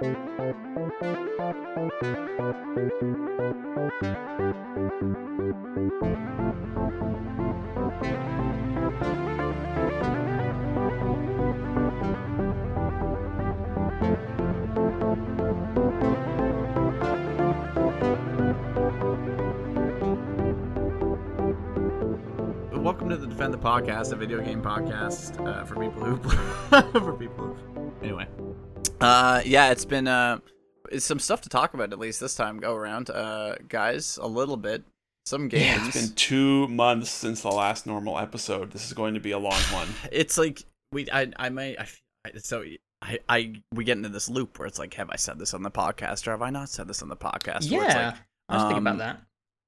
[0.00, 0.16] Welcome
[23.10, 26.16] to the Defend the Podcast, a video game podcast uh, for people who
[27.00, 27.54] for people.
[29.00, 30.38] Uh, yeah, it's been uh,
[30.90, 34.18] it's some stuff to talk about at least this time go around, uh, guys.
[34.20, 34.82] A little bit,
[35.26, 35.64] some games.
[35.64, 38.72] Yeah, it's been two months since the last normal episode.
[38.72, 39.88] This is going to be a long one.
[40.12, 41.86] It's like we, I, I might, I,
[42.38, 42.64] so
[43.02, 45.62] I, I, we get into this loop where it's like, have I said this on
[45.62, 47.70] the podcast or have I not said this on the podcast?
[47.70, 48.14] Yeah, like,
[48.48, 49.22] I was thinking um, about that.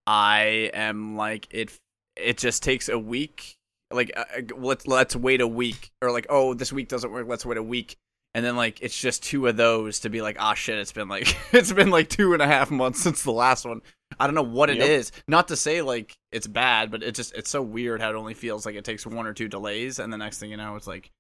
[0.07, 1.79] I am like it.
[2.17, 3.57] It just takes a week.
[3.93, 7.29] Like uh, uh, let's let's wait a week, or like oh this week doesn't work.
[7.29, 7.97] Let's wait a week,
[8.35, 10.79] and then like it's just two of those to be like ah shit.
[10.79, 13.81] It's been like it's been like two and a half months since the last one.
[14.21, 15.11] I don't know what it is.
[15.15, 15.25] Yep.
[15.29, 18.35] Not to say like it's bad, but it just it's so weird how it only
[18.35, 20.87] feels like it takes one or two delays, and the next thing you know, it's
[20.87, 21.11] like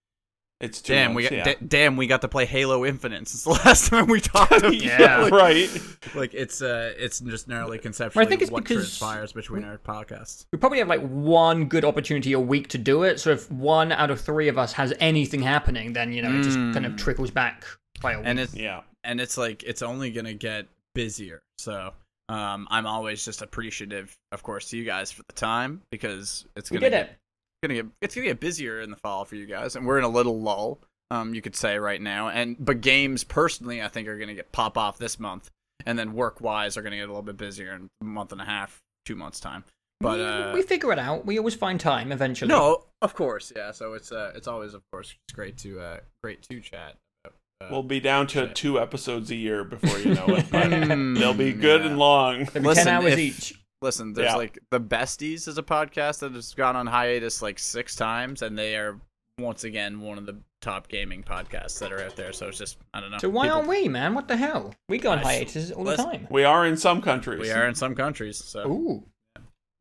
[0.62, 1.44] It's two damn we got yeah.
[1.44, 4.52] da- damn we got to play Halo Infinite since the last time we talked.
[4.52, 4.82] about it.
[4.82, 5.68] yeah, Like- right.
[6.14, 10.46] Like it's uh it's just narrowly conceptually think it's what because- transpires between our podcasts.
[10.52, 13.18] We probably have like one good opportunity a week to do it.
[13.20, 16.42] So if one out of three of us has anything happening, then you know it
[16.44, 16.98] just kind of Mm.
[16.98, 17.64] trickles back
[18.00, 18.26] by a week.
[18.28, 18.82] And it's Yeah.
[19.04, 21.42] and it's like it's only gonna get busier.
[21.58, 21.92] So
[22.28, 26.70] um I'm always just appreciative, of course, to you guys for the time because it's
[26.70, 27.16] we gonna did get, it.
[27.62, 30.04] Gonna get it's gonna get busier in the fall for you guys, and we're in
[30.04, 30.80] a little lull.
[31.10, 34.50] Um, you could say right now, and but games personally, I think are gonna get
[34.52, 35.50] pop off this month,
[35.86, 38.40] and then work wise are gonna get a little bit busier in a month and
[38.40, 39.64] a half, two months time.
[40.00, 41.24] But we, uh, we figure it out.
[41.26, 42.48] We always find time eventually.
[42.48, 43.70] no, of course, yeah.
[43.70, 46.96] So it's uh, it's always, of course, it's great to uh, great to chat.
[47.24, 47.30] Uh,
[47.70, 50.46] We'll be down to two episodes a year before you know it.
[50.50, 51.86] But Mm, they'll be good yeah.
[51.90, 52.38] and long.
[52.52, 53.61] Maybe Listen, ten hours if- each.
[53.82, 54.36] Listen, there's Yeah.
[54.36, 58.56] like the Besties is a podcast that has gone on hiatus like six times, and
[58.56, 58.98] they are
[59.38, 62.32] once again one of the top gaming podcasts that are out there.
[62.32, 63.18] So it's just I don't know.
[63.18, 64.14] So why People- aren't we, man?
[64.14, 64.72] What the hell?
[64.88, 66.26] We go on I- hiatus all the listen, time.
[66.30, 67.40] We are in some countries.
[67.40, 68.36] we are in some countries?
[68.42, 69.04] So Ooh.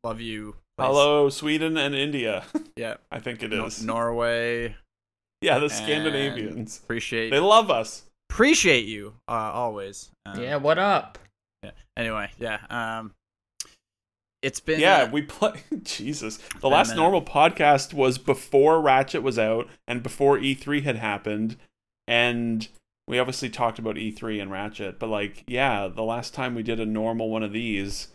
[0.04, 0.54] love you.
[0.78, 0.88] place.
[0.88, 2.44] Hello, Sweden and India.
[2.76, 2.96] Yeah.
[3.12, 4.76] I think it is No- Norway.
[5.42, 6.80] yeah, the Scandinavians.
[6.84, 8.04] Appreciate They love us.
[8.32, 10.10] appreciate you uh, always.
[10.26, 11.20] Um, Yeah, what up?
[11.62, 11.72] yeah.
[11.96, 12.60] Anyway, yeah.
[12.72, 13.14] Um,
[14.42, 15.64] it's been Yeah, uh, we play.
[15.84, 21.58] Jesus, the last normal podcast was before Ratchet was out and before E3 had happened,
[22.08, 22.68] and
[23.08, 25.00] we obviously talked about E3 and Ratchet.
[25.00, 28.10] But like, yeah, the last time we did a normal one of these,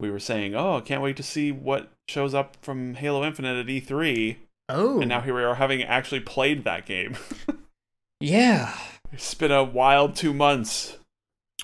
[0.00, 3.58] we were saying, "Oh, I can't wait to see what shows up from Halo Infinite
[3.58, 4.36] at E3,"
[4.68, 5.00] Oh.
[5.00, 7.16] and now here we are having actually played that game.
[8.20, 8.76] yeah.
[9.12, 10.98] it's been a wild two months.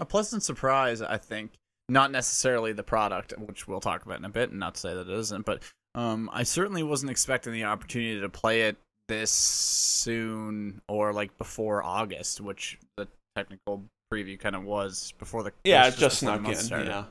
[0.01, 1.53] a pleasant surprise, I think.
[1.89, 4.95] Not necessarily the product, which we'll talk about in a bit, and not to say
[4.95, 5.63] that it isn't, but
[5.95, 8.77] um, I certainly wasn't expecting the opportunity to play it
[9.09, 13.07] this soon or like before August, which the
[13.37, 16.55] technical preview kind of was before the Yeah, just the snuck in.
[16.57, 16.87] started.
[16.89, 17.05] Yeah.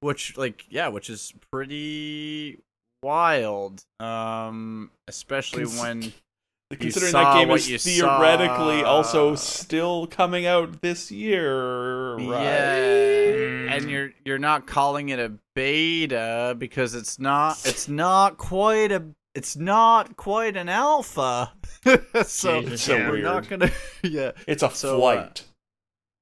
[0.00, 2.58] which like yeah, which is pretty
[3.02, 6.12] wild, um, especially Cons- when
[6.70, 8.86] Considering that game is theoretically saw.
[8.96, 12.28] also still coming out this year, right?
[12.30, 18.92] Yeah, and you're you're not calling it a beta because it's not it's not quite
[18.92, 19.02] a
[19.34, 21.52] it's not quite an alpha.
[22.24, 23.70] so Jesus, so we're not gonna
[24.02, 25.44] yeah It's a So, uh, flight.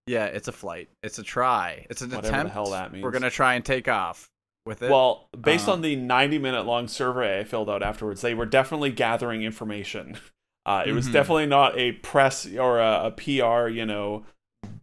[0.07, 2.53] yeah it's a flight it's a try it's an Whatever the attempt.
[2.53, 3.03] hell that means.
[3.03, 4.31] We're gonna try and take off
[4.65, 4.91] with it.
[4.91, 8.47] well, based uh, on the 90 minute long survey I filled out afterwards, they were
[8.47, 10.19] definitely gathering information.
[10.67, 11.13] Uh, it was Mhm.
[11.13, 14.25] definitely not a press or a, a PR, you know,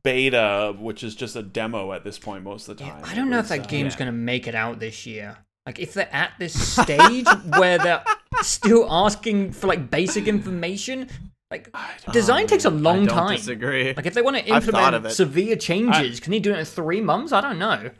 [0.03, 3.03] beta, which is just a demo at this point most of the Yeah, time.
[3.05, 3.99] I don't know if that uh, game's yeah.
[3.99, 5.37] gonna make it out this year.
[5.65, 7.27] Like if they're at this stage
[7.57, 8.03] where they're
[8.41, 11.09] still asking for like basic information,
[11.51, 11.69] like
[12.11, 13.35] design takes a long I don't time.
[13.37, 13.93] disagree.
[13.93, 16.59] Like if they want to I've thought of implement severe changes, can they do it
[16.59, 17.31] in three months?
[17.31, 17.91] I don't know.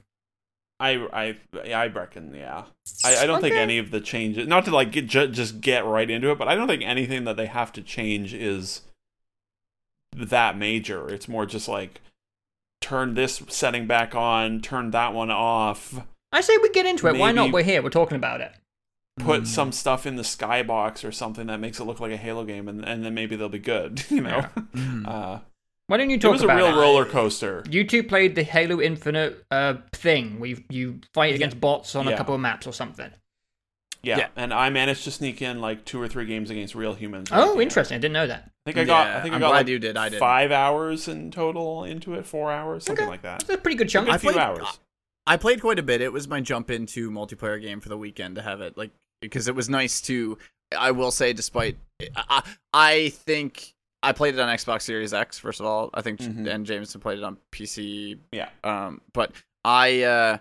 [0.92, 2.64] I I I reckon yeah.
[3.06, 5.86] I, I don't think any of the changes, not to like get, ju- just get
[5.86, 8.82] right into it, but I don't think anything that they have to change is
[10.16, 11.10] that major.
[11.10, 12.02] It's more just like
[12.82, 16.02] turn this setting back on, turn that one off,
[16.32, 17.16] I say we get into it.
[17.18, 17.52] Why not?
[17.52, 17.82] We're here.
[17.82, 18.52] We're talking about it.
[19.20, 19.48] put Mm.
[19.48, 22.68] some stuff in the skybox or something that makes it look like a Halo game,
[22.68, 24.04] and, and then maybe they'll be good.
[24.10, 24.46] You know,
[24.76, 25.08] Mm.
[25.08, 25.40] uh,
[25.94, 26.82] Why don't you it talk was a about real it?
[26.82, 27.64] roller coaster.
[27.70, 30.40] You two played the Halo Infinite uh, thing.
[30.40, 33.12] We you fight against bots on a couple of maps or something.
[34.02, 34.18] Yeah.
[34.18, 34.28] Yeah.
[34.36, 37.30] and I managed to sneak in like two or three games against real humans.
[37.32, 37.62] Oh, Yeah.
[37.62, 37.96] interesting.
[37.98, 38.50] I didn't know that.
[38.66, 39.06] I think I got.
[39.08, 40.20] Yeah, I think I I'm got glad like you did, I didn't.
[40.20, 42.26] five hours in total into it.
[42.26, 43.12] Four hours, something Okay.
[43.12, 43.42] like that.
[43.42, 44.08] That's a pretty good chunk.
[44.10, 44.80] A I few played- hours.
[45.28, 46.02] I played quite a bit.
[46.02, 48.90] It was my jump into multiplayer game for the weekend to have it like
[49.22, 50.40] because it was nice to.
[50.76, 51.78] I will say, despite
[52.16, 52.42] I,
[52.74, 55.90] I think I played it on Xbox Series X first of all.
[55.94, 56.48] I think Mhm.
[56.54, 58.20] and Jameson played it on PC.
[58.32, 58.50] Yeah.
[58.64, 59.32] Um, but
[59.66, 60.38] I uh,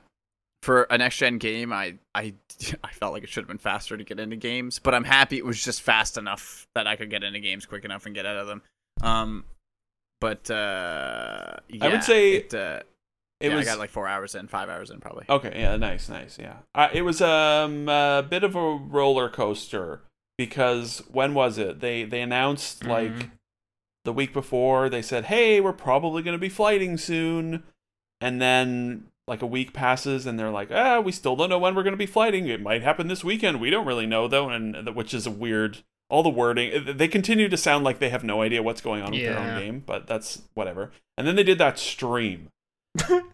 [0.62, 2.34] for a next gen game, I I
[2.84, 5.38] I felt like it should have been faster to get into games, but I'm happy
[5.38, 8.26] it was just fast enough that I could get into games quick enough and get
[8.26, 8.62] out of them.
[9.02, 9.44] Um,
[10.20, 12.80] but uh, yeah, I would say it, uh,
[13.40, 15.24] It yeah, was I got like four hours in, five hours in, probably.
[15.28, 16.58] Okay, yeah, nice, nice, yeah.
[16.74, 20.02] Uh, it was um, a bit of a roller coaster
[20.38, 21.80] because when was it?
[21.80, 23.30] They they announced like Mhm.
[24.04, 24.88] The week before.
[24.88, 27.64] They said, "Hey, we're probably going to be flighting soon,"
[28.20, 31.74] and then like a week passes, and they're like, "Ah, we still don't know when
[31.74, 32.48] we're going to be flighting.
[32.48, 33.60] It might happen this weekend.
[33.60, 35.78] We don't really know though," and which is a weird.
[36.08, 39.12] All the wording, they continue to sound like they have no idea what's going on
[39.12, 40.92] with their own game, but that's whatever.
[41.16, 42.50] And then they did that stream,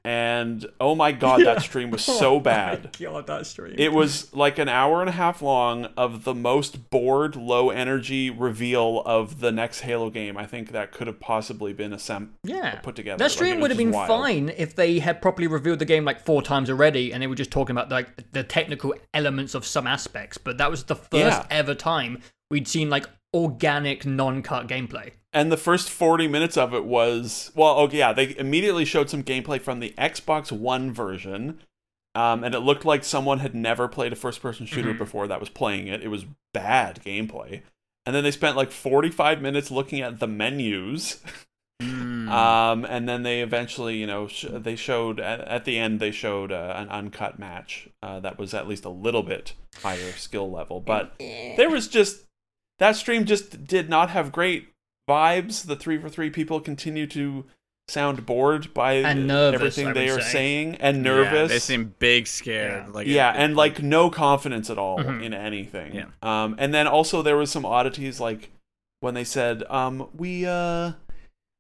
[0.04, 2.90] and oh my god, that stream was oh so bad.
[3.00, 3.74] Oh God, that stream.
[3.76, 8.30] It was like an hour and a half long of the most bored, low energy
[8.30, 10.36] reveal of the next Halo game.
[10.36, 12.76] I think that could have possibly been assemb- yeah.
[12.76, 13.18] put together.
[13.18, 14.08] That stream it would have been wild.
[14.08, 17.34] fine if they had properly revealed the game like four times already, and they were
[17.34, 20.38] just talking about like the technical elements of some aspects.
[20.38, 21.46] But that was the first Yeah.
[21.50, 25.12] ever time we'd seen like organic, non-cut gameplay.
[25.32, 29.22] And the first 40 minutes of it was well, okay, yeah, they immediately showed some
[29.22, 31.60] gameplay from the Xbox One version.
[32.14, 34.98] Um, and it looked like someone had never played a first person shooter Mhm.
[34.98, 36.02] before that was playing it.
[36.02, 37.62] It was bad gameplay.
[38.06, 41.22] And then they spent like 45 minutes looking at the menus.
[41.80, 42.28] Mm.
[42.28, 46.10] Um, and then they eventually, you know, sh- they showed at, at the end they
[46.10, 49.52] showed uh, an uncut match uh, that was at least a little bit
[49.82, 52.24] higher skill level, but there was just
[52.78, 54.68] that stream just did not have great
[55.08, 55.66] vibes.
[55.66, 57.44] The three for three people continue to
[57.88, 60.30] sound bored by nervous, everything they are say.
[60.32, 61.50] saying and Yeah, nervous.
[61.50, 62.84] they seem big scared.
[62.86, 62.92] Yeah.
[62.92, 65.22] Like yeah, it- and like no confidence at all Mhm.
[65.24, 65.94] in anything.
[65.94, 66.04] Yeah.
[66.22, 68.50] Um, and then also there was some oddities like
[69.00, 70.92] when they said, um, we uh,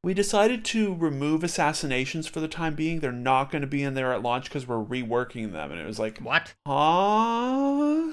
[0.04, 3.00] we decided to remove assassinations for the time being.
[3.00, 5.72] They're not going to be in there at launch because we're reworking them.
[5.72, 6.52] And it was like, What?
[6.66, 8.12] huh?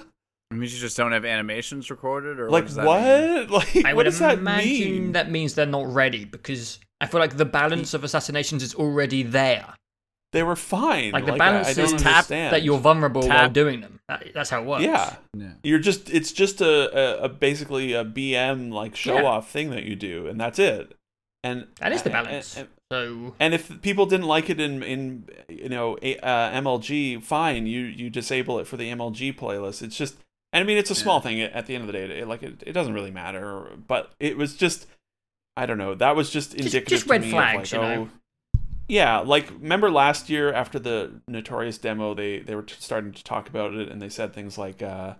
[0.51, 3.49] It means you just don't have animations recorded, or Like what?
[3.49, 3.49] What?
[3.75, 5.13] Like I what would does that mean?
[5.13, 9.23] that means they're not ready because I feel like the balance of assassinations is already
[9.23, 9.73] there.
[10.33, 11.11] They were fine.
[11.13, 13.99] Like the I- balance I, is don't tap that you're vulnerable while doing them.
[14.07, 14.83] That, that's how it works.
[14.83, 15.15] Yeah.
[15.35, 15.53] Yeah.
[15.63, 19.23] You're just it's just a, a, a basically a BM like show Yeah.
[19.23, 20.95] off thing that you do, and that's it.
[21.43, 22.57] And That is the and- balance.
[22.57, 27.65] and- So And if people didn't like it in in you know uh, MLG, fine,
[27.65, 29.81] you you disable it for the MLG playlist.
[29.81, 30.17] It's just,
[30.55, 31.21] and I mean, it's a small Yeah.
[31.23, 32.19] thing at the end of the day.
[32.19, 33.67] It, like it, it doesn't really matter.
[33.87, 34.87] But it was just,
[35.57, 35.95] I don't know.
[35.95, 38.09] That was just indicative just to red me flags, of you know?
[38.09, 39.19] oh, yeah.
[39.19, 43.49] Like remember last year after the Notorious demo, they they were t- starting to talk
[43.49, 45.15] about it, and they said things like, uh,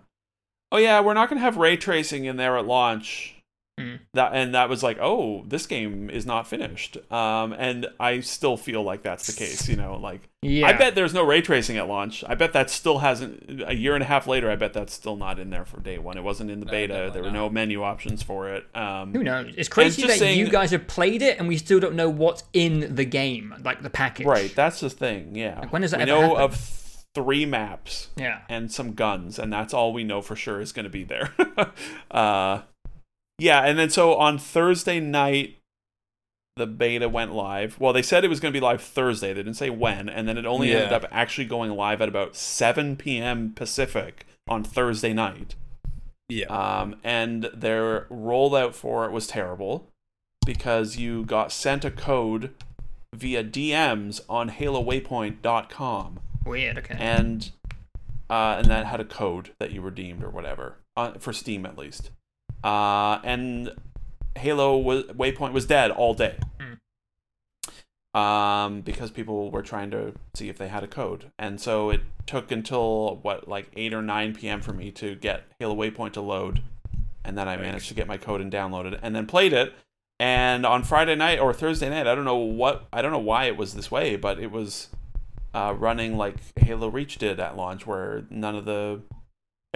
[0.72, 3.35] "Oh yeah, we're not gonna have ray tracing in there at launch."
[3.78, 3.96] Hmm.
[4.14, 8.56] that and that was like oh this game is not finished um and i still
[8.56, 11.76] feel like that's the case you know like yeah, i bet there's no ray tracing
[11.76, 14.72] at launch i bet that still hasn't a year and a half later i bet
[14.72, 17.22] that's still not in there for day one it wasn't in the No, beta there
[17.22, 17.34] were not.
[17.34, 19.52] no menu options for it um Who knows?
[19.58, 22.44] It's crazy that saying- you guys have played it and we still don't know what's
[22.54, 24.24] in the game, like the package.
[24.26, 26.42] right that's the thing yeah Like, when does that we ever know happen?
[26.44, 26.82] of
[27.14, 28.40] three maps Yeah.
[28.50, 31.30] and some guns, and that's all we know for sure is going to be there.
[32.10, 32.60] uh,
[33.38, 35.58] yeah, and then so on Thursday night,
[36.56, 37.78] the beta went live.
[37.78, 39.28] Well, they said it was going to be live Thursday.
[39.28, 42.34] They didn't say when, and then it only ended up actually going live at about
[42.34, 43.52] 7 p.m.
[43.54, 45.54] Pacific on Thursday night.
[46.28, 46.46] Yeah.
[46.46, 49.88] Um, and their rollout for it was terrible
[50.44, 52.54] because you got sent a code
[53.14, 56.78] via DMs on HaloWaypoint.com Weird.
[56.78, 56.96] Okay.
[56.98, 57.50] and
[58.28, 61.78] uh, and that had a code that you redeemed or whatever uh, for Steam at
[61.78, 62.10] least.
[62.64, 63.70] Uh, and
[64.36, 66.38] Halo was, Waypoint was dead all day.
[68.14, 72.00] Um, because people were trying to see if they had a code, and so it
[72.24, 74.62] took until what like eight or nine p.m.
[74.62, 76.62] for me to get Halo Waypoint to load,
[77.24, 79.74] and then I managed to get my code and downloaded it, and then played it.
[80.18, 83.44] And on Friday night or Thursday night, I don't know what I don't know why
[83.44, 84.88] it was this way, but it was
[85.52, 89.02] uh, running like Halo Reach did at launch, where none of the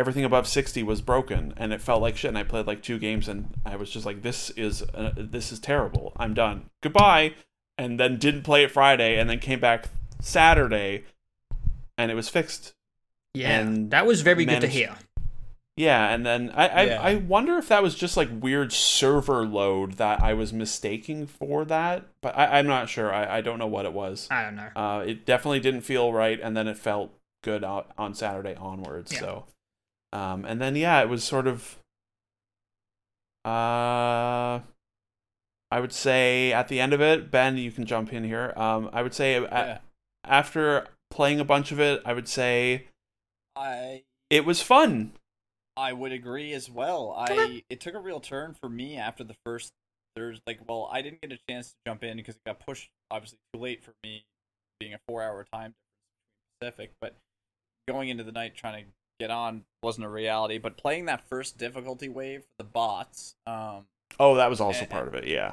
[0.00, 2.30] everything above 60 was broken, and it felt like shit.
[2.30, 5.52] And I played like two games, and I was just like, "This is uh, this
[5.52, 6.12] is terrible.
[6.16, 6.71] I'm done.
[6.83, 7.35] Goodbye."
[7.78, 9.87] And then didn't play it Friday, and then came back
[10.21, 11.04] Saturday,
[11.97, 12.75] and it was fixed.
[13.35, 13.61] yeah.
[13.61, 14.97] and that was very good to hear.
[15.76, 17.00] Yeah, and then I I, Yeah.
[17.00, 21.64] I wonder if that was just like weird server load that I was mistaking for
[21.66, 23.14] that, but I, I'm not sure.
[23.14, 24.28] I, I don't know what it was.
[24.30, 24.69] I don't know.
[24.76, 29.11] Uh, it definitely didn't feel right, and then it felt good on, on Saturday onwards.
[29.12, 29.21] Yeah.
[29.21, 29.45] So,
[30.12, 31.79] um, and then yeah, it was sort of.
[33.45, 34.61] Uh,
[35.71, 38.52] I would say at the end of it, Ben, you can jump in here.
[38.57, 39.81] Um, I would say a-
[40.25, 42.88] after playing a bunch of it, I would say
[43.57, 45.12] I it was fun.
[45.76, 47.14] I would agree as well.
[47.17, 49.73] I it took a real turn for me after the first
[50.17, 52.90] there's Like, well, I didn't get a chance to jump in because it got pushed
[53.11, 54.25] obviously too late for me,
[54.79, 55.75] being a four-hour time
[56.61, 56.93] difference Pacific.
[57.00, 57.17] But
[57.88, 58.90] going into the night trying to
[59.21, 60.59] get on wasn't a reality.
[60.59, 63.87] But playing that first difficulty wave for the bots, um,
[64.19, 65.27] Oh, that was also And- part of it.
[65.27, 65.53] Yeah.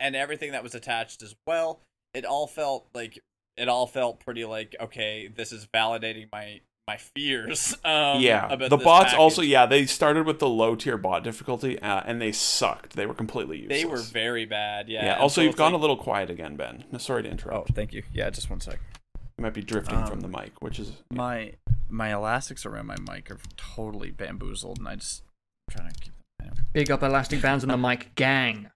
[0.00, 1.80] And everything that was attached as well,
[2.14, 3.18] it all felt like
[3.56, 7.74] it all felt pretty like okay, this is validating my my fears.
[7.84, 8.56] Um, yeah.
[8.56, 12.32] The bots also, yeah, they started with the low tier bot difficulty, uh, and they
[12.32, 12.96] sucked.
[12.96, 13.78] They were completely useless.
[13.78, 14.88] They were very bad.
[14.88, 15.04] Yeah.
[15.04, 15.12] Yeah.
[15.12, 16.84] and Also, so you've gone like- a little quiet again, Ben.
[16.90, 17.52] No, Sorry to interrupt.
[17.52, 17.74] Oh, interrupt.
[17.74, 18.02] thank you.
[18.12, 18.78] Yeah, just one sec.
[19.36, 21.52] You might be drifting from Um, the mic, which is My
[21.88, 25.22] my elastics around my mic are totally bamboozled, and I just
[25.70, 26.14] I'm trying to keep them.
[26.40, 26.56] Anyway.
[26.72, 28.70] Big up elastic bands on the mic, gang.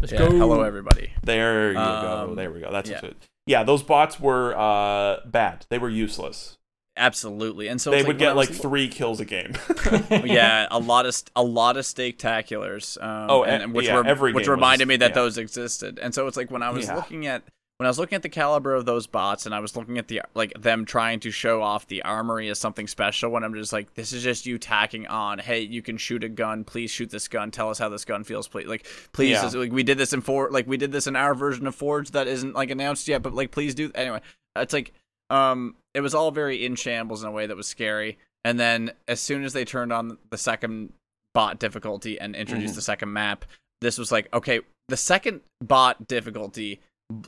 [0.00, 0.30] Let's Yeah, go.
[0.30, 1.12] hello everybody.
[1.22, 2.26] There you go.
[2.30, 2.72] Um, There we go.
[2.72, 3.00] That's yeah.
[3.04, 3.16] it.
[3.46, 5.66] Yeah, those bots were uh, bad.
[5.68, 6.58] They were useless.
[6.96, 9.54] Absolutely, and so they would when I get like was- three kills a game.
[10.10, 13.02] yeah, a lot of st- a lot of steaktaculars.
[13.02, 15.14] Um, Oh, and, and which yeah, were, every which game was- reminded me that yeah.
[15.14, 15.98] those existed.
[15.98, 16.96] And so it's like when I was Yeah.
[16.96, 17.44] looking at
[17.82, 20.06] when I was looking at the caliber of those bots, and I was looking at
[20.06, 23.30] the like them trying to show off the armory as something special.
[23.30, 25.40] When I'm just like, this is just you tacking on.
[25.40, 26.62] Hey, you can shoot a gun.
[26.62, 27.50] Please shoot this gun.
[27.50, 28.46] Tell us how this gun feels.
[28.46, 29.50] Please, like, please, Yeah.
[29.58, 32.12] like we did this in for like we did this in our version of Forge
[32.12, 34.20] that isn't like announced yet, but like please do anyway.
[34.54, 34.92] It's like
[35.30, 38.92] um it was all very in shambles in a way that was scary and then
[39.08, 40.92] as soon as they turned on the second
[41.34, 42.76] bot difficulty and introduced Mhm.
[42.76, 43.44] the second map
[43.80, 46.80] this was like okay the second bot difficulty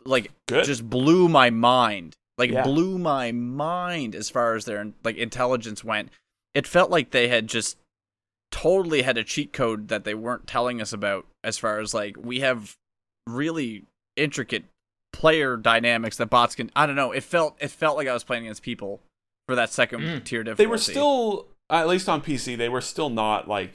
[0.05, 0.65] like Good.
[0.65, 2.63] just blew my mind like Yeah.
[2.65, 6.11] blew my mind as far as their like intelligence went
[6.55, 7.77] it felt like they had just
[8.51, 12.17] totally had a cheat code that they weren't telling us about as far as like
[12.17, 12.77] we have
[13.29, 13.85] really
[14.17, 14.65] intricate
[15.13, 18.25] player dynamics that bots can I don't know it felt it felt like I was
[18.25, 19.01] playing against people
[19.49, 20.25] for that second Mm.
[20.25, 23.75] tier difficulty they were still, at least on PC, they were still not like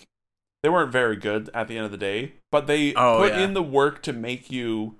[0.63, 2.33] they weren't very good at the end of the day.
[2.51, 3.41] But they Oh, put yeah.
[3.41, 4.95] in the work to make you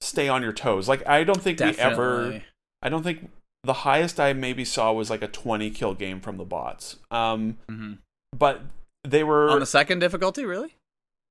[0.00, 0.88] stay on your toes.
[0.88, 2.42] Like I don't think we ever.
[2.82, 3.30] I don't think
[3.62, 6.96] the highest I maybe saw was like a 20 kill game from the bots.
[7.10, 7.98] Um, Mhm.
[8.36, 8.62] but
[9.02, 10.76] they were on the second difficulty really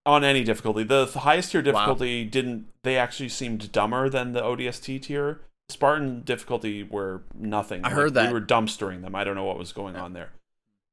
[0.06, 0.84] on any difficulty.
[0.84, 2.68] The, the highest tier difficulty didn't.
[2.84, 5.42] They actually seemed dumber than the ODST tier.
[5.70, 7.84] Spartan difficulty were nothing.
[7.84, 8.28] I heard that.
[8.28, 9.16] we were dumpstering them.
[9.16, 10.30] I don't know what was going on there.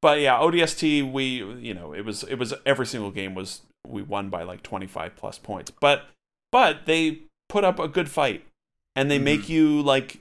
[0.00, 1.02] But yeah, ODST.
[1.12, 4.62] We you know it was it was every single game was we won by like
[4.62, 5.70] 25 plus points.
[5.80, 6.04] But
[6.50, 8.44] but they put up a good fight
[8.96, 10.18] and they make you like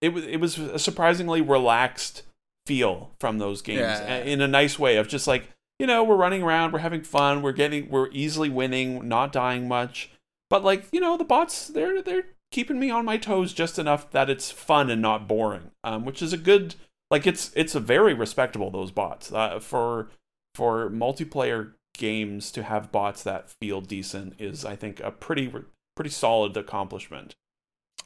[0.00, 2.22] it was it was a surprisingly relaxed
[2.66, 4.18] feel from those games Yeah.
[4.18, 5.48] in a nice way of just like
[5.80, 9.66] you know we're running around we're having fun we're getting we're easily winning not dying
[9.66, 10.10] much
[10.48, 14.10] but like you know the bots they're they're keeping me on my toes just enough
[14.12, 16.74] that it's fun and not boring um which is a good
[17.10, 20.08] like it's it's a very respectable those bots uh, for
[20.54, 25.50] for multiplayer games to have bots that feel decent is i think a pretty
[25.94, 27.34] pretty solid accomplishment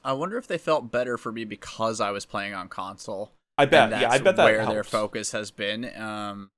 [0.05, 3.65] I wonder if they felt better for me because I was playing on console i
[3.65, 4.73] bet yeah i bet that where helps.
[4.73, 5.91] their focus has been.
[5.99, 6.51] Um,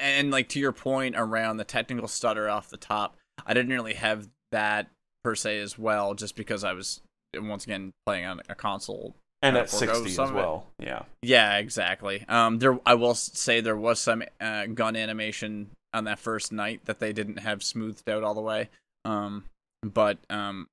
[0.00, 3.94] and like to your point around the technical stutter off the top, I didn't really
[3.94, 4.88] have that
[5.24, 7.00] per se as well, just because I was
[7.36, 9.14] once again playing on a console.
[9.42, 10.38] and at 60 as some of it.
[10.38, 12.24] well yeah Yeah, exactly.
[12.28, 16.84] Um, there I will say there was some uh, gun animation on that first night
[16.86, 18.68] that they didn't have smoothed out all the way.
[19.04, 19.44] Um,
[19.82, 20.68] but um,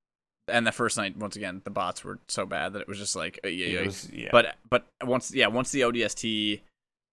[0.48, 3.16] and the first night once again the bots were so bad that it was just
[3.16, 4.28] like uh, yeah, yeah, was- yeah.
[4.32, 6.60] but but once yeah once the ODST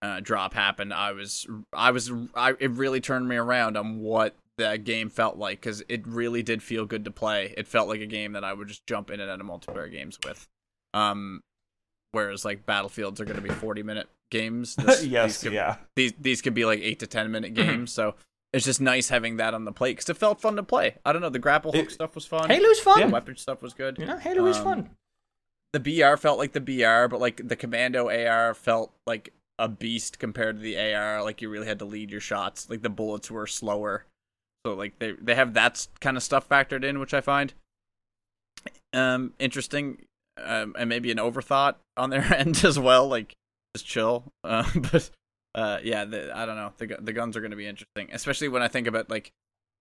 [0.02, 4.36] uh, drop happened, I was I was I it really turned me around on what
[4.58, 7.54] that game felt like because it really did feel good to play.
[7.58, 9.90] It felt like a game that I would just jump in and out of multiplayer
[9.90, 10.46] games with.
[10.94, 11.42] Um,
[12.12, 14.76] whereas like battlefields are going to be forty minute games.
[14.84, 17.56] This- yes these could, yeah These these could be like eight to ten minute Mhm.
[17.56, 17.92] games.
[17.94, 18.16] So
[18.54, 20.96] it's just nice having that on the plate because it felt fun to play.
[21.06, 22.50] I don't know the grapple hook It- stuff was fun.
[22.50, 23.00] Halo's fun.
[23.00, 23.08] Yeah.
[23.08, 23.98] weapon stuff was good.
[23.98, 24.90] You know, Halo is Um, fun.
[25.74, 30.20] the BR felt like the BR, but like the Commando AR felt like a beast
[30.20, 31.24] compared to the AR.
[31.24, 32.70] Like you really had to lead your shots.
[32.70, 34.06] Like the bullets were slower,
[34.66, 37.54] so like they they have that kind of stuff factored in, which I find
[38.94, 40.06] um interesting,
[40.38, 43.08] um, and maybe an overthought on their end as well.
[43.08, 43.34] Like
[43.76, 45.10] just chill, uh, but
[45.56, 46.74] uh, yeah, the, I don't know.
[46.78, 49.32] The the guns are going to be interesting, especially when I think about like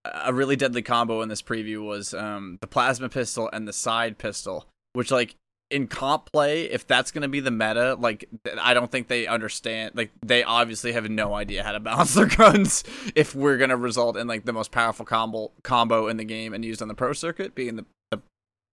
[0.05, 4.19] a really deadly combo in this preview was um the plasma pistol and the side
[4.19, 5.37] pistol, which like
[5.71, 8.29] in comp play, if that's going to be the meta, like
[8.61, 9.93] I don't think they understand.
[9.95, 12.85] Like they obviously have no idea how to balance their guns.
[13.15, 16.53] If we're going to result in like the most powerful combo combo in the game
[16.53, 18.21] and used on the pro circuit, being the the,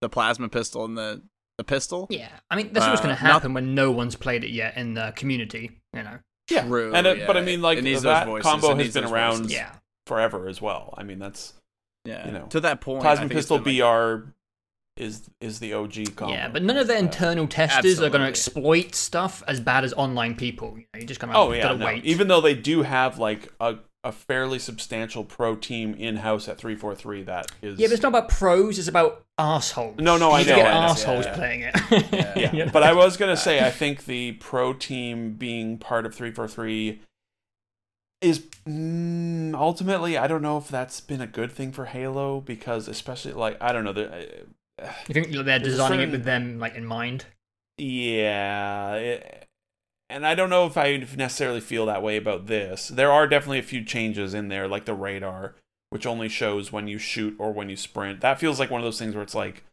[0.01, 1.21] the plasma pistol and the
[1.57, 2.07] the pistol.
[2.09, 4.49] Yeah, I mean that's what's Uh, going to not- happen when no one's played it
[4.51, 5.79] yet in the community.
[5.95, 6.17] You know.
[6.49, 7.27] Yeah, True, and it, yeah.
[7.27, 9.53] but I mean, like It that voices, combo has been around voices.
[9.53, 9.71] Yeah.
[10.07, 10.93] forever as well.
[10.97, 11.53] I mean, that's
[12.05, 14.31] Yeah, you know, to that point, plasma pistol been, like, BR
[14.97, 16.33] is is the OG combo.
[16.33, 19.83] Yeah, but none of the Uh, internal testers are going to exploit stuff as bad
[19.85, 20.71] as online people.
[20.77, 21.85] You, know, you just kind of Oh yeah, gotta no.
[21.85, 22.03] wait.
[22.05, 26.57] even though they do have like a a fairly substantial pro team in house at
[26.57, 29.97] three four three that is yeah, but it's not about pros; it's about assholes.
[29.99, 31.35] No, no, you I need know, get I know, assholes yeah.
[31.35, 31.75] playing it.
[31.91, 32.33] Yeah.
[32.35, 32.51] yeah.
[32.53, 32.71] You know?
[32.71, 36.47] But I was gonna say I think the pro team being part of three four
[36.47, 37.01] three
[38.21, 42.87] is mm, ultimately I don't know if that's been a good thing for Halo because
[42.87, 44.45] especially like I don't know the.
[45.07, 47.25] you think they're designing certain- it with them like in mind?
[47.77, 49.38] Yeah, it,
[50.09, 52.87] and I don't know if I necessarily feel that way about this.
[52.87, 55.55] There are definitely a few changes in there, like the radar,
[55.91, 58.21] which only shows when you shoot or when you sprint.
[58.21, 59.63] That feels like one of those things where it's like,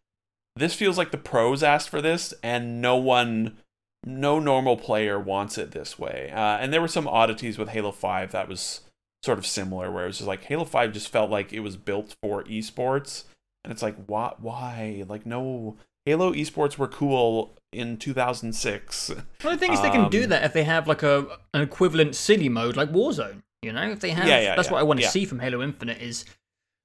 [0.54, 3.58] this feels like the pros asked for this, and no one,
[4.04, 6.30] no normal player wants it this way.
[6.34, 8.80] Uh, and there were some oddities with Halo Five that was
[9.22, 11.76] sort of similar, where it was just like Halo Five just felt like it was
[11.76, 13.24] built for esports,
[13.64, 14.34] and it's like, why?
[14.38, 15.04] Why?
[15.06, 15.76] Like, no.
[16.06, 19.10] Halo esports were cool in 2006.
[19.44, 21.62] Well, the thing is, they can do Um, that if they have like a an
[21.62, 23.42] equivalent city mode like Warzone.
[23.62, 25.40] You know, if they have, Yeah, yeah, that's yeah, what I want to see from
[25.40, 26.00] Halo Infinite.
[26.00, 26.24] Is,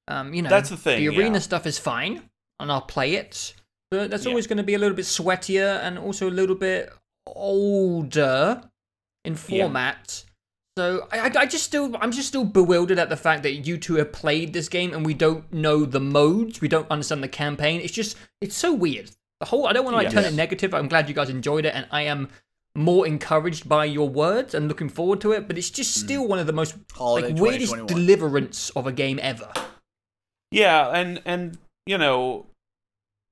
[0.08, 3.54] um, you know, That's the thing, The arena stuff is fine, and I'll play it,
[3.92, 6.92] but that's always going to be a little bit sweatier and also a little bit
[7.28, 8.64] older
[9.26, 10.24] in format.
[10.78, 13.78] So I, I, I just still, I'm just still bewildered at the fact that you
[13.78, 17.28] two have played this game and we don't know the modes, we don't understand the
[17.28, 17.82] campaign.
[17.82, 19.12] It's just, it's so weird.
[19.42, 20.72] The whole, I don't want to like turn it negative.
[20.72, 22.30] I'm glad you guys enjoyed it, and I am
[22.76, 25.48] more encouraged by your words and looking forward to it.
[25.48, 26.04] But it's just mm.
[26.04, 29.52] still one of the most Holiday like weirdest deliverance of a game ever.
[30.52, 32.46] Yeah, and and you know,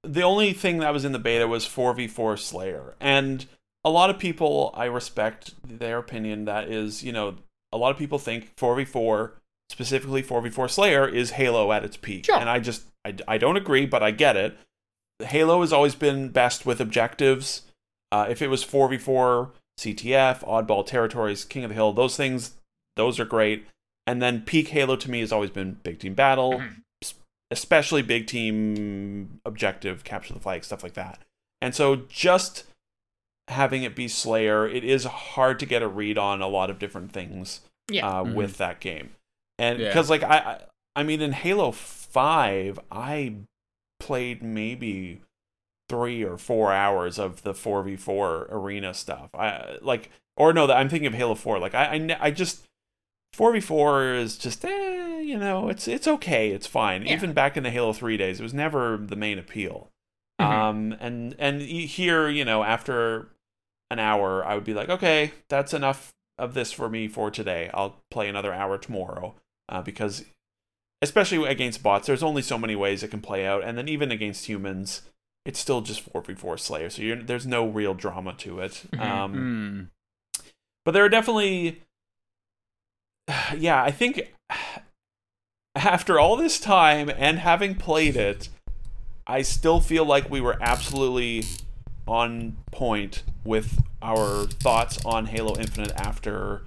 [0.04, 2.95] the only thing that was in the beta was 4v4 Slayer.
[3.00, 3.45] And
[3.86, 7.36] a lot of people I respect their opinion that is, you know,
[7.72, 9.34] a lot of people think 4v4
[9.69, 12.26] specifically 4v4 Slayer is Halo at its peak.
[12.26, 12.39] Sure.
[12.39, 14.58] And I just I, I don't agree, but I get it.
[15.21, 17.63] Halo has always been best with objectives.
[18.12, 22.55] Uh, if it was 4v4 CTF, Oddball Territories, King of the Hill, those things
[22.95, 23.65] those are great.
[24.08, 27.13] And then peak Halo to me has always been big team battle, Mhm.
[27.51, 31.19] especially big team objective, capture the flag, stuff like that.
[31.62, 32.65] And so just
[33.47, 36.77] having it be Slayer, it is hard to get a read on a lot of
[36.79, 38.08] different things Yeah.
[38.08, 38.34] uh, Mhm.
[38.36, 39.15] with that game.
[39.58, 39.88] And Yeah.
[39.89, 40.60] because like I, I
[40.95, 43.36] I mean in Halo 5, I
[44.00, 45.22] played maybe
[45.90, 49.30] 3 or 4 hours of the 4v4 arena stuff.
[49.34, 51.60] I like or no, that I'm thinking of Halo 4.
[51.60, 52.66] Like I I, I just
[53.36, 57.06] 4v4 is just eh, you know, it's it's okay, it's fine.
[57.06, 57.14] Yeah.
[57.14, 59.90] Even back in the Halo 3 days, it was never the main appeal.
[60.40, 60.46] Mhm.
[60.46, 63.30] Um and and here, you know, after
[63.92, 67.70] an hour, I would be like, okay, that's enough of this for me for today.
[67.74, 69.36] I'll play another hour tomorrow
[69.68, 70.26] uh, because,
[71.02, 74.12] especially against bots, there's only so many ways it can play out, and then even
[74.12, 75.04] against humans,
[75.46, 78.84] it's still just four v four Slayer, so you're, there's no real drama to it.
[78.92, 79.00] Mhm.
[79.00, 80.44] Um, Hmm.
[80.86, 81.82] but there are definitely,
[83.58, 84.34] yeah, I think
[85.76, 88.50] after all this time and having played it,
[89.28, 91.44] I still feel like we were absolutely
[92.08, 96.64] on point with our thoughts on Halo Infinite after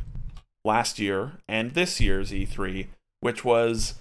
[0.65, 2.87] last year and this year's E3,
[3.21, 3.95] which was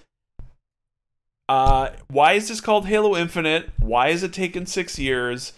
[1.48, 3.70] uh why is this called Halo Infinite?
[3.78, 5.52] Why is it taken 6 years?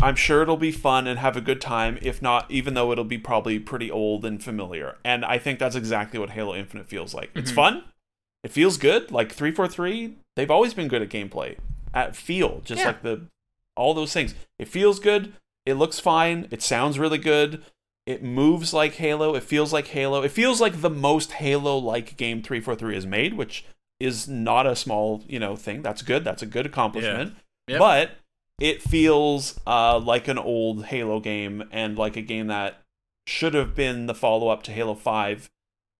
[0.00, 3.04] I'm sure it'll be fun and have a good time, if not even though it'll
[3.04, 4.96] be probably pretty old and familiar.
[5.04, 7.30] And I think that's exactly what Halo Infinite feels like.
[7.34, 7.54] It's Mhm.
[7.56, 7.84] fun.
[8.44, 9.10] It feels good.
[9.10, 11.56] Like 343, they've always been good at gameplay.
[11.92, 12.86] At feel, just Yeah.
[12.88, 13.22] like the
[13.76, 14.34] all those things.
[14.58, 15.32] It feels good.
[15.66, 16.46] It looks fine.
[16.50, 17.62] It sounds really good.
[18.06, 19.34] It moves like Halo.
[19.34, 20.22] It feels like Halo.
[20.22, 23.64] It feels like the most Halo-like game 343 has made, which
[24.00, 25.82] is not a small, you know, thing.
[25.82, 26.24] That's good.
[26.24, 27.34] That's a good accomplishment.
[27.68, 27.78] Yep.
[27.78, 28.10] But
[28.60, 32.82] it feels uh, like an old Halo game and like a game that
[33.26, 35.50] should have been the follow-up to Halo 5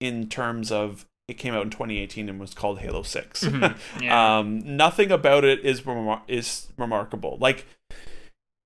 [0.00, 3.44] in terms of it came out in 2018 and was called Halo 6.
[3.44, 3.76] Mhm.
[4.02, 4.38] Yeah.
[4.38, 7.36] um, nothing about it is remar- is remarkable.
[7.40, 7.66] Like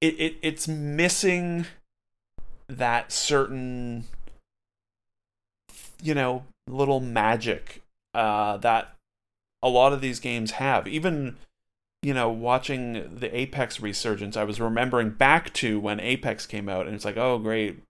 [0.01, 1.67] it, it it's missing
[2.69, 4.05] that certain
[6.03, 7.83] you know, little magic
[8.15, 8.95] uh, that
[9.63, 10.87] a lot of these games have.
[10.89, 11.37] Even,
[12.03, 16.87] you know, watching the Apex resurgence, I was remembering back to when Apex came out,
[16.87, 17.81] and it's like, oh, great,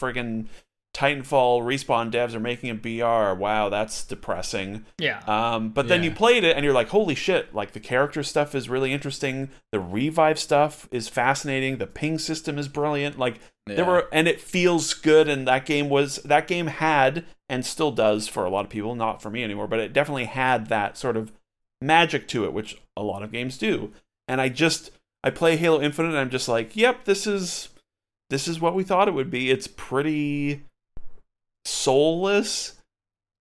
[0.00, 0.46] friggin'
[0.94, 3.38] Titanfall respawn devs are making a BR.
[3.38, 4.84] Wow, that's depressing.
[4.98, 5.20] Yeah.
[5.26, 6.08] Um, but then Yeah.
[6.10, 9.50] you played it and you're like, holy shit, like the character stuff is really interesting.
[9.70, 11.76] The revive stuff is fascinating.
[11.76, 13.16] The ping system is brilliant.
[13.18, 13.38] Like
[13.76, 17.90] there were and it feels good and that game was that game had and still
[17.90, 20.96] does for a lot of people, not for me anymore, but it definitely had that
[20.96, 21.32] sort of
[21.80, 23.92] magic to it, which a lot of games do.
[24.26, 24.90] And I just
[25.24, 27.68] I play Halo Infinite and I'm just like, yep, this is
[28.30, 29.50] this is what we thought it would be.
[29.50, 30.62] It's pretty
[31.64, 32.74] soulless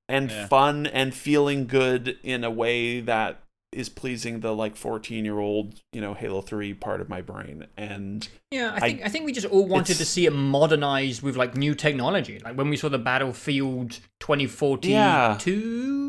[0.09, 0.47] and Yeah.
[0.47, 3.41] fun and feeling good in a way that
[3.73, 7.67] is pleasing the like 14 year old you know halo 3 part of my brain
[7.75, 11.21] and Yeah, I I- think I, think we just all wanted to see it modernized
[11.21, 12.39] with like new technology.
[12.39, 15.37] Like when we saw the Battlefield 2042, Yeah.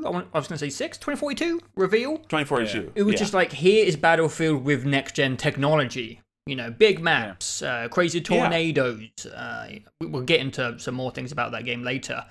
[0.07, 2.19] I, want, I was going to say 6, 2042 reveal.
[2.19, 3.19] 2042 It was yeah.
[3.19, 6.21] just like here is Battlefield with next gen technology.
[6.47, 9.03] You know, big maps, uh, crazy tornadoes.
[9.27, 9.69] Uh,
[10.01, 12.25] we- we'll get into some more things about that game later.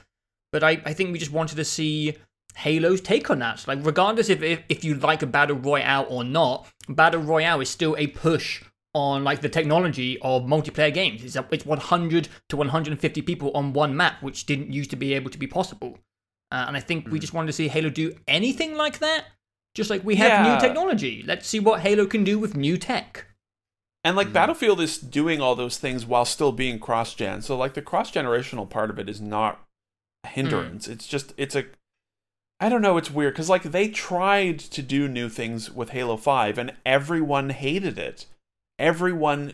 [0.53, 2.15] But I, I think we just wanted to see
[2.57, 3.67] Halo's take on that.
[3.67, 7.69] Like, regardless if, if if you like a battle royale or not, battle royale is
[7.69, 11.23] still a push on like the technology of multiplayer games.
[11.23, 15.13] It's a, it's 100 to 150 people on one map, which didn't used to be
[15.13, 15.99] able to be possible.
[16.51, 17.11] Uh, and I think Hmm.
[17.11, 19.25] we just wanted to see Halo do anything like that.
[19.75, 21.23] Just like we have new technology.
[21.27, 23.25] Let's see what Halo can do with new tech.
[24.03, 24.17] and Mm-hmm.
[24.17, 27.81] like battlefield is doing all those things while still being cross gen so like the
[27.81, 29.59] cross generational part of it is not
[30.23, 30.91] a hindrance Mm.
[30.93, 31.65] it's just it's a
[32.59, 36.17] i don't know it's weird because like they tried to do new things with halo
[36.17, 38.25] 5 and everyone hated it
[38.79, 39.53] everyone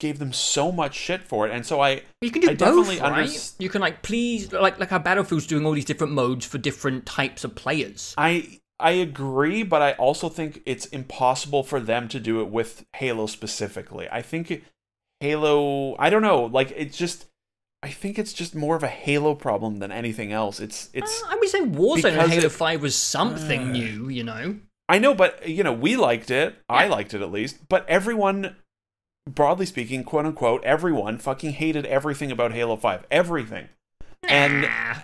[0.00, 2.58] gave them so much shit for it and so i You can do I both,
[2.86, 3.26] definitely right?
[3.28, 6.58] underst- You can like please like like how Battlefield's doing all these different modes for
[6.58, 8.14] different types of players.
[8.18, 12.84] I I agree, but I also think it's impossible for them to do it with
[12.96, 14.08] Halo specifically.
[14.10, 14.64] I think
[15.20, 17.26] Halo, I don't know, like it's just
[17.84, 20.58] I think it's just more of a Halo problem than anything else.
[20.58, 23.72] It's it's Uh, I would say Warzone and Halo it- Five was something Uh.
[23.72, 24.08] new.
[24.08, 24.56] You know,
[24.88, 26.56] I know, but you know, we liked it.
[26.68, 28.56] I liked it at least, but everyone
[29.28, 33.04] broadly speaking, quote unquote, everyone fucking hated everything about Halo 5.
[33.10, 33.68] Everything.
[34.22, 35.02] And Nah, I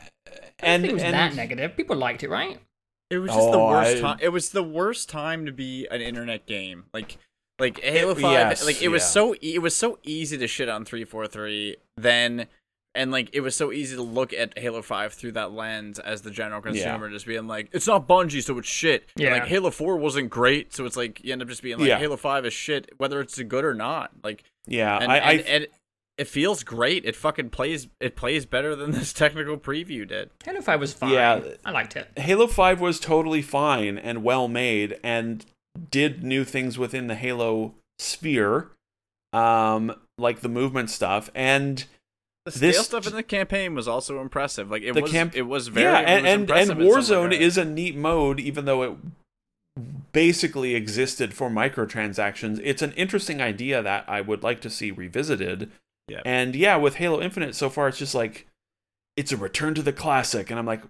[0.63, 1.77] and don't think it was and that negative.
[1.77, 2.59] People liked it, right?
[3.11, 4.19] It was just the Oh, worst I- time.
[4.23, 6.85] It was the worst time to be an internet game.
[6.95, 7.19] Like,
[7.59, 8.33] like Halo Five.
[8.33, 11.27] yes, like it was so e- it was so easy to shit on three four
[11.27, 11.77] three.
[11.97, 12.47] Then,
[12.95, 16.23] and like it was so easy to look at Halo Five through that lens as
[16.23, 19.07] the general consumer, just being like, it's not Bungie, so it's shit.
[19.17, 19.33] And, Yeah.
[19.35, 21.99] like Halo Four wasn't great, so it's like you end up just being like, Yeah.
[21.99, 24.11] Halo Five is shit, whether it's good or not.
[24.25, 25.67] Like, yeah, and, I, I and, and
[26.19, 27.05] it feels great.
[27.05, 27.89] It fucking plays.
[28.01, 30.31] It plays better than this technical preview did.
[30.45, 31.13] Halo Five was fine.
[31.13, 31.41] Yeah.
[31.65, 32.11] I liked it.
[32.19, 35.47] Halo 5 was totally fine and well made and
[35.91, 38.71] did new things within the Halo sphere,
[39.33, 41.31] um, like the movement stuff.
[41.35, 41.85] And
[42.47, 44.71] The scale This- stuff in the campaign was also impressive.
[44.71, 47.03] Like it The was, camp- it was very, yeah, and and, and impressive in some
[47.03, 48.93] Warzone is a neat mode, even though it
[50.13, 52.61] basically existed for microtransactions.
[52.65, 55.71] It's an interesting idea that I would like to see revisited.
[56.09, 56.23] Yeah.
[56.25, 58.47] And yeah, with Halo Infinite so far, it's just like
[59.17, 60.83] it's a return to the classic, and I'm like,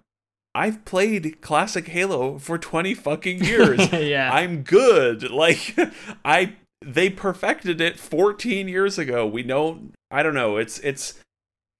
[0.55, 3.91] I've played classic Halo for 20 fucking years.
[3.91, 4.31] yeah.
[4.33, 5.29] I'm good.
[5.31, 5.75] Like
[6.25, 9.27] I they perfected it 14 years ago.
[9.27, 10.57] We don't I don't know.
[10.57, 11.19] It's it's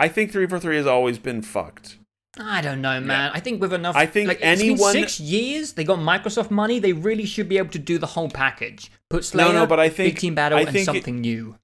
[0.01, 1.97] I think 343 has always been fucked.
[2.39, 3.29] I don't know, man.
[3.33, 5.73] I think with enough, I think like, anyone- six years.
[5.73, 6.79] They got Microsoft money.
[6.79, 8.89] They really should be able to do the whole package.
[9.09, 11.21] Put Slayer, No, no, but I think- Big Team Battle, I and think it- something
[11.21, 11.57] new.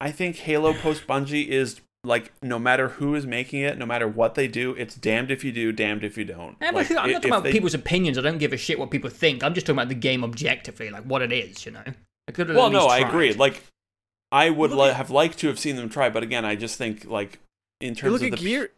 [0.00, 4.08] I think Halo post Bungie is like no matter who is making it, no matter
[4.08, 6.56] what they do, it's damned if you do, damned if you don't.
[6.60, 8.16] Yeah, Like, I'm not talking about they- people's opinions.
[8.18, 9.44] I don't give a shit what people think.
[9.44, 11.64] I'm just talking about the game objectively, like what it is.
[11.64, 11.84] You know.
[12.36, 13.32] Well, no, least I agree.
[13.34, 13.62] Like
[14.32, 17.04] I would li- have liked to have seen them try, but again, I just think
[17.04, 17.38] like
[17.80, 18.70] in terms look of at the gear.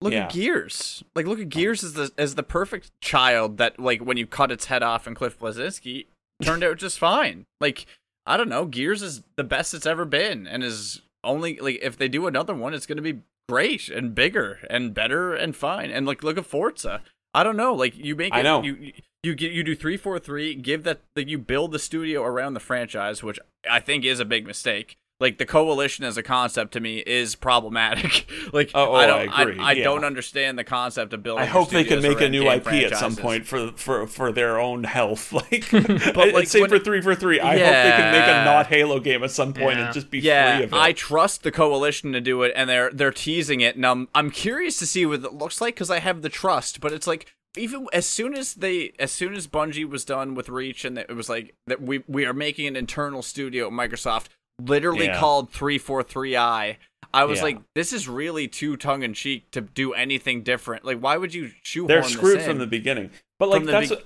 [0.00, 0.26] Look Yeah.
[0.26, 1.02] at Gears.
[1.16, 1.48] Like look at oh.
[1.48, 5.06] Gears as the as the perfect child that like when you cut its head off
[5.08, 6.06] in Cliff Bleszinski
[6.42, 7.46] turned out just fine.
[7.60, 7.86] Like
[8.26, 11.96] I don't know, Gears is the best it's ever been and is only like if
[11.96, 15.90] they do another one it's going to be great and bigger and better and fine.
[15.90, 17.02] And like look at Forza.
[17.34, 18.62] I don't know, like you make it I know.
[18.62, 18.92] you you-
[19.24, 23.20] you get you do 343, give that like you build the studio around the franchise,
[23.20, 24.96] which I think is a big mistake.
[25.20, 28.30] Like the coalition as a concept to me is problematic.
[28.52, 29.84] like Oh, oh, I don't, I agree, I, yeah.
[29.84, 31.42] don't understand the concept of building.
[31.42, 34.30] I hope they can make a new game IP at some point for for for
[34.32, 35.32] their own health.
[35.50, 37.40] Like, But, but like, same when- for three for three.
[37.40, 39.86] I hope they can make a not Halo game at some point Yeah.
[39.86, 40.76] and just be Yeah, free of it.
[40.76, 44.30] I trust the coalition to do it, and they're they're teasing it, and I'm I'm
[44.30, 46.80] curious to see what it looks like because I have the trust.
[46.80, 47.26] But it's like
[47.56, 51.14] even as soon as they as soon as Bungie was done with Reach, and it
[51.16, 54.26] was like that we we are making an internal studio at Microsoft,
[54.60, 55.18] literally Yeah.
[55.18, 56.78] called three four three I.
[57.14, 57.44] I was Yeah.
[57.44, 60.84] like, this is really too tongue in cheek to do anything different.
[60.84, 63.10] Like, why would you shoehorn They're screwed from the beginning.
[63.38, 63.96] But like that's be-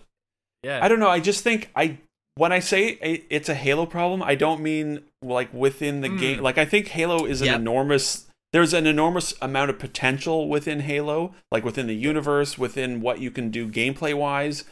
[0.62, 0.78] yeah.
[0.82, 1.08] I don't know.
[1.08, 1.98] I just think I
[2.36, 2.86] when I say
[3.28, 6.38] it's a Halo problem, I don't mean like within the game.
[6.38, 6.42] Mm.
[6.42, 7.56] Like I think Halo is an Yep.
[7.60, 8.26] enormous.
[8.52, 13.30] There's an enormous amount of potential within Halo, like within the universe, within what you
[13.30, 14.64] can do gameplay wise.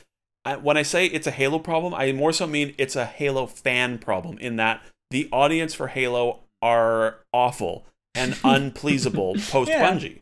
[0.63, 3.99] When I say it's a Halo problem, I more so mean it's a Halo fan
[3.99, 9.91] problem in that the audience for Halo are awful and unpleasable post Yeah.
[9.91, 10.21] Bungie.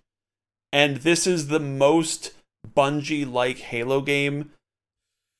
[0.73, 2.33] And this is the most
[2.77, 4.51] Bungie like Halo game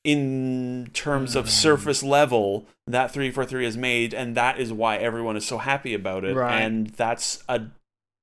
[0.03, 1.49] in terms of mm.
[1.49, 6.23] surface level that 343 has made and that is why everyone is so happy about
[6.23, 6.61] it Right.
[6.61, 7.63] and that's a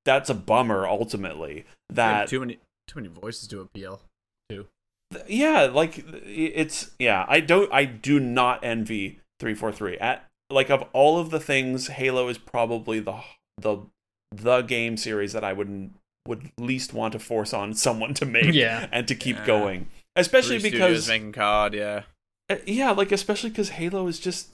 [0.06, 2.58] that's a bummer ultimately that too many
[2.88, 4.00] too many voices to appeal.
[4.48, 4.66] to.
[5.28, 11.18] yeah like it's yeah i don't i do not envy 343 at like of all
[11.18, 13.20] of the things halo is probably the
[13.58, 13.78] the
[14.34, 15.90] the game series that i would
[16.28, 18.88] would least want to force on someone to make Yeah.
[18.92, 19.46] and to keep Yeah.
[19.46, 22.02] going especially Three because studios making COD, yeah.
[22.50, 24.48] Uh, yeah like especially because halo is just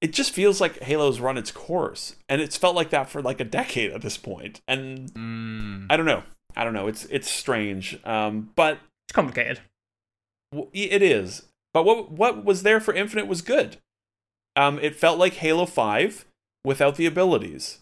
[0.00, 3.40] it just feels like halo's run its course and it's felt like that for like
[3.40, 5.86] a decade at this point and Mm.
[5.90, 6.22] i don't know
[6.56, 9.60] i don't know it's it's strange um but It's complicated.
[10.52, 11.42] w- it is
[11.74, 13.76] but what what was there for infinite was good
[14.56, 16.24] um it felt like halo 5
[16.64, 17.78] without the abilities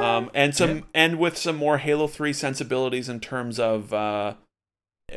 [0.00, 4.34] um and some and with some more halo 3 sensibilities in terms of uh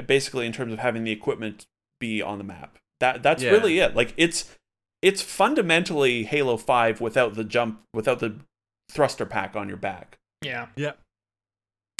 [0.05, 1.65] basically in terms of having the equipment
[1.99, 3.51] be on the map that that's Yeah.
[3.51, 4.55] really it like it's
[5.01, 8.35] it's fundamentally halo 5 without the jump without the
[8.91, 10.67] thruster pack on your back Yeah.
[10.75, 10.93] Yeah.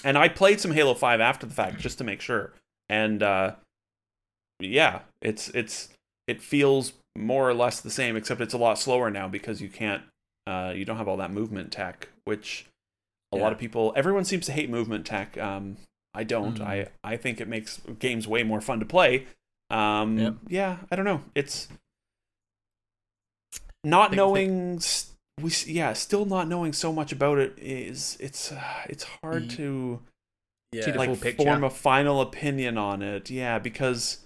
[0.04, 2.54] and I played some Halo 5 after the fact just to make sure.
[2.90, 3.56] And uh
[4.60, 5.90] yeah, it's it's
[6.28, 9.70] it feels more or less the same except it's a lot slower now because you
[9.70, 10.04] can't
[10.48, 12.66] uh you don't have all that movement tech, which
[13.32, 15.38] a lot of people everyone seems to hate movement tech.
[15.38, 15.78] Um
[16.14, 16.60] I don't.
[16.60, 16.66] Mm.
[16.66, 19.26] I I think it makes games way more fun to play.
[19.70, 20.36] Um Yep.
[20.48, 21.22] yeah, I don't know.
[21.36, 21.68] It's
[23.84, 28.18] not Think- knowing s we s- yeah, still not knowing so much about it is
[28.20, 30.02] it's uh, it's hard Ye- to
[30.72, 30.86] Yeah.
[30.86, 31.44] See the like full picture.
[31.44, 33.30] form a final opinion on it.
[33.30, 34.25] Yeah, because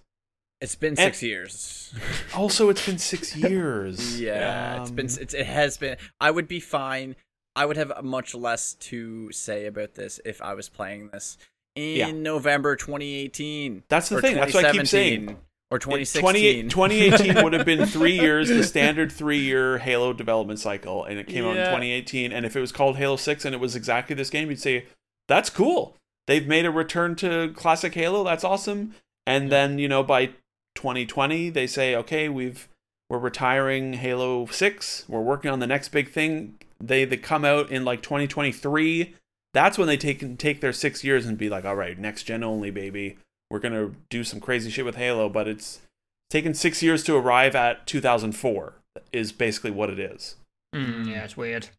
[0.61, 1.93] It's been six years.
[2.35, 4.19] also it's been six years.
[4.19, 5.97] Yeah, it's been Um, it's, it has been.
[6.19, 7.15] I would be fine.
[7.55, 11.37] I would have much less to say about this if I was playing this
[11.75, 12.11] in Yeah.
[12.11, 13.83] November 2018.
[13.89, 15.27] That's the thing, that's what I keep saying.
[15.27, 15.37] 2017,
[15.71, 16.69] Or it- 2016.
[16.69, 21.17] 20 2018 would have been three years, the standard three year Halo development cycle, and
[21.19, 22.31] it came out in 2018.
[22.31, 24.85] And if it was called Halo 6 and it was exactly this game, you'd say,
[25.27, 25.95] that's cool.
[26.27, 28.23] They've made a return to classic Halo.
[28.23, 28.93] That's awesome.
[29.25, 30.31] And then, you know, by
[30.75, 32.67] 2020, they say, okay, we've
[33.09, 35.05] we're retiring Halo 6.
[35.07, 36.59] We're working on the next big thing.
[36.79, 39.15] They they come out in like 2023.
[39.53, 42.43] That's when they take take their 6 years and be like, "All right, next gen
[42.43, 43.17] only, baby.
[43.49, 45.81] We're to do some crazy shit with Halo, but it's
[46.29, 48.73] taken 6 years to arrive at 2004."
[49.11, 50.35] Is basically what it is.
[50.75, 51.69] Mm, yeah, it's weird.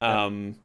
[0.00, 0.56] Um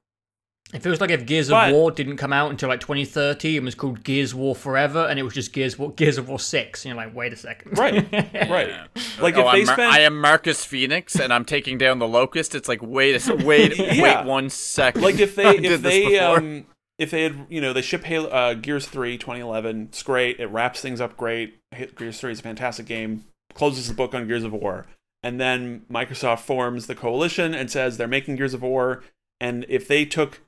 [0.73, 3.65] It feels like if Gears But- of War didn't come out until like 2030 and
[3.65, 6.83] was called Gears War Forever, and it was just Gears War, Gears of War Six.
[6.83, 7.77] And you're like, wait a second.
[7.77, 8.05] Right,
[8.49, 8.71] right.
[9.19, 11.99] Like oh, if they I'm Mar- spent I am Marcus Phoenix, and I'm taking down
[11.99, 12.53] the Locust.
[12.53, 14.01] It's like wait, a, s- wait, Yeah.
[14.01, 15.01] wait one second.
[15.01, 16.65] like if they if they um
[16.99, 20.47] if they had you know they ship Halo uh, Gears 3 2011 it's great it
[20.47, 21.59] wraps things up great
[21.95, 24.85] Gears 3 is a fantastic game closes the book on Gears of War
[25.23, 29.03] and then Microsoft forms the coalition and says they're making Gears of War
[29.39, 30.41] and if they took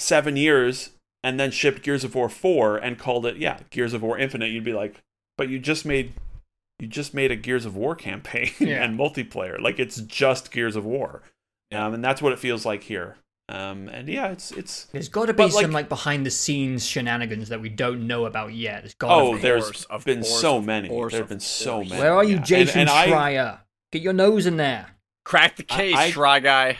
[0.00, 0.90] 7 years
[1.22, 4.50] and then shipped Gears of War 4 and called it yeah Gears of War Infinite
[4.50, 5.00] you'd be like
[5.36, 6.12] but you just made
[6.78, 8.82] you just made a Gears of War campaign Yeah.
[8.82, 11.22] and multiplayer like it's just Gears of War
[11.72, 13.16] um, and that's what it feels like here
[13.48, 16.30] um, and yeah, it's it's There's got to be But, like- some like behind the
[16.30, 18.78] scenes shenanigans that we don't know about yet.
[18.78, 19.40] Oh there's got oh, be.
[19.40, 20.88] there's course, of been course, so many.
[20.88, 22.00] course, There have of been so many.
[22.00, 22.42] Where are you, yeah.
[22.42, 23.58] Jason and I- Schreier?
[23.90, 24.86] Get your nose in there.
[25.24, 26.78] crack the case, I- Try guy.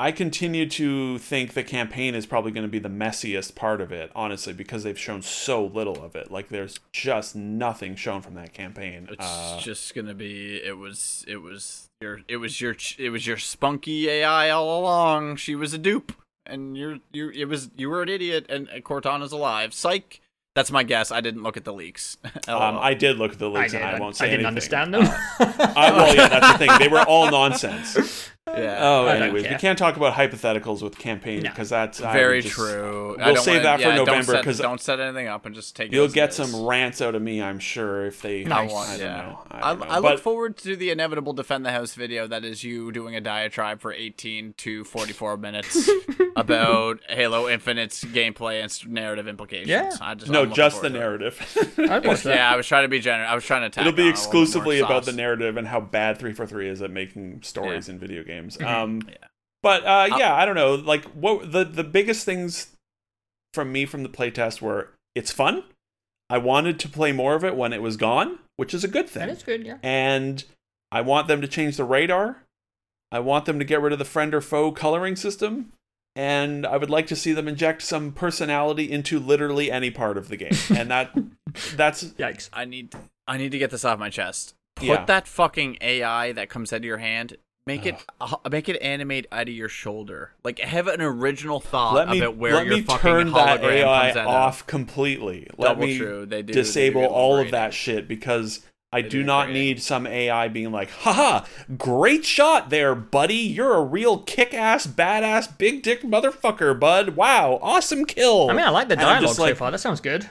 [0.00, 3.90] I continue to think the campaign is probably going to be the messiest part of
[3.90, 6.30] it, honestly, because they've shown so little of it.
[6.30, 9.08] Like there's just nothing shown from that campaign.
[9.10, 10.56] It's Uh, just gonna be.
[10.56, 11.24] It was.
[11.26, 12.20] It was your.
[12.28, 12.76] It was your.
[12.98, 15.36] It was your spunky AI all along.
[15.36, 16.12] She was a dupe,
[16.46, 16.98] and you're.
[17.12, 17.30] You.
[17.30, 17.70] It was.
[17.76, 19.74] You were an idiot, and and Cortana's alive.
[19.74, 20.20] Psych.
[20.54, 21.12] That's my guess.
[21.12, 22.16] I didn't look at the leaks.
[22.48, 24.48] um, I did look at the leaks, did, and I won't say I didn't anything.
[24.48, 25.02] understand them.
[25.76, 26.70] I, well, yeah, that's the thing.
[26.80, 28.30] They were all nonsense.
[28.56, 28.78] yeah.
[28.80, 31.50] Oh, I anyways, we can't talk about hypotheticals with campaign No.
[31.50, 33.16] because that's Very just- true.
[33.20, 35.54] I We'll don't save wanna- that for yeah, November because don't set anything up and
[35.54, 35.88] just take.
[35.88, 36.50] it you'll get it is.
[36.50, 38.44] some rants out of me, I'm sure, if they.
[38.44, 38.72] Nice.
[38.72, 39.16] I don't yeah.
[39.16, 39.38] know.
[39.50, 39.86] I, I, don't know.
[39.94, 43.14] I But look forward to the inevitable defend the house video that is you doing
[43.16, 45.88] a diatribe for 18 to 44 minutes
[46.36, 49.68] about Halo Infinite's gameplay and narrative implications.
[49.68, 49.90] Yeah.
[50.00, 51.00] I just, no, just the forward to it.
[51.00, 51.74] narrative.
[51.90, 52.36] I'd watch that.
[52.36, 53.28] Yeah, I was trying to be generous.
[53.30, 53.70] I was trying to.
[53.70, 56.18] tack It'll be on a little bit more exclusively about the narrative and how bad
[56.18, 58.37] 343 is at making stories in video games.
[58.46, 58.64] Mhm.
[58.66, 59.14] Um, Yeah.
[59.62, 60.74] but uh, yeah, I don't know.
[60.74, 62.68] Like, what the the biggest things
[63.54, 65.64] from me from the playtest were it's fun.
[66.30, 69.08] I wanted to play more of it when it was gone, which is a good
[69.08, 69.26] thing.
[69.26, 69.78] That is good, yeah.
[69.82, 70.44] and
[70.92, 72.42] I want them to change the radar.
[73.10, 75.72] I want them to get rid of the friend or foe coloring system.
[76.16, 80.28] And I would like to see them inject some personality into literally any part of
[80.28, 80.50] the game.
[80.76, 81.12] And that
[81.76, 82.50] that's Yikes.
[82.52, 82.92] I need.
[83.26, 84.54] I need to get this off my chest.
[84.76, 85.04] Put Yeah.
[85.04, 87.36] that fucking AI that comes out of your hand.
[87.68, 88.04] Make it.
[88.20, 90.32] uh, make it animate out of your shoulder.
[90.42, 93.60] Like have an original thought let me about where let your me fucking turn that
[93.60, 94.34] hologram AI comes out of.
[94.34, 95.48] off completely.
[95.56, 96.26] Let Double me true.
[96.26, 96.46] They do.
[96.48, 99.52] they do disable all of that shit because I They do do not great.
[99.54, 101.44] need some AI being like, haha,
[101.76, 103.34] great shot there, buddy.
[103.36, 107.10] You're a real kick ass, badass, big dick motherfucker, bud.
[107.10, 108.48] Wow, awesome kill.
[108.50, 109.70] I mean, I like the And dialogue so like, far.
[109.70, 110.30] That sounds good.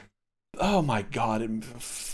[0.58, 1.50] Oh my god, it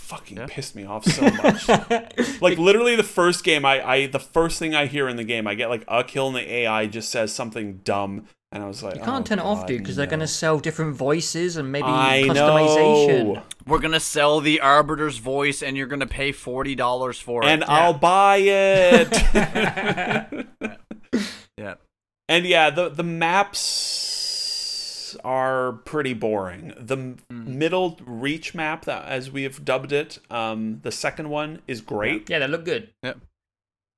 [0.05, 0.45] fucking Yeah.
[0.47, 1.67] pissed me off so much.
[2.41, 5.47] like literally the first game I, I the first thing I hear in the game,
[5.47, 8.83] I get like a kill and the AI just says something dumb and I was
[8.83, 11.57] like You can't oh turn it off, dude, because they're going to sell different voices
[11.57, 13.33] and maybe I customization.
[13.35, 13.43] know.
[13.67, 17.47] We're gonna sell the Arbiter's voice, and you're gonna pay forty dollars for it.
[17.47, 19.11] And I'll buy it.
[21.57, 21.73] yeah.
[22.29, 23.65] and yeah, the the maps
[25.17, 26.73] are pretty boring.
[26.77, 27.57] The m Hmm.
[27.57, 32.29] middle reach map that as we have dubbed it, um the second one is great.
[32.29, 32.89] Yeah, they look good.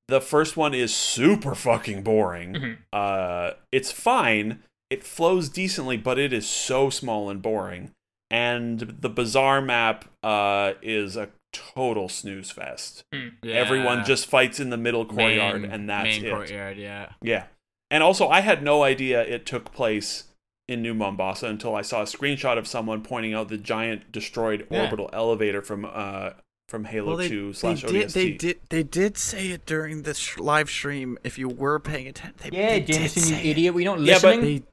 [0.07, 2.53] The first one is super fucking boring.
[2.53, 2.77] Mhm.
[2.93, 4.63] Uh, it's fine.
[4.89, 7.91] It flows decently, but it is so small and boring.
[8.31, 13.03] And the Bazaar map uh, is a total snooze fest.
[13.43, 14.03] Everyone Yeah.
[14.05, 16.29] just fights in the middle courtyard, Main- and that's main it.
[16.31, 16.77] courtyard.
[16.77, 17.09] Yeah.
[17.21, 17.45] Yeah.
[17.91, 20.25] And also, I had no idea it took place
[20.67, 24.67] in New Mombasa until I saw a screenshot of someone pointing out the giant destroyed
[24.69, 24.83] Yeah.
[24.83, 26.31] orbital elevator from uh
[26.67, 28.09] from Halo Well, they, 2 they slash did.
[28.09, 28.59] They did.
[28.69, 31.17] They did say it during this sh- live stream.
[31.23, 33.45] If you were paying attention, they, Yeah, they did Jameson, say you it.
[33.51, 33.73] idiot.
[33.73, 34.65] We're not Yeah, but listening.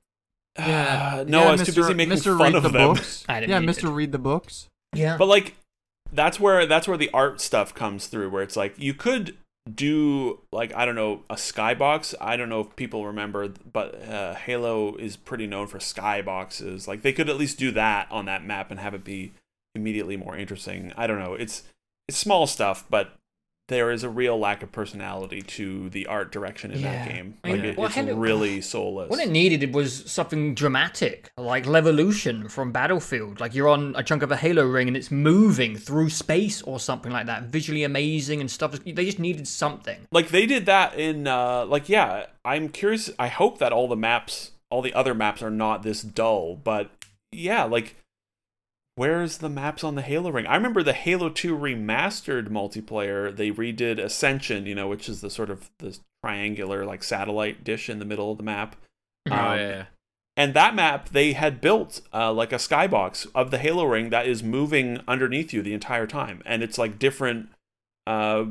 [0.57, 1.76] They, Uh, no, Yeah, I was too Mr.
[1.76, 2.24] busy making Mr.
[2.37, 2.94] fun read of the them.
[2.94, 3.24] books.
[3.28, 3.85] I didn't yeah, Mr.
[3.85, 3.90] it.
[3.92, 4.66] Read the books.
[4.92, 5.16] yeah.
[5.16, 5.54] But like
[6.12, 9.37] that's where that's where the art stuff comes through where it's like you could
[9.72, 12.14] do like I don't know a skybox.
[12.20, 16.87] I don't know if people remember but uh, Halo is pretty known for skyboxes.
[16.87, 19.33] Like they could at least do that on that map and have it be
[19.74, 20.92] immediately more interesting.
[20.96, 21.35] I don't know.
[21.35, 21.62] It's
[22.09, 23.14] it's small stuff, but
[23.68, 27.12] there is a real lack of personality to the art direction in that Yeah.
[27.14, 27.35] game.
[27.42, 29.09] I mean, Like it, well, it's really soulless.
[29.09, 33.40] What it needed was something dramatic, like Levolution from Battlefield.
[33.40, 36.79] Like you're on a chunk of a Halo ring and it's moving through space or
[36.79, 37.44] something like that.
[37.44, 38.72] Visually amazing and stuff.
[38.85, 40.07] They just needed something.
[40.12, 43.96] like they did that in uh like yeah i'm curious i hope that all the
[43.96, 46.90] maps all the other maps are not this dull but
[47.33, 47.96] yeah like
[48.96, 53.50] where's the maps on the halo ring i remember the halo 2 remastered multiplayer they
[53.50, 57.98] redid ascension you know which is the sort of the triangular like satellite dish in
[57.98, 58.76] the middle of the map
[59.30, 59.85] Oh Um, yeah.
[60.37, 64.26] and that map they had built uh, like a skybox of the halo ring that
[64.26, 67.48] is moving underneath you the entire time and it's like different
[68.07, 68.44] uh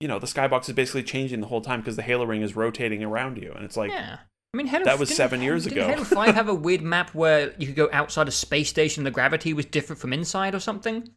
[0.00, 2.56] you know the skybox is basically changing the whole time because the halo ring is
[2.56, 4.18] rotating around you and it's like yeah.
[4.56, 5.74] I mean, Halo That was seven years ago.
[5.74, 6.04] didn't ago.
[6.14, 9.06] Halo 5 have a weird map where you could go outside a space station and
[9.06, 11.10] the gravity was different from inside or something?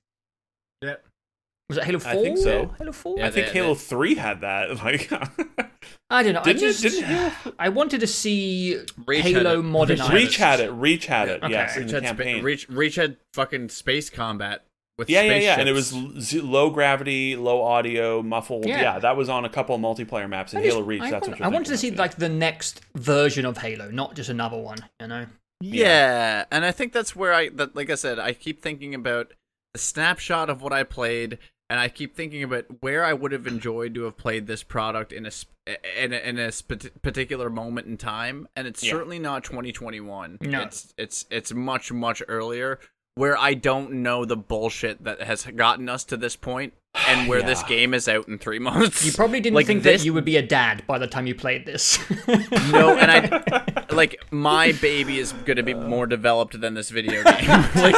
[0.81, 0.95] Yeah.
[1.69, 2.11] Was it Halo 4?
[2.11, 2.73] I think so.
[2.77, 3.15] Halo 4?
[3.19, 5.09] Yeah, i think they- halo they- 3 had that like
[6.09, 6.43] I don't know.
[6.43, 9.63] Didn't I it- just didn't- I wanted to see Reach Halo it.
[9.63, 10.11] modernized.
[10.11, 11.51] reach had it reach had it Okay.
[11.53, 14.65] yes in Reach the had, spa- campaign Reach, Reach had fucking space combat
[14.99, 16.43] with yeah yeah yeah and it was spaceships.
[16.43, 18.81] low gravity low audio muffled Yeah.
[18.81, 21.27] yeah, that was on a couple of multiplayer maps in just- halo reach I that's
[21.27, 24.29] want, what I wanted to see of, like the next version of Halo, not just
[24.29, 24.77] another one.
[25.01, 25.25] You know?
[25.61, 26.45] Yeah.
[26.51, 29.33] and I think that's where I that like I said, I keep thinking about
[29.73, 31.37] the snapshot of what I played
[31.69, 35.11] and I keep thinking about where I would have enjoyed to have played this product
[35.13, 35.53] in a sp-
[35.97, 38.89] in a, in a sp- particular moment in time, and it's Yeah.
[38.93, 40.39] certainly not 2021.
[40.41, 40.61] No.
[40.63, 42.79] It's it's it's much much earlier,
[43.19, 46.71] where I don't know the bullshit that has gotten us to this point,
[47.07, 49.05] and where this game is out in three months.
[49.05, 51.27] You probably didn't Like think this- that you would be a dad by the time
[51.27, 51.99] you played this.
[52.71, 57.49] No, and I like my baby is gonna be more developed than this video game.
[57.75, 57.95] like,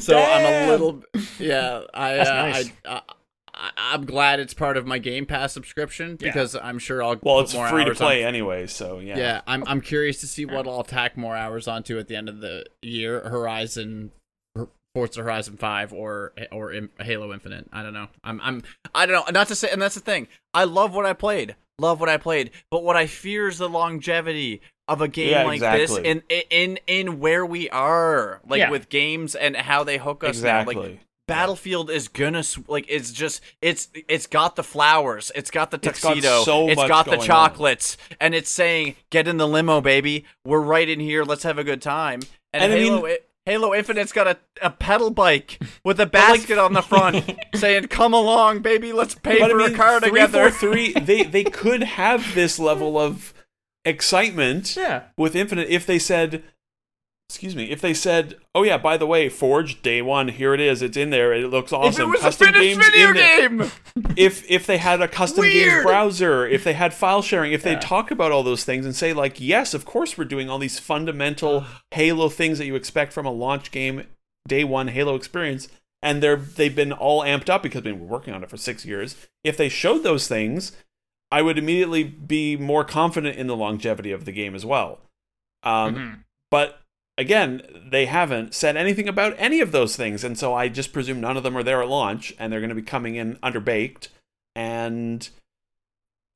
[0.00, 1.02] so I'm a little,
[1.38, 1.82] yeah.
[1.92, 2.70] I, uh, nice.
[2.84, 3.00] I, I,
[3.76, 6.28] I'm glad it's part of my Game Pass subscription Yeah.
[6.28, 9.16] because I'm sure I'll Well, it's free to hours on- play anyway, so yeah.
[9.18, 12.28] Yeah, I'm I'm curious to see what I'll tack more hours onto at the end
[12.28, 13.20] of the year.
[13.20, 14.10] Horizon,
[14.94, 17.66] Forza Horizon Five, or or Halo Infinite.
[17.72, 18.08] I don't know.
[18.22, 18.62] I'm I'm
[18.94, 19.32] I don't know.
[19.38, 20.28] Not to say, and that's the thing.
[20.52, 21.56] I love what I played.
[21.80, 25.42] Love what I played, but what I fear is the longevity of a game Yeah,
[25.44, 25.86] like exactly.
[25.86, 28.70] this, in in in where we are, like Yeah.
[28.70, 30.64] with games and how they hook us now.
[30.64, 35.70] Like Battlefield is gonna s- like it's just it's it's got the flowers, it's got
[35.70, 37.26] the tuxedo, It's got so it's much got the going on.
[37.26, 40.24] chocolates, and it's saying get in the limo, baby.
[40.44, 41.24] We're right in here.
[41.24, 42.20] Let's have a good time.
[42.52, 46.06] And, And I Halo, mean- I- Halo Infinite's got a, a pedal bike with a
[46.20, 48.92] basket on the front, saying "Come along, baby.
[48.92, 52.58] Let's pay But for I mean, a car together." three they they could have this
[52.58, 53.32] level of
[53.84, 55.02] excitement yeah.
[55.18, 56.42] with Infinite if they said,
[57.28, 60.60] excuse me, if they said, oh yeah, by the way, Forge Day One, here it
[60.60, 62.10] is, it's in there, it looks awesome." if it awesome.
[62.12, 63.14] was a custom finished games video in
[63.58, 63.70] game,
[64.16, 65.84] If if they had a custom games Weird.
[65.84, 67.74] browser, if they had file sharing, if Yeah.
[67.74, 70.58] they talk about all those things and say like, yes, of course we're doing all
[70.58, 74.06] these fundamental Halo things that you expect from a launch game,
[74.46, 75.68] day one Halo experience.
[76.02, 78.84] And they're they've been all amped up because we've been working on it for six
[78.84, 79.16] years.
[79.42, 80.72] If they showed those things,
[81.32, 85.00] I would immediately be more confident in the longevity of the game as well.
[85.62, 86.18] Um, Mhm.
[86.50, 86.80] But
[87.18, 91.20] again, they haven't said anything about any of those things, and so I just presume
[91.20, 94.08] none of them are there at launch, and they're going to be coming in underbaked.
[94.56, 95.28] And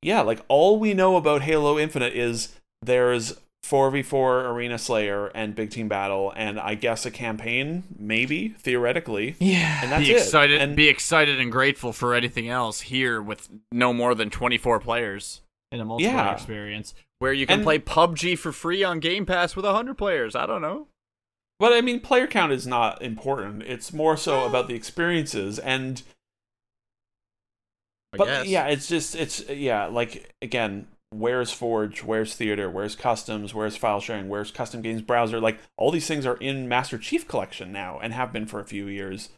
[0.02, 3.34] yeah, like all we know about Halo Infinite is there's
[3.66, 9.36] 4v4 Arena Slayer and Big Team Battle, and I guess a campaign, maybe theoretically.
[9.40, 9.80] Yeah.
[9.82, 10.18] And that's be it.
[10.18, 14.80] excited, And- be excited and grateful for anything else here with no more than 24
[14.80, 16.32] players in a multiplayer Yeah.
[16.32, 20.34] experience where you can And- play PUBG for free on Game Pass with 100 players.
[20.36, 20.88] I don't know.
[21.60, 23.62] But I mean, player count is not important.
[23.64, 26.02] It's more so about the experiences and
[28.12, 28.46] I but guess.
[28.46, 34.00] yeah, it's just it's yeah, like again, where's Forge, where's Theater, where's Customs, where's file
[34.00, 35.40] sharing, where's Custom Games Browser?
[35.40, 38.64] Like all these things are in Master Chief Collection now and have been for a
[38.64, 39.30] few years.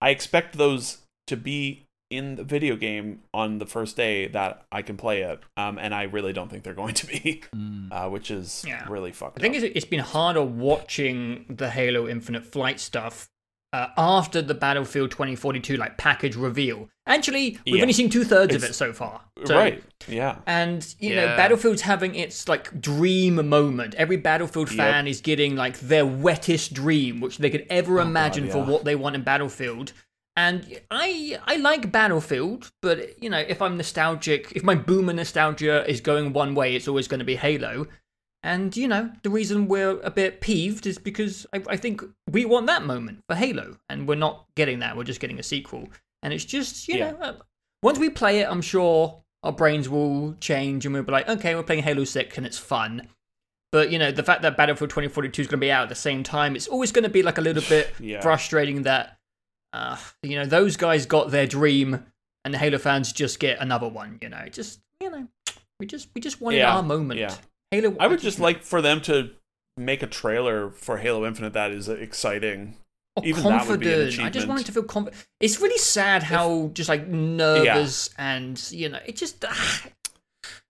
[0.00, 4.82] I expect those to be in the video game on the first day that I
[4.82, 7.42] can play it, um, and I really don't think they're going to be,
[7.92, 8.84] uh, which is Yeah.
[8.88, 9.38] really fucked.
[9.38, 9.62] I think up.
[9.62, 13.28] it's, it's been harder watching the Halo Infinite Flight stuff
[13.72, 16.88] uh, after the Battlefield 2042 like package reveal.
[17.06, 17.82] Actually, we've Yeah.
[17.82, 19.20] only seen two thirds of it so far.
[19.44, 19.82] So- right.
[20.08, 20.38] Yeah.
[20.46, 23.94] And you know, Battlefield's having its like dream moment.
[23.94, 24.76] Every Battlefield Yep.
[24.76, 28.64] fan is getting like their wettest dream, which they could ever imagine for yeah.
[28.64, 29.92] what they want in Battlefield.
[30.36, 35.84] And I I like Battlefield, but you know, if I'm nostalgic, if my boomer nostalgia
[35.90, 37.86] is going one way, it's always going to be Halo.
[38.42, 42.44] And you know, the reason we're a bit peeved is because I, I think we
[42.46, 44.96] want that moment for Halo, and we're not getting that.
[44.96, 45.88] We're just getting a sequel,
[46.22, 47.10] and it's just you Yeah.
[47.10, 47.34] know, uh,
[47.82, 51.54] once we play it, I'm sure our brains will change, and we'll be like, okay,
[51.54, 53.08] we're playing Halo Six, and it's fun.
[53.72, 55.94] But you know, the fact that Battlefield 2042 is going to be out at the
[55.94, 58.22] same time, it's always going to be like a little bit Yeah.
[58.22, 59.18] frustrating that
[59.72, 62.04] uh, you know those guys got their dream,
[62.44, 64.18] and the Halo fans just get another one.
[64.20, 65.26] You know, just you know,
[65.78, 67.20] we just we just wanted Yeah, our moment.
[67.20, 67.34] yeah.
[67.70, 67.96] Halo.
[68.00, 69.30] I would just like for them to
[69.76, 72.76] make a trailer for Halo Infinite that is exciting.
[73.16, 74.26] Oh, even that would be an confident.
[74.26, 75.24] I just wanted to feel confident.
[75.40, 79.86] It's really sad how just like nervous and you know it just ah,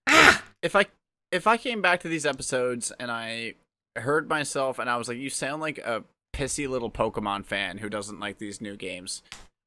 [0.09, 0.85] ah if I
[1.31, 3.55] if I came back to these episodes and I
[3.95, 6.03] heard myself and I was like, "You sound like a
[6.33, 9.21] pissy little Pokemon fan who doesn't like these new games,"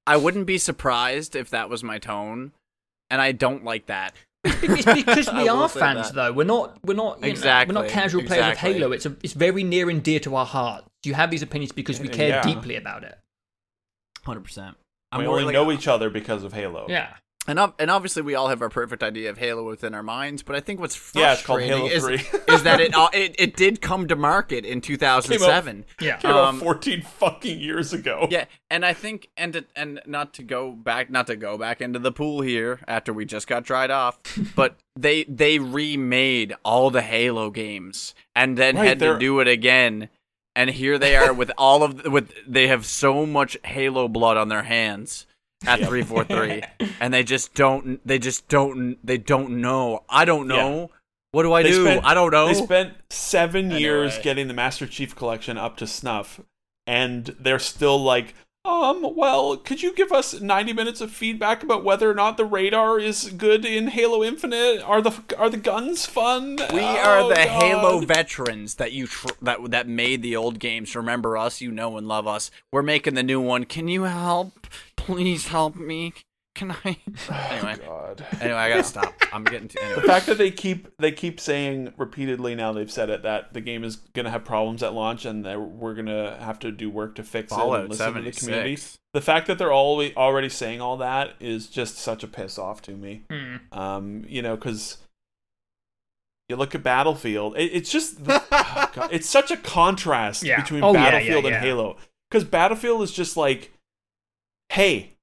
[0.07, 2.53] I wouldn't be surprised if that was my tone,
[3.11, 4.15] and I don't like that.
[4.45, 6.15] it's because we are fans that.
[6.15, 6.33] though.
[6.33, 8.71] We're not we're not you know, Exactly, we're not casual players exactly.
[8.73, 8.93] of Halo.
[8.93, 10.85] It's a, it's very near and dear to our heart.
[11.05, 12.43] You have these opinions because we care Yeah.
[12.43, 13.19] deeply about it.
[14.25, 14.77] Hundred percent.
[15.17, 16.87] we only know each other because of Halo.
[16.89, 17.15] Yeah.
[17.47, 20.43] And, and obviously, we all have our perfect idea of Halo within our minds.
[20.43, 22.15] But I think what's Yeah, frustrating Halo is, 3.
[22.55, 25.85] is that it, it it did come to market in 2007.
[26.01, 26.17] Yeah.
[26.17, 28.27] Came out Um, 14 fucking years ago.
[28.31, 31.81] Yeah, and I think and to, and not to go back, not to go back
[31.81, 34.19] into the pool here after we just got dried off,
[34.57, 39.41] but they they remade all the Halo games and then Right, had to they're- do
[39.41, 40.09] it again.
[40.57, 44.37] and here they are with all of the, with they have so much Halo blood
[44.37, 45.27] on their hands
[45.67, 46.63] at four three,
[47.01, 50.05] and they just don't they just don't they don't know.
[50.09, 50.91] I don't know.
[51.33, 51.83] What do I They do?
[51.85, 52.47] spent- I don't know.
[52.47, 56.41] They spent seven years getting the Master Chief Collection up to snuff,
[56.87, 58.35] and they're still like,
[58.65, 62.47] um, well, could you give us 90 minutes of feedback about whether or not the
[62.47, 64.81] radar is good in Halo Infinite?
[64.83, 66.57] Are the are the guns fun?
[66.73, 67.49] We Oh, are the God.
[67.49, 70.97] Halo veterans that you tr- that that made the old games.
[70.97, 72.51] Remember us, you know and love us.
[72.73, 73.65] We're making the new one.
[73.65, 74.67] Can you help?
[74.97, 76.15] Please help me.
[76.55, 76.97] Can I?
[77.51, 78.27] Anyway, God.
[78.41, 79.13] anyway, I gotta stop.
[79.33, 79.79] I'm getting to.
[79.97, 83.61] The fact that they keep they keep saying repeatedly now they've said it that the
[83.61, 87.15] game is gonna have problems at launch and that we're gonna have to do work
[87.17, 88.77] to fix it and Fallout listen to the community.
[88.77, 88.99] 76.
[89.15, 92.83] The fact that they're all already saying all that is just such a piss off
[92.83, 93.23] to me.
[93.31, 93.57] Hmm.
[93.73, 94.99] Um, you know, because
[96.49, 100.61] you look at Battlefield, it, it's just oh God, it's such a contrast Yeah.
[100.61, 101.51] between Oh, yeah, yeah, Battlefield yeah.
[101.55, 101.97] and Halo.
[102.31, 103.73] Because Battlefield is just like,
[104.71, 105.14] hey,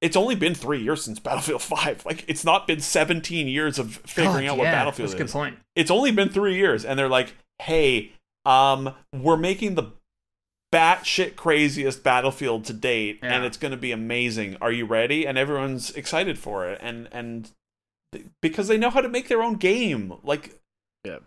[0.00, 2.04] it's only been three years since Battlefield Five.
[2.06, 5.24] Like, it's not been seventeen years of figuring God, out what yeah, Battlefield That's a
[5.24, 5.32] is.
[5.32, 5.58] good point.
[5.74, 8.12] It's only been three years, and they're like, hey,
[8.44, 9.92] um, we're making the
[10.72, 14.56] batshit craziest Battlefield to date, and it's going to be amazing.
[14.60, 15.26] Are you ready?
[15.26, 17.50] And everyone's excited for it, and and
[18.40, 20.14] because they know how to make their own game.
[20.22, 20.60] Like,
[21.04, 21.18] yeah.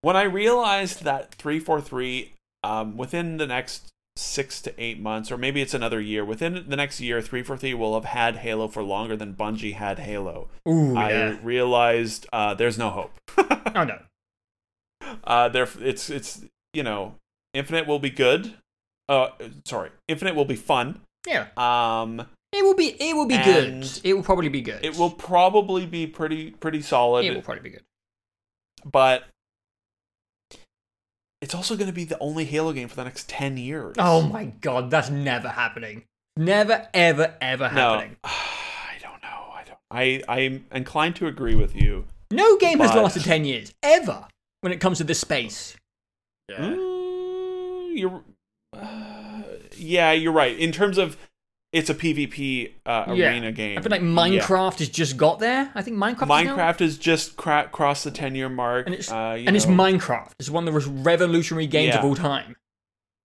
[0.00, 2.32] when I realized that three four three,
[2.62, 6.76] um, within the next six to eight months, or maybe it's another year, within the
[6.76, 10.48] next year, three four three will have had Halo for longer than Bungie had Halo.
[10.68, 11.36] Ooh, I yeah.
[11.42, 13.12] realized uh, there's no hope.
[13.74, 13.98] Oh no.
[15.24, 16.44] uh there it's it's
[16.74, 17.14] you know
[17.54, 18.52] infinite will be good
[19.08, 19.28] uh
[19.64, 21.46] sorry infinite will be fun Yeah.
[21.56, 22.20] um
[22.52, 22.88] It will be.
[23.00, 23.88] It will be good.
[24.04, 24.84] It will probably be good.
[24.84, 27.84] it will probably be pretty pretty solid It will probably be good.
[28.84, 29.24] but
[31.42, 34.22] it's also going to be the only halo game for the next 10 years Oh
[34.22, 36.04] my god, that's never happening.
[36.36, 38.16] Never, ever, ever no happening.
[38.24, 42.94] i don't know i don't i i'm inclined to agree with you No game has
[42.94, 44.26] lasted ten years ever
[44.62, 45.76] when it comes to this space.
[46.48, 46.56] Yeah.
[46.60, 48.22] Mm, you're
[48.74, 49.42] uh,
[49.76, 51.16] yeah you're right in terms of
[51.72, 53.30] it's a pvp uh, Yeah.
[53.30, 54.06] arena game I feel like Yeah.
[54.06, 55.70] Minecraft has just got there.
[55.74, 56.22] I think Minecraft.
[56.22, 58.86] is Minecraft has just cra- crossed the 10 year mark.
[58.86, 60.32] and it's uh, you and it's Minecraft.
[60.38, 62.56] It's one of the most revolutionary games of all time.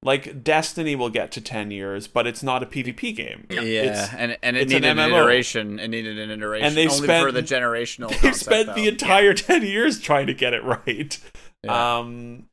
[0.03, 3.47] like Destiny will get to 10 years, but it's not a PvP game.
[3.49, 5.17] Yeah, It's- and and it it's an needed an, MMO.
[5.23, 5.79] iteration.
[5.79, 6.67] It needed an iteration.
[6.67, 8.09] And they've only spent- for the generational.
[8.09, 8.87] They've concept, spent the though.
[8.89, 11.19] entire 10 years trying to get it right.
[11.63, 11.97] Yeah.
[11.97, 12.45] Um,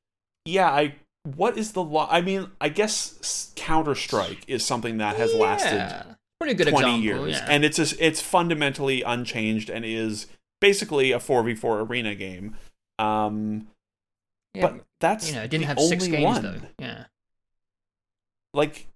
[0.46, 0.94] yeah, I.
[1.24, 2.06] What is the law?
[2.10, 7.00] I mean, I guess Counter Strike is something that has lasted Pretty good 20 example.
[7.28, 7.46] years, yeah.
[7.48, 10.26] and it's a, it's fundamentally unchanged and is
[10.60, 12.56] basically a 4v4 arena game.
[12.98, 13.68] Um,
[14.52, 16.42] yeah, but that's you know, it didn't have six games one.
[16.42, 16.60] though.
[16.78, 17.04] Yeah.
[18.52, 18.86] like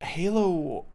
[0.00, 0.86] Halo.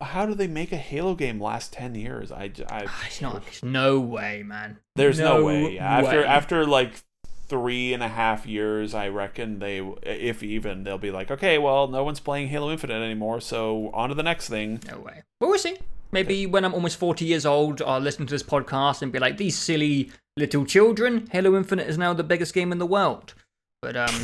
[0.00, 2.30] How do they make a Halo game last ten years?
[2.30, 3.42] I, I Ah, It's not.
[3.62, 4.78] No way, man.
[4.94, 5.78] there's no, way.
[5.78, 7.02] After after like
[7.48, 11.88] three and a half years, I reckon they, if even, they'll be like, okay, well,
[11.88, 14.80] no one's playing Halo Infinite anymore, so on to the next thing.
[14.88, 15.22] No way.
[15.40, 15.76] But we'll see.
[16.12, 19.36] Maybe when I'm almost 40 years old, I'll listen to this podcast and be like,
[19.36, 23.34] these silly little children, Halo Infinite is now the biggest game in the world.
[23.82, 24.14] But um,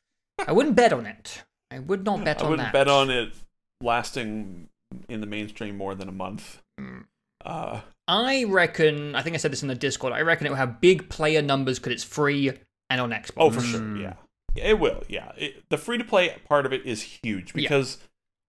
[0.46, 1.42] I wouldn't bet on it.
[1.70, 2.72] I would not bet I on wouldn't that.
[2.72, 3.32] bet on it
[3.80, 4.68] lasting
[5.08, 6.62] in the mainstream more than a month.
[6.80, 7.04] Mm.
[7.44, 10.56] Uh, I reckon, I think I said this in the Discord, I reckon it will
[10.56, 12.52] have big player numbers because it's free
[12.92, 13.32] and on Xbox.
[13.38, 14.00] oh, for sure, Mm.
[14.02, 14.14] yeah,
[14.54, 15.02] Yeah, it will.
[15.08, 17.62] Yeah, it, the free to play part of it is huge Yeah.
[17.62, 17.98] because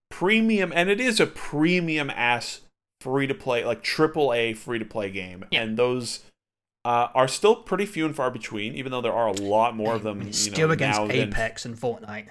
[0.09, 2.61] premium, and it is a premium ass
[3.01, 5.63] free to play, like triple A free to play game, Yeah.
[5.63, 6.21] and those.
[6.85, 9.95] Uh, are still pretty few and far between, even though there are a lot more
[9.95, 10.21] of them.
[10.21, 12.27] It's you know, still against now than Apex and Fortnite.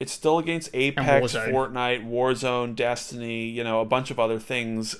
[0.00, 1.52] it's still against Apex, Warzone.
[1.52, 4.96] Fortnite, Warzone, Destiny, you know, a bunch of other things.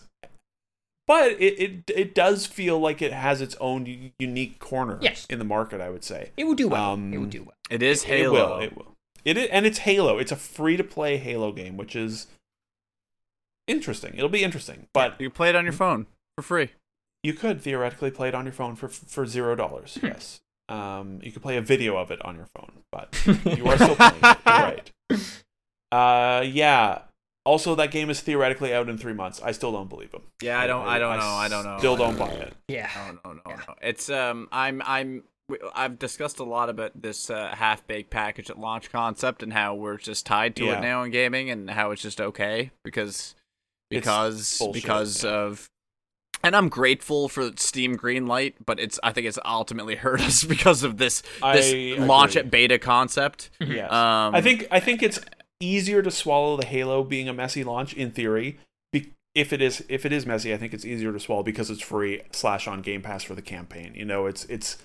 [1.11, 5.27] But it, it it does feel like it has its own unique corner Yes.
[5.29, 5.81] in the market.
[5.81, 6.93] I would say It will do well.
[6.93, 7.57] Um, it will do well.
[7.69, 8.17] It is Halo.
[8.35, 8.55] It Halo.
[8.57, 8.63] will.
[8.63, 8.97] It will.
[9.25, 10.19] It is, and it's Halo.
[10.19, 12.29] It's a free to play Halo game, which is
[13.67, 14.15] interesting.
[14.17, 16.07] It'll be interesting, but You play it on your phone
[16.37, 16.69] for free.
[17.25, 19.99] you could theoretically play it on your phone for for zero dollars.
[20.01, 20.07] Hmm.
[20.07, 23.09] yes, um, you could play a video of it on your phone, but
[23.59, 24.39] you are still playing it.
[24.47, 24.93] You're right.
[25.93, 27.01] Uh, yeah.
[27.51, 29.41] Also, that game is theoretically out in three months.
[29.43, 30.23] I still don't believe him.
[30.41, 30.87] Yeah, I don't.
[30.87, 31.25] I don't know.
[31.25, 31.79] I don't know.
[31.79, 32.53] Still don't buy it.
[32.69, 32.89] Yeah.
[32.95, 33.63] No, no, no, Yeah.
[33.67, 33.75] no.
[33.83, 35.25] It's um, I'm, I'm,
[35.75, 39.75] I've discussed a lot about this uh, half baked package at launch concept and how
[39.75, 40.79] we're just tied to Yeah.
[40.79, 43.35] it now in gaming and how it's just okay because
[43.91, 45.31] because bullshit, because yeah.
[45.31, 45.69] of
[46.45, 50.85] and I'm grateful for Steam Greenlight, but it's I think it's ultimately hurt us because
[50.85, 51.23] of this
[51.53, 52.47] this I launch agree.
[52.47, 53.51] at beta concept.
[53.61, 55.19] Yeah, Um, I think I think it's
[55.61, 58.59] easier to swallow the Halo being a messy launch in theory.
[58.93, 61.71] Be- if it is if it is messy, I think it's easier to swallow because
[61.71, 63.93] it's free slash on Game Pass for the campaign.
[63.95, 64.79] You know, it's it's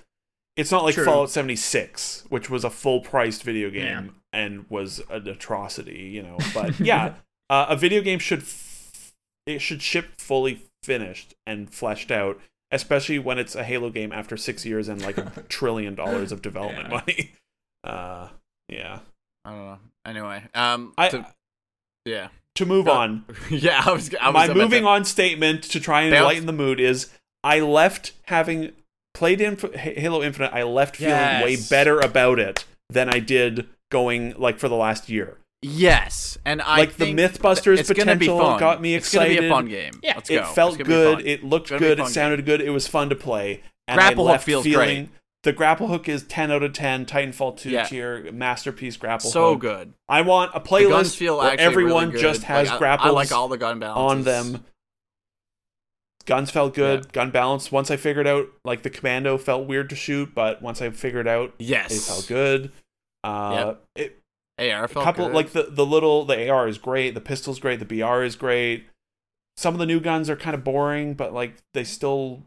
[0.56, 1.04] it's not like True.
[1.06, 3.84] Fallout 76, which was a full priced video game
[4.34, 4.40] Yeah.
[4.40, 6.04] and was an atrocity.
[6.14, 7.16] You know, but yeah,
[7.50, 9.14] uh, a video game should f-
[9.46, 12.40] it should ship fully finished and fleshed out.
[12.72, 16.42] Especially when it's a Halo game after six years and like a trillion dollars of
[16.42, 16.96] development Yeah.
[16.98, 17.32] money.
[17.84, 18.30] Uh,
[18.68, 19.00] yeah.
[19.46, 19.78] I don't know.
[20.06, 21.26] Anyway, um, I to-
[22.06, 23.26] yeah, to move Go- on.
[23.49, 23.82] yeah.
[23.86, 24.14] I was.
[24.20, 26.26] I was my moving to- on statement to try and Bounce.
[26.26, 27.10] lighten the mood is
[27.43, 28.74] I left having
[29.14, 30.51] played in Halo Infinite.
[30.53, 35.10] I left feeling way better about it than I did going like for the last
[35.10, 35.38] year.
[35.62, 38.60] Yes, and I like the MythBusters it's gonna be potential fun.
[38.60, 39.32] got me excited.
[39.32, 39.93] It's gonna be a fun game.
[40.03, 40.14] Yeah.
[40.16, 40.36] Let's go.
[40.36, 41.28] It felt It's gonna be good.
[41.28, 41.99] It looked gonna be a good.
[42.01, 42.62] It sounded good.
[42.62, 43.64] It was fun to play.
[43.88, 45.10] And Grapple I left feels feeling,
[45.46, 47.06] The grapple hook is 10 out of 10.
[47.06, 47.84] Titanfall 2 Yeah.
[47.84, 49.34] tier masterpiece grapple hook.
[49.34, 49.62] so hook.
[49.62, 49.93] good.
[50.10, 53.48] I want a playlist feel where everyone really just has Like, grapples I, like all
[53.48, 54.66] the gun balances on them.
[56.26, 57.14] Guns felt good.
[57.14, 57.72] Gun balance.
[57.72, 61.28] Once I figured out, like the commando felt weird to shoot, but once I figured
[61.28, 62.72] out, Yes, it felt good.
[63.24, 64.20] Uh, it,
[64.58, 65.36] AR a couple good.
[65.36, 67.14] like the the little the AR is great.
[67.14, 67.78] The pistol's great.
[67.78, 68.88] The BR is great.
[69.58, 72.41] Some of the new guns are kind of boring, but like they still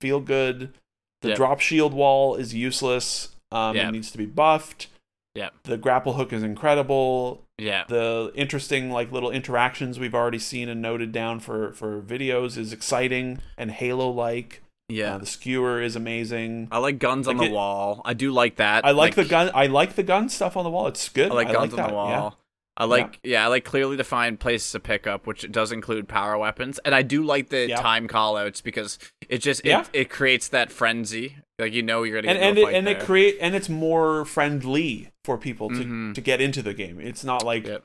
[0.00, 0.74] feel good.
[1.22, 1.36] The Yep.
[1.36, 3.30] drop shield wall is useless.
[3.50, 3.88] Um, Yep.
[3.88, 4.88] It needs to be buffed.
[5.34, 5.54] Yep.
[5.64, 7.84] The grapple hook is incredible yeah.
[7.88, 12.72] the interesting like little interactions we've already seen and noted down for for videos is
[12.72, 15.14] exciting and halo like Yeah.
[15.14, 18.02] uh, the skewer is amazing I like guns on the it- wall.
[18.04, 18.84] I do like that.
[18.84, 21.34] i like, the gun i like the gun stuff on the wall it's good I
[21.34, 22.38] like guns that, on the wall.
[22.78, 22.82] Yeah.
[22.82, 23.44] I like yeah.
[23.44, 27.02] I like clearly defined places to pick up, which does include power weapons, and I
[27.02, 27.76] do like the Yeah.
[27.80, 28.98] time callouts because
[29.28, 29.80] it just Yeah.
[29.82, 31.36] it, it creates that frenzy.
[31.58, 34.24] Like you know you're gonna and get and it, and it create and it's more
[34.24, 36.14] friendly for people to Mhm.
[36.14, 37.84] to get into the game it's not like Yep.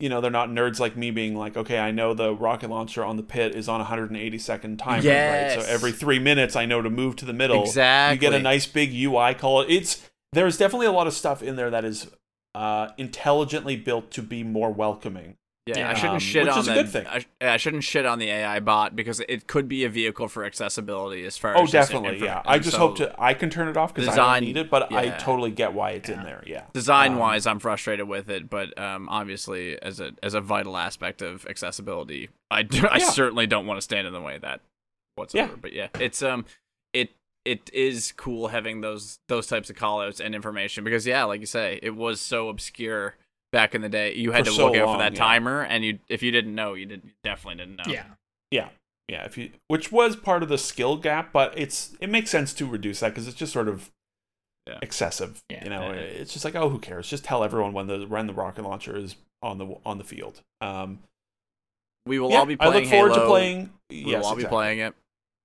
[0.00, 3.04] you know they're not nerds like me being like okay i know the rocket launcher
[3.04, 6.64] on the pit is on a 180 second timer right so every three minutes i
[6.66, 8.14] know to move to the middle Exactly.
[8.16, 9.60] you get a nice big UI call.
[9.68, 12.08] It's there's definitely a lot of stuff in there that is
[12.54, 15.36] uh, intelligently built to be more welcoming.
[15.64, 17.06] Yeah, I Um, shouldn't shit which on is a the, good thing.
[17.06, 20.44] I, I shouldn't shit on the AI bot because it could be a vehicle for
[20.44, 22.42] accessibility as far Oh, as just definitely, yeah.
[22.44, 24.68] I just so hope to I can turn it off because I don't need it,
[24.68, 26.42] but I totally get why it's in there.
[26.48, 26.64] Yeah.
[26.72, 30.76] Design Um, wise, I'm frustrated with it, but um, obviously as a as a vital
[30.76, 34.42] aspect of accessibility, I do, I certainly don't want to stand in the way of
[34.42, 34.62] that
[35.14, 35.52] whatsoever.
[35.52, 35.58] Yeah.
[35.60, 36.44] But yeah, it's um
[37.44, 41.40] it it is cool having those those types of callouts and information because yeah, like
[41.40, 43.16] you say, it was so obscure
[43.50, 44.14] back in the day.
[44.14, 45.18] You had For to so look out long, for that yeah.
[45.18, 47.92] timer, and you if you didn't know, you did you definitely didn't know.
[47.92, 48.04] Yeah.
[48.50, 48.68] Yeah.
[49.08, 52.54] Yeah, if you which was part of the skill gap, but it's it makes sense
[52.54, 53.90] to reduce that because it's just sort of
[54.66, 54.78] Yeah.
[54.80, 55.42] excessive.
[55.50, 55.64] Yeah.
[55.64, 55.98] You know, Yeah.
[56.00, 57.08] it's just like oh, who cares?
[57.08, 60.40] Just tell everyone when the when the rocket launcher is on the on the field.
[60.60, 61.00] Um,
[62.06, 63.24] We will yeah, all be playing I playing look forward Halo.
[63.24, 63.72] to playing.
[63.90, 64.56] We yes, will all be exactly.
[64.56, 64.94] playing it.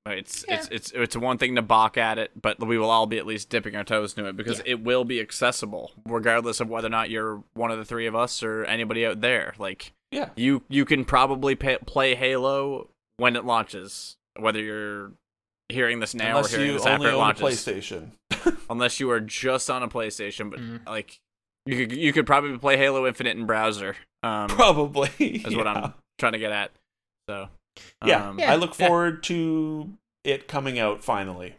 [0.09, 0.55] It's Yeah.
[0.55, 3.25] it's it's it's one thing to balk at it, but we will all be at
[3.25, 4.73] least dipping our toes into it because Yeah.
[4.73, 8.15] it will be accessible, regardless of whether or not you're one of the three of
[8.15, 9.53] us or anybody out there.
[9.57, 10.29] Like Yeah.
[10.35, 15.11] you you can probably pay, play Halo when it launches, whether you're
[15.69, 17.43] hearing this now Unless or hearing this after it launches.
[17.43, 18.11] PlayStation.
[18.69, 20.85] Unless you are just on a PlayStation, but Mhm.
[20.87, 21.19] like
[21.65, 23.95] you could you could probably play Halo Infinite in browser.
[24.23, 25.09] Um, Probably.
[25.19, 25.67] is what.
[25.67, 26.71] I'm trying to get at.
[27.29, 27.49] So
[28.05, 28.29] Yeah.
[28.29, 28.51] um, Yeah.
[28.51, 28.87] I look yeah.
[28.87, 29.89] forward to
[30.23, 31.55] it coming out finally.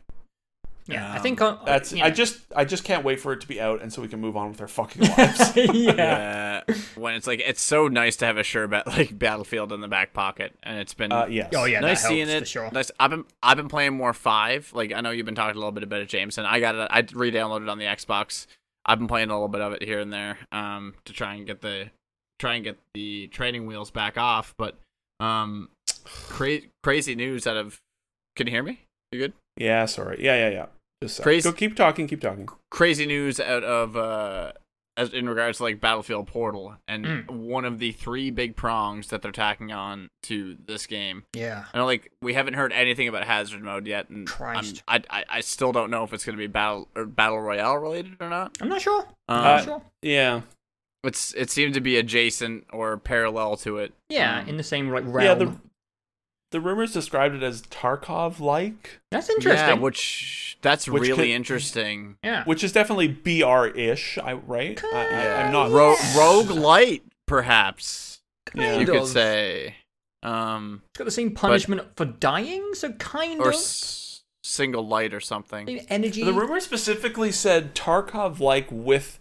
[0.86, 3.42] Yeah, I Um, think on, That's you I just I just can't wait for it
[3.42, 5.54] to be out and so we can move on with our fucking lives.
[5.54, 5.62] yeah.
[6.66, 9.82] Yeah, when it's like it's so nice to have a sure bet like Battlefield in
[9.82, 11.52] the back pocket, and it's been Uh, yes.
[11.54, 12.48] Oh yeah, nice seeing helps it.
[12.48, 12.70] sure.
[12.72, 12.90] Nice.
[12.98, 14.70] I've been I've been playing more five.
[14.72, 16.46] Like I know you've been talking a little bit about it, Jameson.
[16.46, 16.88] I got it.
[16.90, 18.46] I re-downloaded it on the Xbox.
[18.86, 21.46] I've been playing a little bit of it here and there, um, to try and
[21.46, 21.90] get the
[22.38, 24.54] try and get the training wheels back off.
[24.56, 24.78] But
[25.20, 25.68] um,
[26.28, 27.78] cra- crazy news out of.
[28.36, 28.82] Can you hear me?
[29.12, 29.32] You good?
[29.56, 30.18] Yeah, sorry.
[30.22, 30.66] Yeah, yeah, yeah.
[31.02, 32.48] Just uh, Crazy- go keep talking, keep talking.
[32.70, 34.52] crazy news out of uh
[34.96, 37.30] as in regards to like Battlefield Portal and Mm.
[37.30, 41.22] one of the three big prongs that they're tacking on to this game.
[41.34, 41.66] Yeah.
[41.72, 45.24] I know like we haven't heard anything about hazard mode yet, and I'm, I, I
[45.28, 48.58] I still don't know if it's gonna be battle or battle royale related or not.
[48.60, 49.02] I'm not sure.
[49.02, 49.82] Um, I'm Uh, not sure.
[50.02, 50.40] Yeah.
[51.04, 53.92] it's it seemed to be adjacent or parallel to it.
[54.08, 55.22] Yeah, um, in the same like realm.
[55.24, 55.54] Yeah, the
[56.50, 59.66] the rumors described it as Tarkov like, That's interesting.
[59.68, 62.16] Yeah, which that's Which really could- interesting.
[62.24, 62.44] yeah.
[62.44, 64.80] which is definitely BR ish, I right?
[64.92, 68.20] I, I, I'm not Ro- rogue light, perhaps
[68.54, 68.78] Yeah.
[68.78, 69.76] you could say.
[70.22, 75.14] Um, It's got the same punishment for dying, so kind or of s- single light
[75.14, 75.66] or something.
[75.66, 76.24] Maybe energy.
[76.24, 79.20] The rumor specifically said Tarkov like with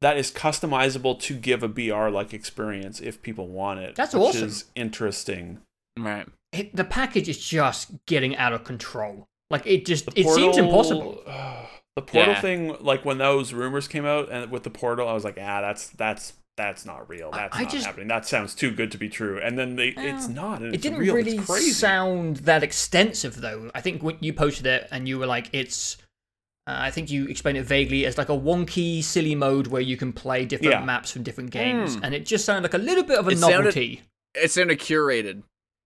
[0.00, 3.96] that is customizable to give a BR like experience if people want it.
[3.96, 4.44] That's which awesome.
[4.48, 5.58] Is interesting.
[5.98, 6.26] Right.
[6.52, 9.28] It- the package is just getting out of control.
[9.50, 11.22] Like it just The it seems portal- impossible.
[11.96, 12.40] the portal Yeah.
[12.40, 15.60] thing, like when those rumors came out and with the portal, I was like, ah,
[15.60, 17.30] that's that's that's not real.
[17.30, 18.08] That's I not just- happening.
[18.08, 19.40] That sounds too good to be true.
[19.42, 20.58] And then they, it's not.
[20.60, 21.14] And It it's didn't real.
[21.14, 21.70] really it's crazy.
[21.72, 23.70] sound that extensive though.
[23.74, 25.96] I think when you posted it and you were like, it's.
[26.66, 29.96] Uh, I think you explained it vaguely as like a wonky, silly mode where you
[29.96, 30.84] can play different Yeah.
[30.84, 32.04] maps from different games, Hmm.
[32.04, 34.02] and it just sounded like a little bit of a It novelty.
[34.34, 35.42] It's in a curated.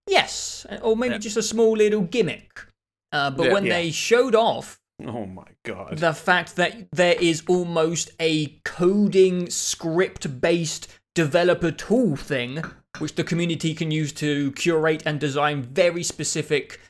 [0.07, 1.19] Yes, or maybe Yeah.
[1.19, 2.67] just a small little gimmick.
[3.13, 3.53] Uh, but Yeah.
[3.53, 3.75] when Yeah.
[3.79, 5.99] they showed off Oh my god.
[5.99, 12.63] the fact that there is almost a coding script based developer tool thing
[12.99, 16.81] which the community can use to curate and design very specific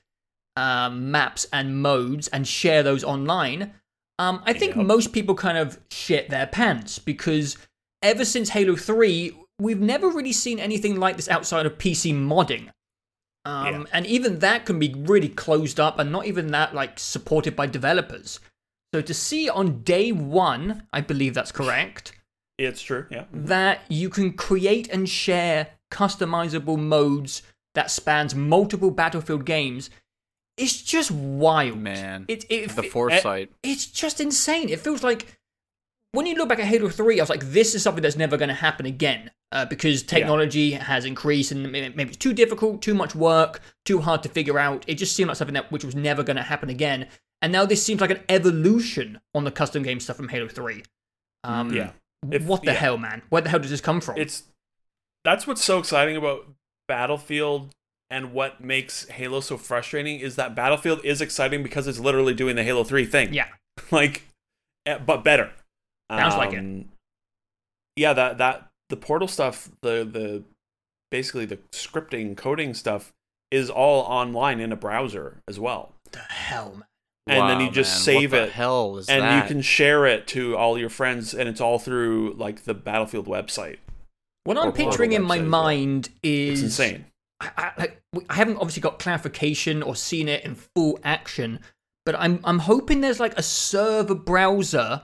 [0.57, 3.73] um, maps and modes and share those online
[4.19, 4.87] um, i think Yep.
[4.87, 7.57] most people kind of shit their pants because
[8.03, 12.71] ever since halo 3 we've never really seen anything like this outside of pc modding
[13.45, 13.84] um, Yeah.
[13.92, 17.66] and even that can be really closed up and not even that like supported by
[17.66, 18.40] developers
[18.95, 22.12] so to see on day one i believe that's correct
[22.59, 23.07] it's true.
[23.11, 23.24] Yeah.
[23.32, 27.42] that you can create and share customizable modes
[27.74, 29.90] that spans multiple battlefield games
[30.57, 32.26] it's just wild Man.
[32.28, 33.51] it, it, The it- foresight.
[33.62, 35.36] it's just insane it feels like
[36.15, 38.37] when you look back at halo 3 i was like this is something that's never
[38.37, 42.95] going to happen again uh, because technology has increased and maybe it's too difficult too
[42.95, 45.95] much work too hard to figure out it just seemed like something that which was
[45.95, 47.07] never going to happen again
[47.43, 50.83] and now this seems like an evolution on the custom game stuff from halo 3
[51.45, 51.91] um, Yeah.
[52.31, 52.79] If- what the yeah.
[52.79, 54.45] hell man where the hell does this come from It's
[55.25, 56.47] that's what's so exciting about
[56.87, 57.75] Battlefield
[58.11, 62.57] and what makes Halo so frustrating is that Battlefield is exciting because it's literally doing
[62.57, 63.33] the Halo 3 thing.
[63.33, 63.49] yeah
[63.91, 64.23] like
[64.87, 65.51] eh, but better.
[66.11, 66.59] Sounds like it.
[66.59, 66.88] Um,
[67.96, 70.42] Yeah, that that the portal stuff, the the
[71.11, 73.12] basically the scripting coding stuff
[73.50, 75.92] is all online in a browser as well.
[76.12, 76.84] the hell man
[77.26, 78.00] And then you just man.
[78.20, 79.42] save what the it hell is and that?
[79.42, 83.26] you can share it to all your friends and it's all through like the Battlefield
[83.26, 83.78] website.
[84.44, 85.50] what i'm picturing in my website as well.
[85.50, 87.05] mind It's is insane.
[87.40, 87.92] I, I, I-
[88.28, 91.59] I haven't obviously got clarification or seen it in full action,
[92.07, 95.02] but I'm I'm hoping there's like a server browser,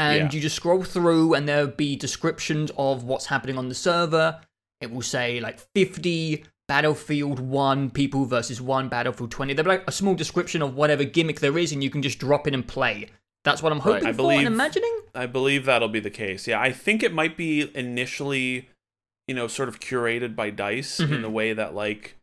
[0.00, 0.30] and Yeah.
[0.36, 4.40] you just scroll through, and there'll be descriptions of what's happening on the server.
[4.80, 9.52] It will say like 50 Battlefield 1 people versus 1 Battlefield 20.
[9.54, 12.18] There'll be like a small description of whatever gimmick there is, and you can just
[12.18, 13.08] drop in and play.
[13.44, 15.00] That's what I'm hoping I for believe- and imagining.
[15.14, 16.46] I believe that'll be the case.
[16.46, 18.68] Yeah, I think it might be initially,
[19.26, 21.22] you know, sort of curated by Dice in Mhm.
[21.22, 22.16] the way that like,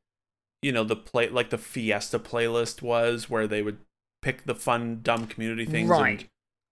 [0.61, 3.78] you know, the play like the Fiesta playlist was, where they would
[4.21, 5.89] pick the fun, dumb community things.
[5.89, 6.21] Right.
[6.21, 6.30] And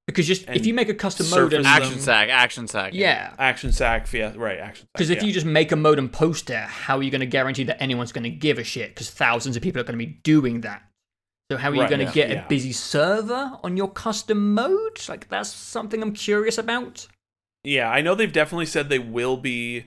[0.08, 2.00] Because just if you make a custom mode and surface action them.
[2.02, 2.94] sack, action sack.
[2.94, 4.60] yeah, Action Sack, Fiesta, right?
[4.60, 5.24] Action Because if yeah.
[5.26, 7.82] you just make a mode and post it, how are you going to guarantee that
[7.82, 8.90] anyone's going to give a shit?
[8.90, 10.84] Because thousands of people are going to be doing that.
[11.52, 12.46] So how are you Right, going to yeah, get yeah.
[12.46, 15.00] a busy server on your custom mode?
[15.10, 17.08] Like that's something I'm curious about.
[17.64, 19.86] yeah, I know they've definitely said they will be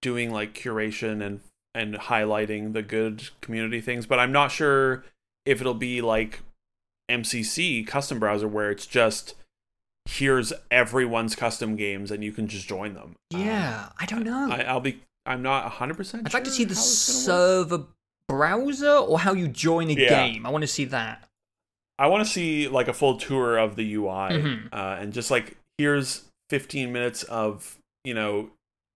[0.00, 1.40] doing like curation and
[1.74, 5.04] and highlighting the good community things, but I'm not sure
[5.44, 6.40] if it'll be like
[7.10, 9.34] MCC custom browser where it's just
[10.08, 13.16] here's everyone's custom games and you can just join them.
[13.30, 14.44] Yeah, I don't know.
[14.44, 15.02] Um, I, I'll be.
[15.24, 15.96] I'm not 100.
[15.96, 17.86] percent I'd like to see the server
[18.28, 20.08] browser or how you join a Yeah.
[20.28, 20.46] game.
[20.46, 21.28] I want to see that.
[21.98, 24.68] I want to see like a full tour of the UI Mhm.
[24.72, 28.50] uh, and just like here's 15 minutes of you know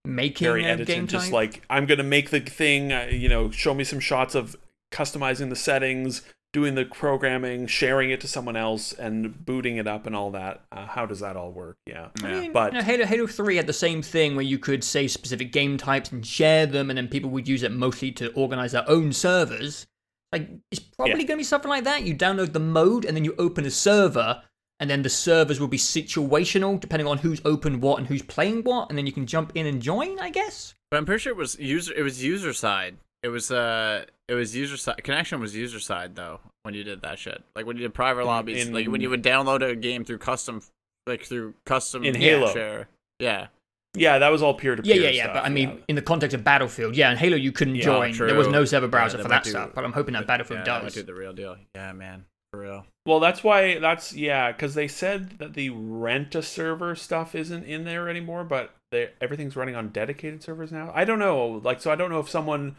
[0.05, 1.33] Making very a game just type.
[1.33, 2.91] like I'm gonna make the thing.
[2.93, 4.55] Uh, you know, show me some shots of
[4.91, 6.21] customizing the settings,
[6.53, 10.61] doing the programming, sharing it to someone else, and booting it up and all that.
[10.71, 11.77] Uh, how does that all work?
[11.85, 12.39] Yeah, I Yeah.
[12.41, 15.07] mean, but- you know, Halo Halo Three had the same thing where you could say
[15.07, 18.73] specific game types and share them, and then people would use it mostly to organize
[18.73, 19.87] their own servers.
[20.33, 21.17] Like it's probably Yeah.
[21.17, 22.03] going to be something like that.
[22.03, 24.43] You download the mode, and then you open a server,
[24.79, 28.63] and then the servers will be situational depending on who's opened what and who's playing
[28.63, 30.19] what, and then you can jump in and join.
[30.19, 30.73] I guess.
[30.89, 31.93] But I'm pretty sure it was user.
[31.93, 32.97] It was user side.
[33.23, 34.05] It was uh.
[34.27, 35.03] It was user side.
[35.03, 36.39] Connection was user side though.
[36.63, 39.09] When you did that shit, like when you did private lobbies, in- like when you
[39.09, 40.61] would download a game through custom,
[41.07, 42.51] like through custom In Halo.
[42.53, 42.87] share.
[43.19, 43.47] Yeah.
[43.95, 45.03] yeah, that was all peer to Yeah, peer.
[45.03, 45.33] yeah, yeah.
[45.33, 48.13] But I mean, in the context of Battlefield, yeah, in Halo you couldn't Yeah, join.
[48.17, 49.71] There was no server browser Yeah, for that do- stuff.
[49.75, 50.93] But I'm hoping that Battlefield yeah, that might does.
[50.95, 51.57] do the real deal.
[51.75, 52.85] Yeah, man, for real.
[53.05, 57.65] well, that's why that's yeah, because they said that the rent a server stuff isn't
[57.65, 60.91] in there anymore, but they everything's running on dedicated servers now.
[60.95, 62.75] I don't know, like, so I don't know if someone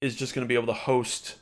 [0.00, 1.36] is just going to be able to host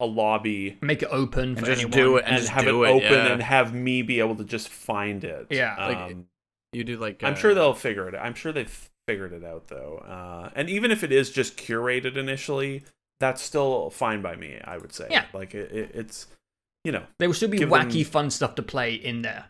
[0.00, 1.90] a lobby Make it open for And just anyone.
[1.98, 3.32] do it and just have it it, open yeah.
[3.32, 5.46] and have me be able to just find it.
[5.50, 5.74] Yeah.
[5.78, 6.26] Like, Um,
[6.72, 7.24] You do like.
[7.24, 8.14] I'm uh, sure they'll figure it.
[8.14, 8.24] out.
[8.24, 9.98] I'm sure they've figured it out though.
[10.06, 12.84] Uh, and even if it is just curated initially,
[13.20, 14.60] that's still fine by me.
[14.64, 15.08] I would say.
[15.10, 15.24] Yeah.
[15.32, 16.26] Like it, it, it's,
[16.84, 17.02] you know.
[17.18, 19.46] There will still be wacky, them- fun stuff to play in there.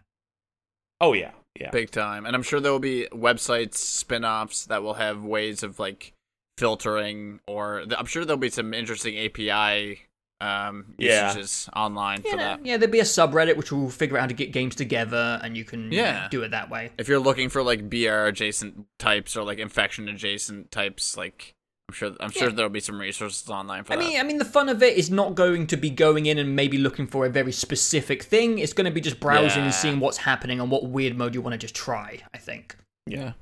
[1.01, 1.31] Oh yeah,
[1.61, 1.71] yeah.
[1.71, 5.79] big time and i'm sure there will be websites spin-offs that will have ways of
[5.79, 6.13] like
[6.59, 10.01] filtering or i'm sure there'll be some interesting api
[10.41, 11.29] um Yeah.
[11.29, 14.27] usages online for Yeah, that yeah, there'll be a subreddit which will figure out how
[14.29, 16.29] to get games together, and you can Yeah.
[16.31, 16.91] do it that way.
[16.97, 21.55] if you're looking for like br adjacent types or like infection adjacent types like
[21.89, 22.55] i'm sure i'm sure Yeah.
[22.55, 24.97] there'll be some resources online for I that mean, I mean, the fun of it
[24.97, 28.59] is not going to be going in and maybe looking for a very specific thing.
[28.61, 29.65] It's going to be just browsing Yeah.
[29.65, 32.21] and seeing what's happening and what weird mode you want to just try.
[32.33, 32.77] I think.
[33.07, 33.33] yeah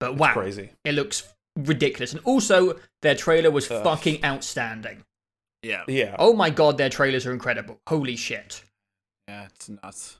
[0.00, 0.70] But It's wow, crazy.
[0.84, 1.22] it looks
[1.56, 3.82] ridiculous, and also their trailer was Ugh.
[3.82, 5.04] fucking outstanding.
[5.62, 6.14] yeah Yeah.
[6.18, 7.80] Oh my god, their trailers are incredible.
[7.88, 8.62] Holy shit.
[9.28, 10.18] yeah it's nuts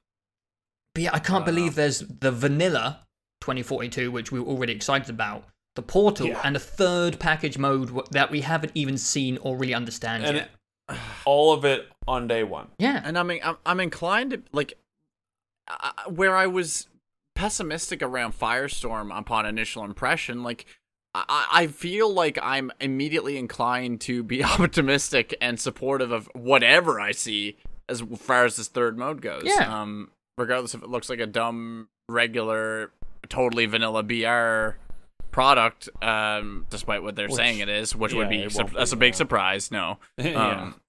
[0.95, 1.47] But yeah, I can't Wow.
[1.53, 3.07] believe there's the vanilla
[3.43, 5.45] 2042, which we were already excited about,
[5.77, 6.41] the portal, Yeah.
[6.43, 10.51] and a third package mode that we haven't even seen or really understand And yet.
[11.27, 12.69] All of it on day one.
[12.79, 13.03] yeah.
[13.05, 14.75] and I'm I'm, I'm inclined to like
[15.69, 16.89] uh, where I was
[17.35, 20.43] pessimistic around Firestorm upon initial impression.
[20.43, 20.65] Like
[21.29, 27.13] I, I feel like I'm immediately inclined to be optimistic and supportive of whatever I
[27.13, 27.57] see
[27.89, 29.43] as far as this third mode goes.
[29.45, 29.83] Yeah.
[29.83, 32.91] Um, regardless if it looks like a dumb, regular,
[33.29, 34.79] totally vanilla BR
[35.31, 38.93] product, um, despite what they're Which- saying it is, which would be it be, that's
[38.93, 39.71] a big surprise.
[39.71, 39.99] No.
[40.19, 40.63] yeah.
[40.73, 40.81] Um,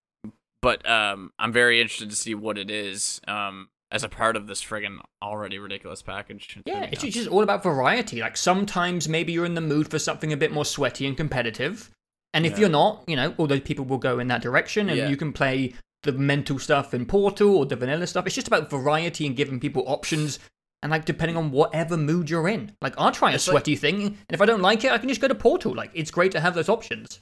[0.59, 4.47] but um, I'm very interested to see what it is um, as a part of
[4.47, 6.57] this friggin' already ridiculous package.
[6.57, 7.15] It's Yeah, it's nuts.
[7.15, 8.19] just all about variety.
[8.21, 11.89] Like sometimes maybe you're in the mood for something a bit more sweaty and competitive.
[12.33, 12.59] And if Yeah.
[12.61, 15.07] you're not, you know, all those people will go in that direction and Yeah.
[15.09, 15.73] you can play
[16.03, 18.25] the mental stuff in Portal or the vanilla stuff.
[18.25, 20.37] It's just about variety and giving people options
[20.83, 22.73] and like depending on whatever mood you're in.
[22.81, 24.97] Like I'll try a It's like- sweaty thing and if I don't like it, I
[24.97, 25.73] can just go to Portal.
[25.73, 27.21] Like it's great to have those options.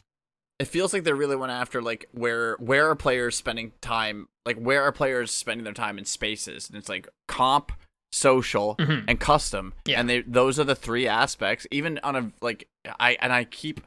[0.59, 4.57] It feels like they really went after like where where are players spending time like
[4.57, 7.71] where are players spending their time in spaces and it's like comp
[8.11, 9.03] social Mhm.
[9.07, 9.99] and custom Yeah.
[9.99, 12.67] and they those are the three aspects even on a like
[12.99, 13.81] i and i keep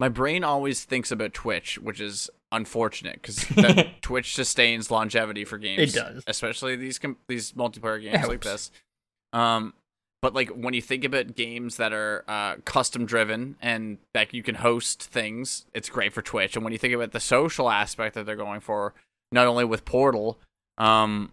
[0.00, 3.44] my brain always thinks about twitch which is unfortunate because
[4.00, 6.24] twitch sustains longevity for games It does.
[6.26, 8.70] especially these com- these multiplayer games like this
[9.34, 9.74] um
[10.24, 14.42] but like when you think about games that are uh, custom driven and that you
[14.42, 16.56] can host things, it's great for Twitch.
[16.56, 18.94] And when you think about the social aspect that they're going for,
[19.30, 20.38] not only with Portal,
[20.78, 21.30] um,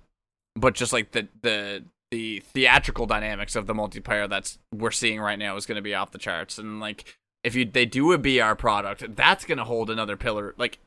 [0.58, 5.40] but just like the the the theatrical dynamics of the multiplayer that's we're seeing right
[5.40, 6.58] now is going to be off the charts.
[6.58, 7.06] And like
[7.46, 10.54] if you they do a BR product, that's going to hold another pillar.
[10.58, 10.80] Like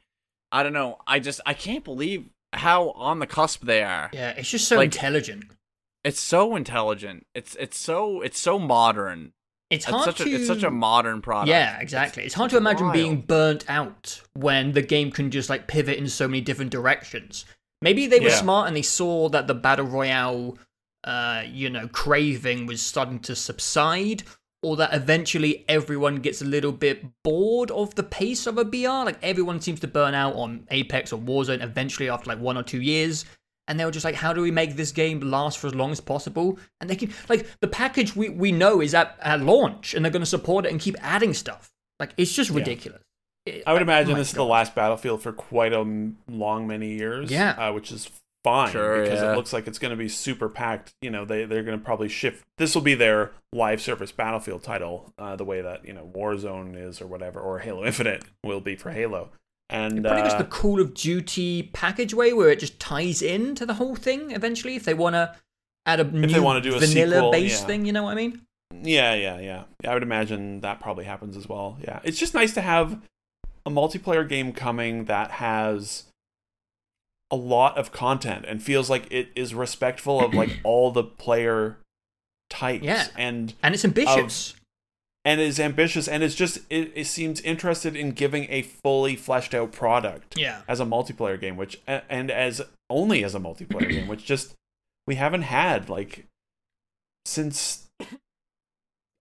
[0.52, 4.32] I don't know, I just I can't believe how on the cusp they are Yeah,
[4.36, 5.44] it's just so Like- intelligent.
[6.04, 7.26] It's so intelligent.
[7.34, 9.32] It's it's so it's so modern.
[9.70, 11.48] It's It's hard such to a it's such a modern product.
[11.48, 12.22] Yeah, exactly.
[12.24, 15.96] It's, hard to it's imagine being burnt out when the game can just like pivot
[15.98, 17.44] in so many different directions.
[17.82, 18.36] Maybe they were Yeah.
[18.36, 20.58] smart and they saw that the battle royale,
[21.02, 24.22] uh, you know, craving was starting to subside,
[24.62, 29.04] or that eventually everyone gets a little bit bored of the pace of a BR.
[29.06, 32.62] Like everyone seems to burn out on Apex or Warzone eventually after like one or
[32.62, 33.24] two years.
[33.66, 35.90] And they were just like, how do we make this game last for as long
[35.90, 36.58] as possible?
[36.80, 40.12] And they can like the package we, we know is at, at launch and they're
[40.12, 41.70] gonna support it and keep adding stuff.
[41.98, 42.58] Like it's just Yeah.
[42.58, 43.00] ridiculous.
[43.46, 45.80] It- I would like, imagine oh my this is the last Battlefield for quite a
[46.28, 47.30] long many years.
[47.30, 47.50] Yeah.
[47.52, 48.10] uh, which is
[48.42, 49.32] fine Sure, because yeah.
[49.32, 50.92] it looks like it's going to be super packed.
[51.00, 52.44] You know, they they're going to probably shift.
[52.58, 56.76] This will be their live service Battlefield title, uh, the way that you know Warzone
[56.76, 59.30] is or whatever, or Halo Infinite will be for Halo.
[59.70, 63.64] And Pretty uh, much the Call of Duty package way where it just ties into
[63.64, 65.36] the whole thing eventually if they wanna
[65.86, 67.66] add a new they do a vanilla sequel, based yeah.
[67.66, 68.42] thing, you know what I mean?
[68.82, 69.64] Yeah, yeah, yeah.
[69.82, 71.78] Yeah, I would imagine that probably happens as well.
[71.82, 72.00] Yeah.
[72.04, 73.00] It's just nice to have
[73.66, 76.04] a multiplayer game coming that has
[77.30, 81.78] a lot of content and feels like it is respectful of like all the player
[82.50, 83.06] types Yeah.
[83.16, 84.54] and And it's ambitious.
[85.26, 89.54] And is ambitious and is just it, it seems interested in giving a fully fleshed
[89.54, 90.60] out product yeah.
[90.68, 92.60] as a multiplayer game which and as
[92.90, 94.54] only as a multiplayer game which just
[95.06, 96.26] we haven't had like
[97.24, 97.88] since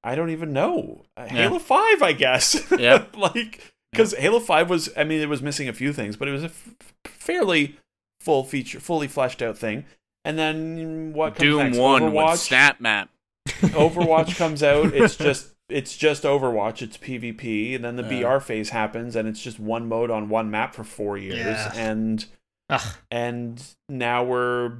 [0.03, 1.05] I don't even know.
[1.15, 2.69] Uh, Halo 5 I guess.
[2.77, 3.15] Yep.
[3.15, 6.31] like cuz Halo 5 was I mean it was missing a few things but it
[6.31, 6.75] was a f-
[7.05, 7.77] fairly
[8.19, 9.85] full feature fully fleshed out thing.
[10.25, 11.77] And then what comes Doom next?
[11.77, 12.31] one Overwatch?
[12.31, 13.07] with SnapMap.
[13.47, 18.37] Overwatch comes out, it's just it's just Overwatch, it's PvP, and then the Yeah.
[18.37, 21.71] BR phase happens, and it's just one mode on one map for four years, Yeah.
[21.75, 22.25] and
[22.69, 22.95] Ugh.
[23.11, 24.73] and now we're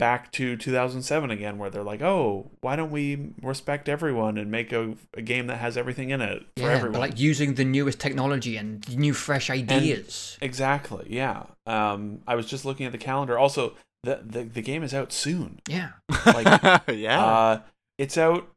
[0.00, 4.72] back to 2007 again, where they're like, oh, why don't we respect everyone and make
[4.72, 6.92] a, a game that has everything in it for Yeah, everyone?
[6.92, 10.36] but like using the newest technology and new fresh ideas.
[10.42, 11.44] exactly, yeah.
[11.66, 13.38] Um, I was just looking at the calendar.
[13.38, 15.60] Also, the the, the game is out soon.
[15.68, 15.90] yeah.
[16.26, 17.24] Like, yeah.
[17.24, 17.60] Uh,
[17.96, 18.48] it's out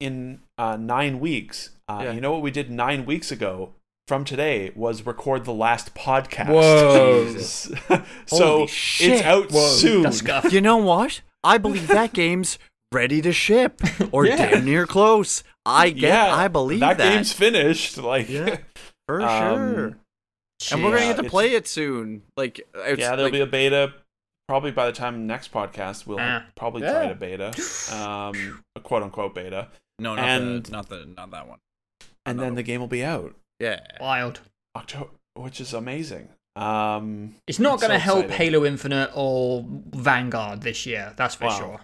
[0.00, 1.70] in uh, nine weeks.
[1.88, 2.12] Uh, Yeah.
[2.12, 3.74] You know what we did nine weeks ago
[4.06, 6.48] from today was record the last podcast.
[6.48, 7.24] Whoa.
[7.26, 7.70] Jesus.
[8.26, 10.50] so Holy it's out Whoa, soon.
[10.50, 11.20] you know what?
[11.44, 12.58] I believe that game's
[12.92, 13.80] ready to ship
[14.12, 14.50] or Yeah.
[14.50, 15.42] damn near close.
[15.66, 16.08] I get.
[16.08, 17.98] yeah, I believe that, that, game's finished.
[17.98, 18.56] Like, Yeah,
[19.06, 19.96] for Um, sure.
[20.72, 22.22] And we're gonna get to play it soon.
[22.36, 23.92] Like, it's, yeah, there'll like, be a beta.
[24.48, 26.46] Probably by the time next podcast, we'll Ah.
[26.56, 26.92] probably Yeah.
[26.92, 27.48] try to beta,
[27.94, 29.68] um, a quote unquote beta,
[29.98, 31.58] no, not and- the, not the, not that one.
[32.26, 33.80] and then the game will be out Yeah.
[34.00, 34.40] Wild.
[34.76, 36.28] October, which is amazing.
[36.56, 38.36] Um, It's not going to so help excited.
[38.52, 41.58] Halo Infinite or Vanguard this year, that's for Wow.
[41.58, 41.80] sure.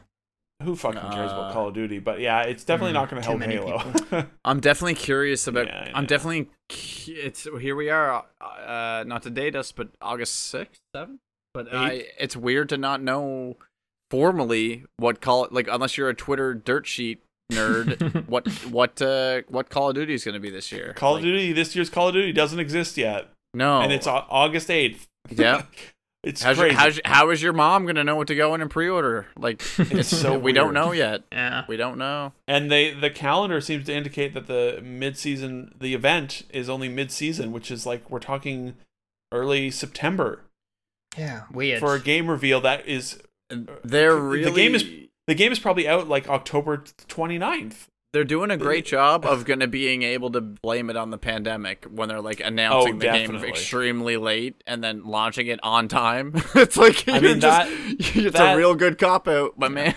[0.62, 1.98] who fucking cares about Call of Duty?
[1.98, 4.26] But yeah, it's definitely Mm, not going to help Halo.
[4.44, 5.66] I'm definitely curious about.
[5.66, 6.48] Yeah, I I'm definitely.
[6.70, 8.24] It's here we are.
[8.40, 11.20] Uh, not to date us, but August sixth, seventh.
[11.52, 13.56] But I, it's weird to not know
[14.10, 17.22] formally what call like unless you're a Twitter dirt sheet
[17.52, 18.26] nerd.
[18.28, 20.92] what what uh what Call of Duty is going to be this year?
[20.94, 24.06] Call Like, of Duty, this year's Call of Duty doesn't exist yet, No, and it's
[24.06, 25.06] August eighth.
[25.30, 25.62] Yeah.
[26.22, 26.76] it's How's your, crazy.
[26.78, 29.26] how's, how is your mom gonna know what to go in and pre-order?
[29.38, 31.22] Like, It's so we don't know yet.
[31.32, 31.64] Yeah.
[31.68, 32.32] We don't know.
[32.46, 37.52] and they the calendar seems to indicate that the mid-season, the event is only mid-season,
[37.52, 38.74] which is like we're talking
[39.32, 40.42] early September
[41.18, 41.80] Yeah, weird.
[41.80, 43.18] for a game reveal that is
[43.48, 44.84] They're the game is-
[45.26, 47.86] the game is probably out like October 29th.
[48.12, 51.84] they're doing a great job of gonna being able to blame it on the pandemic
[51.90, 56.32] when they're like announcing Oh, the game extremely late and then launching it on time.
[56.54, 57.68] it's like I mean, just, that-
[58.16, 59.94] it's that- a real good cop out, my man.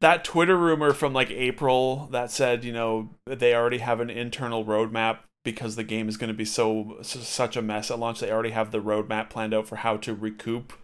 [0.00, 4.64] that Twitter rumor from like April that said, you know, they already have an internal
[4.64, 8.20] roadmap because the game is going to be so, so such a mess at launch.
[8.20, 10.74] They already have the roadmap planned out for how to recoup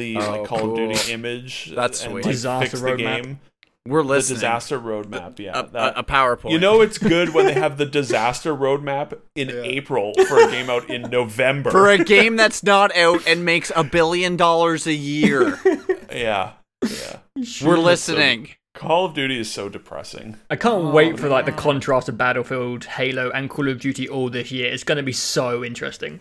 [0.00, 0.70] the Oh, like Call cool.
[0.72, 1.72] of Duty image.
[1.74, 2.24] That's and, sweet.
[2.24, 3.22] Like, Disaster fix the roadmap.
[3.22, 3.40] game.
[3.88, 4.36] We're The listening.
[4.36, 5.38] disaster roadmap.
[5.38, 6.50] Yeah, a, that- a, a PowerPoint.
[6.50, 9.62] you know it's good when they have the disaster roadmap in Yeah.
[9.62, 11.70] April for a game out in November.
[11.70, 15.58] for a game that's not out and makes a billion dollars a year.
[16.12, 16.52] yeah,
[16.84, 17.16] yeah.
[17.64, 18.50] We're listening.
[18.74, 20.36] Call of Duty is so depressing.
[20.50, 23.80] I can't Oh, wait for like the oh, contrast of Battlefield, Halo, and Call of
[23.80, 24.70] Duty all this year.
[24.72, 26.20] It's going to be so interesting.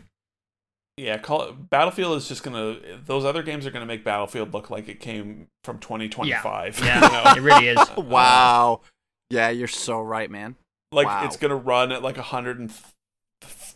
[1.00, 2.78] Yeah, call Battlefield is just gonna.
[3.06, 6.80] Those other games are gonna make Battlefield look like it came from 2025.
[6.84, 7.32] Yeah, you know?
[7.38, 7.78] it really is.
[7.98, 8.82] Uh, wow.
[9.30, 10.56] Yeah, you're so right, man.
[10.92, 11.24] like Wow.
[11.26, 12.74] it's gonna run at like 100 and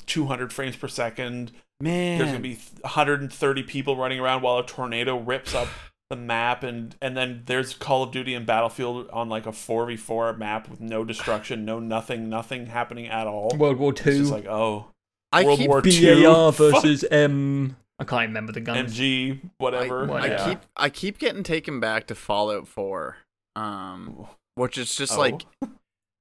[0.06, 1.52] 200 frames per second.
[1.80, 2.18] Man.
[2.18, 5.70] There's gonna be 130 people running around while a tornado rips up
[6.10, 10.38] the map, and and then there's Call of Duty and Battlefield on like a 4v4
[10.38, 13.56] map with no destruction, no nothing, nothing happening at all.
[13.58, 14.88] World War It's Two, just like oh,
[15.34, 17.76] I World keep, War BAR II versus M.
[18.00, 18.98] I can't remember the guns.
[18.98, 20.06] MG, whatever.
[20.06, 20.50] What- I Yeah.
[20.50, 23.18] keep I keep getting taken back to Fallout 4.
[23.56, 25.20] Um which is just Oh.
[25.20, 25.42] like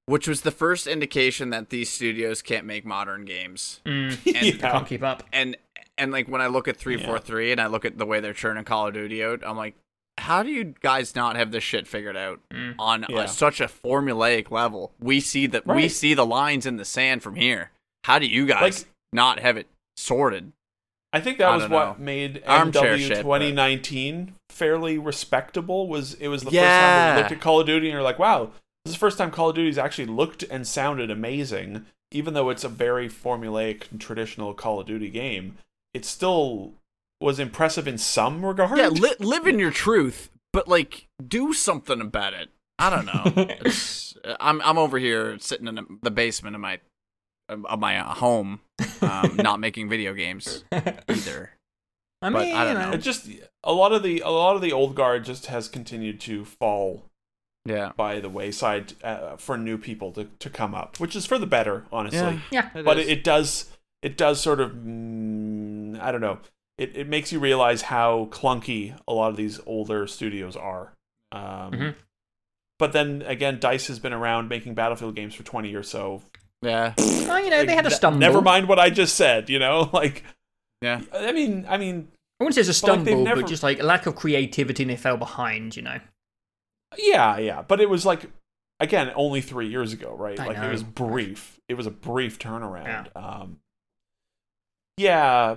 [0.07, 3.81] which was the first indication that these studios can't make modern games.
[3.87, 4.53] Mm, And I yeah.
[4.73, 5.23] can't keep up.
[5.33, 5.57] and
[5.99, 8.65] and like when I look at 343 and I look at the way they're churning
[8.65, 9.75] Call of Duty out, I'm like
[10.19, 12.75] how do you guys not have this shit figured out Mm.
[12.79, 13.23] on Yeah.
[13.23, 14.93] a, such a formulaic level?
[15.01, 17.71] We see that we see the lines in the sand from here.
[18.05, 20.53] How do you guys Like- not have it sorted?
[21.13, 22.05] I think that I was what know.
[22.05, 25.87] made Armchair MW shit, but- 2019 fairly respectable.
[25.89, 27.15] Was it was the first time Yeah.
[27.17, 28.47] we looked at Call of Duty and you're like, wow,
[28.85, 32.49] this is the first time Call of Duty's actually looked and sounded amazing, even though
[32.51, 35.59] it's a very formulaic and traditional Call of Duty game.
[35.95, 36.73] It still
[37.21, 38.79] was impressive in some regard.
[38.79, 42.49] Yeah, li- live in your truth, but like do something about it.
[42.79, 43.47] I don't know.
[43.65, 46.79] It's, I'm I'm over here sitting in the basement of my
[47.67, 48.61] of my uh, home,
[49.03, 50.65] um, not making video games
[51.09, 51.51] either.
[52.21, 52.93] I But mean, I don't know.
[52.93, 53.29] it just
[53.65, 57.05] a lot of the a lot of the old guard just has continued to fall
[57.65, 61.39] Yeah, by the wayside uh, for new people to, to come up, which is for
[61.39, 62.41] the better, honestly.
[62.51, 62.71] Yeah.
[62.73, 63.71] but it, it does
[64.03, 66.39] it does sort of mm, I don't know.
[66.79, 70.93] It it makes you realize how clunky a lot of these older studios are.
[71.33, 71.95] Um, Mhm.
[72.79, 76.23] But then again, Dice has been around making Battlefield games for twenty or so
[76.63, 78.21] yeah, Oh, you know, they had a stumble.
[78.21, 79.51] Never mind what I just said.
[79.51, 80.25] You know, like
[80.81, 81.01] yeah.
[81.13, 82.09] I mean, I mean,
[82.41, 84.15] I wouldn't say it's a But, like, stumble, never- but just like a lack of
[84.17, 85.99] creativity and they fell behind, you know.
[86.99, 87.63] yeah, yeah.
[87.63, 88.31] But it was like
[88.81, 90.39] again only three years ago, right?
[90.41, 90.69] I like know.
[90.69, 91.61] it was brief.
[91.69, 93.09] It was a brief turnaround.
[93.17, 93.59] Um,
[94.97, 95.57] yeah,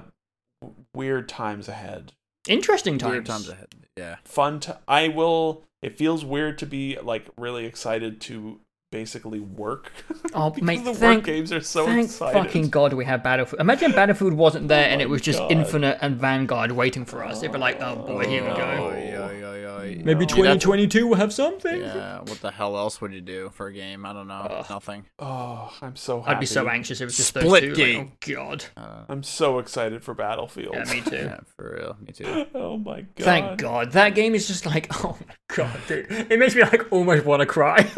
[0.96, 2.14] weird times ahead.
[2.48, 3.12] Interesting times.
[3.12, 3.68] Weird times ahead.
[3.98, 4.18] Yeah.
[4.24, 4.60] Fun.
[4.62, 5.64] To, I will.
[5.82, 8.60] It feels weird to be like really excited to
[8.96, 9.92] basically work.
[10.34, 12.34] Oh, because mate, the work thank- games are so Thank excited.
[12.34, 13.60] fucking God we have Battlefield.
[13.60, 15.52] Imagine Battlefield wasn't there and it was just God.
[15.52, 17.40] Infinite and Vanguard waiting for us.
[17.40, 18.64] It'd be like, oh boy, here we go.
[18.64, 20.02] oy, oy, oy.
[20.04, 21.82] Maybe You'd have- 2022 will have something.
[21.82, 22.20] Yeah.
[22.20, 24.06] What the hell else would you do for a game?
[24.06, 24.48] I don't know.
[24.50, 24.66] Ugh.
[24.70, 25.06] Nothing.
[25.20, 26.32] Oh, I'm so happy.
[26.36, 27.70] I'd be so anxious if it was just those Split two.
[27.70, 28.12] Like, game.
[28.14, 28.66] oh God.
[28.78, 30.74] Uh, I'm so excited for Battlefield.
[30.74, 31.16] Yeah, me too.
[31.18, 31.98] yeah, for real.
[32.06, 32.46] Me too.
[32.56, 33.26] oh my god.
[33.26, 33.92] Thank God.
[33.92, 36.08] That game is just like, oh my God, dude.
[36.10, 37.90] It makes me like almost want to cry.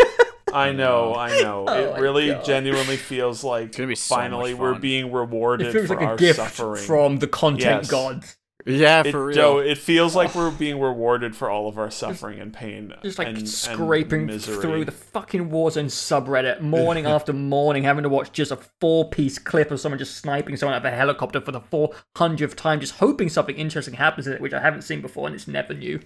[0.57, 1.65] I know, I know.
[1.69, 2.45] Oh it really God.
[2.45, 6.03] genuinely feels like gonna be so finally much we're being rewarded it feels for like
[6.03, 6.83] a our gift suffering.
[6.83, 7.89] from the content Yes.
[7.89, 8.37] gods.
[8.65, 9.35] Yeah, it, for real.
[9.35, 12.93] Joe, it feels like we're being rewarded for all of our suffering and pain.
[13.01, 14.61] Just like and, and scraping misery.
[14.61, 19.09] through the fucking wars Warzone subreddit morning after morning, having to watch just a four
[19.09, 22.81] piece clip of someone just sniping someone out of a helicopter for the 400th time,
[22.81, 25.73] just hoping something interesting happens in it, which I haven't seen before and it's never
[25.73, 26.01] new.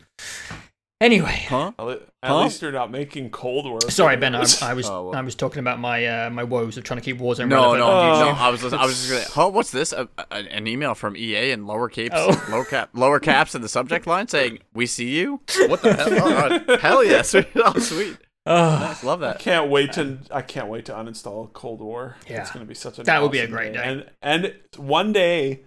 [1.01, 1.71] Anyway, huh?
[1.79, 2.43] At Huh?
[2.43, 3.81] least you're not making Cold War.
[3.89, 5.15] sorry Ben, I, I was Oh, well.
[5.15, 7.87] I was talking about my uh, my woes of trying to keep Warzone No, no,
[7.89, 8.27] on no.
[8.37, 9.25] I was, I was just gonna.
[9.47, 9.49] Huh?
[9.49, 9.91] What's this?
[9.91, 12.45] A, a, an email from EA in lower caps, Oh.
[12.51, 16.09] lower cap, lower caps in the subject line saying, "We see you." What the hell?
[16.11, 17.23] Oh, oh, hell yeah!
[17.23, 17.47] Sweet.
[17.55, 18.17] Oh, sweet.
[18.45, 18.79] Ugh.
[18.81, 19.03] Nice.
[19.03, 19.39] Love I that.
[19.39, 22.17] can't wait to I can't wait to uninstall Cold War.
[22.29, 22.41] Yeah.
[22.41, 23.81] It's gonna be such a That would be a awesome great day.
[23.83, 25.61] And and one day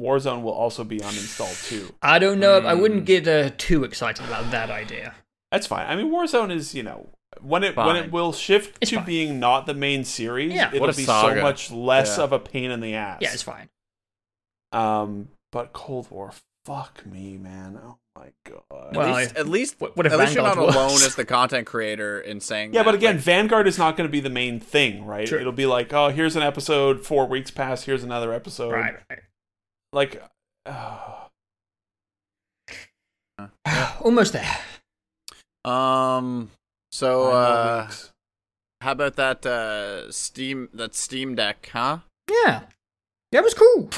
[0.00, 1.94] Warzone will also be uninstalled too.
[2.02, 2.58] I don't know.
[2.58, 3.06] I wouldn't Mm.
[3.06, 5.14] get uh, too excited about that idea.
[5.52, 5.86] That's fine.
[5.86, 9.04] I mean Warzone is, you know, when it when it will shift It's to fine.
[9.06, 10.70] being not the main series, Yeah.
[10.72, 11.36] it'll be saga.
[11.36, 12.24] so much less Yeah.
[12.24, 13.18] of a pain in the ass.
[13.20, 13.68] Yeah, it's fine.
[14.72, 16.32] Um but Cold War,
[16.64, 17.78] fuck me, man.
[17.80, 18.96] Oh my god.
[18.96, 20.92] Well, at least, I- at least, what- what if at least you're not Vanguard alone
[20.92, 21.06] was?
[21.06, 22.74] as the content creator in saying.
[22.74, 22.86] Yeah, that.
[22.86, 25.26] but again, Like, Vanguard is not going to be the main thing, right?
[25.26, 25.38] True.
[25.38, 28.72] It'll be like, oh, here's an episode, four weeks pass, here's another episode.
[28.72, 28.94] Right.
[29.08, 29.20] right.
[29.94, 30.20] Like,
[30.66, 31.28] uh,
[34.00, 34.58] Almost there.
[35.64, 36.50] um.
[36.90, 37.90] So, uh,
[38.80, 41.98] how about that uh, Steam that Steam Deck, huh?
[42.28, 42.62] Yeah.
[43.32, 43.90] That was cool.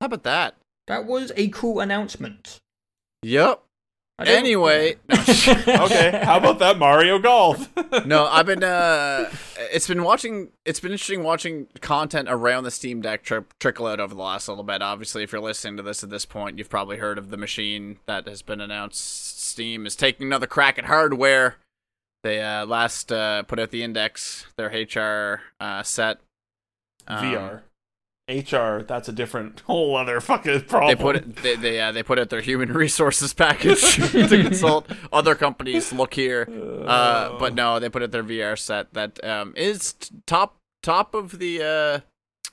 [0.00, 0.56] How about that?
[0.86, 2.58] That was a cool announcement.
[3.22, 3.62] Yep.
[4.18, 5.16] I don't- Anyway, no,
[5.84, 7.68] okay, how about that Mario Golf?
[8.06, 13.02] no, I've been uh it's been watching it's been interesting watching content around the Steam
[13.02, 14.80] Deck tri- trickle out over the last little bit.
[14.80, 17.98] Obviously, if you're listening to this at this point, you've probably heard of the machine
[18.06, 19.38] that has been announced.
[19.42, 21.56] Steam is taking another crack at hardware.
[22.22, 26.20] They uh last uh put out the Index, their HR uh set.
[27.06, 27.60] Um, VR.
[28.28, 30.96] HR, that's a different whole other fucking problem.
[30.96, 31.36] They put it.
[31.36, 35.92] They they, uh, they put out their human resources package to consult other companies.
[35.92, 36.48] Look here,
[36.86, 39.94] uh, but no, they put out their VR set that um, is
[40.26, 42.00] top top of the uh,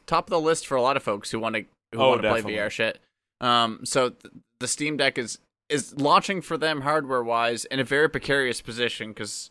[0.05, 2.21] top of the list for a lot of folks who want to who Oh, want
[2.21, 2.41] to play.
[2.41, 2.99] VR shit.
[3.41, 7.83] Um, so th- the Steam Deck is is launching for them hardware wise in a
[7.83, 9.49] very precarious position because.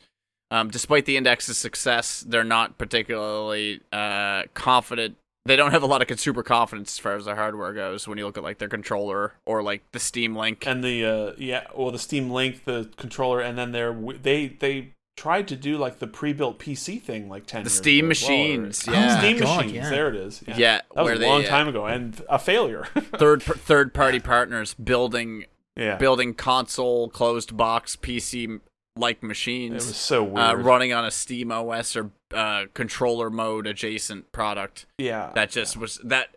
[0.51, 6.01] Um, despite the index's success, they're not particularly uh, confident they don't have a lot
[6.03, 8.69] of consumer confidence as far as their hardware goes when you look at like their
[8.69, 10.67] controller or like the Steam Link.
[10.67, 14.93] and the uh, yeah, well, the Steam Link, the controller, and then they're they they
[15.17, 17.65] tried to do like the pre-built PC thing like ten.
[17.65, 19.19] The years Steam ago as well, or- machines, Oh yeah.
[19.19, 19.75] Steam God, machines.
[19.75, 19.91] yeah.
[19.91, 20.43] There it is.
[20.47, 22.85] Yeah, Yeah, that was where a they, long uh, time ago and a failure.
[23.19, 25.45] third third party partners building
[25.77, 28.61] yeah, building console closed box PC
[28.95, 30.37] like machines it was so weird.
[30.51, 34.87] uh, running on a Steam OS or uh, controller mode adjacent product.
[34.99, 36.37] yeah, That just was that.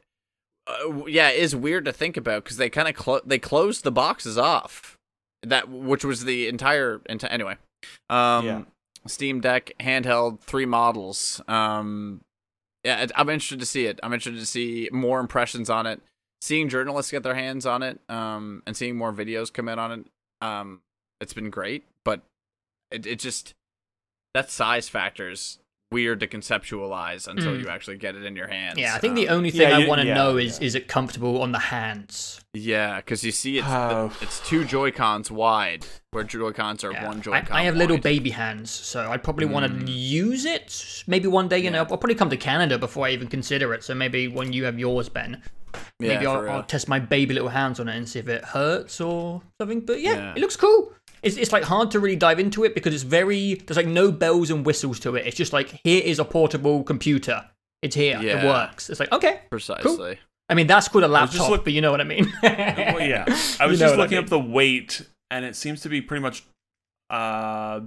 [0.68, 3.92] Uh, yeah, is weird to think about because they kind of clo- they closed the
[3.92, 4.98] boxes off.
[5.44, 7.58] That which was the entire enti- anyway.
[8.10, 8.62] Um, Yeah.
[9.08, 11.40] Steam Deck handheld, three models.
[11.48, 12.22] Um,
[12.84, 14.00] yeah, I'm interested to see it.
[14.02, 16.02] I'm interested to see more impressions on it.
[16.42, 19.92] Seeing journalists get their hands on it, um, and seeing more videos come in on
[19.92, 20.06] it.
[20.42, 20.82] Um,
[21.22, 22.22] it's been great, but
[22.90, 23.54] it it just
[24.34, 25.60] that size factor is
[25.92, 27.62] weird to conceptualize until Mm.
[27.64, 28.78] you actually get it in your hands.
[28.78, 30.66] Yeah, I think the Um, only thing yeah, I want to yeah, know is yeah.
[30.68, 32.42] is it comfortable on the hands?
[32.54, 34.12] Yeah, because you see it's Oh.
[34.22, 37.06] it's two Joy Cons wide, where Joy Cons are Yeah.
[37.08, 37.58] one Joy I, Con.
[37.58, 39.86] I have little baby hands, so I'd probably want Mm.
[39.86, 41.04] to use it.
[41.08, 43.84] Maybe one day, you know, I'll probably come to Canada before I even consider it.
[43.84, 45.44] So maybe when you have yours, Ben,
[46.00, 46.58] maybe for I'll.
[46.58, 49.82] I'll test my baby little hands on it and see if it hurts or something.
[49.82, 50.34] But yeah, Yeah.
[50.36, 50.94] it looks cool.
[51.26, 54.12] It's, it's like hard to really dive into it because it's very there's like no
[54.12, 55.26] bells and whistles to it.
[55.28, 57.44] It's just like here is a portable computer.
[57.82, 58.20] It's here.
[58.22, 58.90] It works.
[58.90, 59.42] It's like okay.
[59.50, 60.20] precisely.
[60.48, 62.32] I mean that's called a was just laptop, look- but you know what I mean.
[62.44, 63.26] well, yeah.
[63.60, 64.24] I was know just what I looking mean.
[64.26, 66.44] up the weight, and it seems to be pretty much.
[67.10, 67.82] Uh,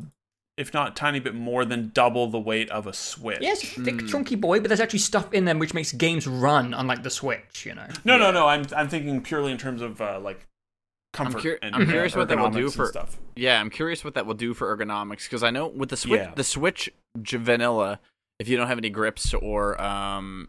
[0.57, 3.39] if not a tiny bit more than double the weight of a Switch.
[3.41, 4.07] Yeah, it's thick, Hmm.
[4.09, 7.65] chunky boy, but there's actually stuff in them which makes games run, unlike the Switch.
[7.65, 7.87] You know.
[8.05, 8.47] No, no, no.
[8.49, 10.45] I'm I'm thinking purely in terms of uh, like
[11.13, 11.43] comfort.
[11.43, 13.19] cur- and, I'm uh, curious what that will do for- stuff.
[13.37, 16.21] Yeah, I'm curious what that will do for ergonomics because I know with the Switch,
[16.21, 16.33] Yeah.
[16.35, 18.01] the Switch Vanilla,
[18.39, 20.49] if you don't have any grips or um,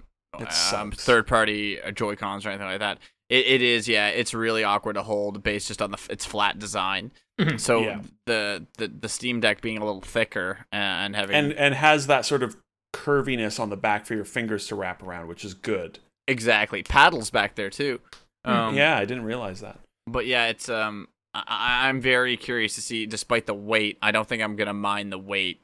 [0.73, 2.99] um third-party uh, Joy Cons or anything like that,
[3.30, 6.57] it, it is yeah, it's really awkward to hold based just on the its flat
[6.60, 7.11] design.
[7.40, 7.60] Mhm.
[7.60, 8.02] So Yeah.
[8.26, 12.26] the, the the Steam Deck being a little thicker and having And and has that
[12.26, 12.57] sort of
[12.94, 15.99] curviness on the back for your fingers to wrap around, which is good.
[16.27, 17.99] exactly paddles back there too.
[18.45, 19.80] Um, yeah, I didn't realize that.
[20.11, 23.06] But yeah, it's um, I, I'm very curious to see.
[23.06, 25.61] Despite the weight, I don't think I'm gonna mind the weight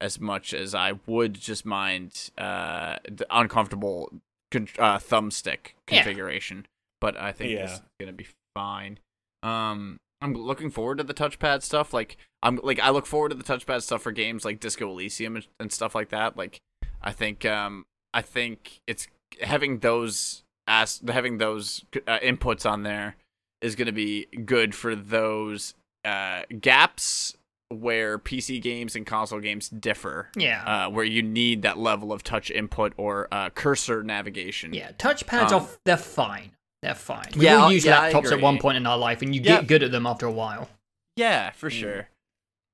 [0.00, 4.12] as much as I would just mind uh the uncomfortable
[4.50, 5.58] con- uh, thumbstick
[5.90, 6.02] Yeah.
[6.02, 6.66] configuration.
[7.00, 7.64] But I think Yeah.
[7.74, 8.98] is gonna be fine.
[9.42, 11.92] Um, I'm looking forward to the touchpad stuff.
[11.94, 15.36] Like I'm like I look forward to the touchpad stuff for games like Disco Elysium
[15.36, 16.36] and, and stuff like that.
[16.36, 16.58] Like
[17.02, 19.08] I think um I think it's
[19.42, 23.16] having those as having those uh, inputs on there
[23.62, 25.74] is going to be good for those
[26.04, 27.36] uh, gaps
[27.68, 30.28] where PC games and console games differ.
[30.36, 30.62] Yeah.
[30.86, 34.72] Uh, where you need that level of touch input or uh, cursor navigation.
[34.72, 34.92] yeah.
[34.92, 36.52] Touchpads um, are they're fine.
[36.82, 37.30] They're fine.
[37.36, 39.56] We Yeah, all use yeah, laptops at one point in our life, and you Yeah.
[39.58, 40.68] get good at them after a while.
[41.16, 41.72] Yeah, for Mm.
[41.80, 42.08] sure.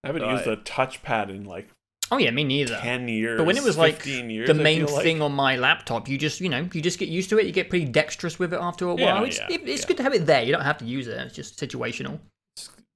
[0.05, 1.69] I haven't Uh, used a touchpad in like
[2.11, 2.77] Oh yeah, me neither.
[2.77, 3.39] ten years.
[3.39, 5.03] But when it was like years, the main feel like.
[5.05, 7.47] thing on my laptop, you just you know you just get used to it.
[7.47, 9.25] You get pretty dexterous with it after a Yeah, while.
[9.25, 9.89] It's, yeah, it- it's yeah.
[9.89, 10.43] good to have it there.
[10.43, 11.15] You don't have to use it.
[11.19, 12.21] It's just situational.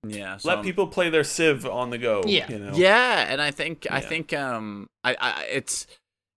[0.06, 0.36] Yeah.
[0.36, 2.22] So let I'm- people play their Civ on the go.
[2.26, 2.50] Yeah.
[2.50, 2.72] you know?
[2.74, 5.86] Yeah, and I think I think um I, I it's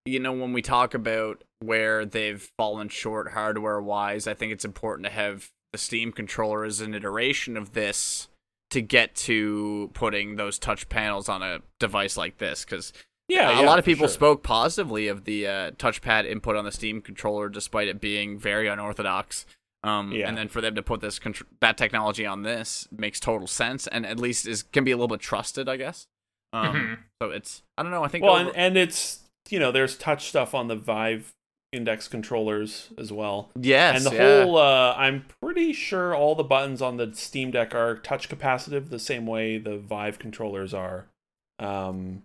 [0.05, 4.63] you know when we talk about where they've fallen short hardware wise, I think it's
[4.63, 8.28] important to have the Steam controller as an iteration of this
[8.71, 12.93] to get to putting those touch panels on a device like this because
[13.27, 13.49] yeah.
[13.49, 14.13] a yeah, lot of people sure.
[14.13, 18.67] spoke positively of the uh, touchpad input on the Steam controller, despite it being very
[18.67, 19.45] unorthodox.
[19.83, 20.27] Um, Yeah.
[20.27, 23.87] And then for them to put this contr- that technology on this makes total sense,
[23.87, 26.05] and at least is can be a little bit trusted, I guess.
[26.51, 26.97] Um, Mhm.
[27.21, 28.03] So it's I don't know.
[28.03, 29.19] I think Well, over- and, and it's
[29.49, 31.33] you know there's touch stuff on the Vive
[31.71, 33.51] index controllers as well.
[33.59, 34.43] yes, and the yeah.
[34.43, 38.89] whole uh, i'm pretty sure all the buttons on the steam deck are touch capacitive
[38.89, 41.05] the same way the vive controllers are
[41.59, 42.23] um,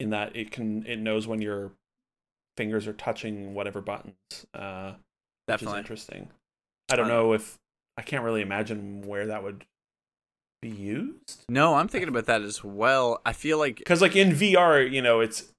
[0.00, 1.70] in that it can it knows when your
[2.56, 4.14] fingers are touching whatever buttons
[4.54, 5.78] uh, which is definitely.
[5.78, 6.28] interesting
[6.90, 7.58] i don't Uh, know if
[7.96, 9.64] i can't really imagine where that would
[10.62, 13.20] be used No, I'm thinking about that as well.
[13.26, 15.52] I feel like because like in vr you know it's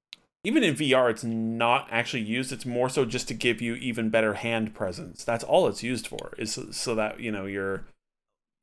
[0.46, 2.52] even in vr it's not actually used.
[2.52, 5.24] It's more so just to give you even better hand presence.
[5.24, 7.86] That's all it's used for is so, that you know you're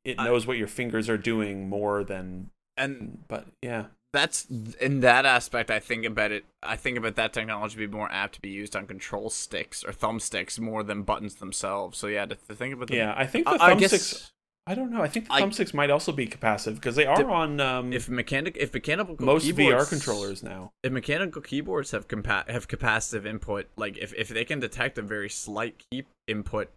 [0.05, 3.85] it knows what your fingers are doing more than and but yeah.
[4.11, 4.45] that's
[4.81, 8.35] in that aspect i think about it i think about that technology be more apt
[8.35, 11.97] to be used on control sticks or thumbsticks more than buttons themselves.
[11.97, 14.31] So yeah to, think about the, yeah i think the thumbsticks
[14.65, 15.01] I don't know.
[15.01, 17.91] I think the I- thumbsticks might also be capacitive because they are Dep- on um,
[17.91, 20.71] if mechanic if mechanical most vr controllers now.
[20.83, 25.01] if mechanical keyboards have compa- have capacitive input like if, if they can detect a
[25.01, 26.69] very slight key input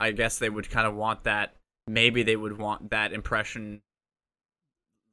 [0.00, 1.54] i guess they would kind of want that
[1.86, 3.80] maybe they would want that impression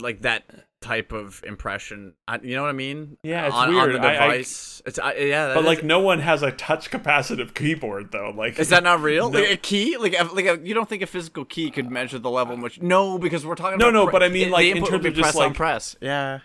[0.01, 0.43] like that
[0.81, 3.95] type of impression I, you know what i mean Yeah, it's on, weird.
[3.95, 6.51] on the I- I- device it's I, yeah but is- like no one has a
[6.51, 9.29] touch capacitive keyboard though like is that not real?
[9.31, 9.39] No.
[9.39, 9.97] Like a key?
[9.97, 12.61] Like a, like a, you don't think a physical key could measure the level in
[12.61, 12.81] which?
[12.83, 13.93] No, because we're talking No, about.
[13.93, 15.95] no, pre- but I mean, like, in input terms of just, press on like- press.
[16.01, 16.39] Yeah.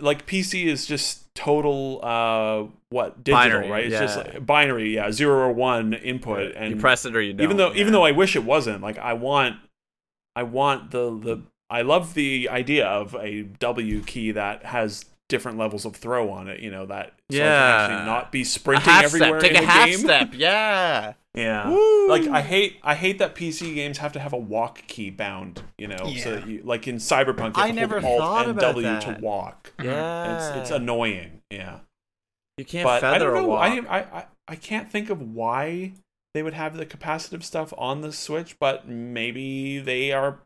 [0.00, 3.84] like PC is just total uh what digital Binary, right?
[3.86, 7.32] It's just like binary, yeah, zero or one input, and you press it or you
[7.32, 7.44] don't.
[7.44, 7.80] even though yeah.
[7.80, 9.56] even though I wish it wasn't, like I want
[10.36, 15.56] I want the the I love the idea of a W key that has different
[15.58, 16.60] levels of throw on it.
[16.60, 17.76] You know that so I can Yeah.
[17.78, 19.98] actually not be a sprinting everywhere step, take in a half game.
[19.98, 20.30] step.
[20.34, 21.12] Yeah.
[21.36, 21.70] Yeah.
[21.70, 22.08] Woo.
[22.08, 25.62] Like I hate I hate that PC games have to have a walk key bound,
[25.78, 25.96] you know.
[25.98, 26.30] So Yeah.
[26.34, 29.02] that you, like in Cyberpunk you I never hold thought Alt and about W that.
[29.02, 29.72] to walk.
[29.80, 30.34] Yeah.
[30.34, 31.42] It's it's annoying.
[31.48, 31.78] Yeah.
[32.58, 33.46] you can't but I don't a know.
[33.46, 33.62] walk.
[33.62, 35.92] I, I I I can't think of why
[36.34, 40.40] they would have the capacitive stuff on the Switch, but maybe they are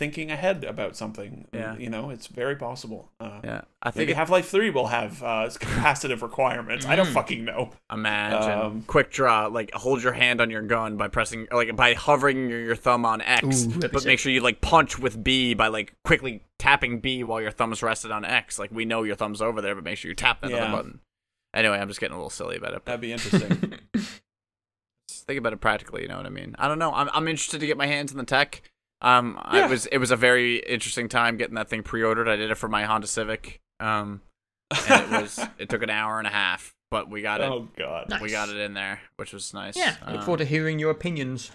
[0.00, 1.46] thinking ahead about something.
[1.52, 1.76] Yeah.
[1.76, 3.10] You know, it's very possible.
[3.20, 3.60] Uh, yeah.
[3.82, 6.86] I think it, Half Life Three will have uh, capacitive requirements.
[6.86, 7.12] I don't Mm.
[7.12, 7.70] fucking know.
[7.92, 9.46] imagine um, quick draw.
[9.46, 13.04] Like hold your hand on your gun by pressing, like by hovering your, your thumb
[13.04, 17.00] on X, Ooh, but make sure you like punch with B by like quickly tapping
[17.00, 18.58] B while your thumb's rested on X.
[18.58, 20.64] Like we know your thumb's over there, but make sure you tap that Yeah.
[20.64, 21.00] other button.
[21.52, 22.82] Anyway, I'm just getting a little silly about it.
[22.84, 23.74] But That'd be interesting.
[25.08, 26.02] think about it practically.
[26.02, 26.54] You know what I mean?
[26.58, 26.92] I don't know.
[26.92, 28.62] I'm I'm interested to get my hands in the tech.
[29.02, 32.28] Um, I was it was a very interesting time getting that thing pre-ordered.
[32.28, 33.60] I did it for my Honda Civic.
[33.80, 34.20] Um,
[34.88, 37.44] and it was it took an hour and a half, but we got it.
[37.44, 38.08] oh god.
[38.10, 38.20] Nice.
[38.20, 39.76] We got it in there, which was nice.
[39.76, 41.50] Yeah, look Um, forward to hearing your opinions.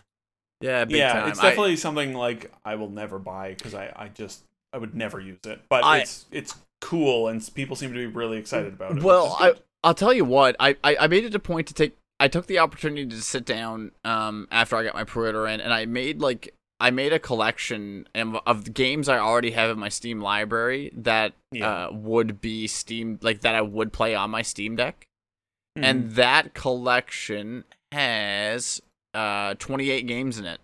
[0.61, 1.29] Yeah, big yeah, time.
[1.29, 4.43] it's I- definitely something like I will never buy because I, I just
[4.73, 5.61] I would never use it.
[5.69, 9.03] But I- it's it's cool and people seem to be really excited about it.
[9.03, 9.53] Well, I
[9.83, 10.55] I'll tell you what.
[10.59, 11.95] I, I I made it a point to take.
[12.19, 15.71] I took the opportunity to sit down um after I got my pre-order in, and
[15.73, 20.19] I made like I made a collection of, games I already have in my Steam
[20.19, 21.85] library that Yeah.
[21.87, 25.07] uh, would be Steam like that I would play on my Steam Deck,
[25.77, 25.83] Mhm.
[25.83, 28.81] and that collection has
[29.13, 30.59] uh 28 games in it.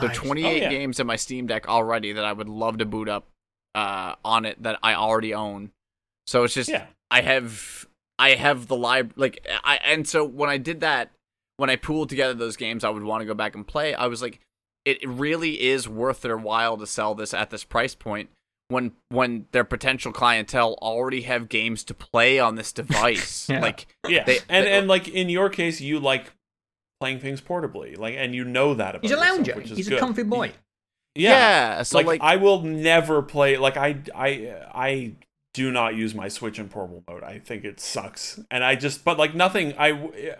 [0.00, 0.16] So Nice.
[0.16, 0.68] 28 Oh, yeah.
[0.70, 3.28] games in my Steam Deck already that I would love to boot up
[3.76, 5.70] uh on it that I already own.
[6.26, 7.86] So it's just yeah, I have
[8.18, 11.12] I have the lib like I and so when I did that
[11.58, 14.06] when I pooled together those games I would want to go back and play I
[14.08, 14.40] was like
[14.84, 18.30] it it really is worth their while to sell this at this price point
[18.68, 23.60] when when their potential clientele already have games to play on this device Yeah.
[23.60, 26.32] like yeah, They- and they- and like in your case, you like
[27.00, 29.54] playing things portably, like, and you know that about He's a yourself, lounger.
[29.56, 29.98] which is He's good.
[29.98, 30.52] a comfy boy.
[31.14, 35.12] yeah, so like, like, I will never play like I I I
[35.54, 37.22] do not use my Switch in portable mode.
[37.22, 39.74] I think it sucks, and I just but like nothing.
[39.78, 39.88] I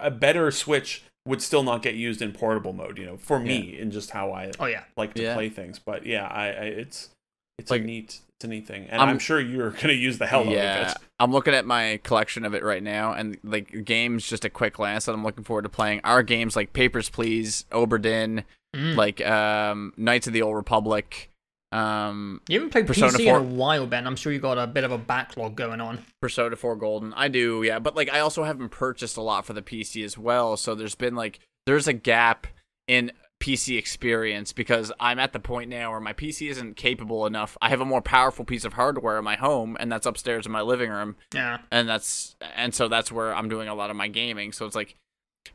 [0.01, 2.99] a better Switch would still not get used in portable mode.
[2.99, 4.85] You know, for me, in just how I Oh yeah.
[4.97, 5.35] like to Yeah.
[5.35, 5.79] play things.
[5.79, 7.11] But yeah, I, I it's
[7.59, 10.19] it's Like- a neat it's a neat thing, and I'm- I'm, sure you're gonna use
[10.19, 10.97] the hell out yeah, of it.
[11.21, 14.75] I'm looking at my collection of it right now, and like games, just a quick
[14.75, 18.45] glance that I'm looking forward to playing are games like Papers, Please, Obra Dinn,
[18.75, 18.97] Mm.
[18.97, 21.29] like um, Knights of the Old Republic,
[21.73, 24.07] um, You haven't played Persona PC 4 in a while, Ben.
[24.07, 26.05] I'm sure you got a bit of a backlog going on.
[26.21, 27.13] Persona 4 Golden.
[27.15, 30.17] I do, yeah, but like I also haven't purchased a lot for the PC as
[30.19, 32.47] well, so there's been like there's a gap
[32.87, 37.57] in PC experience because I'm at the point now where my PC isn't capable enough.
[37.61, 40.53] I have a more powerful piece of hardware in my home, and that's upstairs in
[40.53, 41.17] my living room.
[41.35, 41.59] Yeah.
[41.71, 44.53] and that's and so that's where I'm doing a lot of my gaming.
[44.53, 44.97] So it's like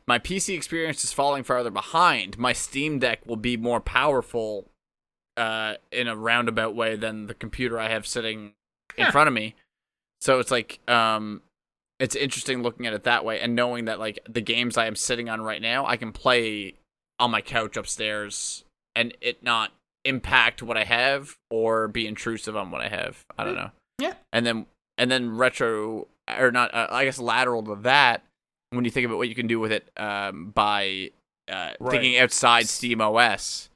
[0.05, 2.37] my PC experience is falling farther behind.
[2.37, 4.69] My Steam Deck will be more powerful
[5.37, 8.53] uh, in a roundabout way than the computer I have sitting
[8.97, 9.11] in Yeah.
[9.11, 9.55] front of me.
[10.21, 11.41] So it's like um,
[11.99, 14.95] it's interesting looking at it that way and knowing that like the games I am
[14.95, 16.73] sitting on right now, I can play
[17.19, 18.63] on my couch upstairs
[18.95, 19.71] and it not
[20.05, 23.25] impact what I have or be intrusive on what I have.
[23.37, 23.71] I don't know.
[23.99, 24.13] Yeah.
[24.33, 24.65] And then
[24.97, 28.23] and then retro or not uh, I guess lateral to that
[28.71, 31.11] when you think about what you can do with it um, by
[31.47, 31.91] uh, Right.
[31.91, 33.69] thinking outside Steam OS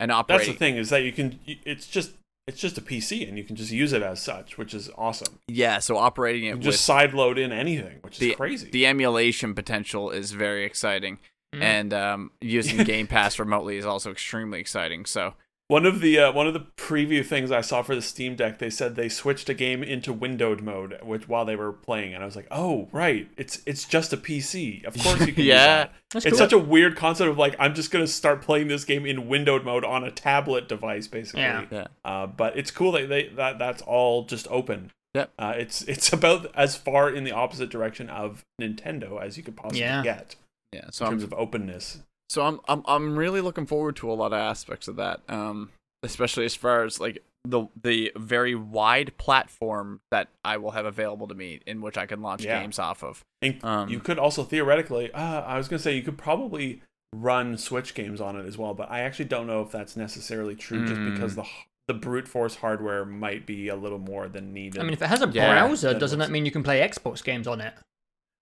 [0.00, 1.38] and That's the thing is that you can.
[1.46, 2.12] It's just
[2.46, 5.38] it's just a PC, and you can just use it as such, which is awesome.
[5.46, 8.70] Yeah, so operating You it can just side load in anything, which is the crazy.
[8.70, 11.18] the emulation potential is very exciting,
[11.54, 11.62] Mm.
[11.62, 15.04] and um, using Game Pass remotely is also extremely exciting.
[15.04, 15.34] So
[15.70, 18.58] One of the uh, one of the preview things I saw for the Steam Deck,
[18.58, 22.24] they said they switched a game into windowed mode, which while they were playing, and
[22.24, 24.84] I was like, oh right, it's it's just a PC.
[24.84, 25.44] Of course you can.
[25.44, 25.54] Yeah.
[25.54, 25.92] use that.
[26.12, 26.38] That's it's cool.
[26.38, 29.64] such a weird concept of like I'm just gonna start playing this game in windowed
[29.64, 31.42] mode on a tablet device, basically.
[31.42, 31.66] Yeah.
[31.70, 34.90] yeah, Uh, but it's cool that they that that's all just open.
[35.14, 35.30] Yep.
[35.38, 39.56] Uh, it's it's about as far in the opposite direction of Nintendo as you could
[39.56, 40.02] possibly Yeah.
[40.02, 40.34] get
[40.72, 40.86] yeah.
[40.90, 42.00] So in I'm terms of openness.
[42.30, 45.20] So I'm I'm I'm really looking forward to a lot of aspects of that.
[45.28, 45.70] Um,
[46.02, 51.26] especially as far as like the the very wide platform that I will have available
[51.28, 52.60] to me in which I can launch Yeah.
[52.60, 53.22] games off of.
[53.42, 56.82] And Um, you could also theoretically, uh, I was gonna say you could probably
[57.14, 60.54] run Switch games on it as well, but I actually don't know if that's necessarily
[60.54, 61.12] true, just Mm.
[61.12, 61.44] because the
[61.88, 64.80] the brute force hardware might be a little more than needed.
[64.80, 67.24] I mean, if it has a browser, that doesn't that mean you can play Xbox
[67.24, 67.74] games on it?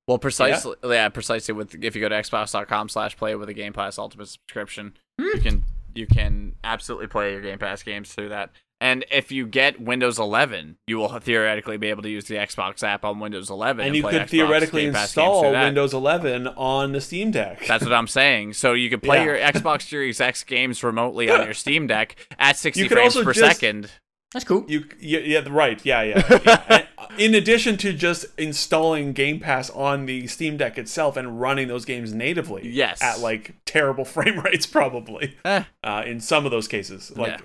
[0.09, 1.55] Well, precisely, yeah, precisely.
[1.55, 5.27] With if you go to Xbox.com/slash play with a Game Pass Ultimate subscription, Hmm.
[5.35, 5.65] you can
[5.95, 8.51] you can absolutely play your Game Pass games through that.
[8.81, 12.85] And if you get Windows 11, you will theoretically be able to use the Xbox
[12.85, 15.51] app on Windows 11, and you play could Xbox theoretically Game Pass games install.
[15.53, 17.67] Windows 11 on the Steam Deck.
[17.67, 18.53] That's what I'm saying.
[18.53, 19.25] So you could play Yeah.
[19.25, 23.41] your Xbox Series X games remotely on your Steam Deck at 60 frames per just-
[23.59, 23.91] second.
[24.33, 24.65] That's cool.
[24.69, 26.39] You, yeah, yeah, right, yeah, yeah.
[26.71, 26.87] yeah.
[27.19, 31.69] And in addition to just installing Game Pass on the Steam Deck itself and running
[31.69, 33.03] those games natively, Yes.
[33.03, 35.37] at like terrible frame rates, probably.
[35.45, 35.65] Eh.
[35.83, 37.41] Uh, in some of those cases, like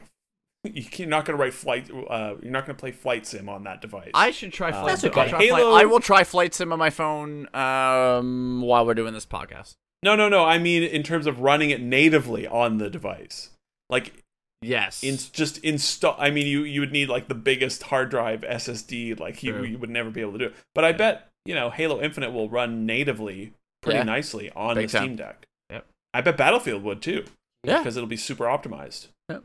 [0.63, 0.71] Yeah.
[0.97, 1.89] you're not going to write flight.
[1.91, 4.11] Uh, you're not going to play Flight Sim on that device.
[4.13, 4.87] I should try Uh, flight.
[4.87, 5.11] That's Sim.
[5.11, 5.21] okay.
[5.21, 8.93] I'll try flight- Halo- I will try Flight Sim on my phone um, while we're
[8.93, 9.73] doing this podcast.
[10.03, 10.43] no, no, no.
[10.45, 13.49] I mean, in terms of running it natively on the device,
[13.89, 14.22] like
[14.65, 15.03] Yes.
[15.03, 16.15] in just install.
[16.19, 19.19] I mean, you you would need like the biggest hard drive SSD.
[19.19, 19.63] Like you, True.
[19.63, 20.55] you would never be able to do it.
[20.75, 24.03] But I bet you know Halo Infinite will run natively pretty Yeah.
[24.03, 25.03] nicely on Big the time.
[25.07, 25.45] Steam Deck.
[25.69, 25.85] Yep.
[26.13, 27.25] I bet Battlefield would too.
[27.63, 27.77] Yeah.
[27.79, 29.07] because it'll be super optimized.
[29.29, 29.43] Yep.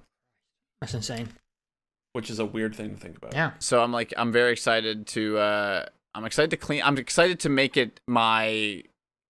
[0.81, 1.29] That's insane.
[2.15, 3.33] which is a weird thing to think about.
[3.35, 3.53] Yeah.
[3.61, 5.39] So I'm like, I'm very excited to.
[5.39, 6.83] uh I'm excited to clean.
[6.83, 8.83] I'm excited to make it my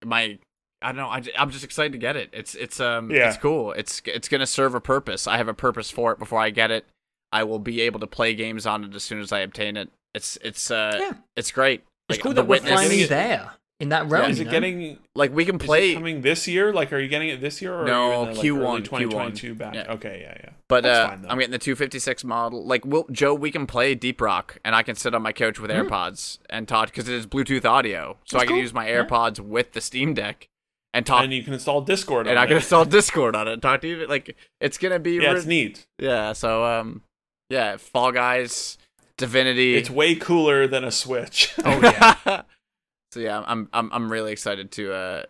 [0.04, 0.38] my.
[0.80, 1.08] I don't know.
[1.08, 2.30] I, am just excited to get it.
[2.32, 3.28] It's it's um Yeah.
[3.28, 3.72] it's cool.
[3.72, 5.26] It's it's gonna serve a purpose.
[5.26, 6.18] I have a purpose for it.
[6.18, 6.86] Before I get it,
[7.32, 9.90] I will be able to play games on it as soon as I obtain it.
[10.14, 11.12] It's it's uh Yeah.
[11.36, 11.82] it's great.
[12.08, 13.50] It's Like, cool the that we're Witness- finally there
[13.80, 14.30] in that realm.
[14.30, 14.50] Is you it know?
[14.52, 16.72] getting Like we can is it play, coming this year?
[16.72, 18.72] Like, are you getting it this year or No, are you in the, like, Q1,
[18.72, 19.58] early 2022 Q1.
[19.58, 19.74] back?
[19.74, 19.92] Yeah.
[19.92, 20.50] Okay, yeah, yeah.
[20.68, 21.26] but That's uh, fine.
[21.28, 22.64] I'm getting the 256 model.
[22.64, 25.60] Like, we'll, Joe, we can play Deep Rock, and I can sit on my couch
[25.60, 28.62] with AirPods and talk because it is Bluetooth audio, so That's I can cool.
[28.62, 29.04] use my Yeah.
[29.04, 30.48] AirPods with the Steam Deck
[30.94, 31.24] and talk.
[31.24, 32.48] and you can install Discord on and I it.
[32.48, 33.60] can install Discord on it.
[33.62, 35.86] Talk to you like it's gonna be Yeah, re- it's neat.
[35.98, 36.32] yeah.
[36.32, 37.02] So um,
[37.50, 38.78] yeah, Fall Guys,
[39.16, 39.76] Divinity.
[39.76, 41.54] It's way cooler than a Switch.
[41.64, 42.42] Oh yeah.
[43.12, 45.22] so yeah, I'm I'm I'm really excited to uh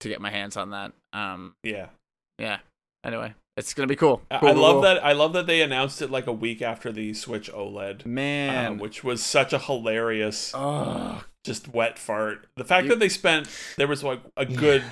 [0.00, 0.92] to get my hands on that.
[1.12, 1.86] Um, yeah.
[2.38, 2.58] yeah.
[3.04, 4.20] Anyway, it's gonna be cool.
[4.30, 4.80] I- Cool, I love cool.
[4.82, 5.04] that.
[5.04, 8.66] I love that they announced it like a week after the Switch OLED, man.
[8.72, 12.46] um, which was such a hilarious, oh, just wet fart.
[12.56, 14.82] The fact You- that they spent there was like a good.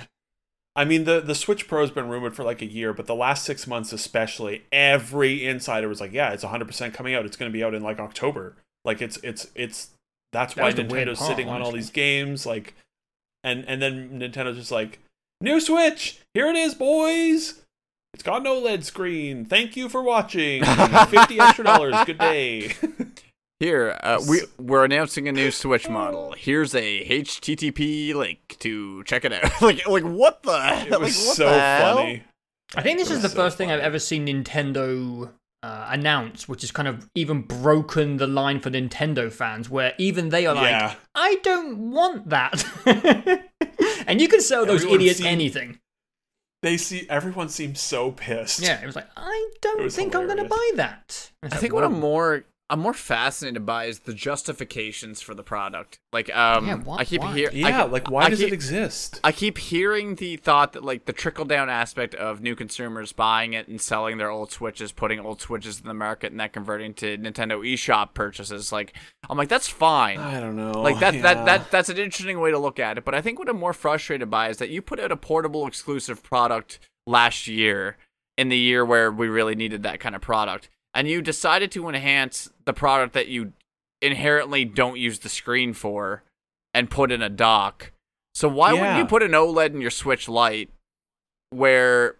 [0.77, 3.15] I mean, the the Switch Pro has been rumored for like a year, but the
[3.15, 7.25] last six months especially, every insider was like, "Yeah, it's 100 percent coming out.
[7.25, 8.55] It's going to be out in like October.
[8.83, 9.91] Like it's it's it's
[10.33, 12.45] that's That why was the weird Nintendo's part, sitting on all these games.
[12.45, 12.75] Like,
[13.43, 14.99] and and then Nintendo's just like,
[15.39, 17.61] new Switch, here it is, boys.
[18.13, 19.45] It's got an OLED screen.
[19.45, 20.63] Thank you for watching.
[21.09, 21.95] Fifty extra dollars.
[22.05, 22.73] Good day.
[23.65, 26.35] Here, uh, we we're announcing a new Switch model.
[26.37, 29.51] Here's a HTTP link to check it out.
[29.63, 30.51] like, like what the?
[30.85, 31.95] It like, was what so the hell?
[31.95, 32.23] funny.
[32.75, 35.31] I think this It is was the so first thing I've ever seen Nintendo
[35.63, 40.29] uh, announce, which has kind of even broken the line for Nintendo fans, where even
[40.29, 40.93] they are like, Yeah.
[41.15, 42.63] I don't want that.
[44.05, 45.79] and you can sell those idiots seemed- anything.
[46.61, 48.59] They see everyone seems so pissed.
[48.59, 51.03] Yeah, it was like, I don't was think I'm going to buy that.
[51.07, 55.35] It's I like, think what I'm more I'm more fascinated by is the justifications for
[55.35, 55.99] the product.
[56.11, 59.19] Like, um, Yeah, what- I keep hearing, Yeah, like why I does keep- it exist?
[59.23, 63.53] I keep hearing the thought that like the trickle down aspect of new consumers buying
[63.53, 66.95] it and selling their old Switches, putting old Switches in the market, and that converting
[66.95, 68.71] to Nintendo eShop purchases.
[68.71, 68.93] Like,
[69.29, 70.17] I'm like, that's fine.
[70.19, 70.71] I don't know.
[70.71, 71.21] Like that, yeah.
[71.21, 73.05] that that that's an interesting way to look at it.
[73.05, 75.67] But I think what I'm more frustrated by is that you put out a portable
[75.67, 77.97] exclusive product last year
[78.37, 81.87] in the year where we really needed that kind of product, and you decided to
[81.89, 83.53] enhance the product that you
[84.01, 86.23] inherently don't use the screen for
[86.73, 87.91] and put in a dock.
[88.33, 90.69] So why wouldn't you put an OLED in your Switch Lite
[91.49, 92.15] where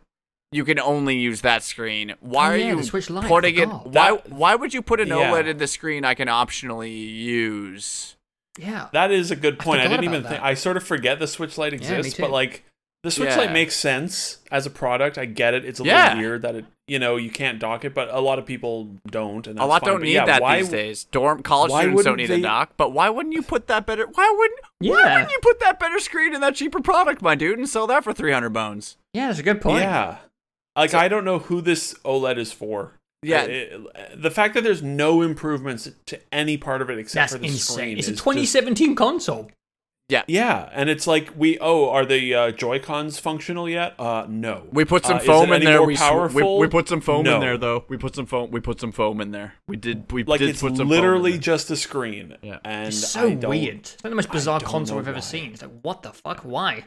[0.52, 2.14] you can only use that screen?
[2.19, 3.65] Why Oh, are yeah, you Switch Lite, putting it?
[3.68, 5.15] Why That- why would you put an Yeah.
[5.31, 8.15] OLED in the screen I can optionally use?
[8.57, 8.88] Yeah.
[8.93, 9.81] That is a good point.
[9.81, 10.43] I, forgot didn't even about think.
[10.43, 12.22] I sort of forget the Switch Lite exists, too.
[12.23, 12.64] but like
[13.03, 13.38] the Switch Yeah.
[13.38, 15.18] Lite makes sense as a product.
[15.18, 15.65] I get it.
[15.65, 16.06] It's a Yeah.
[16.10, 18.90] little weird that it, you know, you can't dock it, but a lot of people
[19.07, 19.90] don't, and a lot fine.
[19.90, 21.03] don't But need yeah, that why, these days.
[21.06, 24.06] Dorm college students don't wouldn't need a dock, but why wouldn't you put that better?
[24.06, 24.60] Why wouldn't?
[24.80, 27.88] Why wouldn't you put that better screen in that cheaper product, my dude, and sell
[27.88, 28.98] that for three hundred bones?
[29.14, 29.82] Yeah, that's a good point.
[29.82, 30.18] Yeah,
[30.76, 32.94] like I don't know who this OLED is for.
[33.24, 33.41] Yeah.
[33.41, 37.34] Uh, it- the fact that there's no improvements to any part of it except That's
[37.34, 37.76] for the insane.
[37.76, 39.49] screen It's a is just- 2017 console.
[40.07, 43.99] Yeah, Yeah, and it's like we oh, are the uh, Joy Cons functional yet?
[43.99, 44.68] Uh, no.
[44.72, 45.77] We put some Uh, is foam it in any there.
[45.80, 46.60] more We, sw- we powerful?
[46.60, 47.36] we put some foam No.
[47.36, 47.86] in there though.
[47.88, 48.52] We put some foam.
[48.52, 49.56] We put some foam in there.
[49.68, 50.11] We did.
[50.11, 52.38] We like did it's put some literally Foam in just a screen.
[52.44, 52.60] Yeah.
[52.64, 53.77] and It's so I don't- weird.
[53.77, 55.22] It's like the most bizarre console I've ever why.
[55.22, 55.53] seen.
[55.53, 56.41] It's like, what the fuck?
[56.41, 56.84] Why?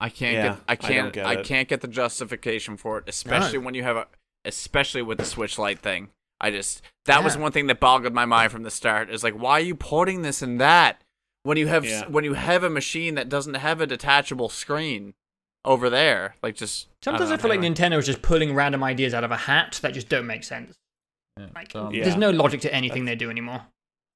[0.00, 0.52] I can't Yeah, get.
[0.66, 1.12] I I don't can't.
[1.12, 4.08] get I, can't get the justification for it, especially when you have a,
[4.44, 6.08] especially with the Switch Lite thing.
[6.40, 9.10] I just that was one thing that boggled my mind from the start.
[9.10, 11.00] Is like, why are you putting this in that
[11.44, 12.06] when you have Yeah.
[12.08, 15.14] when you have a machine that doesn't have a detachable screen
[15.64, 16.36] over there?
[16.42, 17.72] Like, just Sometimes I, don't feel know, like.
[17.76, 20.74] Nintendo is just pulling random ideas out of a hat that just don't make sense.
[21.38, 22.04] Yeah, Like, so, um, Yeah.
[22.04, 23.62] There's no logic to anything they do anymore.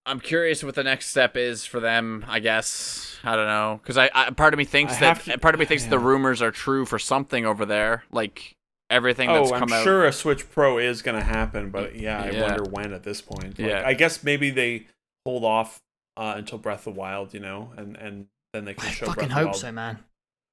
[0.09, 2.25] I'm curious what the next step is for them.
[2.29, 5.39] I guess I don't know because I, I part of me thinks I that to-
[5.39, 8.05] part of me thinks the rumors are true for something over there.
[8.13, 8.53] Like
[8.89, 9.83] everything that's Oh, I'm out.
[9.83, 13.21] sure a Switch Pro is going to happen, but yeah, I wonder when at this
[13.21, 13.59] point.
[13.59, 13.83] Like, Yeah.
[13.85, 14.87] I guess maybe they
[15.25, 15.81] hold off
[16.17, 19.07] uh, until Breath of the Wild, you know, and and then they can I show
[19.07, 19.99] fucking Breath of the hope Wild so, man.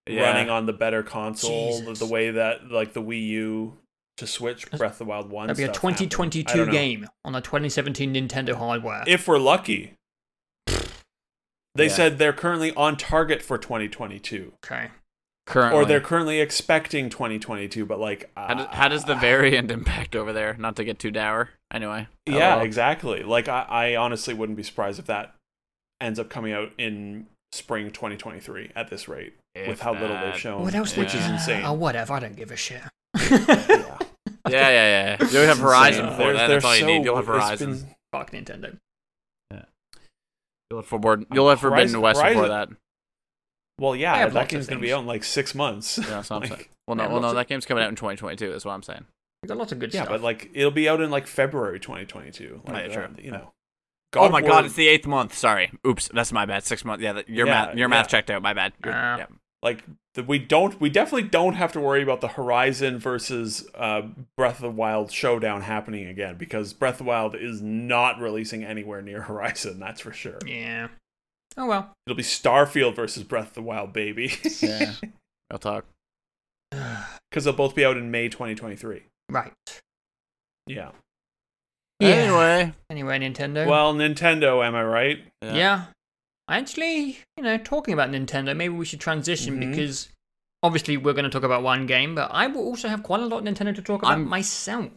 [0.08, 0.24] Yeah.
[0.34, 3.78] running on the better console, the, the way that like the Wii U
[4.18, 5.48] to Switch Breath of the Wild one.
[5.48, 5.96] That'd be a stuff happened.
[5.96, 9.04] I 2022 game on a 2017 Nintendo hardware.
[9.08, 9.96] if we're lucky.
[11.76, 11.90] They Yeah.
[11.94, 14.92] said they're currently on target for 2022, okay.
[15.48, 15.80] currently.
[15.82, 17.86] or they're currently expecting 2022.
[17.86, 20.54] But like, How does, how does the uh, variant impact over there?
[20.60, 21.50] Not to get too dour.
[21.74, 22.08] Anyway.
[22.28, 22.62] Yeah, Oh, well.
[22.66, 23.24] exactly.
[23.24, 25.34] Like I, I honestly wouldn't be surprised if that
[26.02, 30.38] ends up coming out in spring 2023 at this rate with If how little they've
[30.38, 30.96] shown, What else?
[30.98, 31.64] which would is insane.
[31.66, 32.14] Oh, whatever.
[32.14, 32.82] I don't give a shit.
[33.30, 33.98] yeah.
[34.50, 35.28] Yeah, yeah, yeah.
[35.30, 36.18] You'll have Horizon Insane.
[36.18, 36.48] before that.
[36.48, 37.04] That's all you need.
[37.06, 37.72] You'll have Horizon.
[37.78, 38.78] been- Fuck Nintendo.
[40.70, 41.26] You'll have Forbidden.
[41.32, 42.70] You'll have Forbidden Horizon- West before that.
[43.80, 45.98] Well, yeah, that lots of game's gonna be out in like six months.
[45.98, 46.70] Yeah, that's what I'm Like, saying.
[46.88, 48.52] Well, no, well, no, of- that game's coming out in 2022.
[48.52, 49.06] That's what I'm saying.
[49.44, 50.12] There's lots of good Yeah, stuff.
[50.12, 52.62] Yeah, but like it'll be out in like February 2022.
[52.68, 53.04] Like, Yeah, true.
[53.04, 53.52] uh, you know.
[54.16, 55.34] Oh my God, it's the eighth month.
[55.36, 55.72] Sorry.
[55.86, 56.64] Oops, that's my bad.
[56.64, 57.04] Six months.
[57.04, 57.76] Yeah, your Yeah, math.
[57.76, 58.42] Your math checked out.
[58.42, 58.74] My bad.
[58.84, 59.18] Ah.
[59.18, 59.26] yeah.
[59.62, 59.84] like
[60.16, 64.04] the, we don't we definitely don't have to worry about the Horizon versus uh,
[64.38, 68.64] Breath of the Wild showdown happening again because Breath of the Wild is not releasing
[68.64, 69.80] anywhere near Horizon.
[69.80, 70.38] That's for sure.
[70.46, 70.90] yeah.
[71.58, 71.94] Oh well.
[72.08, 74.34] It'll be Starfield versus Breath of the Wild, baby.
[74.62, 74.94] Yeah.
[75.52, 75.86] I'll talk.
[77.30, 79.02] Because they'll both be out in May 2023.
[79.30, 79.54] right.
[80.68, 80.92] Yeah.
[82.00, 82.08] Yeah.
[82.10, 82.74] Anyway.
[82.90, 83.68] Anyway, Nintendo.
[83.68, 85.20] Well, Nintendo, am I right?
[85.42, 85.86] yeah.
[86.50, 89.70] Actually, you know, talking about Nintendo, maybe we should transition Mhm.
[89.72, 90.10] because
[90.62, 93.26] obviously we're going to talk about one game, but I will also have quite a
[93.26, 94.90] lot of Nintendo to talk about I'm- myself.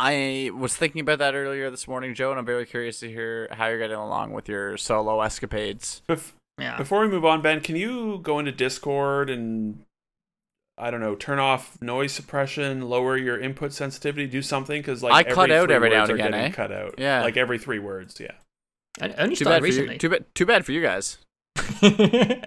[0.00, 3.48] I was thinking about that earlier this morning, Joe, and I'm very curious to hear
[3.52, 6.02] how you're getting along with your solo escapades.
[6.08, 6.76] Bef- Yeah.
[6.76, 9.84] Before we move on, Ben, can you go into Discord and
[10.76, 15.12] I don't know, turn off noise suppression, lower your input sensitivity, do something because like
[15.14, 16.54] I every cut out three every now words and are again, getting eh?
[16.54, 16.94] cut out.
[16.98, 17.22] Yeah.
[17.22, 18.18] like every three words.
[18.18, 18.32] Yeah.
[19.00, 19.92] I only Too started bad for recently.
[19.94, 19.98] you.
[19.98, 20.24] Too bad.
[20.34, 21.18] Too bad for you guys.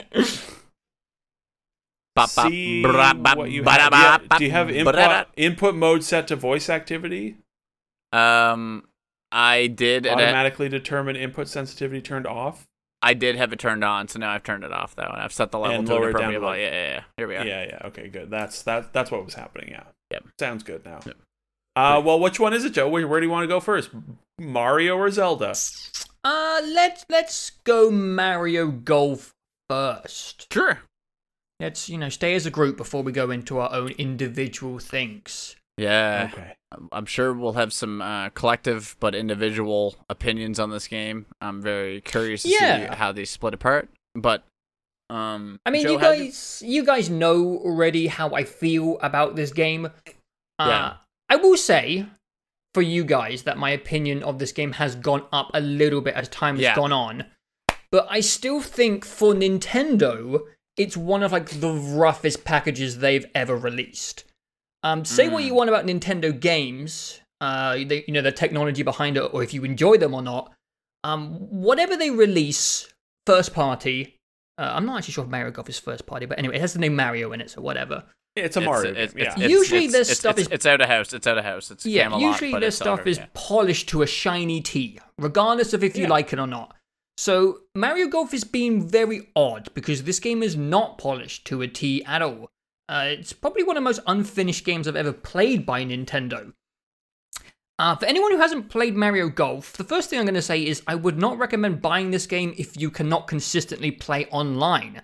[2.16, 3.92] Bop, bop, See bra- bop, what you ba- have.
[4.28, 7.38] da- Do you have, do you have input, input mode set to voice activity?
[8.12, 8.86] Um,
[9.32, 12.66] I did, and I, Automatically determine input sensitivity turned off.
[13.02, 15.34] I did have it turned on, so now I've turned it off though, and I've
[15.34, 16.60] set the level And to an lower it down appropriate to, level.
[16.62, 17.04] Yeah, yeah, yeah.
[17.18, 17.46] Here we are.
[17.46, 17.64] Yeah.
[17.66, 18.30] yeah, Okay, good.
[18.30, 18.94] That's that.
[18.94, 19.70] That's what was happening.
[19.70, 19.84] Yeah.
[20.12, 20.24] Yep.
[20.40, 21.00] Sounds good now.
[21.06, 21.18] Yep.
[21.76, 22.90] Uh, well, which one is it, Joe?
[22.90, 23.92] Where, where do you want to go first?
[24.40, 25.54] Mario or Zelda?
[26.24, 29.34] uh, let's let's go Mario Golf
[29.70, 30.52] first.
[30.52, 30.80] Sure.
[31.60, 35.56] Let's you know stay as a group before we go into our own individual things.
[35.78, 36.30] Yeah.
[36.34, 36.54] Okay.
[36.92, 41.26] I'm- sure we'll have some uh, collective but individual opinions on this game.
[41.40, 42.90] I'm very curious to Yeah.
[42.92, 43.90] see how they split apart.
[44.16, 44.44] But
[45.10, 49.54] um, I mean, Joe, you guys, you guys know already how I feel about this
[49.54, 49.86] game.
[49.86, 50.94] Uh, Yeah.
[51.30, 52.06] I will say,
[52.74, 56.16] for you guys, that my opinion of this game has gone up a little bit
[56.16, 56.76] as time has Yeah.
[56.76, 57.26] gone on.
[57.92, 60.42] But I still think for Nintendo,
[60.76, 64.26] it's one of like the roughest packages they've ever released.
[64.84, 65.48] Um, say what Mm.
[65.48, 69.54] you want about Nintendo games, uh, they, you know the technology behind it, or if
[69.54, 70.54] you enjoy them or not.
[71.04, 72.88] Um, whatever they release,
[73.26, 74.16] first party,
[74.58, 76.74] uh, I'm not actually sure if Mario Golf is first party, but anyway, it has
[76.74, 78.04] the name Mario in it, so whatever.
[78.36, 78.92] It's a it's- Mario.
[78.92, 79.34] it's- game, yeah.
[79.36, 81.14] it's- Usually it's- this it's- stuff it's, is- it's out of house.
[81.14, 81.72] It's out of house.
[81.72, 83.26] It's Yeah, Camelot, usually but this it's stuff over, is yeah.
[83.34, 86.10] polished to a shiny T, regardless of if you Yeah.
[86.10, 86.76] like it or not.
[87.18, 91.68] So Mario Golf is being very odd because this game is not polished to a
[91.68, 92.50] T at all.
[92.90, 96.54] Uh, it's probably one of the most unfinished games I've ever played by Nintendo.
[97.80, 100.66] Uh, for anyone who hasn't played Mario Golf, the first thing I'm going to say
[100.66, 105.02] is I would not recommend buying this game if you cannot consistently play online.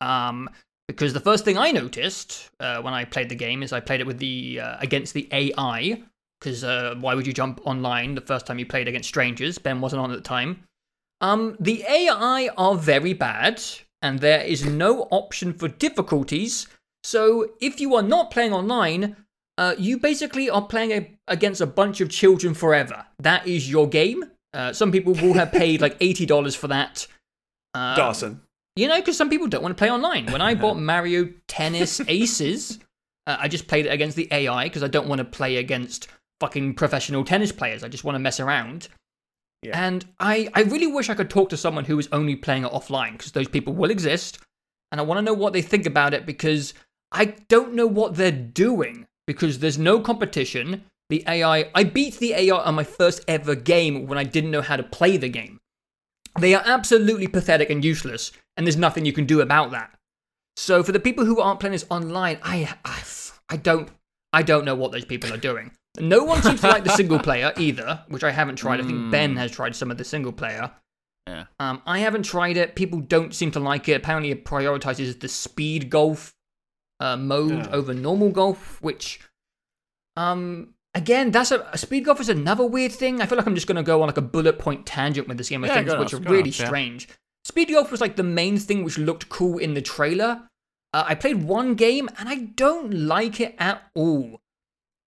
[0.00, 0.50] Um,
[0.88, 4.00] because the first thing I noticed uh, when I played the game is I played
[4.00, 6.02] it with the uh, against the AI.
[6.40, 9.58] Because uh, why would you jump online the first time you played against strangers?
[9.58, 10.64] Ben wasn't on at the time.
[11.20, 13.62] Um, the AI are very bad,
[14.02, 16.66] and there is no option for difficulties.
[17.04, 19.16] So if you are not playing online,
[19.58, 23.06] uh, you basically are playing a, against a bunch of children forever.
[23.18, 24.24] That is your game.
[24.52, 27.06] Uh, some people will have paid like eighty dollars for that.
[27.74, 28.40] Uh, Dawson.
[28.74, 30.26] you know, because some people don't want to play online.
[30.32, 32.80] When I bought Mario Tennis Aces,
[33.26, 36.08] uh, I just played it against the AI because I don't want to play against
[36.40, 37.84] fucking professional tennis players.
[37.84, 38.88] I just want to mess around.
[39.62, 39.86] Yeah.
[39.86, 42.72] And I, I really wish I could talk to someone who is only playing it
[42.72, 44.38] offline because those people will exist.
[44.90, 46.74] And I want to know what they think about it because
[47.12, 50.84] I don't know what they're doing because there's no competition.
[51.08, 54.62] The AI, I beat the AI on my first ever game when I didn't know
[54.62, 55.60] how to play the game.
[56.38, 59.90] They are absolutely pathetic and useless, and there's nothing you can do about that.
[60.56, 63.02] So for the people who aren't playing this online, I, I,
[63.48, 63.88] I don't,
[64.32, 65.72] I don't know what those people are doing.
[65.98, 68.80] No one seems to like the single player either, which I haven't tried.
[68.80, 70.70] I think Ben has tried some of the single player.
[71.26, 71.44] Yeah.
[71.58, 72.76] Um, I haven't tried it.
[72.76, 73.94] People don't seem to like it.
[73.94, 76.34] Apparently, it prioritizes the speed golf
[77.00, 77.68] uh, mode Yeah.
[77.72, 79.18] over normal golf, which,
[80.16, 83.20] um, again, that's a, a speed golf is another weird thing.
[83.20, 85.38] I feel like I'm just going to go on like a bullet point tangent with
[85.38, 86.66] this game of Yeah, things, which are really yeah.
[86.66, 87.08] strange.
[87.44, 90.42] Speed golf was like the main thing which looked cool in the trailer.
[90.92, 94.40] Uh, I played one game and I don't like it at all.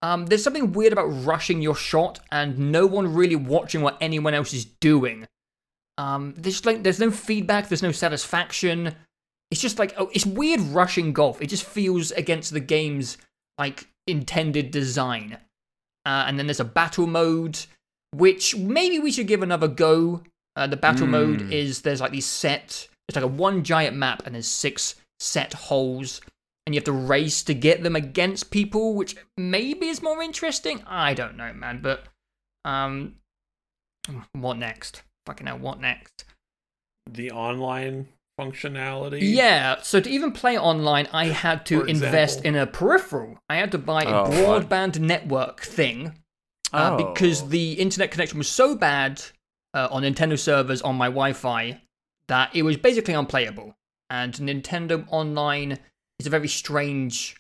[0.02, 4.34] Um, there's something weird about rushing your shot and no one really watching what anyone
[4.34, 5.28] else is doing.
[5.98, 8.95] Um, there's like there's no feedback, there's no satisfaction.
[9.54, 11.40] It's just like oh, it's weird rushing golf.
[11.42, 13.18] It just feels against the game's
[13.60, 15.38] like intended design.
[16.06, 17.60] uh, and then there's a battle mode,
[18.16, 20.22] which maybe we should give another go.
[20.56, 21.52] Uh, the battle mode Mm.
[21.52, 25.54] is there's like these set, it's like a one giant map, and there's six set
[25.54, 26.20] holes,
[26.66, 30.84] and you have to race to get them against people, which maybe is more interesting.
[30.88, 32.06] I don't know, man, but
[32.66, 33.16] um,
[34.34, 35.04] what next?
[35.26, 36.26] Fucking hell, what next?
[37.10, 38.08] The online
[38.39, 39.19] functionality.
[39.22, 43.38] Yeah, so to even play online, I had to invest in a peripheral.
[43.49, 44.68] I had to buy a Oh, what?
[44.69, 46.19] broadband network thing
[46.72, 47.14] uh, Oh.
[47.14, 49.22] because the internet connection was so bad
[49.73, 51.81] uh, on Nintendo servers on my Wi-Fi
[52.27, 53.76] that it was basically unplayable.
[54.10, 55.80] And Nintendo Online
[56.19, 57.35] is a very strange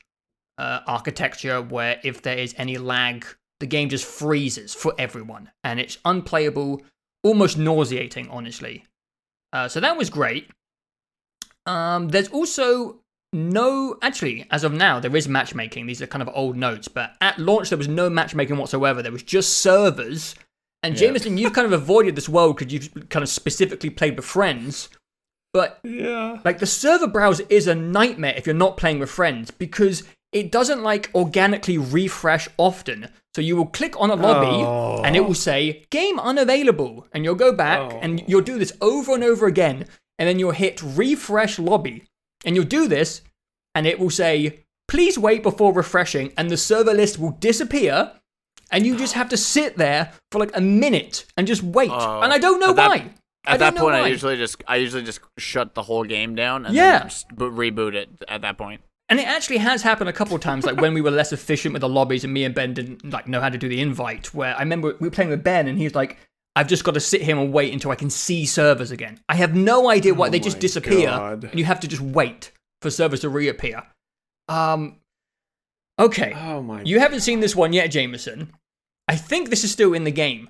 [0.57, 3.25] uh, architecture where if there is any lag,
[3.59, 6.81] the game just freezes for everyone, and it's unplayable,
[7.23, 8.85] almost nauseating, honestly.
[9.51, 10.49] Uh, so that was great.
[11.65, 12.99] Um, there's also
[13.31, 15.85] no, actually, as of now, there is matchmaking.
[15.87, 19.01] These are kind of old notes, but at launch there was no matchmaking whatsoever.
[19.01, 20.35] There was just servers.
[20.83, 21.07] And Yeah.
[21.07, 24.89] Jameson, you've kind of avoided this world because you've kind of specifically played with friends.
[25.53, 26.39] But Yeah.
[26.43, 30.51] like the server browser is a nightmare if you're not playing with friends because it
[30.51, 33.07] doesn't like organically refresh often.
[33.35, 35.01] So you will click on a lobby Oh.
[35.03, 37.99] and it will say game unavailable and you'll go back Oh.
[38.01, 39.85] and you'll do this over and over again
[40.23, 42.03] and then you'll hit refresh lobby
[42.45, 43.21] and you'll do this
[43.75, 48.13] and it will say please wait before refreshing and the server list will disappear
[48.71, 51.91] and you just have to sit there for like a minute and just wait.
[51.91, 52.21] Oh.
[52.21, 53.09] and I don't know that- why.
[53.45, 53.99] At that point, why.
[53.99, 56.99] I usually just I usually just shut the whole game down and Yeah.
[56.99, 58.79] then just bo- reboot it at that point.
[59.09, 61.73] And it actually has happened a couple of times, like when we were less efficient
[61.73, 64.33] with the lobbies, and me and Ben didn't like know how to do the invite.
[64.33, 66.17] Where I remember we were playing with Ben, and he's like,
[66.55, 69.35] "I've just got to sit here and wait until I can see servers again." I
[69.35, 71.43] have no idea why Oh they just disappear, God.
[71.45, 72.51] and you have to just wait
[72.81, 73.83] for servers to reappear.
[74.49, 74.97] Um,
[75.99, 76.81] okay, Oh my.
[76.83, 78.51] you haven't seen this one yet, Jameson.
[79.07, 80.49] I think this is still in the game.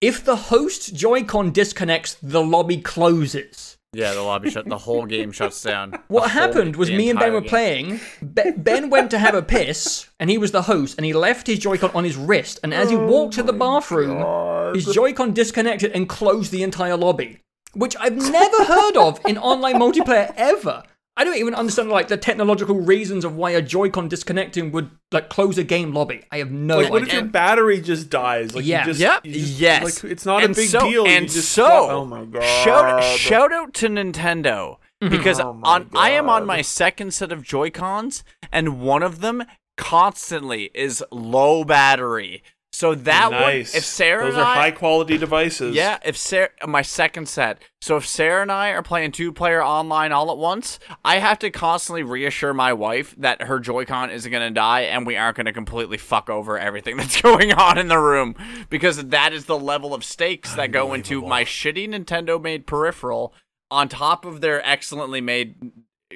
[0.00, 3.73] If the host Joy-Con disconnects, the lobby closes.
[3.94, 4.68] Yeah, the lobby shut.
[4.68, 5.98] The whole game shuts down.
[6.08, 7.48] What happened was me and Ben were game.
[7.48, 8.00] playing.
[8.20, 11.46] Be- ben went to have a piss, and he was the host, and he left
[11.46, 12.60] his Joy-Con on his wrist.
[12.62, 16.96] And as he oh walked to the bathroom, his Joy-Con disconnected and closed the entire
[16.96, 17.40] lobby,
[17.74, 20.82] which I've never heard of in online multiplayer ever.
[21.16, 25.28] I don't even understand like the technological reasons of why a Joy-Con disconnecting would like
[25.28, 26.24] close a game lobby.
[26.32, 28.54] I have no Like, what if your battery just dies?
[28.54, 28.80] Like, Yeah.
[28.80, 29.26] you just, Yep.
[29.26, 30.02] you just- yes.
[30.02, 31.06] Like, it's not and a big so, deal.
[31.06, 32.42] And just so, oh my god.
[32.42, 35.08] shout shout out to Nintendo mm-hmm.
[35.08, 39.20] because Oh on I am on my second set of Joy Cons, and one of
[39.20, 39.44] them
[39.76, 42.42] constantly is low battery.
[42.74, 45.76] So that one, if Sarah those and are I, high quality devices.
[45.76, 47.62] Yeah, if Sarah, my second set.
[47.80, 51.38] So if Sarah and I are playing two player online all at once, I have
[51.38, 55.36] to constantly reassure my wife that her Joy-Con isn't going to die and we aren't
[55.36, 58.34] going to completely fuck over everything that's going on in the room
[58.70, 63.32] because that is the level of stakes that go into my shitty Nintendo made peripheral
[63.70, 65.54] on top of their excellently made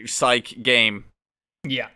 [0.07, 1.05] psych game.
[1.65, 1.87] yeah.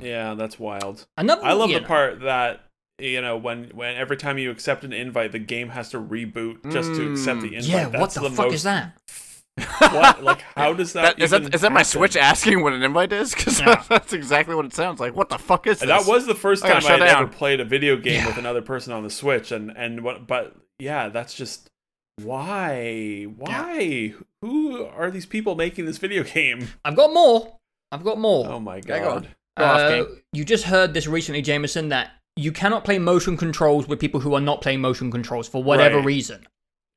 [0.00, 1.06] Yeah, that's wild.
[1.16, 1.44] Another.
[1.44, 1.86] I love you the know.
[1.86, 2.63] part that
[2.98, 6.70] you know when when every time you accept an invite, the game has to reboot
[6.72, 7.64] just to accept the invite.
[7.92, 8.00] Yeah.
[8.00, 8.96] What the, the fuck most, is that?
[9.78, 10.22] What?
[10.24, 11.16] Like, how does that?
[11.16, 11.84] that is that is that my happen?
[11.90, 13.34] Switch asking what an invite is?
[13.36, 13.82] Because Yeah.
[13.88, 15.14] that's exactly what it sounds like.
[15.14, 15.88] What the fuck is this?
[15.88, 18.26] That was the first time I shut had ever played a video game Yeah.
[18.26, 20.26] with another person on the Switch, and and what?
[20.26, 21.70] But yeah, that's just
[22.22, 23.24] why?
[23.36, 24.14] Why?
[24.42, 26.68] Who are these people making this video game?
[26.84, 27.56] I've got more.
[27.92, 28.46] I've got more.
[28.48, 29.22] Oh my Yeah, go on.
[29.22, 29.28] god!
[29.56, 34.00] Go Uh, you just heard this recently, Jameson, that you cannot play motion controls with
[34.00, 36.04] people who are not playing motion controls for whatever Right.
[36.06, 36.46] reason.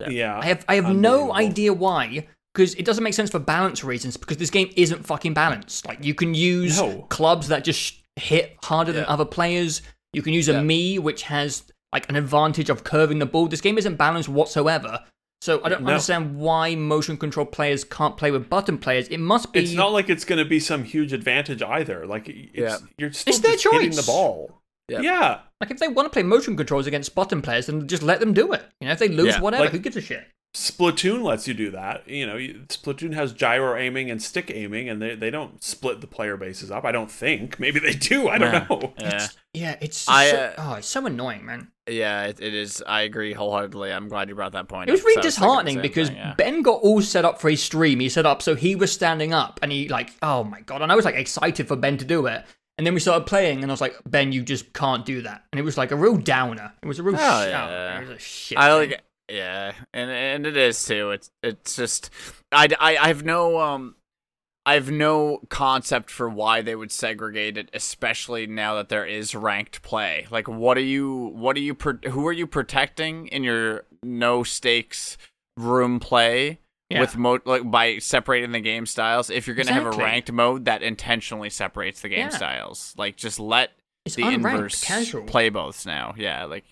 [0.10, 3.84] Yeah, I have I have no idea why, because it doesn't make sense for balance
[3.84, 4.16] reasons.
[4.18, 5.88] Because this game isn't fucking balanced.
[5.88, 7.06] Like you can use No.
[7.10, 9.82] clubs that just hit harder than other players.
[10.14, 10.62] You can use a Yeah.
[10.62, 13.48] me which has like an advantage of curving the ball.
[13.48, 15.00] This game isn't balanced whatsoever.
[15.42, 15.90] So I don't No.
[15.90, 19.08] understand why motion control players can't play with button players.
[19.08, 22.06] It must be It's not like it's going to be some huge advantage either.
[22.08, 22.78] Like it's, Yeah.
[22.98, 24.57] you're still It's their just hitting the ball.
[24.90, 25.02] Yeah.
[25.02, 25.40] Yeah.
[25.60, 28.34] like if they want to play motion controls against button players, then just let them
[28.34, 28.64] do it.
[28.80, 29.64] You know, if they lose, Yeah, whatever.
[29.64, 30.26] like- who gives a shit?
[30.56, 32.08] Splatoon lets you do that.
[32.08, 36.08] You know, Splatoon has gyro aiming and stick aiming, and they, they don't split the
[36.08, 36.84] player bases up.
[36.84, 37.60] I don't think.
[37.60, 38.28] Maybe they do.
[38.30, 38.68] I don't Yeah.
[38.70, 38.94] know.
[39.00, 39.28] Yeah.
[39.54, 41.72] Yeah, it's I, so, uh, oh, it's so annoying, man.
[41.90, 42.84] Yeah, it, it is.
[42.86, 43.92] I agree wholeheartedly.
[43.92, 44.88] I'm glad you brought that point.
[44.88, 46.34] It was really really 'cause I thinking the disheartening because thing, yeah.
[46.38, 48.00] Ben got all set up for his stream.
[48.00, 50.92] He set up so he was standing up and he like, oh my god, and
[50.92, 52.46] I was like excited for Ben to do it.
[52.78, 55.44] And then we started playing, and I was like, Ben, you just can't do that.
[55.52, 56.74] And it was like a real downer.
[56.84, 57.98] It was a real Oh, sh- yeah.
[57.98, 58.58] It was a shit.
[58.58, 59.02] I like,
[59.32, 61.12] yeah, and and it is too.
[61.12, 62.12] It's it's just,
[62.52, 63.96] I, I I have no um,
[64.66, 69.34] I have no concept for why they would segregate it, especially now that there is
[69.34, 70.28] ranked play.
[70.30, 71.32] Like, what are you?
[71.36, 71.76] What are you?
[72.10, 75.18] Who are you protecting in your no stakes
[75.58, 76.60] room play?
[76.90, 77.02] Yeah.
[77.02, 80.66] With mode like by separating the game styles, if you're gonna have a ranked mode,
[80.66, 82.30] that intentionally separates the game Yeah.
[82.30, 82.94] styles.
[82.98, 83.72] Like, just let
[84.06, 85.24] It's the unranked, inverse casual.
[85.24, 86.14] play both now.
[86.18, 86.64] Yeah, like,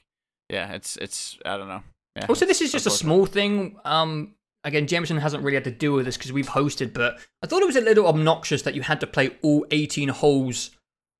[0.49, 1.83] yeah, it's it's I don't know.
[2.15, 3.77] Yeah, Also, this is just a small thing.
[3.83, 7.47] Um, again, Jameson hasn't really had to deal with this because we've hosted, but I
[7.47, 10.71] thought it was a little obnoxious that you had to play all 18 holes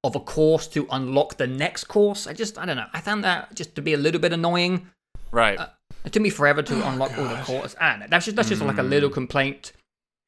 [0.05, 2.27] of a course to unlock the next course.
[2.27, 2.85] I just, I don't know.
[2.93, 4.87] I found that just to be a little bit annoying.
[5.31, 5.59] right.
[5.59, 5.67] Uh,
[6.03, 7.75] It took me forever to Oh, unlock all the courses.
[7.79, 8.03] and.
[8.09, 9.71] That's just that's just like a little complaint.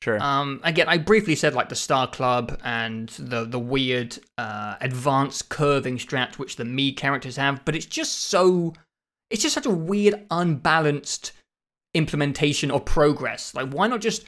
[0.03, 0.21] sure.
[0.21, 5.49] Um, again, I briefly said like the Star Club and the the weird uh, advanced
[5.49, 8.73] curving strat which the me characters have, but it's just so
[9.29, 11.33] it's just such a weird, unbalanced
[11.93, 13.53] implementation of progress.
[13.53, 14.25] Like, why not just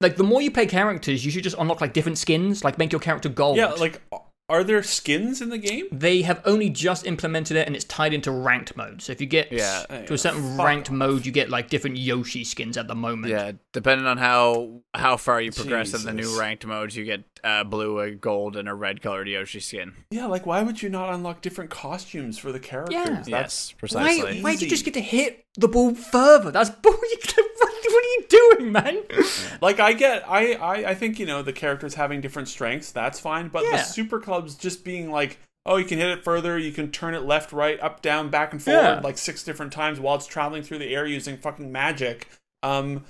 [0.00, 2.92] like the more you play characters, you should just unlock like different skins, like make
[2.92, 3.56] your character gold.
[3.56, 4.02] Yeah, like
[4.48, 5.86] are there skins in the game?
[5.90, 9.00] they have only just implemented it and it's tied into ranked mode.
[9.02, 9.84] So if you get Yeah.
[10.06, 10.94] to a certain Fuck ranked off.
[10.96, 13.30] mode, you get like different Yoshi skins at the moment.
[13.32, 17.22] Yeah, depending on how how far you progress in the new ranked modes, you get
[17.44, 19.92] uh, blue, a gold, and a red colored Yoshi skin.
[20.10, 22.94] Yeah, like why would you not unlock different costumes for the characters?
[22.94, 23.04] Yeah.
[23.10, 24.40] That's yes, Why, precisely.
[24.40, 26.50] why'd you just get to hit the ball further?
[26.50, 26.94] That's bull.
[27.36, 28.24] What, what are you
[28.58, 29.02] doing, man?
[29.62, 33.20] like I get I, I I think you know the characters having different strengths that's
[33.20, 36.72] fine but the super clubs just being like oh you can hit it further you
[36.72, 39.00] can turn it left right up down back and forward Yeah.
[39.00, 42.28] like six different times while it's traveling through the air using fucking magic
[42.62, 43.04] um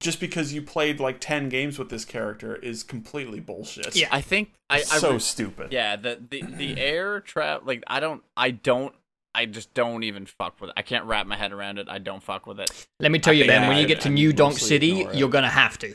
[0.00, 4.08] just because you played like 10 games with this character is completely bullshit Yeah.
[4.12, 8.00] I think I, I so re- stupid yeah the the the air trap like I
[8.00, 8.94] don't I don't
[9.34, 10.74] I just don't even fuck with it.
[10.78, 11.88] I can't wrap my head around it.
[11.90, 12.70] I don't fuck with it.
[13.00, 13.64] Let me tell you, think Ben.
[13.64, 15.92] I- When you get to I New Donk City, you're gonna have to.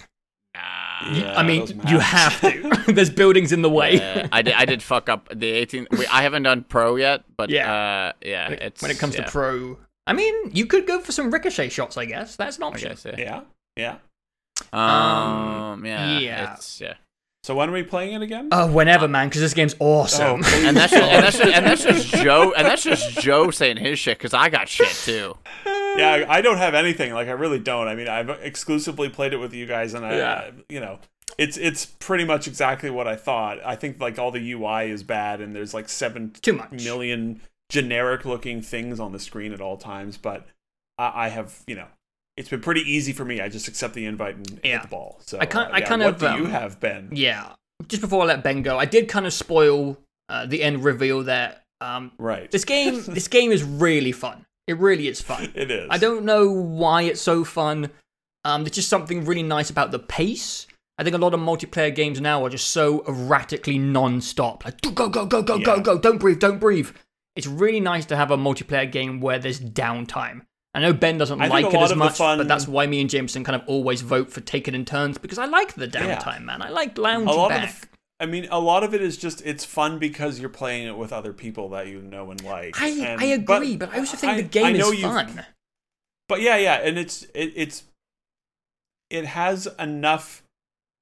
[0.54, 1.12] Nah.
[1.12, 2.84] Yeah, I mean, you have to.
[2.94, 3.96] There's buildings in the way.
[3.96, 4.54] Yeah, I did.
[4.54, 5.88] I did fuck up the 18.
[5.90, 7.74] We, I haven't done pro yet, but Yeah.
[7.74, 8.50] uh, yeah.
[8.50, 11.12] when, it, It's when it comes yeah, to pro, I mean, you could go for
[11.12, 11.98] some ricochet shots.
[11.98, 12.90] I guess that's an I option.
[12.90, 13.16] guess, yeah.
[13.18, 13.42] yeah
[13.78, 13.96] yeah
[14.74, 16.54] Um, yeah, yeah.
[16.56, 16.96] It's, yeah.
[17.44, 20.42] so when are we playing it again Oh, whenever, man, because this game's awesome.
[20.42, 20.64] please.
[20.66, 23.78] And that's just, and that's just, and that's just Joe and that's just Joe saying
[23.78, 25.38] his shit because I got shit too.
[25.66, 27.14] yeah, I I don't have anything.
[27.14, 27.88] Like I really don't.
[27.88, 30.52] I mean, I've exclusively played it with you guys, and I, Yeah.
[30.70, 31.00] you know,
[31.38, 33.58] it's it's pretty much exactly what I thought.
[33.66, 36.72] I think like all the UI is bad, and there's like seven Too much.
[36.72, 40.18] million generic looking things on the screen at all times.
[40.18, 40.46] But
[40.98, 41.88] I, I have, you know,
[42.38, 43.42] it's been pretty easy for me.
[43.42, 44.74] I just accept the invite and Yeah.
[44.74, 45.20] hit the ball.
[45.26, 47.10] So I kind- uh, I yeah, kind what of, do you um, have, Ben?
[47.12, 47.54] Yeah.
[47.88, 49.98] Just before I let Ben go, I did kind of spoil
[50.30, 52.50] uh, the end reveal that um, Right.
[52.52, 53.04] this game.
[53.08, 54.46] this game is really fun.
[54.68, 55.52] It really is fun.
[55.56, 55.88] it is.
[55.90, 57.90] I don't know why it's so fun.
[58.46, 60.68] Um, there's just something really nice about the pace.
[60.98, 64.64] I think a lot of multiplayer games now are just so erratically non-stop.
[64.64, 65.80] Like go go go go go Yeah.
[65.82, 65.98] go.
[65.98, 66.40] Don't breathe.
[66.40, 66.92] Don't breathe.
[67.36, 70.42] It's really nice to have a multiplayer game where there's downtime.
[70.74, 73.10] I know Ben doesn't I like it as much, fun- but that's why me and
[73.10, 76.62] Jameson kind of always vote for taking in turns because I like the downtime, man.
[76.62, 77.70] I like lounging a lot back.
[77.70, 77.88] of the,
[78.22, 81.12] I mean, a lot of it is just it's fun because you're playing it with
[81.12, 82.80] other people that you know and like.
[82.82, 85.46] I, and- I agree, but, I also think I- the game is fun.
[86.30, 87.84] But yeah, yeah, and it's it, it's
[89.10, 90.42] it has enough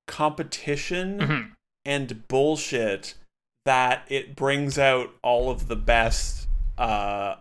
[0.08, 1.52] competition Mhm.
[1.86, 3.14] and bullshit
[3.66, 6.48] that it brings out all of the best
[6.80, 7.36] uh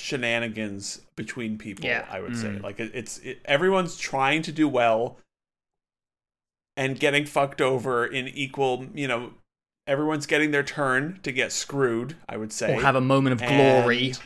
[0.00, 2.04] shenanigans between people Yeah.
[2.10, 2.62] i would say Mm.
[2.62, 5.18] like it, it's it, everyone's trying to do well
[6.76, 9.32] and getting fucked over in equal you know
[9.86, 13.46] everyone's getting their turn to get screwed i would say Or have a moment of
[13.48, 14.08] glory.
[14.08, 14.18] and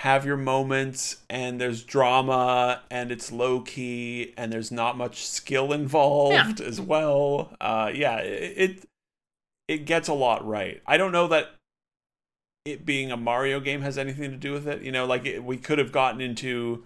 [0.00, 5.72] have your moments and there's drama and it's low key and there's not much skill
[5.72, 8.88] involved as well uh yeah it, it
[9.68, 11.54] it gets a lot right i don't know that
[12.66, 15.42] it being a mario game has anything to do with it you know like it,
[15.44, 16.84] we could have gotten into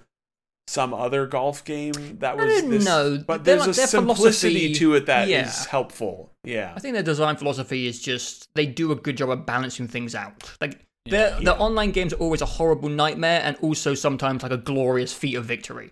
[0.69, 3.19] some other golf game that I was don't this, know.
[3.27, 5.69] but Their- there's a simplicity philosophy- to it that is yeah.
[5.71, 9.45] helpful yeah I think their design philosophy is just they do a good job of
[9.47, 10.49] balancing things out.
[10.61, 11.41] Like their Yeah.
[11.41, 15.35] the online games are always a horrible nightmare and also sometimes like a glorious feat
[15.35, 15.91] of victory.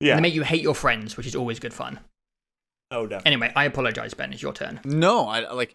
[0.00, 1.98] yeah And they make you hate your friends, which is always good fun.
[2.90, 4.32] oh definitely Anyway, I apologize, Ben.
[4.32, 4.80] It's your turn.
[4.84, 5.74] No, I like.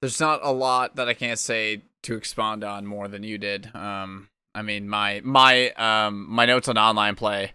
[0.00, 3.74] There's not a lot that I can't say to expound on more than you did.
[3.74, 7.52] Um, I mean, my my um my notes on online play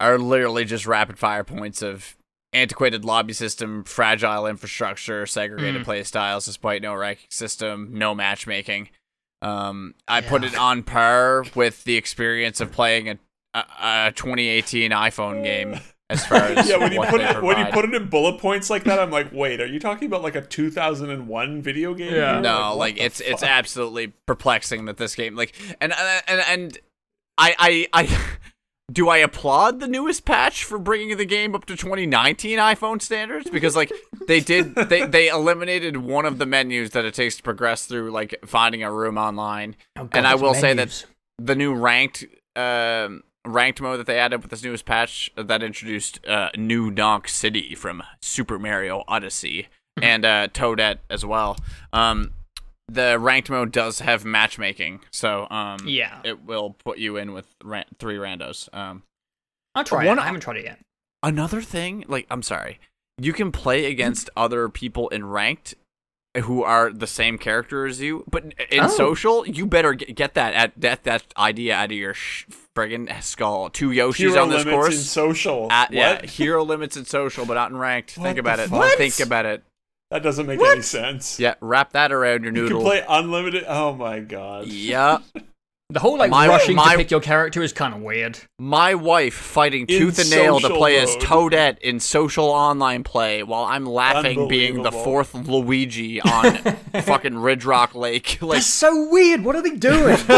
[0.00, 2.16] are literally just rapid fire points of
[2.52, 5.84] antiquated lobby system, fragile infrastructure, segregated Mm.
[5.84, 8.88] play styles despite no ranking system, no matchmaking.
[9.40, 13.18] Um, I put it on par with the experience of playing a,
[13.54, 13.64] a,
[14.08, 15.80] a 2018 iPhone game
[16.12, 18.38] as far as yeah, when you put they it when you put it in bullet
[18.38, 22.14] points like that, I'm like, wait, are you talking about like a 2001 video game?
[22.14, 22.40] Yeah.
[22.40, 25.92] no what like the it's it's absolutely perplexing that this game like and
[26.28, 26.78] and and
[27.38, 28.18] i i i
[28.92, 33.48] do i applaud the newest patch for bringing the game up to 2019 iphone standards?
[33.50, 33.90] Because like
[34.28, 38.10] they did they they eliminated one of the menus that it takes to progress through
[38.10, 39.76] like finding a room online.
[39.96, 41.06] Oh, God, And I those will say that-
[41.38, 42.24] the new ranked
[42.54, 47.28] um ranked mode that they added with this newest patch that introduced uh, new Donk
[47.28, 49.68] City from Super Mario Odyssey
[50.00, 51.56] and uh, Toadette as well.
[51.92, 52.32] Um,
[52.88, 56.20] the ranked mode does have matchmaking, so um, Yeah.
[56.24, 58.68] it will put you in with ran- three randos.
[58.74, 59.02] Um,
[59.74, 60.22] I'll try one- it.
[60.22, 60.78] I haven't tried it yet.
[61.22, 62.78] another thing, like I'm sorry,
[63.18, 65.74] you can play against other people in ranked
[66.44, 68.88] who are the same character as you, but in Oh.
[68.88, 73.22] social, you better get, get that at that that idea out of your sh- friggin'
[73.22, 73.68] skull.
[73.68, 74.94] Two Yoshis Hero on this limits course.
[74.94, 75.64] in social.
[75.66, 75.94] Uh, at, what?
[75.94, 78.16] yeah, hero limits in social, but not in ranked.
[78.16, 78.70] What Think about it.
[78.70, 78.92] fuck?
[78.96, 79.62] Think about it.
[80.10, 80.72] That doesn't make What?
[80.72, 81.38] any sense.
[81.40, 82.68] Yeah, wrap that around your noodle.
[82.80, 83.64] You can play unlimited.
[83.68, 84.66] Oh my god.
[84.68, 85.18] yeah,
[85.92, 88.38] The whole like My- rushing my- to pick your character is kind of weird.
[88.58, 91.14] my wife fighting In tooth and nail to social play as.
[91.16, 96.54] Toadette in social online play, while I'm laughing being the fourth Luigi on
[97.02, 98.38] fucking Ridge Rock Lake.
[98.42, 99.44] Like, That's so weird.
[99.44, 100.16] What are they doing?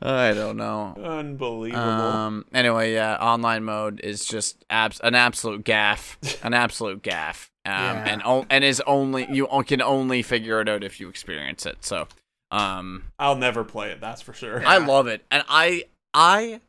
[0.00, 0.94] I don't know.
[1.02, 1.82] Unbelievable.
[1.82, 2.44] Um.
[2.54, 3.16] Anyway, yeah.
[3.16, 6.18] Online mode is just abs- an absolute gaff.
[6.42, 7.50] An absolute gaff.
[7.66, 7.72] Um.
[7.72, 8.04] Yeah.
[8.06, 11.66] And o- and is only you o- can only figure it out if you experience
[11.66, 11.78] it.
[11.84, 12.06] So,
[12.50, 14.00] um, I'll never play it.
[14.00, 14.64] That's for sure.
[14.66, 15.84] I love it, and I
[16.14, 16.60] I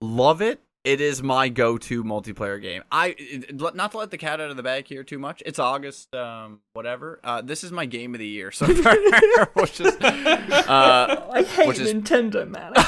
[0.00, 0.60] love it.
[0.84, 2.82] It is my go-to multiplayer game.
[2.90, 5.42] I it- not to let the cat out of the bag here too much.
[5.44, 7.20] It's August, um, whatever.
[7.22, 8.96] Uh, this is my game of the year so far,
[9.54, 12.72] which is uh, I hate Which is- Nintendo, man.
[12.76, 12.82] I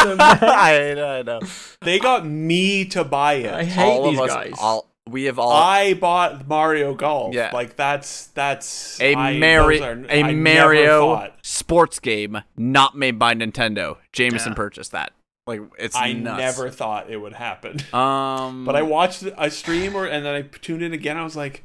[0.00, 0.38] hate them, man.
[0.42, 1.40] I, I know.
[1.82, 3.52] They got me to buy it.
[3.52, 4.52] I hate all these of us, guys.
[4.58, 7.34] all we have all I bought Mario Golf.
[7.34, 7.50] Yeah.
[7.52, 13.18] Like that's that's a I, Mario those are- a I Mario sports game not made
[13.18, 13.98] by Nintendo.
[14.12, 14.56] Jameson Yeah.
[14.56, 15.12] purchased that.
[15.46, 16.38] Like it's I nuts.
[16.40, 17.78] never thought it would happen.
[17.94, 21.16] Um, But I watched a stream or and then I tuned in again.
[21.16, 21.62] I was like,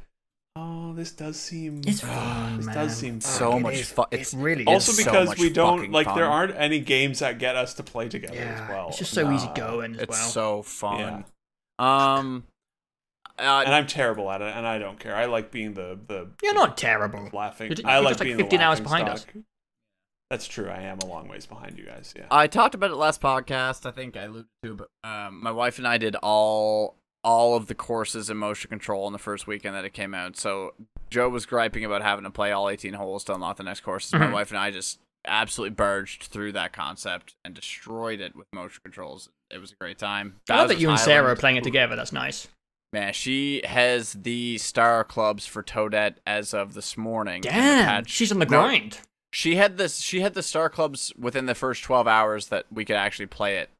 [0.54, 2.74] oh, this does seem It's fun, This man.
[2.76, 4.06] does seem So Fuck, it much fun.
[4.10, 4.98] fu- It it's really also is.
[4.98, 7.82] so because much we don't fucking like there aren't any games that get us to
[7.82, 8.88] play together yeah, as well.
[8.90, 10.28] it's just so easy going as it's well.
[10.28, 11.24] so fun.
[11.80, 12.44] Um,
[13.38, 15.14] uh, and I'm terrible at it, and I don't care.
[15.14, 17.28] I like being the the You're not terrible.
[17.32, 17.68] laughing.
[17.68, 19.26] You're ju- I you're like just like being 15 the hours laughing behind us.
[20.30, 20.68] That's true.
[20.68, 22.14] I am a long ways behind you guys.
[22.16, 22.24] Yeah.
[22.30, 23.84] I talked about it last podcast.
[23.84, 27.66] I think I alluded to, but um, my wife and I did all all of
[27.66, 30.36] the courses in motion control in the first weekend that it came out.
[30.36, 30.74] So
[31.10, 34.12] Joe was griping about having to play all 18 holes to unlock the next courses.
[34.14, 34.32] My Mhm.
[34.32, 39.28] wife and I just absolutely barged through that concept and destroyed it with motion controls.
[39.50, 40.40] It was a great time.
[40.50, 41.94] I love that you and Sarah are playing it together.
[41.94, 42.48] That's nice.
[42.92, 47.40] Man, she has the star clubs for Toadette as of this morning.
[47.40, 48.98] Damn, she's on the No, grind.
[49.32, 50.00] she had this.
[50.00, 53.56] She had the star clubs within the first 12 hours that we could actually play
[53.58, 53.70] it.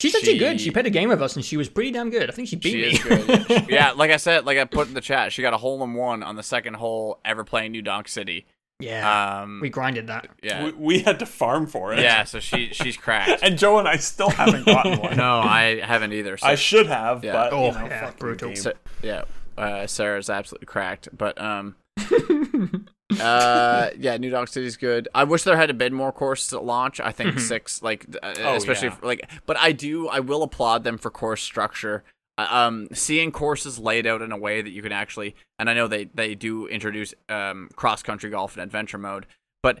[0.00, 0.58] She's actually good.
[0.60, 2.28] she- She played a game with us and she was pretty damn good.
[2.30, 3.66] I think she beat she me.
[3.68, 5.92] Yeah, like I said, like I put in the chat, she got a hole in
[5.94, 8.46] one on the second hole ever playing New Donk City.
[8.80, 10.28] Yeah, Um, we grinded that.
[10.42, 12.00] yeah, We, we had to farm for it.
[12.00, 12.24] yeah.
[12.24, 13.42] So she she's cracked.
[13.42, 15.16] And Joe and I still haven't gotten one.
[15.16, 16.36] no, I haven't either.
[16.36, 17.32] So, I should have, Yeah.
[17.34, 18.48] but Oh, you know, yeah, fucking brutal.
[18.48, 18.56] game.
[18.56, 18.72] so-
[19.02, 19.24] yeah,
[19.56, 21.08] uh, Sarah's absolutely cracked.
[21.16, 21.76] But um,
[23.20, 25.08] uh, yeah, New Donk City's good.
[25.14, 27.00] I wish there had been more courses at launch.
[27.00, 27.40] I think Mhm.
[27.40, 28.94] six, like uh, Oh, especially yeah.
[28.94, 30.08] for, like, but I do.
[30.08, 32.02] I will applaud them for course structure.
[32.36, 35.86] Um, seeing courses laid out in a way that you can actually, and I know
[35.86, 39.26] they they do introduce um cross country golf and adventure mode,
[39.62, 39.80] but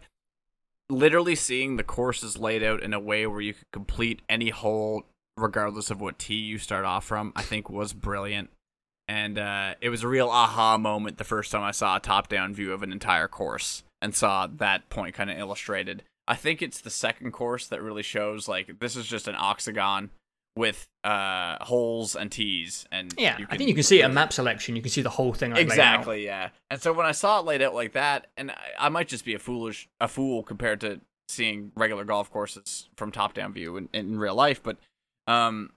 [0.88, 5.04] literally seeing the courses laid out in a way where you could complete any hole
[5.36, 8.50] regardless of what tee you start off from, I think was brilliant.
[9.08, 12.28] And uh, it was a real aha moment the first time I saw a top
[12.28, 16.04] down view of an entire course and saw that point kind of illustrated.
[16.26, 20.10] I think it's the second course that really shows like this is just an octagon
[20.56, 22.86] with uh, holes and tees.
[22.92, 24.76] And yeah, you I think you can see a map selection.
[24.76, 25.50] You can see the whole thing.
[25.50, 25.98] Like, laid out.
[25.98, 26.50] Exactly, yeah.
[26.70, 29.24] And so when I saw it laid out like that, and I, I might just
[29.24, 33.76] be a foolish a fool compared to seeing regular golf courses from top down view
[33.76, 34.76] in, in real life, but
[35.26, 35.70] um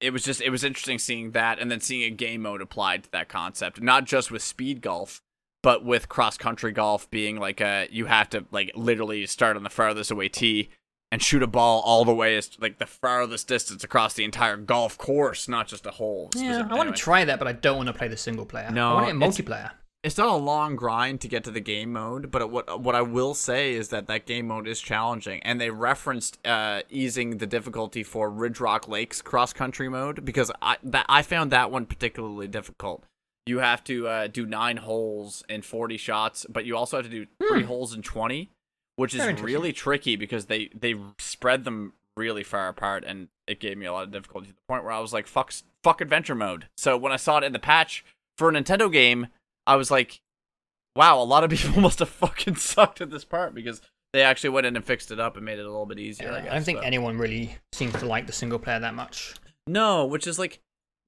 [0.00, 3.04] it was just it was interesting seeing that and then seeing a game mode applied
[3.04, 3.80] to that concept.
[3.80, 5.22] Not just with speed golf,
[5.62, 9.62] but with cross country golf being like a you have to like literally start on
[9.62, 10.70] the farthest away tee
[11.10, 14.56] and shoot a ball all the way as like the farthest distance across the entire
[14.56, 16.30] golf course, not just a hole.
[16.34, 16.96] Yeah, specific- I want anyway.
[16.96, 18.70] to try that, but I don't want to play the single player.
[18.70, 19.70] No, I want it in multiplayer.
[20.04, 23.02] it's not a long grind to get to the game mode, but what what I
[23.02, 27.46] will say is that that game mode is challenging, and they referenced uh, easing the
[27.46, 31.86] difficulty for Ridge Rock Lakes cross country mode because I that I found that one
[31.86, 33.04] particularly difficult.
[33.46, 37.10] You have to uh, do nine holes in forty shots, but you also have to
[37.10, 38.50] do three holes in twenty,
[38.98, 43.78] which is really tricky because they they spread them really far apart, and it gave
[43.78, 45.52] me a lot of difficulty to the point where I was like, "Fuck,
[45.84, 48.04] fuck adventure mode." So when I saw it in the patch
[48.36, 49.28] for a Nintendo game,
[49.68, 50.20] I was like,
[50.96, 53.80] "Wow, a lot of people must have fucking sucked at this part because
[54.12, 56.32] they actually went in and fixed it up and made it a little bit easier."
[56.32, 58.94] I, I guess, don't think but- anyone really seems to like the single player that
[58.94, 59.34] much.
[59.68, 60.58] no, which is like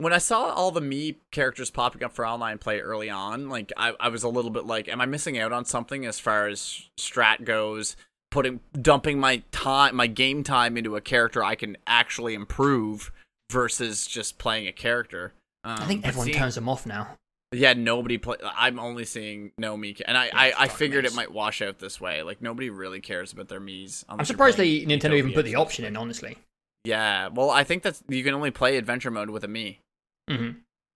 [0.01, 3.73] when I saw all the me characters popping up for online play early on, like
[3.77, 6.49] I, I was a little bit like, am I missing out on something as far
[6.49, 7.97] as strat goes?
[8.31, 13.13] Putting dumping my time, my game time into a character I can actually improve
[13.51, 15.33] versus just playing a character.
[15.65, 17.17] Um, I think everyone seeing- turns them off now.
[17.53, 18.37] Yeah, nobody play.
[18.45, 21.13] I'm only seeing no me, and I, I, I figured me's.
[21.13, 22.23] it might wash out this way.
[22.23, 24.05] Like nobody really cares about their me's.
[24.09, 25.97] I'm surprised they Nintendo even put the option in.
[25.97, 26.39] Honestly.
[26.85, 29.81] Yeah, well, I think that's you can only play adventure mode with a me.
[30.31, 30.51] Hmm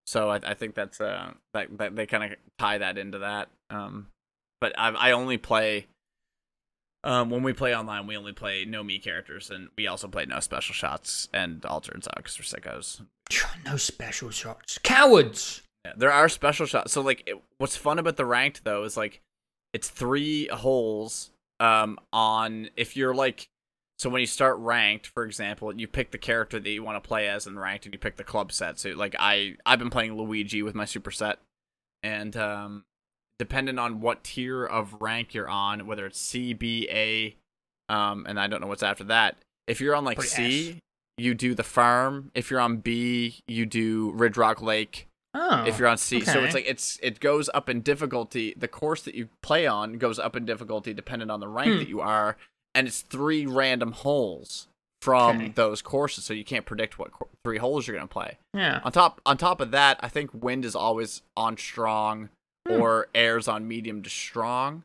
[0.06, 3.48] So I, I think that's uh that, that they kind of tie that into that.
[3.70, 4.08] Um,
[4.60, 5.86] but I I only play.
[7.02, 10.24] Um, when we play online, we only play no me characters, and we also play
[10.24, 13.02] no special shots and all turns out because we're sickos.
[13.66, 14.78] No special shots.
[14.82, 15.60] Cowards.
[15.84, 16.92] Yeah, there are special shots.
[16.92, 19.20] So like, it, what's fun about the ranked though is like,
[19.74, 21.30] it's three holes.
[21.60, 23.48] Um, on if you're like,
[24.04, 27.08] so when you start ranked, for example, you pick the character that you want to
[27.08, 28.78] play as in ranked, and you pick the club set.
[28.78, 31.38] So like, I I've been playing Luigi with my super set,
[32.02, 32.84] and um,
[33.38, 37.34] depending on what tier of rank you're on, whether it's C, B, A,
[37.88, 39.36] um, and I don't know what's after that.
[39.66, 40.78] If you're on like Probably C,
[41.16, 42.30] you do the farm.
[42.34, 45.64] If you're on B, you do Ridge Rock Lake Oh.
[45.66, 46.20] if you're on C.
[46.20, 48.54] So it's like it's it goes up in difficulty.
[48.56, 51.78] The course that you play on goes up in difficulty depending on the rank Hmm.
[51.78, 52.36] that you are,
[52.74, 54.68] and it's three random holes
[55.02, 55.48] from Okay.
[55.48, 58.38] those courses, so you can't predict what co- three holes you're gonna play.
[58.54, 58.80] yeah.
[58.84, 62.30] On top on top of that, I think wind is always on strong
[62.66, 62.80] Hmm.
[62.80, 64.84] or airs on medium to strong,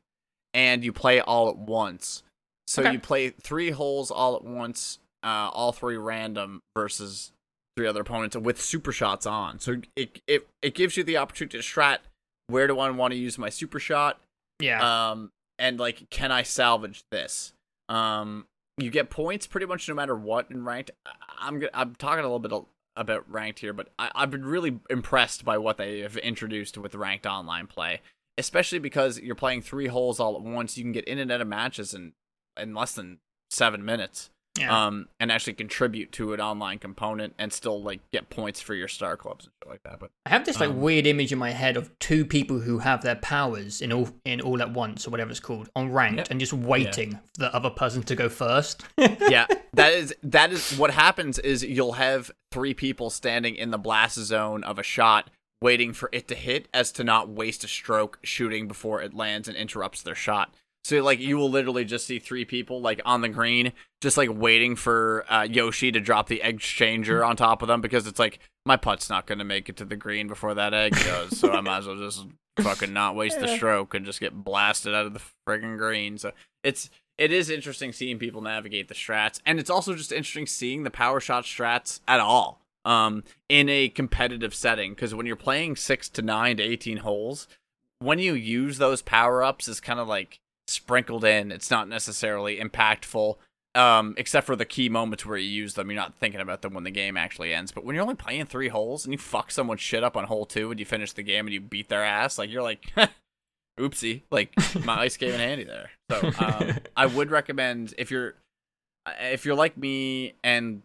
[0.54, 2.24] and you play all at once.
[2.68, 2.92] So Okay.
[2.94, 7.32] you play three holes all at once, uh, all three random versus
[7.78, 9.60] three other opponents with super shots on.
[9.60, 12.00] So it it it gives you the opportunity to strat
[12.48, 14.20] where do I want to use my super shot,
[14.60, 14.82] Yeah.
[15.12, 17.54] um, and like can I salvage this?
[17.90, 18.46] Um,
[18.78, 20.92] you get points pretty much no matter what in ranked.
[21.40, 22.54] I'm I'm talking a little bit
[22.96, 26.96] about ranked here, but I, I've been really impressed by what they have introduced with
[26.96, 28.02] ranked online play,
[28.38, 30.78] especially because you're playing three holes all at once.
[30.78, 32.14] You can get in and out of matches in
[32.58, 34.88] in less than seven minutes, yeah.
[34.88, 38.88] um, and actually contribute to an online component and still like get points for your
[38.88, 40.00] star clubs and shit like that.
[40.00, 42.80] But I have this like um, weird image in my head of two people who
[42.80, 46.18] have their powers in all in all at once or whatever it's called on ranked
[46.18, 46.28] Yep.
[46.32, 48.84] and just waiting for the other person to go first.
[48.98, 53.78] yeah, that is that is what happens is you'll have three people standing in the
[53.78, 55.30] blast zone of a shot
[55.62, 59.48] waiting for it to hit as to not waste a stroke shooting before it lands
[59.48, 60.54] and interrupts their shot.
[60.84, 64.30] So like you will literally just see three people like on the green just like
[64.32, 68.20] waiting for uh, Yoshi to drop the egg exchanger on top of them because it's
[68.20, 71.38] like my putt's not going to make it to the green before that egg does,
[71.38, 72.26] so I might as well just
[72.62, 76.18] fucking not waste the stroke and just get blasted out of the friggin' green.
[76.18, 76.32] So
[76.64, 80.84] it's it is interesting seeing people navigate the strats, and it's also just interesting seeing
[80.84, 84.94] the power shot strats at all um, in a competitive setting.
[84.94, 87.48] Because when you're playing six to nine to eighteen holes,
[88.00, 90.40] when you use those power ups, is kind of like
[90.70, 91.52] sprinkled in.
[91.52, 93.36] It's not necessarily impactful,
[93.76, 95.90] um, except for the key moments where you use them.
[95.90, 97.72] You're not thinking about them when the game actually ends.
[97.72, 100.46] But when you're only playing three holes and you fuck someone's shit up on hole
[100.46, 102.94] two and you finish the game and you beat their ass, like you're like.
[103.80, 104.52] oopsie like
[104.84, 108.34] my ice came in handy there so um, i would recommend if you're
[109.22, 110.82] if you're like me and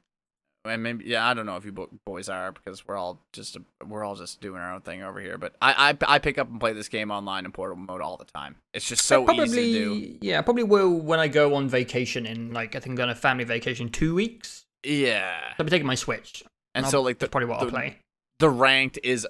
[0.64, 4.02] and maybe yeah i don't know if you boys are because we're all just we're
[4.04, 6.58] all just doing our own thing over here but i i, I pick up and
[6.58, 9.72] play this game online in portable mode all the time it's just so probably, easy
[9.72, 12.92] to do Yeah, I probably will when I go on vacation in like I think
[12.92, 14.64] I'm going on a family vacation two weeks.
[14.84, 16.42] yeah I'll be taking my Switch.
[16.74, 17.98] and I'll- so like the, That's probably what the, I'll play.
[18.38, 19.26] the ranked is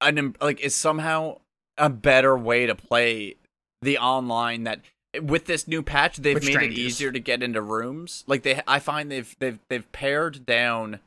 [0.00, 1.38] an like is somehow
[1.78, 3.36] a better way to play
[3.82, 4.80] the online that
[5.20, 6.78] with this new patch they've With made strangers.
[6.78, 8.24] it easier to get into rooms.
[8.26, 11.00] Like they i find they've they've they've pared down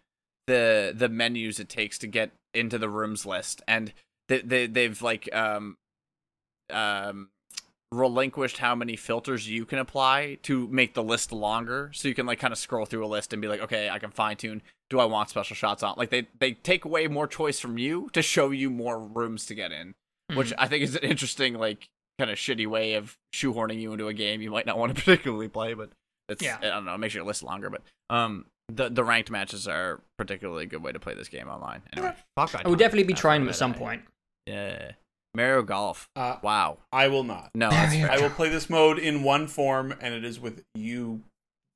[0.47, 3.93] the the menus it takes to get into the rooms list and
[4.27, 5.77] they, they they've like um
[6.71, 7.29] um
[7.91, 11.89] relinquished how many filters you can apply to make the list longer.
[11.93, 13.99] So you can like kind of scroll through a list and be like okay i
[13.99, 15.95] can fine tune do i want special shots on?
[15.97, 19.55] Like they they take away more choice from you to show you more rooms to
[19.55, 19.93] get in
[20.35, 21.89] which I think is an interesting, like,
[22.19, 25.01] kind of shitty way of shoehorning you into a game you might not want to
[25.03, 25.89] particularly play, but
[26.27, 26.57] it's Yeah.
[26.59, 27.69] I don't know, it makes your list longer.
[27.71, 31.47] But um, the the ranked matches are particularly a good way to play this game
[31.47, 31.81] online.
[31.93, 33.79] Anyway, fuck, I will definitely be trying them at some that.
[33.79, 34.01] point.
[34.45, 34.91] Yeah,
[35.35, 36.07] Mario Golf.
[36.15, 36.77] Uh, Wow.
[36.91, 37.49] I will not.
[37.55, 38.11] No, that's fair.
[38.11, 41.21] I will play this mode in one form, and it is with you,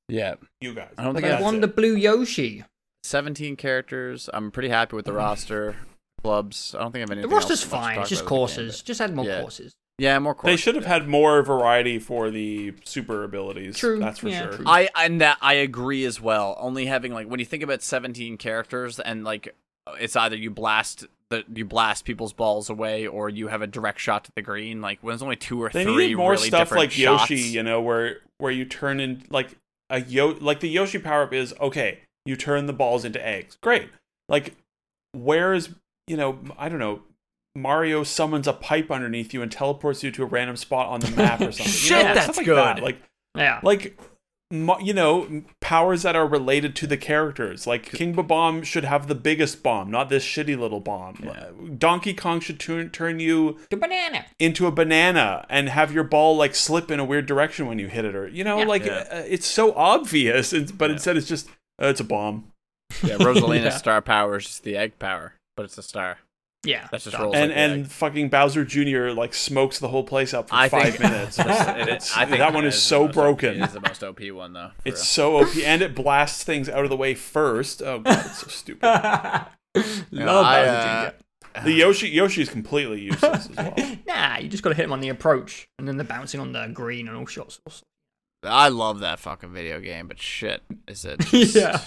[0.08, 0.92] Yeah, you guys.
[0.98, 1.60] I don't think I That's won it.
[1.62, 2.64] the blue Yoshi.
[3.04, 4.30] 17 characters.
[4.32, 5.76] I'm pretty happy with the roster.
[6.22, 6.74] Clubs.
[6.74, 7.20] I don't think I have any.
[7.22, 7.98] The roster's else fine.
[8.00, 8.82] It's just about with the game, courses.
[8.82, 9.40] Just add more Yeah.
[9.40, 9.72] courses.
[9.96, 10.58] But- yeah, more courses.
[10.58, 13.78] They should have had more variety for the super abilities.
[13.78, 14.52] True, That's for yeah, sure.
[14.54, 14.64] true.
[14.66, 16.56] I and that I agree as well.
[16.58, 19.54] Only having like when you think about 17 characters and like
[20.00, 24.00] it's either you blast the you blast people's balls away or you have a direct
[24.00, 24.80] shot to the green.
[24.80, 27.30] Like when there's only two or They three needed more really stuff like shots.
[27.30, 29.56] Yoshi, you know, where where you turn in like
[29.90, 32.00] a yo like the Yoshi power up is okay.
[32.26, 33.58] You turn the balls into eggs.
[33.60, 33.90] Great.
[34.28, 34.54] Like
[35.12, 35.70] where is
[36.06, 37.02] you know I don't know.
[37.56, 41.10] Mario summons a pipe underneath you and teleports you to a random spot on the
[41.12, 41.66] map or something.
[41.66, 42.56] Shit, you know, that's like good.
[42.56, 42.82] That.
[42.82, 42.98] Like
[43.36, 43.60] Yeah.
[43.62, 43.98] like
[44.50, 49.14] you know powers that are related to the characters like king bomb should have the
[49.14, 51.46] biggest bomb not this shitty little bomb Yeah.
[51.76, 54.26] donkey kong should turn, turn you The banana.
[54.38, 57.88] into a banana and have your ball like slip in a weird direction when you
[57.88, 58.64] hit it or you know Yeah.
[58.66, 59.04] like Yeah.
[59.10, 60.92] uh, it's so obvious and, but Yeah.
[60.92, 61.48] instead it's just
[61.82, 62.52] uh, it's a bomb
[63.02, 63.70] Yeah, Rosalina's Yeah.
[63.70, 66.18] star power is just the egg power, but it's a star.
[66.64, 66.88] Yeah.
[66.90, 67.86] That's just rolls and like and egg.
[67.88, 72.16] fucking bowser jr like smokes the whole place up for I five think- minutes It's-
[72.16, 74.70] I think that one is the so broken It is the most OP one though.
[74.84, 75.04] it's real.
[75.04, 78.48] so op and it blasts things out of the way first oh god it's so
[78.48, 78.82] stupid
[79.76, 81.64] Love Yeah, Bowser uh, Jr.
[81.64, 83.74] The Yoshi Yoshi is completely useless as well.
[84.06, 86.52] Nah, you just got to hit him on the approach, and then they're bouncing on
[86.52, 87.60] the green and all shots.
[88.42, 91.20] I love that fucking video game, but shit, is it?
[91.20, 91.80] Just, Yeah.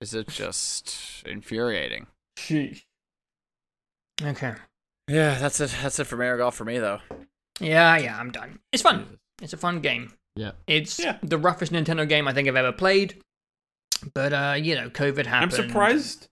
[0.00, 2.06] Is it just infuriating?
[2.38, 2.82] Sheesh.
[4.22, 4.54] Okay.
[5.08, 5.74] Yeah, that's it.
[5.82, 7.00] That's it for Mario Golf for me though.
[7.60, 8.58] Yeah, yeah, I'm done.
[8.72, 9.18] It's fun.
[9.42, 10.12] It's a fun game.
[10.36, 10.52] Yeah.
[10.66, 11.18] It's Yeah.
[11.22, 13.20] the roughest Nintendo game I think I've ever played.
[14.14, 15.52] But uh, you know, COVID happened.
[15.54, 16.28] I'm surprised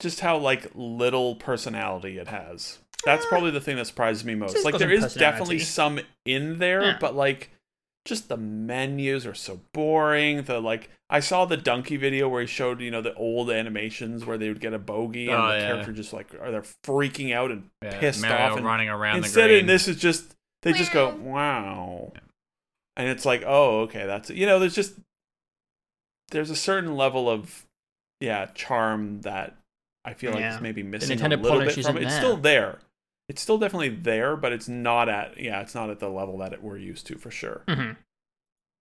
[0.00, 2.78] just how like little personality it has.
[3.04, 4.64] That's probably the thing that surprises me most.
[4.64, 6.96] Like got there some is definitely some in there, Yeah.
[7.00, 7.50] but like
[8.08, 10.42] just the menus are so boring.
[10.42, 14.24] The like I saw the donkey video where he showed, you know, the old animations
[14.26, 15.66] where they would get a bogey and Oh, the yeah.
[15.66, 19.18] character just like are they freaking out and Yeah, pissed Mario off and running around
[19.18, 19.60] instead the green.
[19.60, 22.12] in this is just they just go wow
[22.96, 24.94] and it's like oh okay that's it you know there's just
[26.30, 27.64] there's a certain level of
[28.20, 29.56] yeah charm that
[30.04, 32.78] i feel like is maybe missing Nintendo a little bit from it it's still there
[33.28, 36.52] it's still definitely there but it's not at yeah it's not at the level that
[36.52, 37.96] it, we're used to for sure Mhm.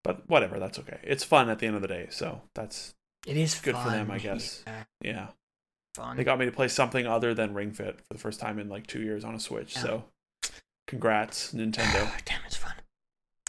[0.04, 2.94] but whatever that's okay it's fun at the end of the day so that's
[3.26, 4.10] It is Good for them.
[4.12, 4.64] I guess.
[4.66, 5.28] Yeah, yeah
[5.96, 6.16] fun.
[6.18, 8.70] they got me to play something other than ring fit for the first time in
[8.70, 9.82] like two years on a switch Yeah.
[9.82, 10.04] so
[10.88, 12.74] congrats nintendo Damn, it's fun.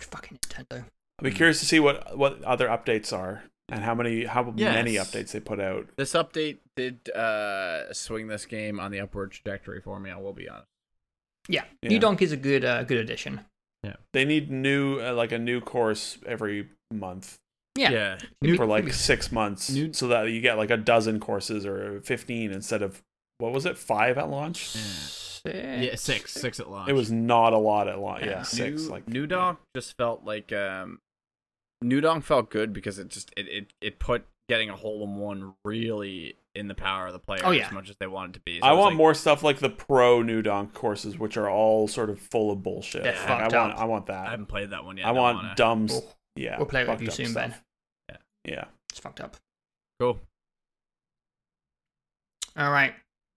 [0.01, 0.85] Fucking Nintendo.
[1.19, 4.95] I'll be curious to see what what other updates are and how many how many
[4.95, 5.87] updates they put out.
[5.97, 10.11] This update did uh, swing this game on the upward trajectory for me.
[10.11, 10.69] I will be honest.
[11.49, 11.89] Yeah, Yeah.
[11.91, 13.41] New Donk is a good, uh, good addition.
[13.85, 17.37] Yeah, they need new uh, like a new course every month
[17.77, 18.19] Yeah.
[18.43, 22.01] New, for like six months, New- so that you get like a dozen courses or
[22.03, 23.03] fifteen instead of
[23.39, 24.67] what was it five at launch?
[24.69, 25.43] Six.
[25.45, 26.89] yeah, six, six at launch.
[26.91, 28.25] It was not a lot at launch.
[28.25, 28.43] Yeah, Yeah.
[28.43, 28.83] six.
[28.83, 30.99] New, like New Donk just felt like um,
[31.81, 35.15] New Donk felt good because it just it, it, it put getting a hole in
[35.17, 37.67] one really in the power of the player Oh, yeah.
[37.67, 38.61] as much as they wanted to be.
[38.61, 41.49] So I it want like- more stuff like the pro New Donk courses, which are
[41.49, 43.05] all sort of full of bullshit.
[43.05, 43.79] They're Like, fucked I want up.
[43.81, 44.27] I want that.
[44.27, 45.07] I haven't played that one yet.
[45.07, 45.55] I want wanna.
[45.57, 45.87] dumb.
[45.87, 47.51] We'll- Yeah, We'll play it with you soon, stuff.
[48.09, 48.19] Ben.
[48.45, 48.65] Yeah.
[48.91, 49.37] It's fucked up.
[49.99, 50.21] Cool.
[52.57, 52.95] All right.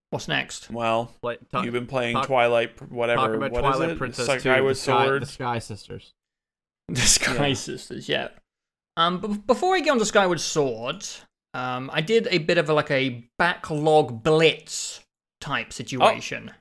[0.10, 0.70] What's next?
[0.70, 3.22] Well, Play, talk, You've been playing talk- Twilight, pr- whatever.
[3.28, 3.98] Talk about what is Twilight it?
[3.98, 5.22] Princess It's like 2, the with Sky, sword.
[5.22, 6.14] the Sky Sisters.
[6.90, 7.54] The Sky Yeah.
[7.54, 8.28] Sisters, yeah.
[8.98, 11.06] Um, but before we get on to Skyward Sword,
[11.54, 15.02] um, I did a bit of a, like a backlog blitz
[15.40, 16.52] type situation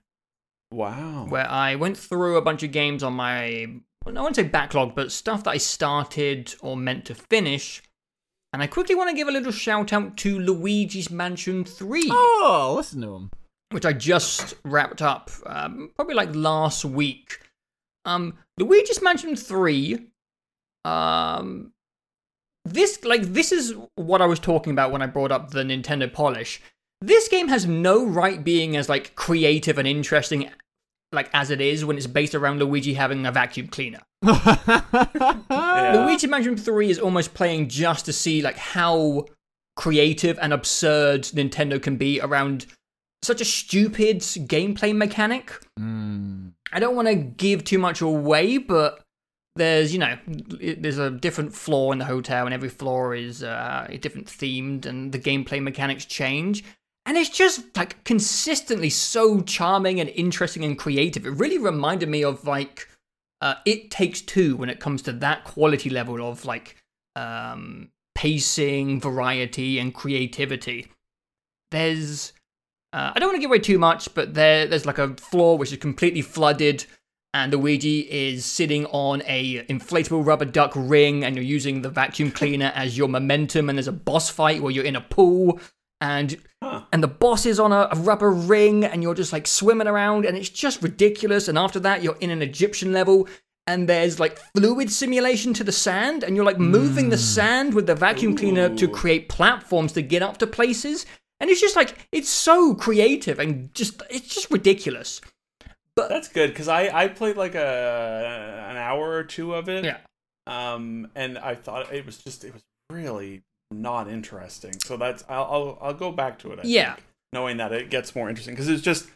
[0.72, 1.26] Wow.
[1.28, 3.66] where I went through a bunch of games on my,
[4.04, 7.82] well, I wouldn't say backlog, but stuff that I started or meant to finish.
[8.52, 12.08] And I quickly want to give a little shout out to Luigi's Mansion 3.
[12.10, 13.30] Oh, listen to him.
[13.70, 17.40] which I just wrapped up um, probably like last week.
[18.04, 20.06] Um, Luigi's Mansion 3.
[20.84, 21.72] Um,
[22.72, 26.12] this like this is what I was talking about when I brought up the Nintendo
[26.12, 26.60] polish.
[27.00, 30.50] This game has no right being as like creative and interesting
[31.12, 34.00] like as it is when it's based around Luigi having a vacuum cleaner.
[35.90, 36.04] Yeah.
[36.04, 39.26] Luigi Mansion 3 is almost playing just to see like how
[39.76, 42.66] creative and absurd Nintendo can be around
[43.22, 45.58] such a stupid gameplay mechanic.
[45.78, 46.52] Mm.
[46.72, 49.00] I don't want to give too much away, but
[49.56, 53.88] there's you know there's a different floor in the hotel, and every floor is uh,
[54.00, 56.64] different themed, and the gameplay mechanics change.
[57.06, 61.26] And it's just like consistently so charming and interesting and creative.
[61.26, 62.88] It really reminded me of like
[63.40, 66.76] uh, It Takes Two when it comes to that quality level of like
[67.16, 70.92] um, pacing, variety, and creativity.
[71.70, 72.32] There's
[72.92, 75.56] uh, I don't want to give away too much, but there there's like a floor
[75.58, 76.84] which is completely flooded,
[77.32, 82.30] and Luigi is sitting on a inflatable rubber duck ring, and you're using the vacuum
[82.40, 83.68] cleaner as your momentum.
[83.68, 85.60] And there's a boss fight where you're in a pool,
[86.00, 86.82] and Huh.
[86.92, 90.26] and the boss is on a, a rubber ring, and you're just like swimming around,
[90.26, 91.48] and it's just ridiculous.
[91.48, 93.28] And after that, you're in an Egyptian level.
[93.66, 97.22] And there's like fluid simulation to the sand, and you're like moving the hmm.
[97.22, 101.06] sand with the vacuum cleaner to create platforms to get up to places.
[101.38, 105.20] And it's just like it's so creative and just it's just ridiculous.
[105.96, 109.84] That's good because I I played like a an hour or two of it.
[109.84, 109.98] Yeah.
[110.46, 114.72] Um, and I thought it was just it was really not interesting.
[114.84, 116.58] So that's I'll I'll, I'll go back to it.
[116.60, 116.94] I Yeah.
[116.94, 119.06] think, knowing that it gets more interesting because it's just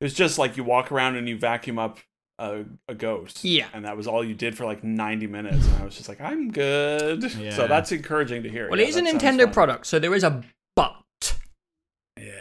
[0.00, 1.98] it was just like you walk around and you vacuum up
[2.38, 3.44] a, a ghost.
[3.44, 3.66] Yeah.
[3.74, 6.20] And that was all you did for like ninety minutes, and I was just like,
[6.20, 7.22] I'm good.
[7.34, 7.50] Yeah.
[7.50, 8.70] So that's encouraging to hear.
[8.70, 10.42] Well, Yeah, it is a Nintendo product, so there is a
[10.76, 10.94] but.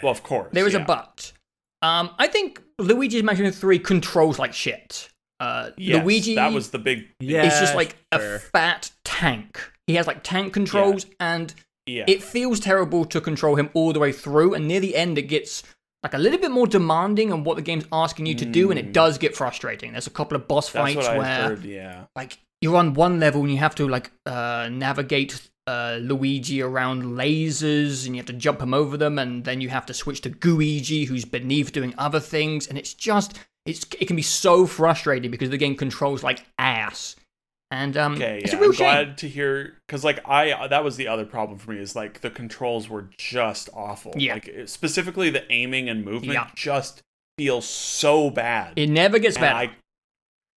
[0.03, 0.49] Well, of course.
[0.53, 1.34] There is a but.
[1.81, 5.10] Um, I think Luigi's Mansion 3 controls like shit.
[5.39, 7.07] Uh, Yes, Luigi that was the big.
[7.19, 8.35] Yeah, it's just like sure.
[8.35, 9.60] a fat tank.
[9.88, 11.53] He has like tank controls, and
[11.88, 12.03] Yeah.
[12.07, 14.53] it feels terrible to control him all the way through.
[14.53, 15.64] And near the end, it gets
[16.03, 18.77] like a little bit more demanding on what the game's asking you to do, and
[18.80, 18.93] it Mm.
[18.93, 19.93] does get frustrating.
[19.93, 21.64] There's a couple of boss That's fights what I where heard.
[21.65, 22.03] Yeah.
[22.15, 27.04] like you're on one level and you have to like uh, navigate uh, Luigi around
[27.04, 30.22] lasers and you have to jump him over them and then you have to switch
[30.22, 34.66] to Gooigi who's beneath doing other things and it's just it's it can be so
[34.66, 37.16] frustrating because the game controls like ass
[37.72, 38.86] and um Okay, yeah, I'm shame.
[38.88, 42.22] glad to hear because like I that was the other problem for me is like
[42.22, 44.14] the controls were just awful.
[44.18, 44.34] Yeah.
[44.36, 46.50] like specifically the aiming and movement Yeah.
[46.56, 47.04] just
[47.38, 48.74] feels so bad.
[48.76, 49.56] It never gets And better.
[49.72, 49.76] I-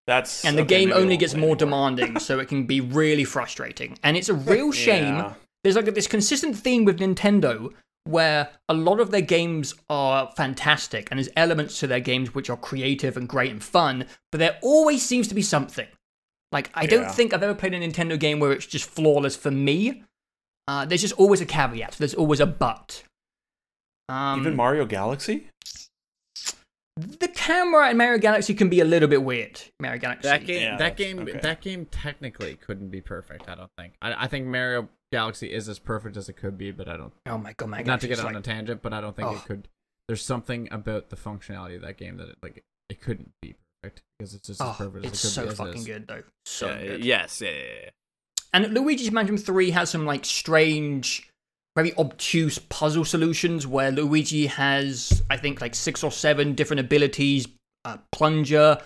[0.07, 3.97] that's and the okay, game only gets more demanding, so it can be really frustrating.
[4.03, 5.35] And it's a real shame Yeah.
[5.63, 7.73] there's like this consistent theme with Nintendo
[8.05, 12.51] where a lot of their games are fantastic and there's elements to their games which
[12.51, 15.87] are creative and great and fun, but there always seems to be something.
[16.51, 19.51] Like, I don't think I've ever played a Nintendo game where it's just flawless for
[19.53, 20.03] me.
[20.69, 23.05] Uh, there's just always a caveat, there's always a but.
[24.09, 25.49] Um, Even Mario Galaxy.
[26.97, 29.61] The camera in Mario Galaxy can be a little bit weird.
[29.81, 30.29] Mario Galaxy.
[30.29, 31.39] That game, Yeah, that game, okay.
[31.39, 33.49] that game technically couldn't be perfect.
[33.49, 33.95] I don't think.
[34.03, 37.13] I, I think Mario Galaxy is as perfect as it could be, but I don't.
[37.27, 39.17] Oh my god, Mario not to get is on like, a tangent, but I don't
[39.17, 39.37] think Oh.
[39.37, 39.69] it could.
[40.09, 44.03] There's something about the functionality of that game that it like it couldn't be perfect
[44.19, 45.49] because it's just as Oh, perfect as it could so be.
[45.49, 45.87] as fucking is.
[45.87, 46.23] good though.
[46.45, 47.05] So Yeah, good.
[47.05, 47.91] yes, yeah, yeah, yeah.
[48.55, 51.32] And Luigi's Mansion 3 has some like strange,
[51.75, 57.49] very obtuse puzzle solutions where Luigi has, I think, like six or seven different abilities
[57.85, 58.79] uh, plunger,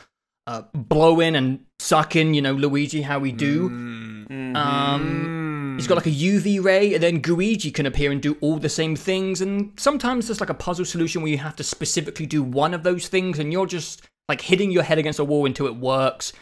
[0.47, 3.69] uh, blow in and suck in, you know, Luigi, how we do.
[3.69, 4.57] Mhm.
[4.57, 8.59] Um, he's got like a UV ray, and then Gooigi can appear and do all
[8.59, 9.41] the same things.
[9.41, 12.85] And sometimes there's like a puzzle solution where you have to specifically do one of
[12.85, 16.33] those things, and you're just like hitting your head against a wall until it works.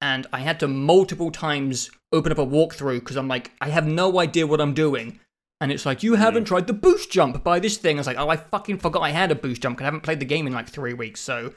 [0.00, 3.86] And I had to multiple times open up a walkthrough because I'm like, I have
[3.86, 5.18] no idea what I'm doing.
[5.64, 7.96] And it's like, you haven't tried the boost jump by this thing.
[7.96, 10.02] I was like, oh, I fucking forgot I had a boost jump because I haven't
[10.02, 11.22] played the game in like three weeks.
[11.22, 11.54] So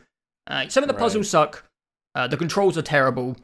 [0.50, 1.02] uh, some of the Right.
[1.02, 1.66] puzzles suck.
[2.16, 3.36] Uh, the controls are terrible.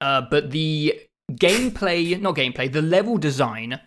[0.00, 1.00] Uh, but the
[1.32, 3.80] gameplay, not gameplay, the level design,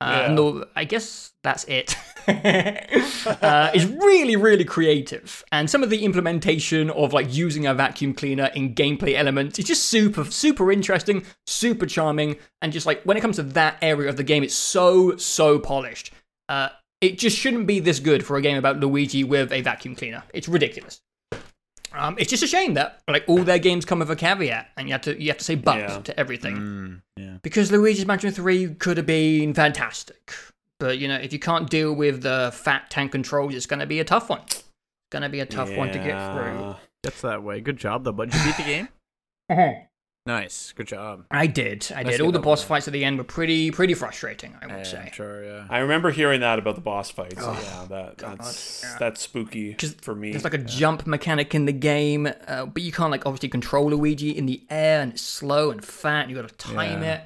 [0.00, 0.26] uh, Yeah.
[0.28, 1.96] and the, I guess that's it,
[2.28, 5.44] uh, is really, really creative.
[5.52, 9.64] And some of the implementation of like using a vacuum cleaner in gameplay elements is
[9.66, 14.08] just super, super interesting, super charming, and just like when it comes to that area
[14.08, 16.12] of the game, it's so, so polished.
[16.48, 16.68] Uh,
[17.00, 20.24] it just shouldn't be this good for a game about Luigi with a vacuum cleaner.
[20.34, 21.00] It's ridiculous.
[21.92, 24.88] Um, it's just a shame that like all their games come with a caveat, and
[24.88, 25.98] you have to you have to say but Yeah.
[26.00, 27.38] to everything Mm, yeah.
[27.42, 30.32] because Luigi's Mansion 3 could have been fantastic.
[30.80, 33.86] But, you know, if you can't deal with the fat tank controls, it's going to
[33.86, 34.42] be a tough one.
[34.46, 34.62] It's
[35.10, 36.60] going to be a tough one to get through.
[36.60, 36.74] Yeah.
[37.02, 37.60] That's that way.
[37.60, 38.12] Good job, though.
[38.12, 38.88] But did you beat the game?
[39.50, 39.72] Uh-huh.
[40.28, 40.72] Nice.
[40.76, 41.24] Good job.
[41.30, 41.90] I did.
[41.94, 42.20] I Let's did.
[42.24, 42.68] All the boss one.
[42.68, 44.98] fights at the end were pretty pretty frustrating, I would Yeah, say.
[45.06, 45.66] I'm sure, yeah.
[45.68, 47.34] I remember hearing that about the boss fights.
[47.38, 48.96] Oh, yeah, that God, that's yeah.
[49.00, 50.30] that's spooky 'Cause for me.
[50.30, 53.90] There's like a jump mechanic in the game, uh, but you can't like obviously control
[53.90, 56.22] Luigi in the air, and it's slow and fat.
[56.22, 57.14] And you got to time Yeah.
[57.14, 57.20] it,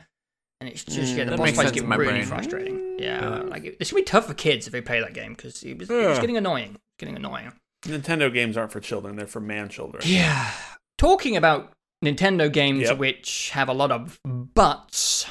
[0.60, 2.24] and it's just yeah, the boss fights get really brain.
[2.24, 2.96] frustrating.
[2.98, 5.62] Yeah, like it- it's gonna be tough for kids if they play that game because
[5.62, 6.76] it was, it was getting annoying.
[6.98, 7.52] Getting annoying.
[7.84, 10.04] Nintendo games aren't for children; they're for man children.
[10.06, 10.50] Yeah.
[10.98, 11.72] Talking about
[12.02, 12.98] Nintendo games Yep.
[12.98, 15.26] which have a lot of butts.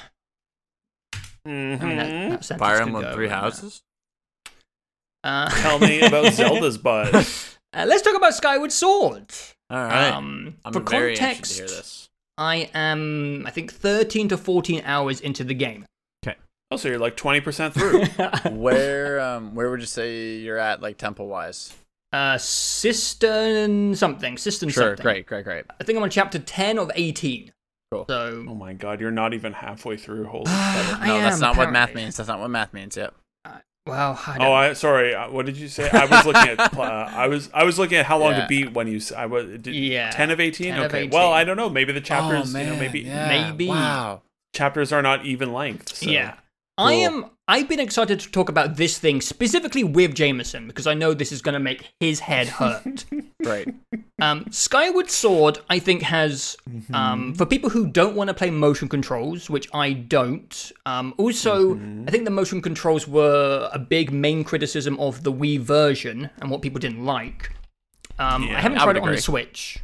[1.48, 1.82] Mhm.
[1.82, 3.32] I mean, that, that Fire Emblem Three in.
[3.32, 3.82] Houses.
[5.24, 7.14] Uh, Tell me about Zelda's butt.
[7.74, 9.32] uh, let's talk about Skyward Sword.
[9.70, 10.10] All right.
[10.12, 12.10] Um, I'm for very context, to hear this.
[12.38, 15.86] I am, I think, 13 to 14 hours into the game.
[16.26, 16.38] Okay.
[16.72, 18.06] Oh, so you're like twenty percent through.
[18.52, 21.74] Where um where would you say you're at like temple wise?
[22.14, 24.36] Uh, Cistern something.
[24.38, 25.04] Cistern Sure, something.
[25.04, 25.66] great, great, great.
[25.80, 27.52] I think I'm on chapter 10 of 18.
[27.92, 28.06] Cool.
[28.10, 30.26] So, oh my god, you're not even halfway through.
[30.26, 30.44] Holy.
[30.48, 32.18] I No, that's am, not what math means.
[32.18, 32.96] That's not what math means.
[32.96, 33.14] Yep.
[33.86, 35.14] well, I don't Oh, I sorry.
[35.14, 35.90] uh, What did you say?
[35.90, 36.72] I was looking at.
[36.82, 36.84] Uh,
[37.14, 38.42] I was I was looking at how long Yeah.
[38.42, 39.02] to beat when you.
[39.16, 40.72] I was did, Yeah, ten of eighteen.
[40.74, 41.00] 10 of Okay.
[41.00, 41.10] 18.
[41.12, 41.70] Well, I don't know.
[41.70, 42.56] Maybe the chapters.
[42.56, 43.28] oh, you know, man, maybe yeah.
[43.28, 43.68] Maybe.
[43.68, 44.22] Wow.
[44.56, 45.96] chapters are not even length.
[45.96, 46.10] So.
[46.10, 46.36] Yeah.
[46.78, 47.26] I am.
[47.52, 51.34] I've been excited to talk about this thing specifically with Jameson because I know this
[51.34, 53.04] is going to make his head hurt.
[53.44, 53.68] right.
[54.22, 56.56] um, Skyward Sword, I think, has
[56.94, 60.72] um, for people who don't want to play motion controls, which I don't.
[60.86, 61.76] Um, also,
[62.08, 66.50] I think the motion controls were a big main criticism of the Wii version and
[66.50, 67.52] what people didn't like.
[68.18, 69.22] Um, Yeah, I haven't tried would it on the.
[69.22, 69.78] Switch.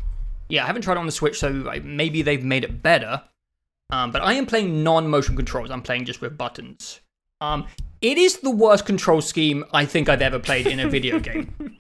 [0.48, 3.24] Yeah, I haven't tried it on the Switch, so I, maybe they've made it better.
[3.90, 5.70] Um, but I am playing non-motion controls.
[5.70, 7.02] I'm playing just with buttons.
[7.42, 7.68] Um,
[8.02, 11.78] it is the worst control scheme I think I've ever played in a video game.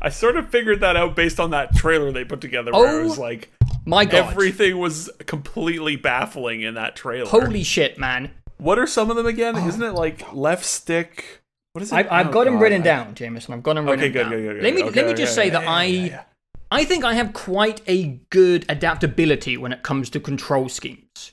[0.00, 3.00] I sort of figured that out based on that trailer they put together, where Oh,
[3.00, 3.50] it was like
[3.84, 7.28] My God, everything was completely baffling in that trailer.
[7.28, 8.30] holy shit, man!
[8.58, 9.56] What are some of them again?
[9.56, 11.42] Isn't it like left stick?
[11.72, 11.96] What is it?
[11.96, 13.54] I've, I've Oh, got them written down, Jameson.
[13.54, 14.30] I've got them written Okay, good, down.
[14.30, 14.62] good, good, good.
[14.62, 16.22] Let me Okay, let me just okay, say that yeah, I yeah, yeah.
[16.70, 21.32] I think I have quite a good adaptability when it comes to control schemes.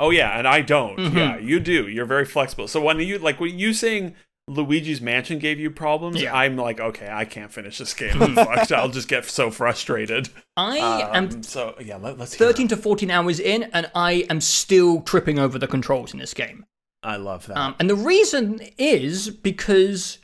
[0.00, 0.96] Oh yeah, and I don't.
[0.98, 1.14] Mhm.
[1.14, 1.88] Yeah, you do.
[1.88, 2.68] You're very flexible.
[2.68, 4.14] So when you like when you saying
[4.48, 6.34] Luigi's Mansion gave you problems, Yeah.
[6.34, 8.18] I'm like, okay, I can't finish this game.
[8.34, 8.72] Fucked.
[8.72, 10.30] I'll just get so frustrated.
[10.56, 10.78] I
[11.12, 12.46] am Um, so yeah, let, us hear.
[12.46, 16.32] 13 to 14 hours in, and I am still tripping over the controls in this
[16.32, 16.64] game.
[17.02, 17.56] I love that.
[17.58, 20.18] Um, and the reason is because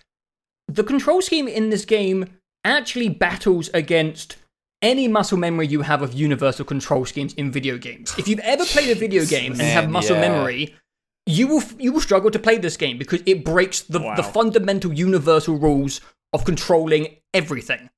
[0.69, 2.25] the control scheme in this game
[2.65, 4.37] actually battles against
[4.85, 8.15] any muscle memory you have of universal control schemes in video games.
[8.19, 10.29] If you've ever played a video game and have muscle yeah.
[10.29, 10.77] memory,
[11.27, 14.15] you will you will struggle to play this game because it breaks the, Wow.
[14.15, 16.03] the fundamental universal rules
[16.35, 17.89] of controlling everything.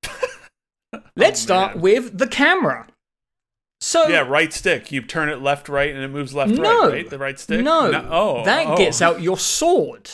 [1.17, 2.87] Let's oh, start with the camera.
[3.81, 4.93] So yeah, right stick.
[4.93, 6.93] You turn it left, right, and it moves left, no, right.
[6.93, 7.63] Right, the right stick.
[7.63, 8.77] No, Oh, that oh.
[8.77, 10.09] gets out your sword.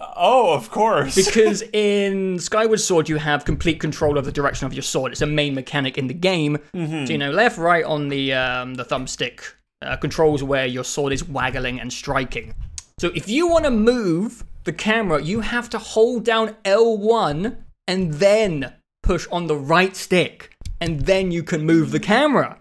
[0.00, 1.14] Oh, of course.
[1.14, 5.12] because in Skyward Sword you have complete control of the direction of your sword.
[5.12, 6.58] It's a main mechanic in the game.
[6.74, 7.06] Mm-hmm.
[7.06, 9.40] So you know, left, right on the um, the thumbstick
[9.82, 12.54] uh, controls where your sword is waggling and striking.
[12.98, 17.56] So if you want to move the camera, you have to hold down L1
[17.86, 18.72] and then
[19.02, 22.58] push on the right stick, and then you can move the camera.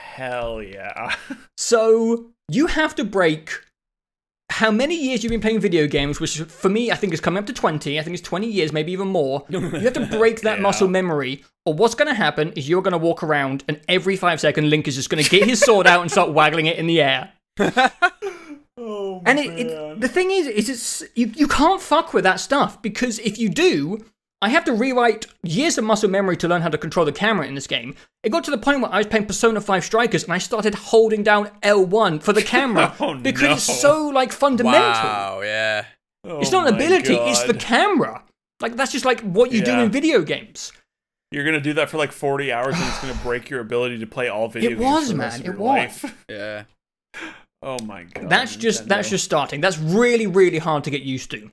[0.00, 1.16] Hell yeah.
[1.56, 3.63] So you have to break
[4.54, 7.38] how many years you've been playing video games, which for me I think is coming
[7.38, 7.98] up to 20.
[7.98, 9.44] I think it's 20 years, maybe even more.
[9.50, 10.62] You have to break that Yeah.
[10.62, 14.16] muscle memory, or what's going to happen is you're going to walk around and every
[14.16, 16.76] five seconds Link is just going to get his sword out and start waggling it
[16.78, 17.32] in the air.
[18.78, 22.40] oh And it, it, the thing is, is it's you, you can't fuck with that
[22.40, 24.04] stuff because if you do,
[24.44, 27.46] I have to rewrite years of muscle memory to learn how to control the camera
[27.46, 27.94] in this game.
[28.22, 30.74] It got to the point where I was playing Persona 5 Strikers and I started
[30.74, 34.80] holding down L1 for the camera Oh, because it's so like fundamental.
[34.82, 35.40] Wow.
[35.42, 35.86] Yeah.
[36.26, 38.22] It's not an oh ability, it's the camera.
[38.60, 40.72] Like that's just like what you do in video games.
[41.32, 44.06] You're gonna do that for like 40 hours, and it's gonna break your ability to
[44.06, 44.84] play all video It games.
[44.84, 46.04] was, man, rest of it your was.
[46.28, 46.64] Yeah.
[47.66, 48.28] Oh my god.
[48.28, 49.62] that's just that's just starting.
[49.62, 51.50] That's really really hard to get used to.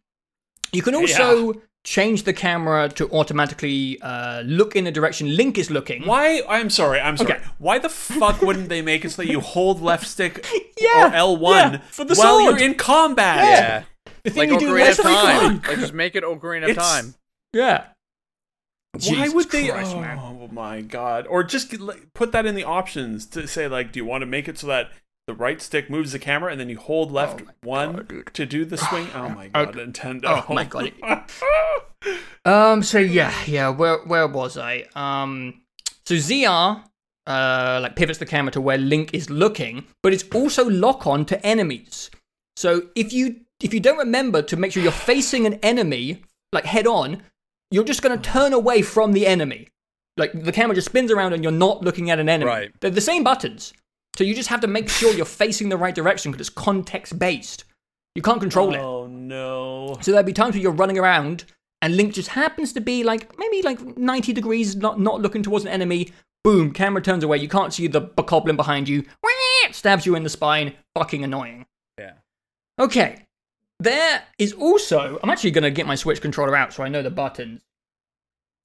[0.74, 1.54] You can also
[1.84, 6.04] change the camera to automatically uh, look in the direction Link is looking.
[6.06, 6.42] Why?
[6.48, 7.00] I'm sorry.
[7.00, 7.34] I'm sorry.
[7.34, 7.44] Okay.
[7.58, 10.46] Why the fuck wouldn't they make it so that you hold left stick
[10.80, 12.60] Yeah, or L1 yeah, for the while sword.
[12.60, 13.38] you're in combat?
[13.38, 13.84] Yeah.
[14.24, 15.62] The thing Like you do Ocarina less of Time.
[15.68, 17.16] Like just make it Ocarina of It's- Time.
[17.54, 17.88] Yeah.
[19.08, 19.70] Why would they?
[19.70, 20.50] Christ, oh man.
[20.54, 21.26] my god!
[21.28, 24.22] Or just get, like, put that in the options to say like, do you want
[24.22, 24.92] to make it so that
[25.28, 28.46] the right stick moves the camera and then you hold left Oh one God, to
[28.46, 29.08] do the swing?
[29.14, 30.46] Oh my Oh, god, Nintendo!
[30.50, 30.92] oh my God.
[32.46, 32.82] Um.
[32.82, 33.70] So yeah, yeah.
[33.70, 34.86] Where where was I?
[34.96, 35.62] Um.
[36.06, 36.84] So ZR
[37.28, 41.26] uh like pivots the camera to where Link is looking, but it's also lock on
[41.26, 42.10] to enemies.
[42.56, 46.66] So if you if you don't remember to make sure you're facing an enemy like
[46.66, 47.22] head on,
[47.70, 49.68] you're just going to turn away from the enemy.
[50.18, 52.50] Like the camera just spins around and you're not looking at an enemy.
[52.50, 52.72] Right.
[52.82, 53.72] They're the same buttons.
[54.18, 57.18] So you just have to make sure you're facing the right direction because it's context
[57.18, 57.64] based.
[58.16, 58.80] You can't control it.
[58.80, 59.98] Oh no.
[60.02, 61.46] So there'll be times where you're running around
[61.82, 65.66] and Link just happens to be like maybe like 90 degrees, not not looking towards
[65.66, 66.12] an enemy.
[66.44, 67.38] Boom, camera turns away.
[67.38, 69.06] You can't see the bokoblin behind you.
[69.72, 70.74] Stabs you in the spine.
[70.96, 71.66] Fucking annoying.
[71.98, 72.14] Yeah.
[72.80, 73.26] Okay.
[73.80, 75.20] There is also.
[75.24, 77.62] I'm actually going to get my Switch controller out so I know the buttons.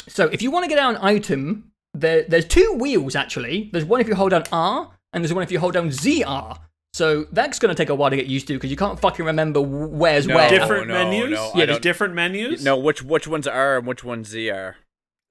[0.09, 3.71] So if you want to get out an item, there, there's two wheels actually.
[3.73, 6.59] There's one if you hold down R, and there's one if you hold down ZR.
[6.93, 9.25] So that's going to take a while to get used to because you can't fucking
[9.25, 10.37] remember wh- where's No.
[10.37, 10.51] where.
[10.51, 11.31] Different no, menus?
[11.31, 12.63] no, I Yeah, there's different menus?
[12.63, 14.77] No, which which ones are and which ones Z are?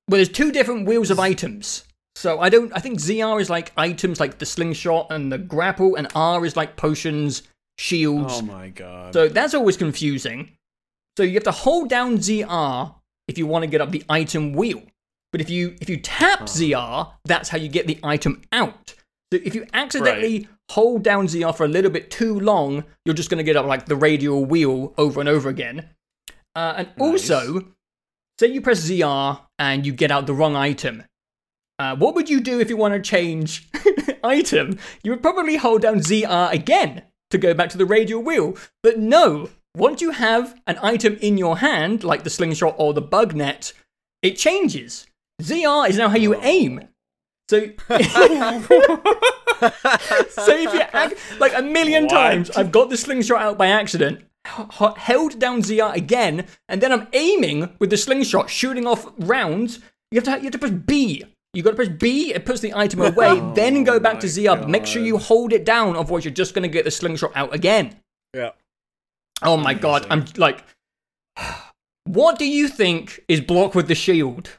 [0.09, 1.85] Well, there's two different wheels of items.
[2.15, 2.71] So I don't.
[2.75, 6.55] I think ZR is like items like the slingshot and the grapple, and R is
[6.55, 7.43] like potions,
[7.77, 8.35] shields.
[8.37, 9.13] Oh my god.
[9.13, 10.51] So that's always confusing.
[11.17, 12.95] So you have to hold down ZR
[13.27, 14.81] if you want to get up the item wheel.
[15.31, 16.45] But if you if you tap oh.
[16.45, 18.95] ZR, that's how you get the item out.
[19.31, 23.29] So if you accidentally hold down ZR for a little bit too long, you're just
[23.29, 25.89] going to get up like the radial wheel over and over again.
[26.55, 27.29] Uh, and Nice.
[27.31, 27.65] also,
[28.39, 31.03] say you press ZR and you get out the wrong item.
[31.77, 33.67] Uh, what would you do if you want to change
[34.23, 34.77] item?
[35.03, 38.55] You would probably hold down ZR again to go back to the radial wheel.
[38.83, 43.01] But no, once you have an item in your hand, like the slingshot or the
[43.01, 43.73] bug net,
[44.21, 45.07] it changes.
[45.41, 46.87] ZR is now how you aim.
[47.49, 47.67] So, so
[50.55, 52.11] if you act like a million What?
[52.11, 56.91] times, I've got the slingshot out by accident, h- held down ZR again, and then
[56.91, 59.79] I'm aiming with the slingshot, shooting off rounds.
[60.11, 61.23] You have to you have to press B.
[61.53, 62.33] You got to press B.
[62.33, 63.39] It puts the item away.
[63.53, 64.59] then go back to ZR.
[64.59, 67.31] But make sure you hold it down, otherwise you're just going to get the slingshot
[67.35, 67.95] out again.
[68.33, 68.51] Yeah.
[69.43, 70.07] Oh my god!
[70.09, 70.63] I'm like,
[72.05, 74.49] what do you think is block with the shield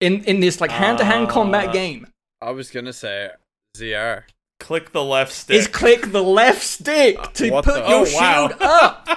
[0.00, 2.07] in in this like hand to hand combat game?
[2.40, 3.30] I was gonna say
[3.76, 4.24] ZR.
[4.60, 5.56] Click the left stick.
[5.56, 8.48] Is click the left stick to what put the- your Oh, wow.
[8.48, 9.08] shield up.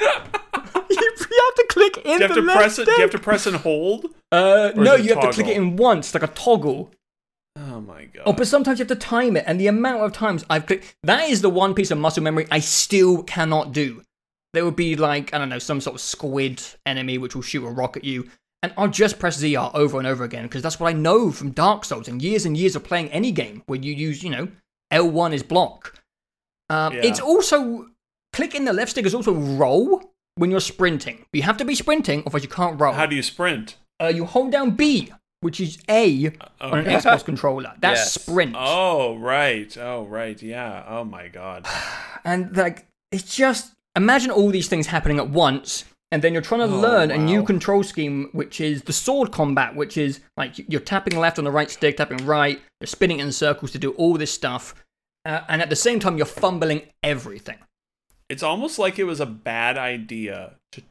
[0.00, 2.82] you, you have to click in do you have the to left press it?
[2.82, 2.86] stick.
[2.86, 4.06] Do you have to press and hold?
[4.30, 6.90] Uh, no, it you have to click it in once, like a toggle.
[7.56, 8.22] Oh my god.
[8.24, 10.94] Oh, but sometimes you have to time it, and the amount of times I've clicked.
[11.02, 14.02] That is the one piece of muscle memory I still cannot do.
[14.54, 17.64] There would be like, I don't know, some sort of squid enemy which will shoot
[17.66, 18.28] a rock at you,
[18.62, 21.50] and I'll just press ZR over and over again because that's what I know from
[21.50, 24.48] Dark Souls and years and years of playing any game where you use, you know,
[24.92, 25.98] L1 is block.
[26.70, 27.00] Um, Yeah.
[27.04, 27.88] It's also,
[28.32, 31.26] clicking the left stick is also roll when you're sprinting.
[31.32, 32.92] You have to be sprinting, otherwise you can't roll.
[32.94, 33.76] How do you sprint?
[34.00, 36.26] uh, you hold down B, which is A
[36.60, 37.72] on an Xbox controller.
[37.80, 38.14] That's Yes.
[38.14, 38.54] sprint.
[38.58, 39.76] Oh right.
[39.78, 40.40] Oh right.
[40.42, 40.84] Yeah.
[40.88, 41.66] Oh my god.
[42.24, 46.60] And like, it's just imagine all these things happening at once, and then you're trying
[46.68, 50.52] to Oh, learn a new control scheme, which is the sword combat, which is like
[50.70, 53.92] you're tapping left on the right stick, tapping right, you're spinning in circles to do
[53.92, 54.74] all this stuff,
[55.24, 57.58] uh, and at the same time you're fumbling everything.
[58.28, 60.82] It's almost like it was a bad idea to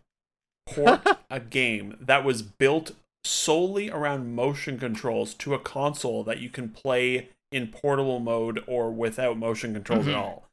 [0.68, 2.92] port a game that was built
[3.24, 8.90] solely around motion controls to a console that you can play in portable mode or
[8.92, 10.10] without motion controls Mhm.
[10.10, 10.46] at all.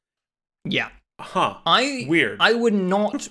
[0.65, 0.91] Yeah,
[1.21, 1.59] Huh.
[1.67, 2.37] I Weird.
[2.41, 3.29] I would not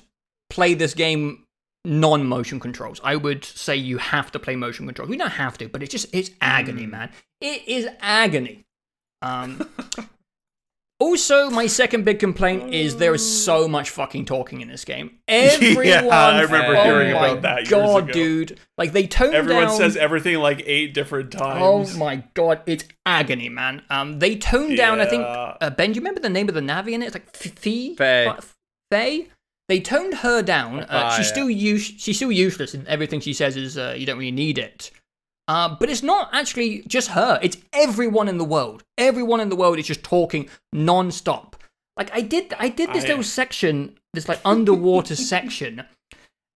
[0.49, 1.43] play this game
[1.85, 2.99] non-motion controls.
[3.03, 5.09] I would say you have to play motion controls.
[5.09, 6.89] You don't have to, but it's just it's agony, Mm.
[6.91, 7.09] man.
[7.39, 8.65] It is agony.
[9.21, 9.69] Um,
[10.99, 15.19] also, my second big complaint is there is so much fucking talking in this game.
[15.27, 18.13] Everyone, I remember oh hearing my about that years God, ago.
[18.13, 18.59] dude!
[18.77, 19.71] Like they toned Everyone down.
[19.71, 21.95] Everyone says everything like eight different times.
[21.95, 23.83] Oh my god, it's agony, man.
[23.89, 24.99] Um, they toned down.
[24.99, 27.05] I think uh, Ben, do you remember the name of the Navi in it?
[27.07, 27.95] It's like Fi.
[27.95, 28.33] Faye.
[28.91, 29.27] Faye.
[29.69, 30.81] They toned her down.
[30.81, 31.83] Uh, she's still use.
[31.97, 34.91] She's still useless, and everything she says is uh, you don't really need it.
[35.49, 37.39] Uh, but it's not actually just her.
[37.41, 38.83] It's everyone in the world.
[38.97, 41.55] Everyone in the world is just talking non-stop.
[41.97, 45.83] Like I did, I did this I- little section, this like underwater section,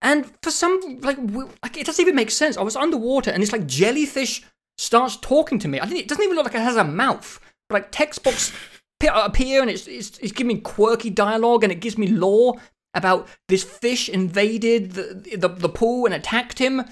[0.02, 2.58] and for some like, w- like it doesn't even make sense.
[2.58, 4.44] I was underwater, and this like jellyfish
[4.78, 5.80] starts talking to me.
[5.80, 7.40] I think it doesn't even look like it has a mouth.
[7.70, 8.54] But like text box
[9.00, 12.56] pe- appear, and it's, it's it's giving me quirky dialogue, and it gives me lore
[12.94, 16.84] about this fish invaded the, the the pool and attacked him.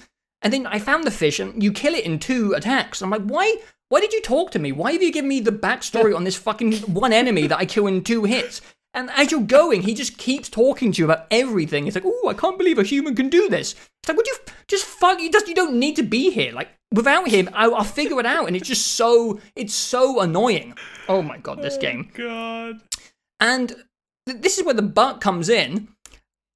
[0.42, 3.02] And then I found the fish, and you kill it in two attacks.
[3.02, 3.56] I'm like, why?
[3.90, 4.72] Why did you talk to me?
[4.72, 7.88] Why have you given me the backstory on this fucking one enemy that I kill
[7.88, 8.62] in two hits?
[8.94, 11.86] And as you're going, he just keeps talking to you about everything.
[11.86, 13.72] It's like, oh, I can't believe a human can do this.
[13.72, 14.36] It's like, would you
[14.66, 15.20] just fuck?
[15.20, 16.52] You just you don't need to be here.
[16.52, 18.46] Like without him, I, I'll figure it out.
[18.46, 20.74] And it's just so it's so annoying.
[21.08, 22.10] Oh my god, this oh game.
[22.14, 22.80] God.
[23.38, 23.74] And
[24.34, 25.88] this is where the but comes in.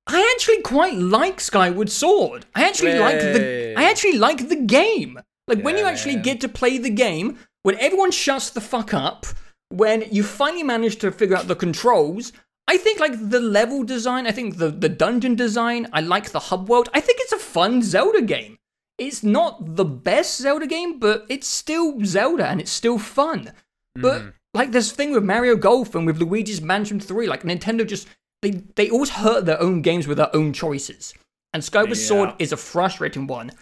[0.06, 2.44] I actually quite like Skyward Sword.
[2.55, 5.20] I actually like the I actually like the game.
[5.48, 6.24] Like when you actually man.
[6.24, 9.26] get to play the game, when everyone shuts the fuck up,
[9.70, 12.32] when you finally manage to figure out the controls,
[12.68, 16.40] I think like the level design, I think the the dungeon design, I like the
[16.40, 16.90] hub world.
[16.92, 18.59] I think it's a fun Zelda game.
[18.98, 23.52] It's not the best Zelda game, but it's still Zelda and it's still fun.
[23.94, 24.28] But Mm-hmm.
[24.55, 28.09] Like this thing with Mario Golf and with Luigi's Mansion 3, like Nintendo just
[28.43, 31.12] they they always hurt their own games with their own choices.
[31.52, 31.94] And Skyward Yeah.
[32.06, 33.52] Sword is a frustrating one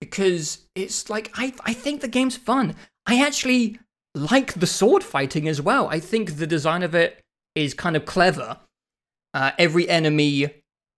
[0.00, 2.74] because it's like I I think the game's fun.
[3.06, 3.78] I actually
[4.14, 5.88] like the sword fighting as well.
[5.88, 7.20] I think the design of it
[7.54, 8.58] is kind of clever.
[9.34, 10.50] Uh, every enemy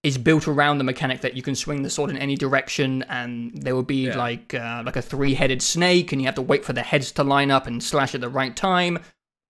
[0.04, 3.50] is built around the mechanic that you can swing the sword in any direction, and
[3.62, 4.16] there will be Yeah.
[4.16, 7.24] like uh, like a three-headed snake, and you have to wait for the heads to
[7.24, 9.00] line up and slash at the right time.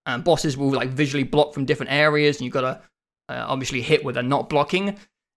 [0.09, 2.81] And bosses will like visually block from different areas, and you've got to
[3.29, 4.97] uh, obviously hit where they're not blocking.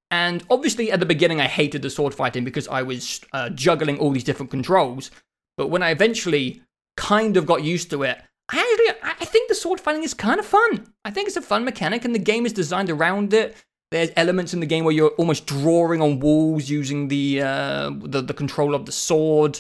[0.10, 4.00] And obviously, at the beginning, I hated the sword fighting because I was uh, juggling
[4.00, 5.12] all these different controls.
[5.58, 6.62] But when I eventually
[6.96, 10.40] kind of got used to it, I actually I think the sword fighting is kind
[10.40, 10.94] of fun.
[11.04, 13.56] I think it's a fun mechanic, and the game is designed around it.
[13.92, 18.22] There's elements in the game where you're almost drawing on walls using the uh, the,
[18.22, 19.60] the control of the sword.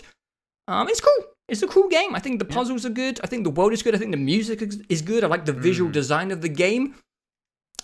[0.69, 1.25] Um, it's cool.
[1.51, 2.15] It's a cool game.
[2.15, 3.19] I think the puzzles are good.
[3.23, 3.93] I think the world is good.
[3.93, 5.23] I think the music is, is good.
[5.23, 5.93] I like the visual Mm.
[5.93, 6.95] design of the game.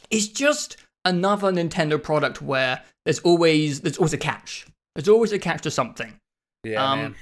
[0.09, 4.65] It's just another Nintendo product where there's always there's always a catch.
[4.95, 6.13] There's always a catch to something.
[6.63, 7.15] Yeah, Um, man.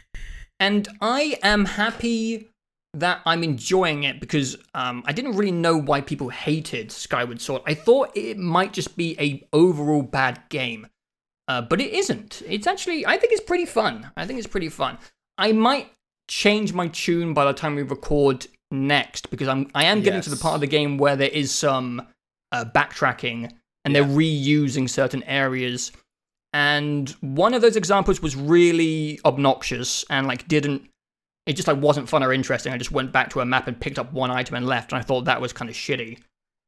[0.60, 2.50] And I am happy
[2.94, 7.62] that I'm enjoying it because um, I didn't really know why people hated Skyward Sword.
[7.66, 10.88] I thought it might just be a overall bad game,
[11.50, 12.42] uh, but it isn't.
[12.48, 14.12] It's actually I think it's pretty fun.
[14.16, 14.98] I think it's pretty fun.
[15.38, 15.92] I might
[16.28, 20.30] change my tune by the time we record next because I'm I am getting to
[20.30, 22.02] the part of the game where there is some
[22.52, 23.52] uh, backtracking
[23.84, 25.92] and they're reusing certain areas.
[26.54, 30.90] And one of those examples was really obnoxious and like didn't
[31.46, 32.74] it just like wasn't fun or interesting.
[32.74, 35.00] I just went back to a map and picked up one item and left, and
[35.00, 36.20] I thought that was kind of shitty.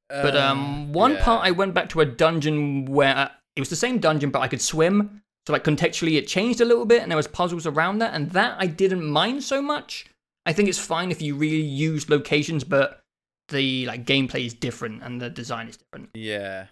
[0.10, 1.24] But um, one yeah.
[1.24, 4.40] part I went back to a dungeon where uh, it was the same dungeon, but
[4.40, 5.22] I could swim.
[5.48, 8.32] So like contextually, it changed a little bit, and there was puzzles around that, and
[8.32, 10.06] that I didn't mind so much.
[10.46, 13.00] I think it's fine if you really use locations, but
[13.48, 16.10] the like gameplay is different and the design is different.
[16.16, 16.66] Yeah.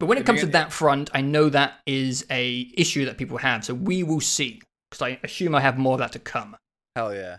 [0.00, 3.04] But when it If comes to you're that front, I know that is a issue
[3.04, 3.64] that people have.
[3.64, 4.60] So we will see,
[4.90, 6.56] because I assume I have more of that to come.
[6.96, 7.36] Hell yeah.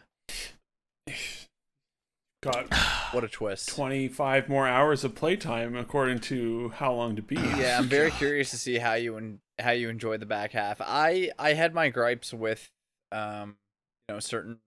[2.43, 2.73] Got
[3.11, 3.67] What a twist.
[3.67, 7.39] 25 more hours of playtime according to how long to beat.
[7.57, 10.81] yeah, I'm very curious to see how you en- how you enjoy the back half.
[10.81, 12.69] I I had my gripes with
[13.11, 13.57] um
[14.09, 14.59] you know certain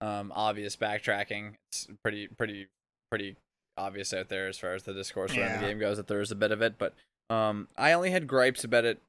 [0.00, 1.54] um obvious backtracking.
[1.70, 2.68] It's pretty pretty
[3.10, 3.36] pretty
[3.76, 5.60] obvious out there as far as the discourse around Yeah.
[5.60, 6.94] the game goes that there is a bit of it, but
[7.30, 9.00] um I only had gripes about it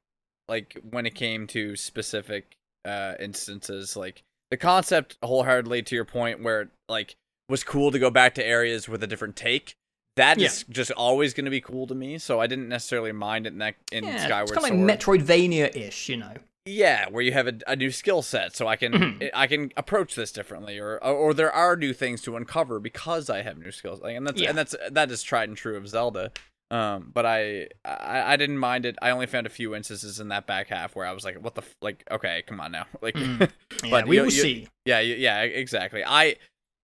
[0.48, 6.42] like when it came to specific uh instances like the concept wholeheartedly to your point
[6.42, 7.16] where it, like
[7.48, 9.74] was cool to go back to areas with a different take
[10.16, 10.72] that is Yeah.
[10.74, 13.58] just always going to be cool to me so i didn't necessarily mind it in
[13.58, 16.34] that in yeah, skyward it's kind of like Metroidvania-ish, you know.
[16.64, 19.30] yeah where you have a, a new skill set so i can Mhm.
[19.34, 23.42] i can approach this differently or, or there are new things to uncover because i
[23.42, 24.48] have new skills like, and that's Yeah.
[24.50, 26.32] and that's that is tried and true of zelda
[26.72, 30.28] um but I, I i didn't mind it i only found a few instances in
[30.28, 32.86] that back half where i was like what the f- like okay come on now
[33.02, 33.50] like Mm.
[33.84, 34.68] Yeah, But we you- will you- see.
[34.84, 36.02] yeah, yeah, exactly.
[36.04, 36.36] I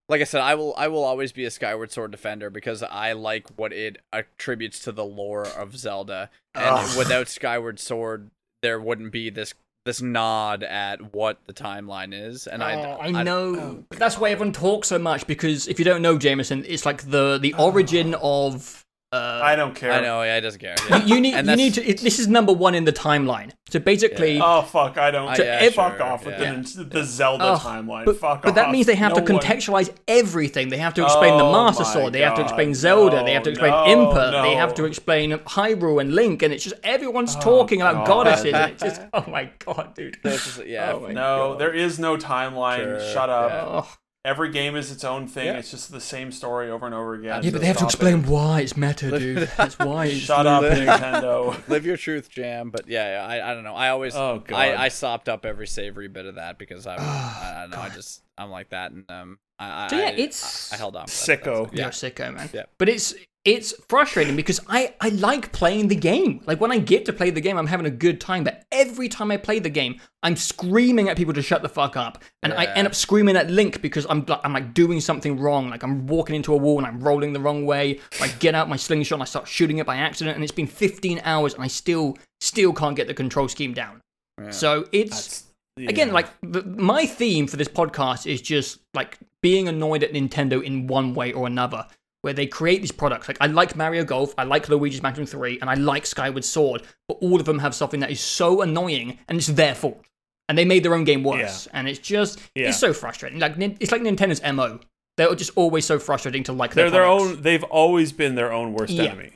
[0.09, 3.13] like I said, I will I will always be a Skyward Sword defender because I
[3.13, 6.31] like what it attributes to the lore of Zelda.
[6.55, 6.99] And Ugh.
[6.99, 8.31] without Skyward Sword,
[8.63, 9.55] there wouldn't be this
[9.85, 12.47] this nod at what the timeline is.
[12.47, 13.57] And I Oh, I know.
[13.57, 13.85] Oh.
[13.89, 17.11] but that's why everyone talks so much because if you don't know Jameson, it's like
[17.11, 18.82] the the origin of.
[19.13, 19.93] Uh, I don't care.
[19.93, 20.75] I know, yeah, it doesn't care.
[20.89, 21.05] you, yeah.
[21.05, 21.85] you need you need to.
[21.87, 23.51] It, this is number one in the timeline.
[23.69, 24.97] So basically, Oh fuck!
[24.97, 25.29] I don't.
[25.29, 26.55] Uh, yeah, fuck sure, off with yeah.
[26.77, 28.07] the, the Zelda Oh, timeline.
[28.07, 30.71] but, fuck but that means they have No to one- contextualize everything.
[30.71, 32.13] They have to explain the Oh Master my Sword.
[32.15, 33.23] They have to explain Zelda.
[33.25, 34.43] they have to explain no, Impa.
[34.43, 36.43] They have to explain Hyrule and Link.
[36.43, 38.53] And it's just everyone's talking about goddesses.
[38.73, 40.19] It's just oh my god, dude.
[40.23, 41.59] Just- yeah, Oh No, God.
[41.61, 42.79] there is no timeline.
[42.79, 43.89] Sure, Shut up.
[44.25, 44.31] Yeah.
[44.31, 45.47] Every game is its own thing.
[45.47, 45.59] Yeah.
[45.59, 47.43] It's just the same story over and over again.
[47.43, 48.27] Yeah, so but they have to explain it.
[48.27, 49.51] why it's meta, dude.
[49.57, 50.07] That's why.
[50.07, 51.57] It's Shut up, Live- Nintendo.
[51.69, 52.71] live your truth, Jam.
[52.71, 53.75] But yeah, yeah, I, I don't know.
[53.75, 54.57] I always Oh, God.
[54.57, 57.81] I, I sopped up every savory bit of that because I I, I don't know.
[57.81, 60.79] I just I'm like that, and um I I, So yeah, I- it's- I, I
[60.79, 61.07] held on.
[61.07, 61.41] for that.
[61.41, 61.45] Sicko.
[61.71, 61.89] That's- You're Yeah.
[61.91, 62.51] sicko, man.
[62.53, 62.63] Yeah.
[62.79, 63.15] But it's
[63.45, 66.43] it's frustrating because I I like playing the game.
[66.47, 68.45] Like when I get to play the game, I'm having a good time.
[68.45, 71.97] But every time I play the game, I'm screaming at people to shut the fuck
[71.97, 75.41] up, and I end up screaming at Link because I'm like- I'm like doing something
[75.41, 75.71] wrong.
[75.71, 77.99] Like I'm walking into a wall and I'm rolling the wrong way.
[78.21, 80.69] I get out my slingshot and I start shooting it by accident, and it's been
[80.69, 84.01] 15 hours and I still still can't get the control scheme down.
[84.51, 85.45] So it's That's-
[85.79, 90.63] again like the, my theme for this podcast is just like being annoyed at nintendo
[90.63, 91.87] in one way or another
[92.23, 93.27] where they create these products.
[93.27, 96.85] Like I like Mario Golf, I like Luigi's Mansion 3, and I like Skyward Sword,
[97.09, 100.05] but all of them have something that is so annoying and it's their fault.
[100.49, 101.67] And they made their own game worse.
[101.73, 102.69] And it's just Yeah.
[102.69, 103.41] it's so frustrating.
[103.41, 104.79] Like it's like Nintendo's MO.
[105.17, 107.43] They're just always so frustrating to like They're their their own.
[107.43, 109.03] They've always been their own worst Yeah.
[109.05, 109.33] enemy.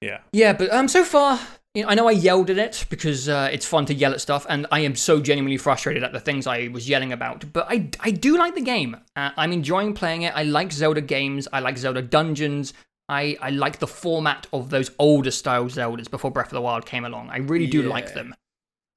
[0.00, 0.18] Yeah.
[0.32, 1.38] Yeah, but um, so far,
[1.74, 4.66] I know I yelled at it because uh, it's fun to yell at stuff, and
[4.70, 7.50] I am so genuinely frustrated at the things I was yelling about.
[7.50, 8.96] But I, I do like the game.
[9.16, 10.34] Uh, I'm enjoying playing it.
[10.36, 11.48] I like Zelda games.
[11.50, 12.74] I like Zelda dungeons.
[13.08, 16.84] I, I like the format of those older style Zeldas before Breath of the Wild
[16.84, 17.30] came along.
[17.30, 18.34] I really do like them.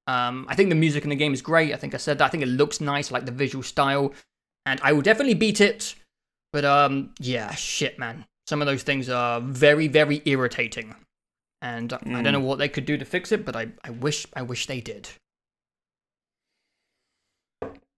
[0.08, 1.74] Um, I think the music in the game is great.
[1.74, 2.26] I think I said that.
[2.26, 3.10] I think it looks nice.
[3.10, 4.14] I like the visual style,
[4.66, 5.96] and I will definitely beat it.
[6.52, 8.26] But um, yeah, shit, man.
[8.48, 10.94] Some of those things are very, very irritating,
[11.62, 12.32] and I don't Mm.
[12.34, 13.46] know what they could do to fix it.
[13.46, 15.10] But I, I wish, I wish they did.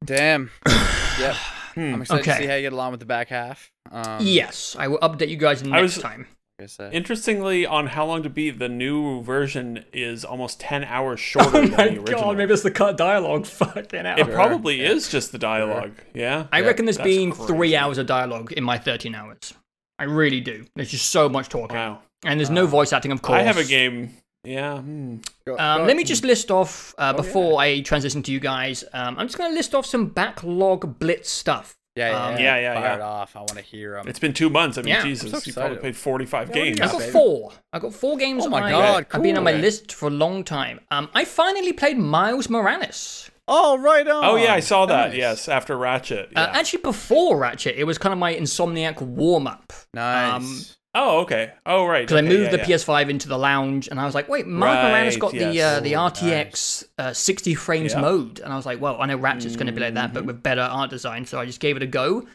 [0.04, 0.52] Damn.
[1.20, 1.36] yep.
[1.76, 1.94] Hmm.
[1.96, 2.32] I'm excited Okay.
[2.32, 3.72] to see how you get along with the back half.
[3.92, 6.28] Um, yes, I will update you guys next was- time.
[6.60, 6.94] like I said.
[6.94, 11.62] Interestingly, on How Long to Beat, the new version is almost ten hours shorter Oh
[11.62, 12.22] than my the original.
[12.22, 13.46] god, maybe it's the cut dialogue.
[13.48, 14.18] Fucking hell.
[14.20, 14.34] it Sure.
[14.34, 14.90] probably Yeah.
[14.92, 15.92] is just the dialogue.
[16.14, 16.48] Yeah.
[16.52, 19.54] I Yeah, reckon there's that's been three hours of dialogue in my 13 hours.
[20.00, 20.66] I really do.
[20.76, 22.02] There's just so much talking, Wow.
[22.26, 23.40] And there's no Uh, voice acting, of course.
[23.40, 24.14] I have a game.
[24.44, 24.78] Yeah.
[24.80, 25.18] hmm.
[25.46, 28.40] Go- Um, go- let me just list off uh, Oh, before I transition to you
[28.40, 28.84] guys.
[28.94, 31.76] Um, I'm just going to list off some backlog blitz stuff.
[31.96, 32.40] Yeah, yeah, um, yeah.
[32.40, 32.96] Yeah, yeah, Fire yeah.
[32.96, 33.36] it off.
[33.36, 34.08] I want to hear them.
[34.08, 34.78] It's been two months.
[34.78, 36.80] I mean, Yeah, I'm Jesus, so you probably played 45 Yeah, what do you games.
[36.80, 37.12] I got, got baby?
[37.12, 37.52] four.
[37.74, 38.46] I got four games.
[38.46, 40.80] Oh my I, God, I've been on my list for a long time.
[40.92, 43.32] Um, I finally played Miles Morales.
[43.48, 44.24] Oh, right on.
[44.26, 45.10] Oh, yeah, I saw that.
[45.10, 45.18] Nice.
[45.18, 46.30] Yes, after Ratchet.
[46.36, 49.74] Uh, actually, before Ratchet, it was kind of my Insomniac warm up.
[49.94, 50.34] Nice.
[50.34, 50.66] um,
[51.00, 51.54] oh, okay.
[51.66, 52.08] Oh, right.
[52.08, 52.66] Because I moved yeah, the yeah.
[52.66, 55.94] PS5 into the lounge, and I was like, "Wait, Morales Right, got the uh, the
[55.94, 58.02] RTX uh, 60 frames Yeah.
[58.02, 60.14] mode," and I was like, "Well, I know Ratchet's going to be like that, Mm-hmm.
[60.14, 62.26] but with better art design." So I just gave it a go,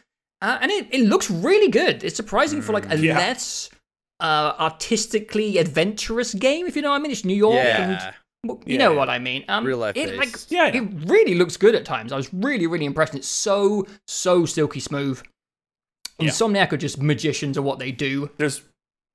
[0.41, 2.03] uh, and it, it looks really good.
[2.03, 3.17] It's surprising for like a Yeah.
[3.17, 3.69] less
[4.19, 7.11] uh, artistically adventurous game, if you know what I mean.
[7.11, 8.13] It's New York, and yeah.
[8.45, 9.43] well, you know what I mean.
[9.49, 10.51] Um, Real life it, like, based.
[10.51, 10.81] Yeah, yeah.
[10.81, 12.11] it really looks good at times.
[12.13, 13.15] I was really, really impressed.
[13.15, 15.21] It's so, so silky smooth.
[16.19, 16.29] Yeah.
[16.29, 18.29] Insomniac are just magicians of what they do.
[18.37, 18.61] There's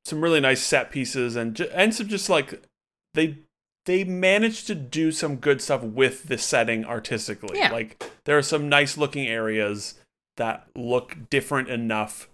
[0.04, 2.62] some really nice set pieces and ju- and some just like
[3.14, 3.38] they
[3.86, 7.58] they managed to do some good stuff with the setting artistically.
[7.58, 7.70] Yeah.
[7.72, 9.94] Like there are some nice looking areas
[10.36, 12.28] that look different enough,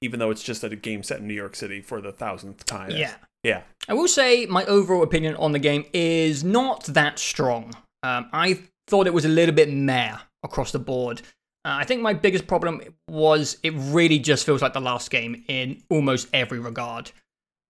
[0.00, 2.90] even though it's just a game set in New York City for the thousandth time.
[2.92, 3.14] Yeah.
[3.42, 3.62] Yeah.
[3.88, 7.72] I will say my overall opinion on the game is not that strong.
[8.02, 11.22] Um, I thought it was a little bit meh across the board.
[11.66, 15.42] Uh, I think my biggest problem was it really just feels like the last game
[15.48, 17.10] in almost every regard.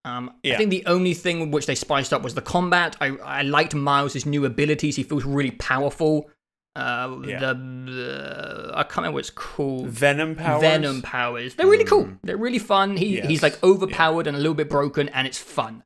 [0.05, 2.94] Um, I think the only thing which they spiced up was the combat.
[3.01, 4.97] I, I liked Miles' new abilities.
[4.97, 6.31] He feels really powerful.
[6.77, 7.40] Uh, Yeah.
[7.40, 9.89] the, the I can't remember what it's called.
[9.89, 10.60] Venom powers.
[10.60, 11.55] Venom powers.
[11.55, 12.09] They're really cool.
[12.23, 12.98] They're really fun.
[12.98, 13.27] He Yes.
[13.28, 15.82] he's like overpowered and a little bit broken, and it's fun.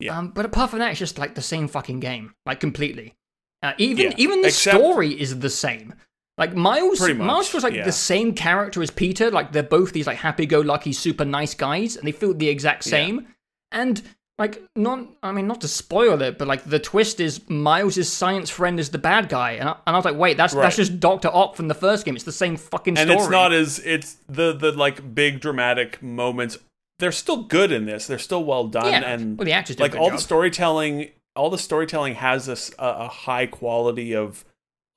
[0.00, 0.18] Yeah.
[0.18, 3.14] Um, but apart from that, it's just like the same fucking game, like completely.
[3.62, 4.14] Uh, even Yeah.
[4.18, 5.94] even the Except- story is the same.
[6.38, 7.84] Like Miles, much, Miles feels like yeah.
[7.84, 9.30] the same character as Peter.
[9.30, 12.90] Like they're both these like happy-go-lucky, super nice guys, and they feel the exact Yeah.
[12.90, 13.26] same.
[13.70, 14.02] And
[14.38, 18.48] like not, I mean, not to spoil it, but like the twist is Miles' science
[18.48, 20.62] friend is the bad guy, and I, and I was like, wait, that's Right.
[20.62, 22.16] that's just Doctor Ock from the first game.
[22.16, 23.22] It's the same fucking and story.
[23.22, 26.58] it's not as it's the the like big dramatic moments.
[26.98, 28.06] They're still good in this.
[28.06, 30.18] They're still well done yeah, and well, the actors like all job.
[30.18, 34.44] the storytelling all the storytelling has this a high quality of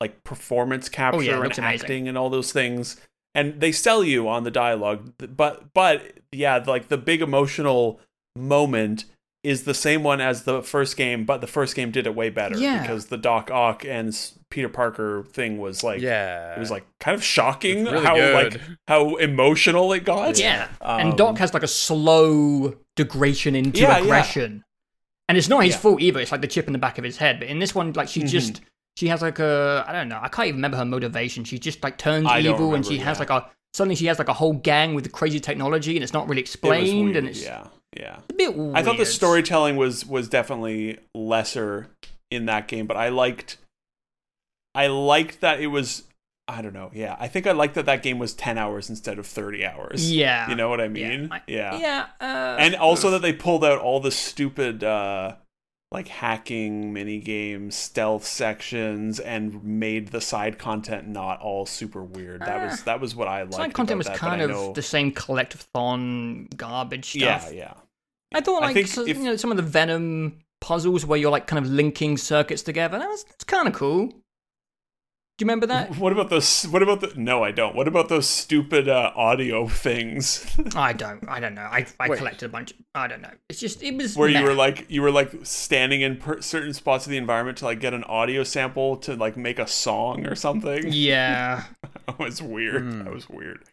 [0.00, 1.80] like performance capture Oh, it and looks amazing.
[1.84, 2.96] acting and all those things
[3.34, 8.00] and they sell you on the dialogue but but yeah like the big emotional
[8.36, 9.04] moment
[9.42, 12.28] is the same one as the first game but the first game did it way
[12.30, 12.82] better Yeah.
[12.82, 14.14] because the doc ock and
[14.50, 16.54] peter parker thing was like yeah.
[16.54, 18.34] it was like kind of shocking really how good.
[18.54, 20.68] like how emotional it got Yeah.
[20.80, 24.02] Um, and Doc has like a slow degradation into Yeah, yeah.
[24.04, 24.62] aggression.
[25.28, 25.78] And it's not his Yeah.
[25.80, 26.20] fault either.
[26.20, 27.40] It's like the chip in the back of his head.
[27.40, 28.28] But in this one, like she Mhm.
[28.28, 28.60] just
[28.96, 31.44] she has like a I don't know, I can't even remember her motivation.
[31.44, 33.20] She just like turns I evil and she has yeah.
[33.20, 36.28] like a suddenly she has like a whole gang with crazy technology and it's not
[36.28, 37.66] really It explained weird, and it's yeah
[37.96, 38.74] yeah a bit weird.
[38.76, 41.88] I thought the storytelling was was definitely lesser
[42.30, 43.58] in that game, but I liked
[44.74, 46.04] I liked that it was
[46.48, 46.90] I don't know.
[46.94, 50.12] Yeah, I think I liked that that game was 10 hours instead of 30 hours.
[50.12, 50.48] Yeah.
[50.48, 51.28] You know what I mean?
[51.32, 51.76] I- yeah.
[51.78, 52.06] Yeah.
[52.20, 55.34] Uh, And also that they pulled out all the stupid uh
[55.96, 62.40] like hacking mini games, stealth sections and made the side content not all super weird.
[62.42, 63.54] That was Uh, that was what I liked.
[63.54, 67.48] side content was that, kind of know- the same collectathon garbage stuff.
[67.50, 67.74] Yeah, yeah.
[68.34, 71.18] I thought I like think so- if- you know some of the Venom puzzles where
[71.18, 72.98] you're like kind of linking circuits together.
[72.98, 74.12] That was that's kind of cool.
[75.38, 75.96] Do you remember that?
[75.98, 76.64] What about those?
[76.64, 77.12] What about the?
[77.14, 77.76] No, I don't.
[77.76, 81.28] What about those stupid uh, audio things I don't.
[81.28, 81.68] I don't know.
[81.70, 82.16] I, I Wait.
[82.18, 82.72] collected a bunch.
[82.94, 83.32] I don't know.
[83.50, 86.72] It's just it was where you were like you were like standing in per- certain
[86.72, 90.26] spots of the environment to like get an audio sample to like make a song
[90.26, 90.84] or something?
[90.92, 91.64] Yeah,
[92.06, 92.82] that was weird.
[92.82, 93.04] Hmm.
[93.04, 93.64] That was weird.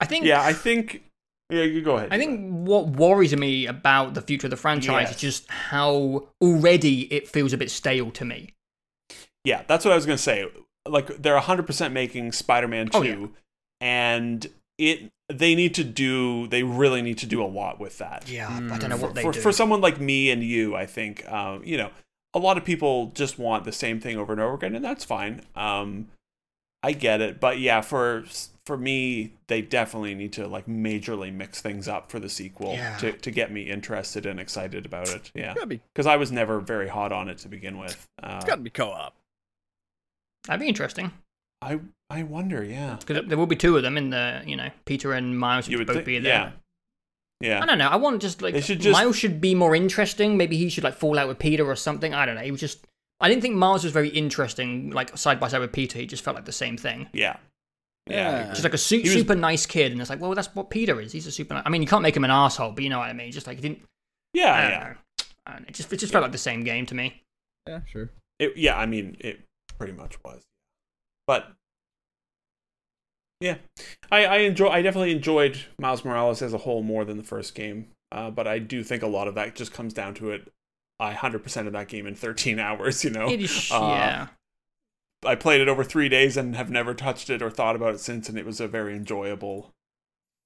[0.00, 0.26] I think.
[0.26, 1.02] Yeah, I think.
[1.48, 2.08] Yeah, you go ahead.
[2.12, 5.10] I think what worries me about the future of the franchise Yes.
[5.12, 8.52] is just how already it feels a bit stale to me.
[9.44, 10.44] Yeah, that's what I was gonna say.
[10.88, 13.26] Like they're hundred percent making Spider-Man two, Oh, yeah.
[13.80, 14.46] and
[14.78, 16.46] it they need to do.
[16.48, 18.28] They really need to do a lot with that.
[18.28, 19.40] Yeah, I don't know for, what they for, do.
[19.40, 21.90] for someone like me and you, I think, um, you know,
[22.32, 25.04] a lot of people just want the same thing over and over again, and that's
[25.04, 25.42] fine.
[25.56, 26.08] Um,
[26.82, 28.24] I get it, but yeah, for
[28.66, 32.96] for me, they definitely need to like majorly mix things up for the sequel Yeah.
[32.98, 35.32] to to get me interested and excited about it.
[35.34, 38.06] Yeah, Gotta be, because I was never very hot on it to begin with.
[38.22, 39.14] Uh, it's gotta be co-op.
[40.46, 41.12] That'd be interesting
[41.62, 44.68] I I wonder, yeah, because there will be two of them in the you know
[44.84, 46.52] Peter and Miles would would both think, be there.
[47.40, 47.62] yeah, yeah.
[47.62, 47.88] I don't know.
[47.88, 50.36] I want just like should just- Miles should be more interesting.
[50.36, 52.14] Maybe he should like fall out with Peter or something.
[52.14, 52.42] I don't know.
[52.42, 52.86] He was just.
[53.20, 55.98] I didn't think Miles was very interesting, like side by side with Peter.
[55.98, 57.08] He just felt like the same thing.
[57.14, 57.36] Yeah.
[58.06, 58.16] Yeah.
[58.16, 58.38] I Yeah.
[58.42, 58.50] agree.
[58.50, 61.00] Just like a su- was- super nice kid, and it's like, well, that's what Peter
[61.00, 61.12] is.
[61.12, 61.54] He's a super.
[61.54, 63.32] Ni- I mean, you can't make him an asshole, but you know what I mean.
[63.32, 63.78] Just like he didn't.
[63.78, 63.84] I
[64.34, 64.78] yeah, don't yeah.
[64.78, 64.94] know.
[65.46, 65.66] I don't know.
[65.68, 67.22] It just it just felt like the same game to me.
[67.66, 68.10] Yeah, sure.
[68.38, 69.40] It, yeah, I mean, it
[69.78, 70.42] pretty much was.
[71.26, 71.52] But
[73.40, 73.56] yeah,
[74.10, 74.68] I, I enjoy.
[74.68, 77.88] I definitely enjoyed Miles Morales as a whole more than the first game.
[78.12, 80.50] Uh, but I do think a lot of that just comes down to it.
[80.98, 83.04] I hundred percent of that game in thirteen hours.
[83.04, 84.26] You know, is, Uh, yeah.
[85.24, 88.00] I played it over three days and have never touched it or thought about it
[88.00, 89.72] since, and it was a very enjoyable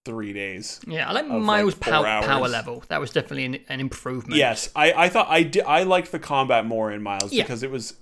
[0.07, 0.81] three days.
[0.87, 2.83] Yeah, I like of, like, Miles' power level.
[2.89, 4.39] That was definitely an, an improvement.
[4.39, 7.43] Yes, I, I thought I did, I liked the combat more in Miles Yeah.
[7.43, 7.95] because it was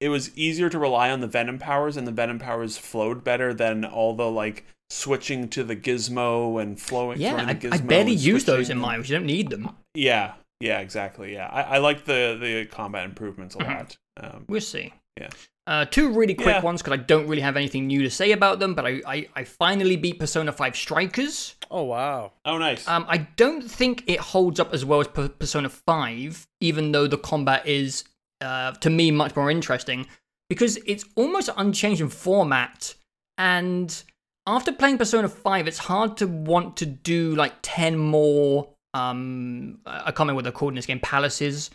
[0.00, 3.54] it was easier to rely on the Venom powers and the Venom powers flowed better
[3.54, 7.20] than all the like switching to the gizmo and flowing.
[7.20, 9.08] Yeah, throwing I, the I gizmo barely use those in and- Miles.
[9.08, 9.70] You don't need them.
[9.94, 11.32] Yeah, yeah, exactly.
[11.34, 13.66] Yeah, I, I like the the combat improvements a Mhm.
[13.76, 13.96] lot.
[14.18, 14.92] Um, We'll see.
[15.18, 15.28] Yeah.
[15.66, 16.60] Uh, two really quick Yeah.
[16.62, 19.28] ones because I don't really have anything new to say about them, but I, I,
[19.34, 21.56] I finally beat Persona 5 Strikers.
[21.72, 22.32] Oh wow.
[22.44, 22.86] oh, nice.
[22.86, 27.08] Um, I don't think it holds up as well as P- Persona 5, even though
[27.08, 28.04] the combat is,
[28.40, 30.06] uh, to me, much more interesting
[30.48, 32.94] because it's almost unchanged in format.
[33.38, 34.02] And
[34.46, 38.68] after playing Persona 5, it's hard to want to do like 10 more.
[38.94, 41.70] Um, I can't remember what they're called in this game, palaces.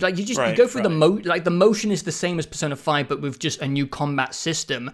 [0.00, 2.46] Like you just you go through the mo like the motion is the same as
[2.46, 4.92] Persona 5, but with just a new combat system.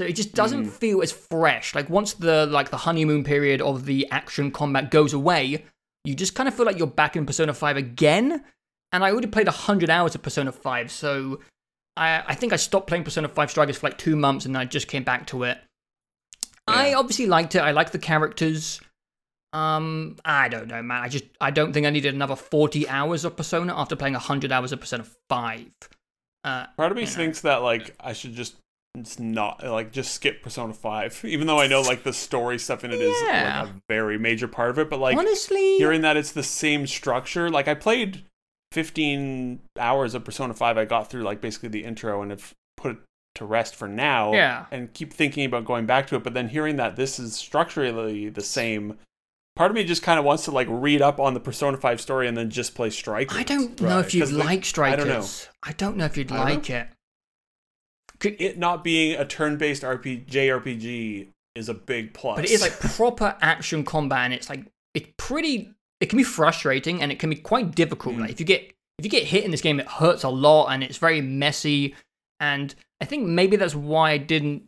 [0.00, 0.70] So it just doesn't Mm.
[0.70, 1.74] feel as fresh.
[1.74, 5.64] Like once the like the honeymoon period of the action combat goes away,
[6.04, 8.44] you just kind of feel like you're back in Persona 5 again.
[8.92, 11.40] And I already played 100 hours of Persona 5, so
[11.96, 14.64] I, I think I stopped playing Persona 5 Strikers for like two months and I
[14.66, 15.58] just came back to it.
[16.68, 17.60] I obviously liked it.
[17.60, 18.80] I liked the characters.
[19.52, 21.02] Um, I don't know, man.
[21.02, 24.52] I just I don't think I needed another 40 hours of Persona after playing 100
[24.52, 25.66] hours of Persona 5.
[26.44, 27.12] Uh, Part of me you know.
[27.12, 28.54] thinks that like I should just
[28.94, 32.84] it's not like just skip Persona Five, even though I know like the story stuff
[32.84, 33.62] in it is Yeah.
[33.62, 34.88] like a very major part of it.
[34.88, 38.24] But like honestly, hearing that it's the same structure, like I played
[38.72, 40.78] 15 hours of Persona 5.
[40.78, 42.98] I got through like basically the intro and have put it
[43.36, 44.32] to rest for now.
[44.34, 44.66] Yeah.
[44.70, 46.24] And keep thinking about going back to it.
[46.24, 48.98] But then hearing that this is structurally the same,
[49.56, 52.00] part of me just kind of wants to like read up on the Persona 5
[52.00, 53.36] story and then just play Strikers.
[53.38, 54.04] I don't know Right.
[54.04, 54.94] if you'd 'Cause, like, like Strikers.
[55.00, 55.26] I don't know.
[55.62, 56.88] I don't know if you'd I don't like it.
[58.18, 62.36] Could- It not being a turn based RPG, JRPG is a big plus.
[62.36, 65.72] But it is like proper action combat, and it's like it's pretty.
[66.02, 68.16] It can be frustrating, and it can be quite difficult.
[68.16, 68.20] Mm.
[68.22, 70.66] Like if you get if you get hit in this game, it hurts a lot,
[70.66, 71.94] and it's very messy.
[72.40, 74.64] And I think maybe that's why I didn't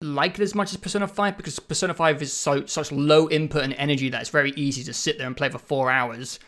[0.00, 3.64] like it as much as Persona Five because Persona Five is so such low input
[3.64, 6.38] and energy that it's very easy to sit there and play for four hours.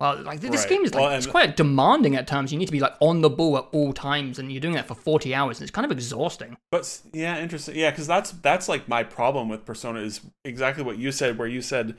[0.00, 0.68] Well, like this Right.
[0.70, 2.52] game is like Well, it's quite demanding at times.
[2.52, 4.88] You need to be like on the ball at all times, and you're doing that
[4.88, 6.56] for forty hours, and it's kind of exhausting.
[6.70, 7.76] But yeah, interesting.
[7.76, 11.48] Yeah, because that's that's like my problem with Persona is exactly what you said, where
[11.48, 11.96] you said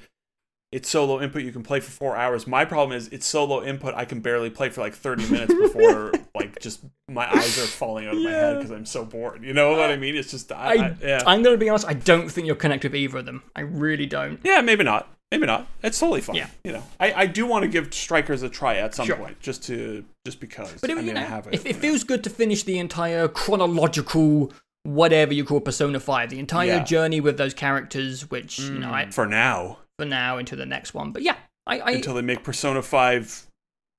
[0.71, 2.47] it's so low input you can play for four hours.
[2.47, 5.53] My problem is it's so low input I can barely play for like thirty minutes
[5.53, 9.43] before like just my eyes are falling out of my head because I'm so bored.
[9.43, 10.15] You know what I mean?
[10.15, 11.87] It's just I, I, I- yeah I'm gonna be honest.
[11.87, 13.43] I don't think you're connected with either of them.
[13.55, 14.39] I really don't.
[14.43, 15.67] yeah maybe not maybe not.
[15.83, 16.35] It's totally fine.
[16.37, 16.47] Yeah.
[16.63, 19.17] You know I, I do want to give Strikers a try at some Sure.
[19.17, 20.73] point just to just because.
[20.79, 21.53] But it, I mean I have it.
[21.55, 21.79] it, it you know.
[21.79, 24.51] feels good to finish the entire chronological,
[24.83, 26.83] whatever you call Persona Five, the entire Yeah.
[26.83, 29.13] journey with those characters, which you know, I, mm.
[29.13, 31.11] for now for now into the next one.
[31.11, 31.35] But yeah,
[31.67, 33.45] I, I until they make Persona 5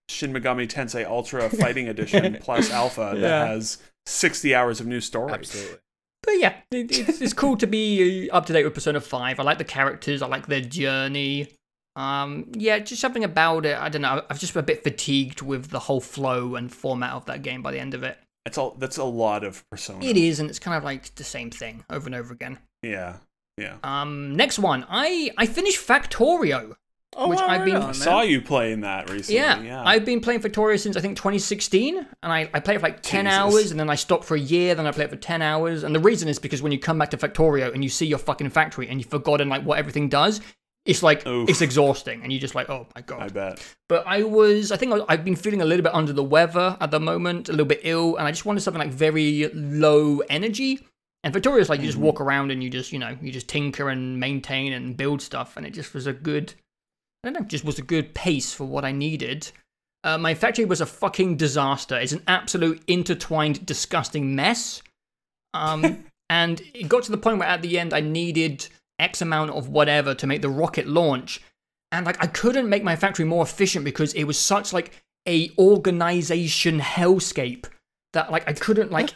[0.09, 5.35] Shin Megami Tensei Ultra Fighting Edition plus Alpha that has 60 hours of new stories.
[5.35, 5.79] Absolutely.
[6.25, 9.39] but yeah, it, it's, it's cool to be uh, up to date with Persona 5.
[9.39, 11.53] I like the characters, I like their journey.
[11.95, 13.79] Um, yeah, just something about it.
[13.79, 14.25] I don't know.
[14.29, 17.63] I've just been a bit fatigued with the whole flow and format of that game
[17.63, 18.19] by the end of it.
[18.45, 18.75] That's all.
[18.79, 20.03] That's a lot of Persona.
[20.05, 22.59] It is, and it's kind of like the same thing over and over again.
[22.83, 23.19] Yeah.
[23.63, 23.77] Yeah.
[23.85, 26.75] Um, next one, I I finished Factorio.
[27.15, 27.95] Oh, Which well, I've been- I man.
[27.95, 29.35] saw you playing that recently.
[29.39, 29.83] Yeah, Yeah.
[29.85, 33.27] I've been playing Factorio since I think 2016, and I, I played for like 10
[33.27, 33.39] Jesus.
[33.39, 35.83] hours, and then I stopped for a year, then I played for 10 hours.
[35.85, 38.17] And the reason is because when you come back to Factorio and you see your
[38.19, 40.41] fucking factory and you've forgotten like what everything does,
[40.87, 41.51] it's like Oof.
[41.51, 43.21] it's exhausting, and you're just like, oh my god.
[43.25, 43.63] I bet.
[43.91, 46.79] But I was, I think I- I've been feeling a little bit under the weather
[46.81, 50.21] at the moment, a little bit ill, and I just wanted something like very low
[50.31, 50.81] energy.
[51.25, 53.89] And Factorio's like you just walk around and you just, you know, you just tinker
[53.89, 56.55] and maintain and build stuff, and it just was a good,
[57.23, 59.51] I don't know, just was a good pace for what I needed.
[60.05, 61.97] Uh, my factory was a fucking disaster.
[61.97, 64.83] It's an absolute intertwined, disgusting mess.
[65.55, 68.67] Um, and it got to the point where at the end I needed
[68.99, 71.41] X amount of whatever to make the rocket launch
[71.93, 75.51] and like I couldn't make my factory more efficient because it was such like a
[75.59, 77.67] organization hellscape
[78.15, 79.15] that like I couldn't like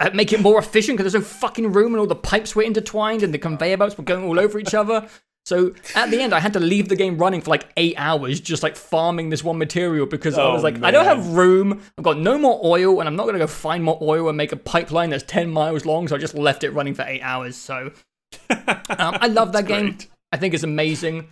[0.00, 2.62] uh, make it more efficient because there's no fucking room and all the pipes were
[2.62, 5.08] intertwined and the conveyor belts were going all over each other.
[5.46, 8.38] So at the end, I had to leave the game running for like eight hours,
[8.38, 11.80] just like farming this one material because I Oh, was like, I don't have room.
[11.96, 14.52] I've got no more oil, and I'm not gonna go find more oil and make
[14.52, 16.06] a pipeline that's ten miles long.
[16.06, 17.56] So I just left it running for eight hours.
[17.56, 17.92] So
[18.50, 18.58] um,
[18.90, 19.84] I love that That's game.
[19.92, 20.06] great.
[20.32, 21.28] I think it's amazing.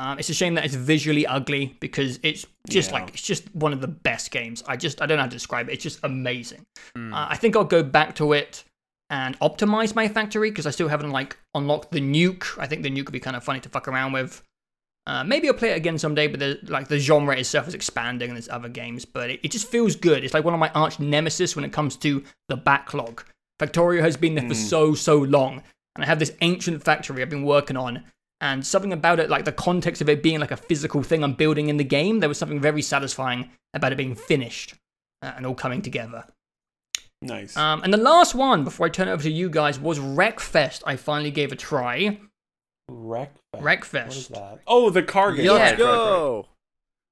[0.00, 3.00] Um, it's a shame that it's visually ugly because it's just Yeah.
[3.00, 4.62] like it's just one of the best games.
[4.66, 5.72] I just I don't know how to describe it.
[5.74, 6.64] It's just amazing.
[6.96, 7.12] Hmm.
[7.12, 8.64] Uh, I think I'll go back to it
[9.10, 12.58] and optimize my factory because I still haven't like unlocked the nuke.
[12.58, 14.42] I think the nuke would be kind of funny to fuck around with.
[15.06, 18.28] Uh, maybe I'll play it again someday, but the, like the genre itself is expanding
[18.30, 20.22] and there's other games, but it, it just feels good.
[20.24, 23.24] It's like one of my arch nemesis when it comes to the backlog.
[23.60, 24.68] Factorio has been there for Mm.
[24.68, 25.62] so so long,
[25.96, 28.04] and I have this ancient factory I've been working on,
[28.40, 31.34] and something about it, like the context of it being like a physical thing I'm
[31.34, 34.74] building in the game, there was something very satisfying about it being finished
[35.22, 36.24] uh, and all coming together.
[37.22, 37.56] Nice.
[37.56, 40.82] Um, and the last one before I turn it over to you guys was Wreckfest.
[40.86, 42.18] I finally gave a try.
[42.90, 43.28] Wreckfest.
[43.56, 44.06] Wreckfest.
[44.06, 44.60] What is that?
[44.66, 45.44] Oh, the car game.
[45.46, 45.52] Yeah.
[45.52, 46.46] Let's go.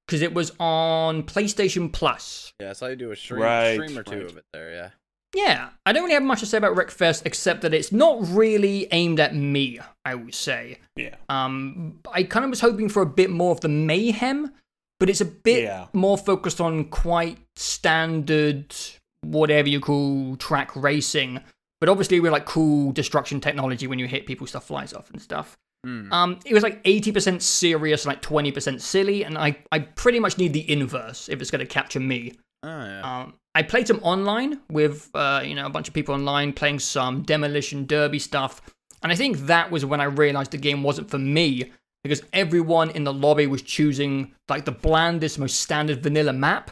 [0.07, 2.53] because it was on PlayStation Plus.
[2.59, 4.31] Yeah, I saw you do a stream, Right, stream or two right.
[4.31, 4.73] of it there.
[4.73, 4.91] Yeah.
[5.35, 8.89] Yeah, I don't really have much to say about Wreckfest except that it's not really
[8.93, 9.79] aimed at me.
[10.05, 10.79] I would say.
[10.97, 11.17] Yeah.
[11.29, 14.53] Um, I kind of was hoping for a bit more of the mayhem,
[14.99, 15.87] but it's a bit Yeah.
[15.93, 18.75] more focused on quite standard,
[19.23, 21.41] whatever you call track racing.
[21.81, 25.21] But obviously, with like cool destruction technology, when you hit people, stuff flies off and
[25.23, 25.57] stuff.
[25.85, 26.13] Hmm.
[26.13, 30.53] Um, it was like 80% serious, like 20% silly, and I, I pretty much need
[30.53, 32.33] the inverse if it's going to capture me.
[32.65, 33.21] Oh yeah.
[33.21, 36.79] Um, I played some online with uh, you know a bunch of people online playing
[36.79, 38.63] some demolition derby stuff,
[39.03, 41.73] and I think that was when I realized the game wasn't for me
[42.05, 46.71] because everyone in the lobby was choosing like the blandest, most standard vanilla map,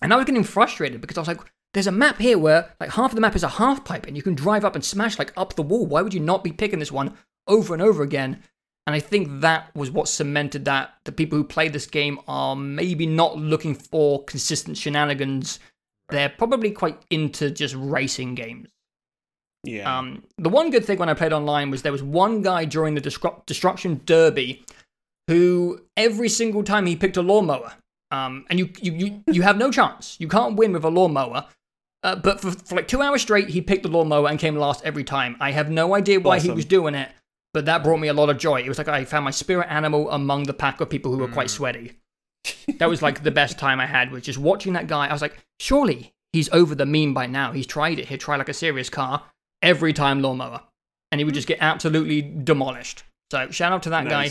[0.00, 1.40] and I was getting frustrated because I was like,
[1.74, 4.16] "There's a map here where like half of the map is a half pipe, and
[4.16, 5.84] you can drive up and smash like up the wall.
[5.84, 8.42] Why would you not be picking this one over and over again?"
[8.86, 12.56] And I think that was what cemented that the people who play this game are
[12.56, 15.60] maybe not looking for consistent shenanigans.
[16.12, 18.68] They're probably quite into just racing games.
[19.64, 19.98] Yeah.
[19.98, 22.94] Um, the one good thing when I played online was there was one guy during
[22.94, 24.64] the Destru- Destruction Derby
[25.28, 27.74] who every single time he picked a lawnmower,
[28.10, 30.16] um, and you, you, you, you have no chance.
[30.18, 31.46] You can't win with a lawnmower.
[32.02, 34.84] Uh, but for, for like two hours straight, he picked the lawnmower and came last
[34.84, 35.36] every time.
[35.40, 37.10] I have no idea why he was doing it,
[37.54, 38.60] but that brought me a lot of joy.
[38.60, 41.28] It was like I found my spirit animal among the pack of people who were
[41.28, 41.92] quite sweaty.
[42.78, 45.06] That was like the best time I had was just watching that guy.
[45.06, 47.52] I was like, surely he's over the meme by now.
[47.52, 48.08] He's tried it.
[48.08, 49.22] He'd try like a serious car
[49.60, 50.62] every time lawnmower,
[51.10, 53.04] and he would just get absolutely demolished.
[53.30, 54.30] So shout out to that guy.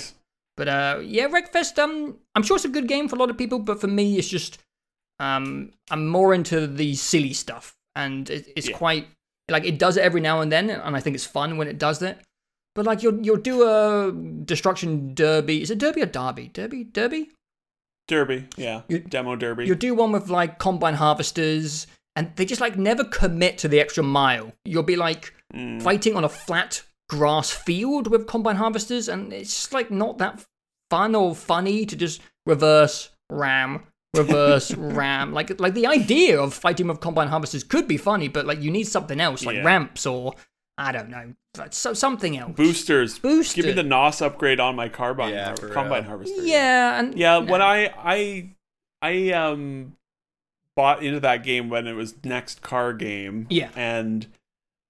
[0.57, 1.79] But uh, yeah, Wreckfest.
[1.79, 4.17] Um, I'm sure it's a good game for a lot of people, but for me,
[4.17, 4.59] it's just
[5.19, 8.77] um, I'm more into the silly stuff, and it, it's Yeah.
[8.77, 9.07] quite
[9.49, 11.77] like it does it every now and then, and I think it's fun when it
[11.77, 12.17] does it.
[12.75, 15.61] But like you'll you'll do a destruction derby.
[15.61, 16.49] Is it derby or derby?
[16.53, 17.29] Derby, derby.
[18.11, 18.47] Derby.
[18.57, 18.81] Yeah.
[18.89, 19.65] You- Demo Derby.
[19.65, 23.79] You'll do one with like combine harvesters, and they just like never commit to the
[23.79, 24.51] extra mile.
[24.65, 25.81] You'll be like Mm.
[25.81, 30.45] fighting on a flat grass field with combine harvesters, and it's just like not that
[30.89, 33.83] fun or funny to just reverse ram,
[34.15, 35.33] reverse ram.
[35.33, 38.71] Like like the idea of fighting with combine harvesters could be funny, but like you
[38.71, 39.63] need something else, like Yeah.
[39.65, 40.33] ramps or
[40.77, 42.53] I don't know, like, so something else.
[42.55, 43.19] Boosters.
[43.19, 43.55] Booster.
[43.61, 46.41] Give me the NOS upgrade on my carbine Yeah, har- combine harvester.
[46.41, 47.51] Yeah, and Yeah, no.
[47.51, 48.49] when I I
[49.01, 49.95] I um
[50.75, 53.45] bought into that game when it was next car game.
[53.49, 53.69] Yeah.
[53.75, 54.27] And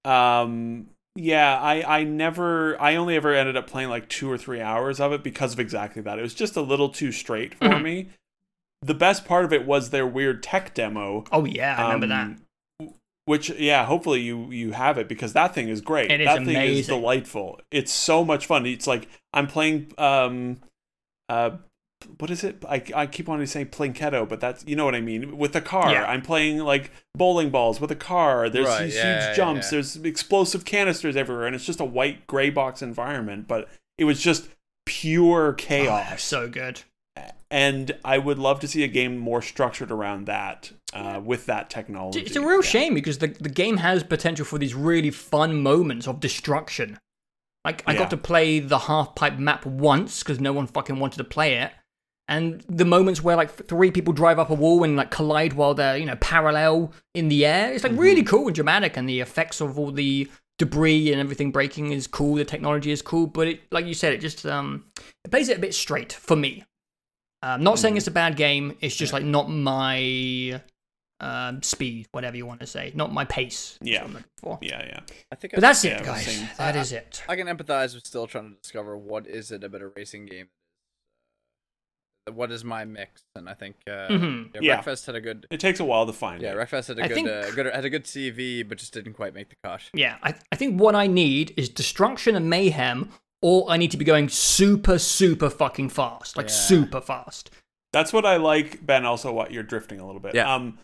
[0.04, 4.60] um, yeah, I I never I only ever ended up playing like two or three
[4.60, 6.18] hours of it because of exactly that.
[6.18, 7.82] It was just a little too straight for Mhm.
[7.82, 8.08] me.
[8.80, 11.24] The best part of it was their weird tech demo.
[11.30, 12.36] Oh yeah, I remember that.
[13.24, 16.10] Which yeah, hopefully you you have it because that thing is great.
[16.10, 17.60] It is that thing is delightful.
[17.70, 18.66] It's so much fun.
[18.66, 20.58] It's like I'm playing um
[21.28, 21.50] uh
[22.18, 22.64] what is it?
[22.68, 25.38] I, I keep wanting to say Plinketto, but that's you know what I mean.
[25.38, 26.04] With a car, Yeah.
[26.04, 28.48] I'm playing like bowling balls with a car.
[28.50, 29.66] There's Right, these yeah, huge yeah, jumps.
[29.66, 29.70] yeah.
[29.76, 33.46] There's explosive canisters everywhere, and it's just a white gray box environment.
[33.46, 33.68] But
[33.98, 34.48] it was just
[34.84, 36.80] pure Oh, chaos they're so good.
[37.52, 41.70] and I would love to see a game more structured around that uh, with that
[41.70, 42.20] technology.
[42.20, 42.70] It's, a real Yeah.
[42.70, 46.98] shame because the the game has potential for these really fun moments of destruction.
[47.64, 47.98] Like I Yeah.
[48.00, 51.54] got to play the half pipe map once because no one fucking wanted to play
[51.58, 51.70] it,
[52.28, 55.72] and the moments where like three people drive up a wall and like collide while
[55.74, 57.72] they're you know parallel in the air.
[57.72, 58.00] It's like Mm-hmm.
[58.02, 62.06] really cool and dramatic, and the effects of all the debris and everything breaking is
[62.06, 62.34] cool.
[62.34, 64.84] The technology is cool, but it like you said, it just um
[65.24, 66.64] it plays it a bit straight for me.
[67.44, 67.80] I'm not Mm-hmm.
[67.82, 68.76] saying it's a bad game.
[68.80, 70.60] It's just like not my
[71.22, 73.78] um, speed, whatever you want to say, not my pace.
[73.80, 74.04] Yeah.
[74.04, 74.58] I'm looking for.
[74.60, 75.00] Yeah, yeah.
[75.30, 76.26] I think But I, that's Yeah, it, guys.
[76.26, 76.48] same.
[76.58, 77.22] That I- is it.
[77.28, 80.48] I can empathize with still trying to discover what is it about a racing game.
[82.28, 83.22] Uh, what is my mix?
[83.34, 84.54] And I think uh, Mhm.
[84.54, 84.82] yeah, Yeah.
[84.82, 85.46] Wreckfest had a good.
[85.50, 86.56] It takes a while to find Yeah, it.
[86.56, 89.14] Wreckfest had a I good, think- uh, good had a good CV, but just didn't
[89.14, 89.82] quite make the cut.
[89.94, 93.10] Yeah, I, I think what I need is destruction and mayhem,
[93.40, 96.52] or I need to be going super, super fucking fast, like Yeah.
[96.54, 97.50] super fast.
[97.92, 99.04] That's what I like, Ben.
[99.04, 100.34] Also, what you're drifting a little bit.
[100.34, 100.52] Yeah.
[100.52, 100.78] Um,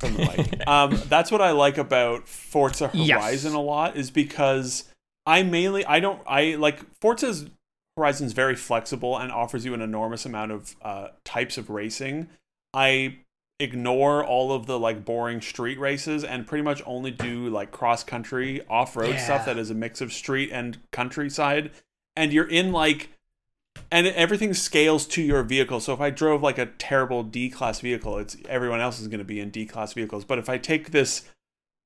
[0.00, 0.66] from the mic.
[0.68, 3.20] um, that's what I like about Forza Yes.
[3.20, 4.84] Horizon a lot is because
[5.26, 7.46] I mainly I don't I like Forza's
[7.96, 12.28] Horizon's very flexible and offers you an enormous amount of uh, types of racing.
[12.74, 13.18] I
[13.58, 18.04] ignore all of the like boring street races and pretty much only do like cross
[18.04, 19.24] country off road Yeah.
[19.24, 21.70] stuff that is a mix of street and countryside.
[22.14, 23.08] And you're in like
[23.90, 25.80] and everything scales to your vehicle.
[25.80, 29.18] So if I drove like a terrible D class vehicle, it's everyone else is going
[29.18, 30.24] to be in D class vehicles.
[30.24, 31.28] But if I take this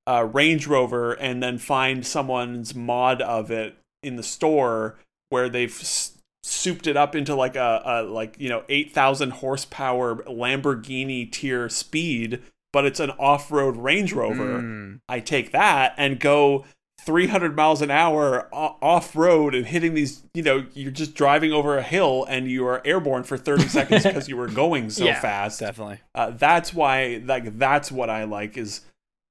[0.06, 5.70] uh, Range Rover and then find someone's mod of it in the store where they've
[5.70, 11.30] s- souped it up into like a, a like you know eight thousand horsepower Lamborghini
[11.30, 14.60] tier speed, but it's an off road Range Rover.
[14.60, 15.00] Mm.
[15.08, 16.64] I take that and go
[17.06, 21.78] 300 miles an hour off road and hitting these, you know, you're just driving over
[21.78, 25.20] a hill and you are airborne for 30 seconds because you were going so Yeah,
[25.20, 25.60] fast.
[25.60, 26.00] Definitely.
[26.14, 28.82] Uh, that's why, like, that's what I like is,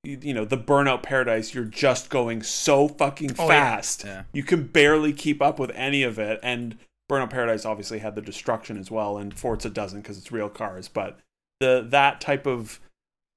[0.03, 1.53] you you know, the burnout paradise.
[1.53, 3.47] You're just going so fucking Oh, yeah.
[3.75, 4.03] fast.
[4.05, 4.23] Yeah.
[4.33, 6.39] You can barely keep up with any of it.
[6.41, 6.77] And
[7.09, 10.87] Burnout Paradise obviously had the destruction as well, and Forza doesn't because it's real cars.
[10.87, 11.17] But
[11.59, 12.79] the that type of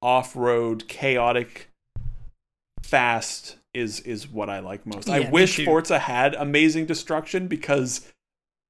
[0.01, 1.69] off-road chaotic
[2.83, 5.09] fast is is what I like most.
[5.09, 5.63] I Yeah, me wish.
[5.65, 8.07] Forza had amazing destruction because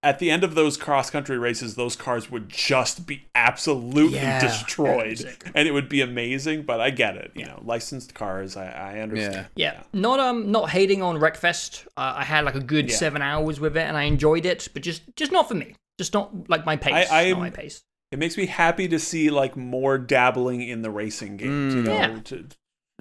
[0.01, 4.39] at the end of those cross country races, those cars would just be absolutely Yeah.
[4.41, 5.25] destroyed,
[5.55, 6.63] and it would be amazing.
[6.63, 8.57] But I get it, you know, licensed cars.
[8.57, 9.47] I, I understand.
[9.55, 11.85] Yeah, not um, not hating on Wreckfest.
[11.97, 12.95] Uh, I had like a good Yeah.
[12.97, 15.75] seven hours with it, and I enjoyed it, but just just not for me.
[15.97, 16.93] Just not like my pace.
[16.93, 17.83] I- not I'm- my pace.
[18.11, 21.73] It makes me happy to see like more dabbling in the racing games.
[21.73, 21.85] you Mm.
[21.85, 22.43] know,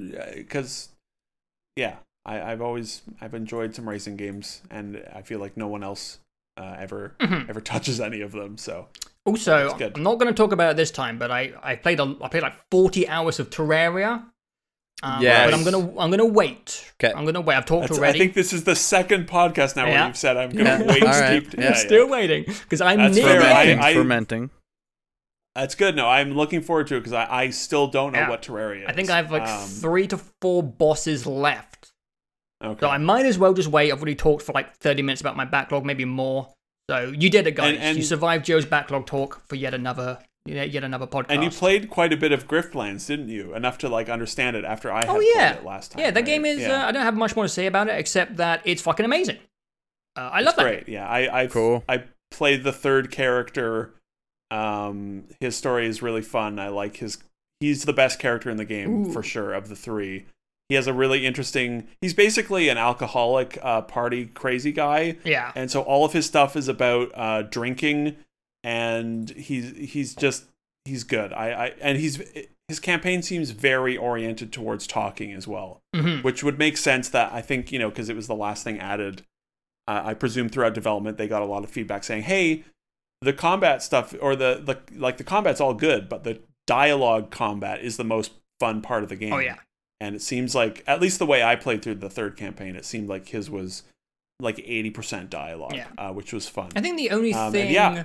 [0.01, 0.35] Yeah.
[0.37, 0.89] because
[1.77, 5.83] yeah, I, I've always I've enjoyed some racing games, and I feel like no one
[5.83, 6.19] else
[6.57, 7.49] uh, ever Mhm.
[7.49, 8.59] ever touches any of them.
[8.59, 8.89] So
[9.25, 9.97] Also, good.
[9.97, 12.29] I'm not going to talk about it this time, but I, I played a, I
[12.29, 14.25] played like 40 hours of Terraria.
[15.05, 15.51] Um, Yes.
[15.51, 16.93] But I'm gonna I'm gonna wait.
[16.99, 17.13] 'Kay.
[17.13, 17.57] I'm gonna wait.
[17.57, 19.99] I've talked that's, I think this is the second podcast now Yeah.
[20.01, 20.93] where you've said I'm going to Yeah.
[20.93, 21.03] wait.
[21.03, 21.43] All right.
[21.45, 21.55] Steve.
[21.59, 21.65] Yeah.
[21.71, 22.13] Yeah, Still yeah.
[22.13, 23.43] waiting because I'm That's near fair.
[23.43, 24.51] I- I- fermenting.
[25.55, 25.95] That's good.
[25.97, 28.31] No, I'm looking forward to it because I, I still don't know Yeah.
[28.31, 28.89] what Terraria is.
[28.89, 31.93] I think I have like Um, three to four bosses left.
[32.65, 32.81] okay.
[32.81, 33.93] So I might as well just wait.
[33.93, 36.53] I've already talked for like 30 minutes about my backlog, maybe more.
[36.91, 37.75] So you did it, guys.
[37.75, 41.27] And- and- you survived Joe's backlog talk for yet another yet yet another podcast.
[41.29, 43.55] and you played quite a bit of Griftlands, didn't you?
[43.55, 46.01] Enough to like understand it after I had Oh played yeah, it last time.
[46.01, 46.11] yeah.
[46.11, 46.27] That right?
[46.27, 46.61] game is.
[46.63, 46.83] Yeah.
[46.83, 49.39] Uh, I don't have much more to say about it except that it's fucking amazing.
[50.17, 50.63] Uh, I love It's that.
[50.63, 50.89] great.
[50.89, 51.85] Yeah, I I Cool.
[51.89, 53.95] I played the third character.
[54.53, 56.59] Um, his story is really fun.
[56.59, 57.19] I like his.
[57.61, 59.13] He's the best character in the game Ooh.
[59.13, 60.27] for sure of the three.
[60.69, 61.87] He has a really interesting.
[62.01, 65.53] He's basically an alcoholic, uh, party crazy guy, Yeah.
[65.55, 68.17] and so all of his stuff is about uh, drinking,
[68.65, 70.45] and he's he's just
[70.85, 71.33] he's good.
[71.33, 72.23] I, I and he's
[72.69, 77.31] his campaign seems very oriented towards talking as well hmm which would make sense that
[77.33, 79.23] I think, you know, because it was the last thing added.
[79.87, 82.65] Uh, I presume throughout development they got a lot of feedback saying, "Hey,
[83.23, 87.81] the combat stuff or the the like the combat's all good, but the dialogue combat
[87.83, 89.57] is the most fun part of the game." Oh yeah.
[90.01, 92.85] and it seems like at least the way I played through the third campaign, it
[92.85, 93.85] seemed like his was
[94.41, 95.87] like eighty percent dialogue, Yeah.
[95.97, 96.71] uh, which was fun.
[96.75, 98.05] I think the only Um, thing yeah.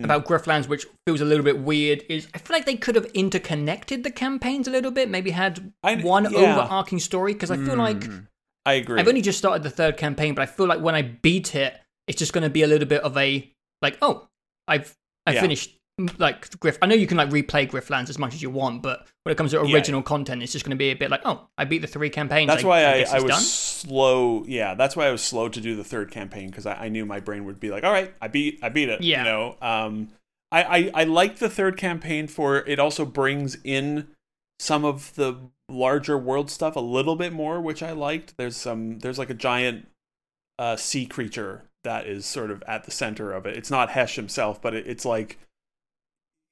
[0.00, 0.04] Mm.
[0.04, 3.04] about Griftlands which feels a little bit weird is I feel like they could have
[3.14, 6.38] interconnected the campaigns a little bit, maybe had I- one yeah.
[6.58, 8.26] overarching story because I feel like Mm.
[8.64, 9.00] I agree.
[9.00, 11.74] I've only just started the third campaign, but I feel like when I beat it,
[12.06, 13.50] it's just going to be a little bit of a
[13.82, 14.28] like, oh,
[14.68, 15.40] I've I Yeah.
[15.42, 16.78] finished mm, like Griff.
[16.82, 19.36] I know you can like replay Griftlands as much as you want, but when it
[19.36, 19.74] comes to Yeah.
[19.74, 22.10] original content, it's just going to be a bit like, oh, I beat the three
[22.10, 22.48] campaigns.
[22.48, 23.42] That's I, why I, I, I was done.
[23.42, 24.44] slow.
[24.46, 27.04] Yeah, that's why I was slow to do the third campaign because I, I knew
[27.06, 29.18] my brain would be like, "All right, I beat, I beat it." Yeah.
[29.18, 30.08] You know, um,
[30.50, 32.78] I, I I like the third campaign for it.
[32.78, 34.08] Also brings in
[34.58, 35.36] some of the
[35.68, 38.36] larger world stuff a little bit more, which I liked.
[38.36, 38.98] There's some.
[38.98, 39.88] There's like a giant
[40.58, 43.56] uh, sea creature that is sort of at the center of it.
[43.56, 45.38] It's not Hesh himself, but it, it's like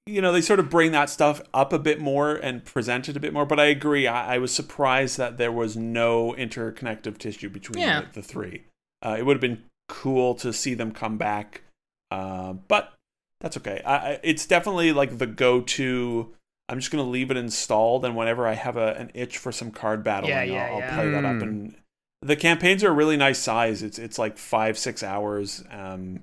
[0.06, 3.16] you know they sort of bring that stuff up a bit more and present it
[3.16, 7.18] a bit more but i agree i, I was surprised that there was no interconnective
[7.18, 8.00] tissue between Yeah.
[8.12, 8.64] the, the three
[9.04, 11.62] uh, it would have been cool to see them come back
[12.10, 12.94] uh, but
[13.40, 16.34] that's okay I, I, it's definitely like the go-to
[16.70, 19.52] i'm just going to leave it installed and whenever i have a, an itch for
[19.52, 20.94] some card battling Yeah, yeah, I'll, I'll yeah.
[20.96, 21.42] play that up Hmm.
[21.42, 21.74] and
[22.22, 26.20] the campaigns are a really nice size it's it's like five six hours um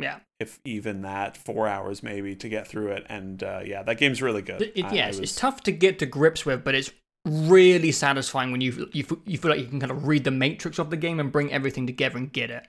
[0.00, 0.18] Yeah.
[0.38, 4.22] if even that four hours maybe to get through it and uh, yeah that game's
[4.22, 6.74] really good It, I- I yes, was- it's tough to get to grips with, but
[6.74, 6.92] it's
[7.24, 10.78] really satisfying when you you you feel like you can kind of read the matrix
[10.78, 12.64] of the game and bring everything together and get it.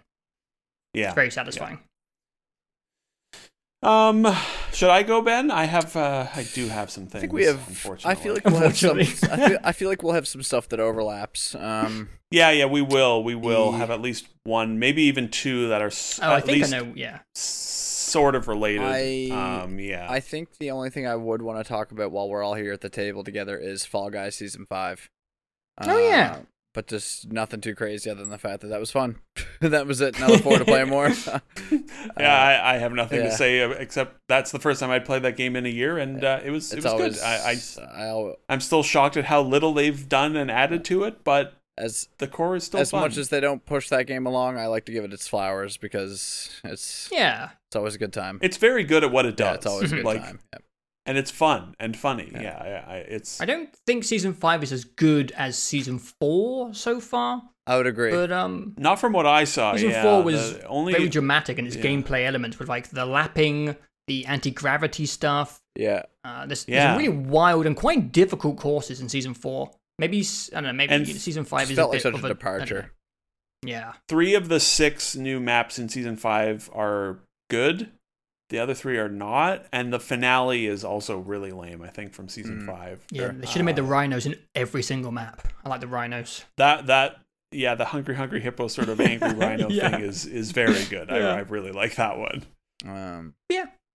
[0.96, 1.80] yeah It's very satisfying.
[3.84, 4.26] Um
[4.74, 7.44] should i go ben i have uh i do have some things I think we
[7.46, 7.68] have.
[7.68, 8.98] unfortunately I feel like we'll have some.
[9.00, 11.54] I feel, I feel like we'll have some stuff that overlaps.
[11.54, 15.70] Um, yeah yeah we will we will The- have at least one maybe even two
[15.70, 16.94] that are s- Oh, I at think least I know.
[16.96, 17.20] Yeah.
[17.36, 18.82] sort of related
[19.32, 22.28] I- um yeah I think the only thing I would want to talk about while
[22.28, 25.08] we're all here at the table together is Fall Guys season five.
[25.80, 26.40] Oh, yeah.
[26.78, 29.18] Uh, but just nothing too crazy other than the fact that that was fun.
[29.62, 30.16] that was it.
[30.16, 31.08] And I look forward to playing more.
[32.20, 33.30] yeah I, I have nothing yeah.
[33.30, 35.98] to say uh, except that's the first time i'd played that game in a year
[35.98, 37.16] and uh, it was it was always.
[37.16, 40.86] good I, I I, al- i'm still shocked at how little they've done and added
[40.86, 43.02] to it but as the core is still as fun.
[43.02, 45.78] much as they don't push that game along, I like to give it its flowers
[45.78, 47.50] because it's Yeah.
[47.68, 48.40] it's always a good time.
[48.42, 50.40] it's very good at what it does yeah, it's always a good like time.
[50.54, 50.64] Yep.
[51.08, 52.64] And it's fun and funny yeah, Yeah.
[52.66, 57.00] yeah, I, it's I don't think season five is as good as season four so
[57.00, 58.12] far, I would agree.
[58.12, 59.74] but um, Not from what I saw.
[59.74, 61.84] season yeah, four was the only very dramatic in its yeah.
[61.84, 63.76] gameplay elements with like the lapping,
[64.08, 65.60] the anti gravity stuff.
[65.76, 66.94] yeah, Uh, there's, Yeah.
[66.96, 69.72] there's really wild and quite difficult courses in season four.
[70.00, 70.74] Maybe s- I don't know.
[70.74, 72.82] Maybe And season five is felt a like bit such of a a I departure.
[72.82, 72.90] know.
[73.70, 73.94] Yeah.
[74.08, 77.18] three of the six new maps in season five are
[77.50, 77.92] good.
[78.50, 81.82] The other three are not, and the finale is also really lame.
[81.82, 82.66] I think from season Mm.
[82.66, 83.06] five.
[83.12, 85.46] Yeah, they should have made the Uh, rhinos in every single map.
[85.66, 86.46] I like the rhinos.
[86.58, 87.18] That that
[87.52, 89.90] yeah, the hungry hungry hippo sort of angry rhino Yeah.
[89.92, 91.10] thing is is very good.
[91.10, 91.16] Yeah.
[91.34, 92.44] I, I really like that one.
[92.86, 93.34] um,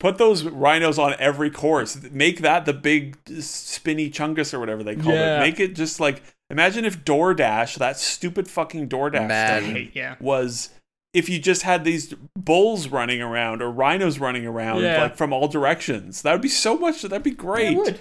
[0.01, 1.97] Put those rhinos on every course.
[2.11, 5.37] Make that the big spinny chungus or whatever they call Yeah.
[5.37, 5.41] it.
[5.41, 10.17] Make it just like imagine if DoorDash, that stupid fucking DoorDash thing, yeah.
[10.19, 10.71] was
[11.15, 15.03] if you just had these bulls running around or rhinos running around Yeah.
[15.03, 16.23] like from all directions.
[16.23, 17.03] That would be so much.
[17.03, 17.65] That'd be great.
[17.65, 18.01] Yeah, it would.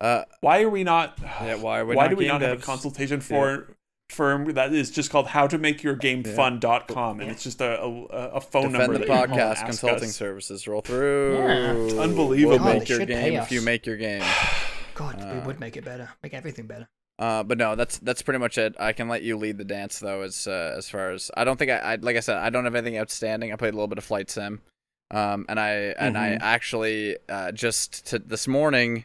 [0.00, 1.18] uh, Why are we not?
[1.20, 3.76] yeah, why are we why not do we game not have a consultation for
[4.08, 6.34] firm that is just called how to make your game Yeah.
[6.34, 9.50] fun.com and it's just a, a, a phone Defend number the that you call podcast
[9.52, 10.16] ask consulting us.
[10.16, 10.66] services.
[10.66, 11.36] Roll through.
[11.38, 12.00] Yeah.
[12.02, 12.58] Unbelievable.
[12.58, 14.24] We'll make they your game if you make your game.
[14.94, 16.08] God, we Uh, would make it better.
[16.24, 16.88] Make everything better.
[17.20, 18.74] Uh, but no, that's that's pretty much it.
[18.80, 21.58] I can let you lead the dance though, as uh, as far as I don't
[21.58, 23.52] think I, I like I said I don't have anything outstanding.
[23.52, 24.62] I played a little bit of Flight Sim,
[25.10, 26.38] um, and I and I Mhm.
[26.40, 29.04] actually uh, just to, this morning,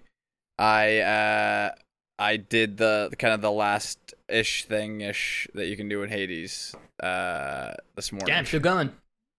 [0.58, 1.72] I uh,
[2.18, 6.02] I did the, the kind of the last ish thing ish that you can do
[6.02, 8.28] in Hades uh, this morning.
[8.34, 8.92] Damn, still going.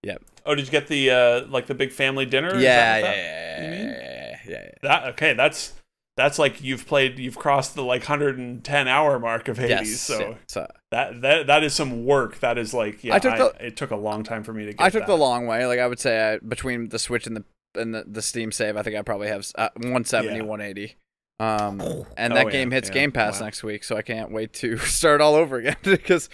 [0.02, 0.22] Yep.
[0.44, 2.54] Oh, did you get the uh like the big family dinner?
[2.54, 4.70] Is yeah, that yeah, yeah, yeah, yeah, yeah, yeah.
[4.82, 5.72] That okay, that's
[6.16, 9.70] that's like you've played you've crossed the like 110 hour mark of Hades.
[9.90, 12.40] Yes, so so that that that is some work.
[12.40, 14.72] That is like yeah, I took the- it took a long time for me to
[14.72, 15.06] get I took that.
[15.08, 15.66] the long way.
[15.66, 17.44] Like I would say, I, between the Switch and the
[17.78, 20.42] and the, the Steam save, I think I probably have uh, 170, Yeah.
[20.44, 20.96] 180.
[21.38, 21.80] Um,
[22.16, 23.46] and Oh, that yeah, game hits yeah, Game Pass wow.
[23.46, 26.30] next week, so I can't wait to start all over again because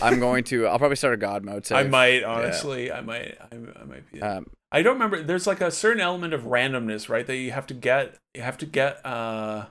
[0.00, 0.68] I'm going to.
[0.68, 1.66] I'll probably start a God mode.
[1.66, 1.78] Save.
[1.78, 5.22] I might honestly, I might I, I might be Um, I don't remember.
[5.22, 7.26] There's like a certain element of randomness, right?
[7.26, 8.16] That you have to get.
[8.34, 9.66] You have to get uh,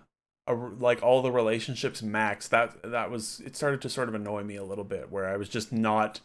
[0.47, 2.47] a, like all the relationships max.
[2.47, 3.41] That that was.
[3.45, 6.21] It started to sort of annoy me a little bit, where I was just not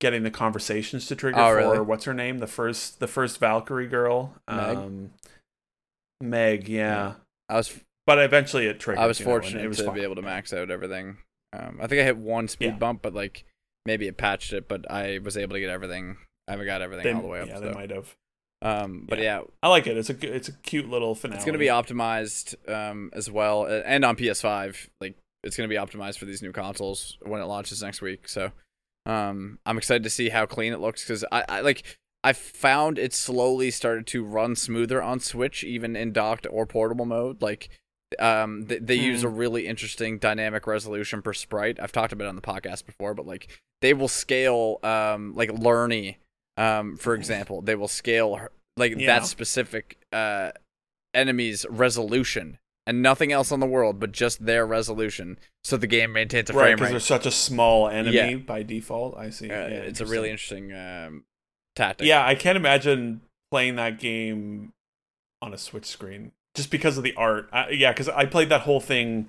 [0.00, 1.80] getting the conversations to trigger Oh, for really?
[1.80, 4.76] what's her name, the first the first Valkyrie girl, Meg?
[4.76, 5.10] um,
[6.20, 6.68] Meg.
[6.68, 7.14] Yeah.
[7.48, 9.02] I was but eventually it triggered.
[9.02, 9.94] I was know, fortunate it was to fine.
[9.94, 11.18] be able to max out everything.
[11.52, 12.76] Um, I think I hit one speed Yeah.
[12.78, 13.44] bump, but like
[13.84, 16.16] maybe it patched it, but I was able to get everything.
[16.48, 17.48] I haven't got everything They, all the way up.
[17.48, 17.60] yeah, so.
[17.62, 18.14] they might have.
[18.62, 19.38] Um, but Yeah.
[19.40, 19.96] yeah, I like it.
[19.96, 21.36] It's a g- it's a cute little finale.
[21.36, 24.88] it's gonna be optimized um, as well, and on PS5.
[25.00, 28.28] Like it's gonna be optimized for these new consoles when it launches next week.
[28.28, 28.52] So
[29.04, 31.82] um, I'm excited to see how clean it looks because I, I like
[32.24, 37.04] I found it slowly started to run smoother on Switch, even in docked or portable
[37.06, 37.42] mode.
[37.42, 37.68] Like
[38.18, 39.26] um, they, they use Hmm.
[39.26, 41.78] a really interesting dynamic resolution per sprite.
[41.80, 43.48] I've talked about it on the podcast before, but like
[43.82, 46.16] they will scale um like Lernie
[46.56, 49.06] um for example they will scale her- like Yeah.
[49.18, 50.52] that specific uh
[51.14, 56.12] enemy's resolution and nothing else on the world but just their resolution so the game
[56.12, 58.36] maintains a right frame because they're such a small enemy Yeah.
[58.36, 59.16] by default.
[59.16, 59.50] I see.
[59.50, 61.24] uh, yeah, it's a really interesting um
[61.74, 64.72] tactic Yeah, I can't imagine playing that game
[65.42, 67.48] on a Switch screen just because of the art.
[67.52, 69.28] I, yeah, because I played that whole thing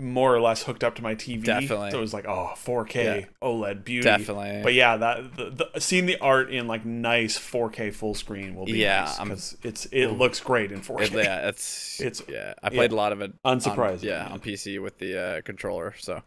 [0.00, 1.42] more or less hooked up to my TV.
[1.44, 1.90] Definitely.
[1.90, 3.24] So it was like, oh, 4K Yeah.
[3.42, 4.04] OLED beauty.
[4.04, 8.54] definitely But yeah, that the, the, seeing the art in like nice 4K full screen
[8.54, 11.00] will be Yeah, nice because it's it looks great in 4K.
[11.02, 13.58] It- yeah it's It's- yeah i played a lot of it on-
[14.02, 16.22] yeah on pc with the uh controller so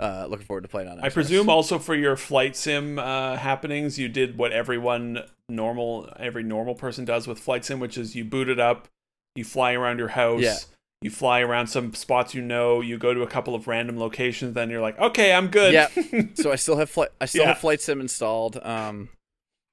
[0.00, 1.04] uh looking forward to playing on it.
[1.04, 6.42] I presume also for your flight sim uh, happenings, you did what everyone normal, every
[6.42, 8.88] normal person does with flight sim, which is you boot it up,
[9.36, 10.56] you fly around your house, Yeah.
[11.02, 14.54] You fly around some spots you know, you go to a couple of random locations,
[14.54, 15.72] then you're like, okay, I'm good.
[15.74, 15.88] Yeah.
[16.34, 17.48] so i still have flight i still Yeah.
[17.48, 19.10] have flight sim installed um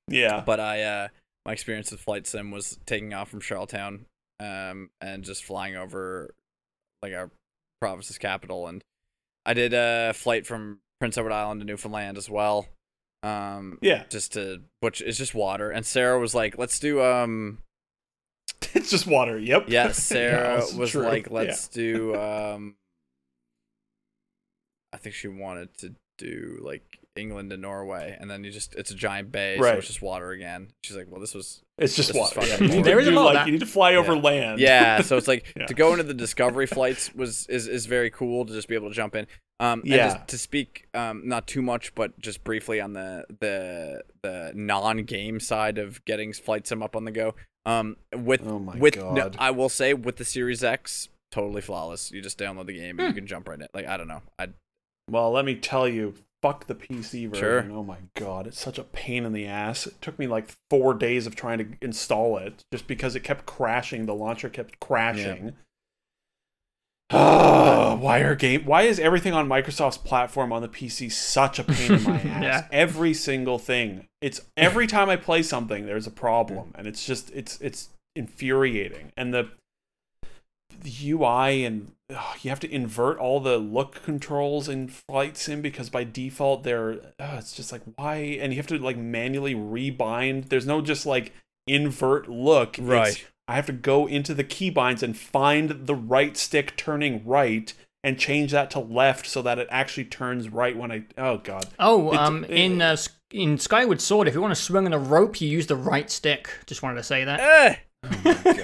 [0.10, 0.44] yeah.
[0.46, 1.08] but I uh
[1.46, 4.06] my experience with flight sim was taking off from Charlottetown
[4.40, 6.34] um and just flying over
[7.02, 7.32] like our
[7.82, 8.84] province's capital and
[9.46, 12.68] I did a flight from Prince Edward Island to Newfoundland as well.
[13.24, 14.04] Um Yeah.
[14.10, 17.60] just to which is just water and Sarah was like let's do um
[18.76, 19.38] it's just water.
[19.40, 19.66] Yep.
[19.68, 21.04] yeah Sarah that's was true.
[21.04, 22.76] like let's do um
[24.94, 28.92] I think she wanted to do like England and Norway and then you just it's
[28.92, 29.78] a giant bay so Right.
[29.78, 30.70] it's just water again.
[30.84, 32.42] She's like well this was It's just water.
[32.42, 32.46] Yeah.
[32.58, 33.46] fucking You need to do, like, that.
[33.48, 34.22] You need to fly over Yeah.
[34.22, 34.60] land.
[34.60, 35.66] Yeah, so it's like Yeah.
[35.66, 38.90] to go into the discovery flights was is, is very cool to just be able
[38.90, 39.26] to jump in.
[39.60, 40.08] Um, and Yeah.
[40.14, 45.40] just to speak, um, not too much, but just briefly on the the the non-game
[45.40, 47.34] side of getting flight sim up on the go.
[47.66, 52.12] Um, with Oh my with no, I will say with the Series X, totally flawless.
[52.12, 53.08] You just download the game and Hmm.
[53.08, 53.68] you can jump right in.
[53.74, 54.50] Like I don't know, I
[55.10, 57.40] Well, let me tell you, fuck the PC version.
[57.40, 57.66] Sure.
[57.72, 59.88] Oh my god, it's such a pain in the ass.
[59.88, 63.46] It took me like four days of trying to install it just because it kept
[63.46, 64.06] crashing.
[64.08, 65.54] The launcher kept crashing.
[68.00, 68.66] Why are game?
[68.66, 72.44] Why is everything on Microsoft's platform on the PC such a pain in my ass?
[72.44, 72.68] Yeah.
[72.72, 74.08] Every single thing.
[74.22, 79.12] It's every time I play something, there's a problem, and it's just it's it's infuriating.
[79.18, 79.50] And the
[80.82, 81.92] the UI and
[82.42, 87.00] you have to invert all the look controls in Flight Sim because by default they're
[87.20, 90.50] it's just like why and you have to like manually rebind.
[90.50, 91.32] There's no just like
[91.68, 92.78] invert look.
[92.80, 93.26] It's- Right.
[93.54, 97.72] I have to go into the keybinds and find the right stick turning right
[98.04, 101.68] and change that to left so that it actually turns right when I oh god.
[101.80, 102.98] Oh, It- um, in uh,
[103.32, 106.10] in Skyward Sword, if you want to swing on a rope, you use the right
[106.10, 106.50] stick.
[106.66, 107.40] Just wanted to say that.
[107.40, 107.76] eh,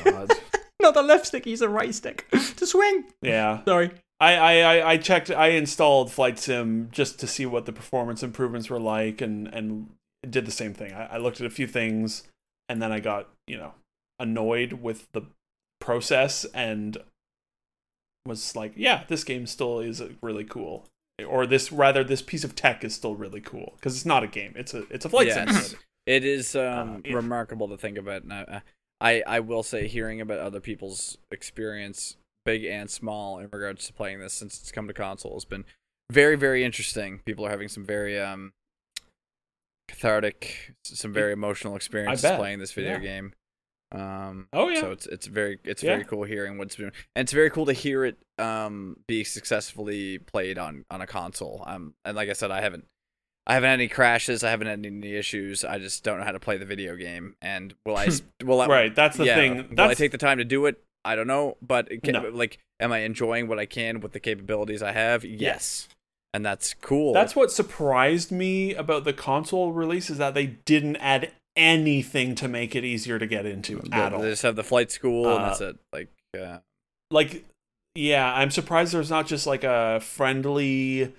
[0.04, 0.32] God.
[0.82, 1.46] Not the left stick.
[1.46, 2.28] Use the right stick
[2.58, 3.06] to swing.
[3.22, 3.64] yeah.
[3.66, 3.92] Sorry.
[4.20, 8.24] I, I, I- I checked I installed Flight Sim just to see what the performance
[8.24, 9.90] improvements were like and, and
[10.30, 10.94] did the same thing.
[10.94, 12.24] I, I looked at a few things
[12.68, 13.74] and then I got, you know,
[14.20, 15.22] annoyed with the
[15.80, 16.98] process and
[18.26, 20.86] was like, yeah, this game still is really cool.
[21.28, 24.28] Or this rather this piece of tech is still really cool because it's not a
[24.28, 24.54] game.
[24.56, 25.68] It's a it's a flight Yes.
[25.72, 25.80] sim.
[26.06, 27.16] It is um, Uh, yeah.
[27.16, 28.24] remarkable to think about.
[28.24, 28.62] And I,
[29.02, 32.16] I, I will say, hearing about other people's experience,
[32.46, 35.66] big and small, in regards to playing this since it's come to console, has been
[36.10, 37.20] very, very interesting.
[37.26, 38.54] People are having some very um,
[39.88, 43.00] cathartic, some very emotional experiences playing this video Yeah.
[43.00, 43.34] game.
[43.92, 44.82] Um, Oh, yeah.
[44.82, 45.94] So it's it's very it's Yeah.
[45.94, 50.20] very cool hearing what's been, and it's very cool to hear it um be successfully
[50.20, 51.64] played on on a console.
[51.66, 52.86] Um, and like I said, I haven't
[53.48, 54.44] I haven't had any crashes.
[54.44, 55.66] I haven't had any issues.
[55.66, 57.36] I just don't know how to play the video game.
[57.42, 58.10] And will I?
[58.44, 58.68] Will I?
[58.68, 59.70] Right, that's the yeah, thing.
[59.76, 60.84] Will I take the time to do it?
[61.04, 61.58] I don't know.
[61.62, 62.30] But it can, No.
[62.30, 65.26] like, am I enjoying what I can with the capabilities I have?
[65.26, 65.88] Yes.
[66.32, 67.14] And that's cool.
[67.14, 72.48] That's what surprised me about the console release is that they didn't add anything to
[72.48, 74.22] make it easier to get into They- at all.
[74.22, 75.78] They just have the flight school, and Uh, that's it.
[75.94, 76.60] Like, uh,
[77.12, 77.46] Like,
[77.96, 81.14] yeah, I'm surprised there's not just like a friendly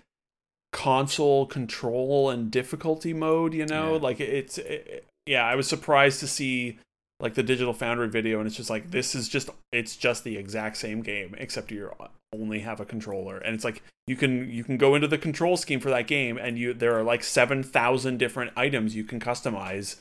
[0.73, 3.55] console control and difficulty mode.
[3.55, 4.01] You know, Yeah.
[4.01, 5.45] like it's it, yeah.
[5.45, 6.79] I was surprised to see
[7.19, 10.37] like the Digital Foundry video, and it's just like this is just it's just the
[10.37, 11.91] exact same game except you
[12.33, 15.57] only have a controller, and it's like you can you can go into the control
[15.57, 19.19] scheme for that game, and you there are like seven thousand different items you can
[19.19, 19.97] customize.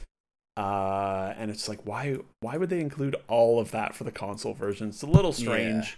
[0.57, 4.53] Uh, and it's like why why would they include all of that for the console
[4.53, 4.89] version?
[4.89, 5.97] It's a little strange,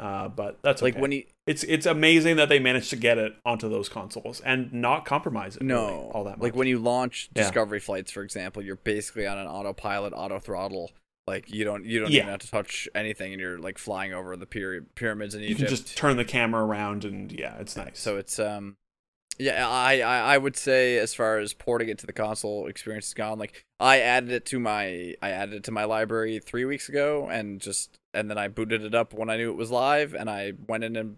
[0.00, 1.00] uh, but that's like okay.
[1.00, 4.72] when you it's it's amazing that they managed to get it onto those consoles and
[4.72, 6.42] not compromise it really no all that much.
[6.42, 7.42] like when you launch Yeah.
[7.44, 10.90] Discovery flights, for example, you're basically on an autopilot, auto throttle.
[11.26, 12.22] Like you don't you don't Yeah.
[12.22, 15.60] even have to touch anything, and you're like flying over the pyra- pyramids in Egypt.
[15.60, 17.98] you can just turn the camera around and yeah, it's nice.
[18.00, 18.76] So it's um,
[19.38, 23.08] yeah, I, I I would say as far as porting it to the console experience
[23.08, 23.38] is gone.
[23.38, 27.28] Like I added it to my I added it to my library three weeks ago,
[27.30, 30.28] and just and then I booted it up when I knew it was live, and
[30.28, 31.16] I went in and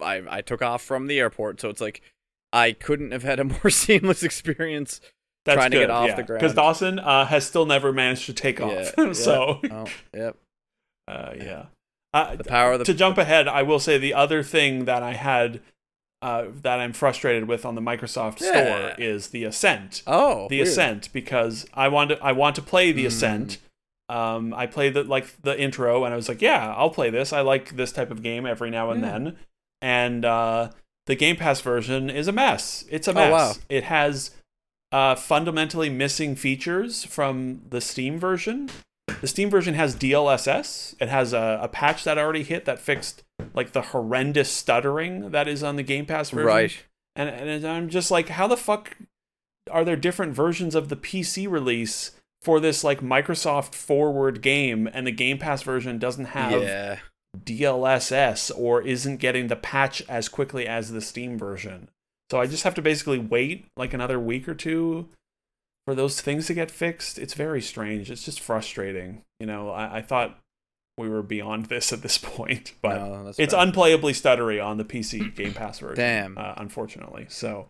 [0.00, 1.60] I I took off from the airport.
[1.60, 2.02] So it's like
[2.52, 5.00] I couldn't have had a more seamless experience.
[5.44, 6.16] That's trying to get off yeah.
[6.16, 6.40] the ground.
[6.40, 8.72] Because Dawson uh, has still never managed to take off.
[8.72, 9.12] Yeah, yeah.
[9.14, 10.36] so Oh, yep.
[11.08, 11.66] uh, yeah.
[12.12, 15.02] Uh, The power of the to jump ahead, I will say the other thing that
[15.02, 15.62] I had
[16.22, 18.48] uh, that I'm frustrated with on the Microsoft Yeah.
[18.50, 20.02] Store is the Ascent.
[20.06, 20.68] Oh, the weird.
[20.68, 23.08] Ascent because I want to I want to play the Mm.
[23.08, 23.58] Ascent.
[24.08, 27.32] Um, I played the like the intro and I was like, yeah, I'll play this.
[27.32, 29.10] I like this type of game every now and Yeah.
[29.10, 29.36] then.
[29.80, 30.70] And uh,
[31.06, 32.84] the Game Pass version is a mess.
[32.90, 33.32] It's a Oh, mess.
[33.32, 33.52] wow.
[33.68, 34.32] It has
[34.92, 38.68] uh, fundamentally missing features from the Steam version.
[39.20, 40.94] The Steam version has DLSS.
[41.00, 43.22] It has a, a patch that already hit that fixed
[43.54, 46.84] like the horrendous stuttering that is on the Game Pass version Right.
[47.16, 48.96] and and I'm just like, how the fuck
[49.70, 55.06] are there different versions of the PC release for this like Microsoft forward game, and
[55.06, 56.98] the Game Pass version doesn't have Yeah.
[57.64, 61.88] DLSS or isn't getting the patch as quickly as the Steam version?
[62.30, 65.08] So I just have to basically wait like another week or two
[65.90, 67.18] for those things to get fixed.
[67.18, 68.10] It's very strange.
[68.12, 69.22] It's just frustrating.
[69.40, 70.38] You know, I, I thought
[70.96, 73.50] we were beyond this at this point, but No, it's bad.
[73.74, 75.96] unplayably stuttery on the PC Game Pass version.
[75.96, 76.38] Damn.
[76.38, 77.26] Uh, unfortunately.
[77.28, 77.68] So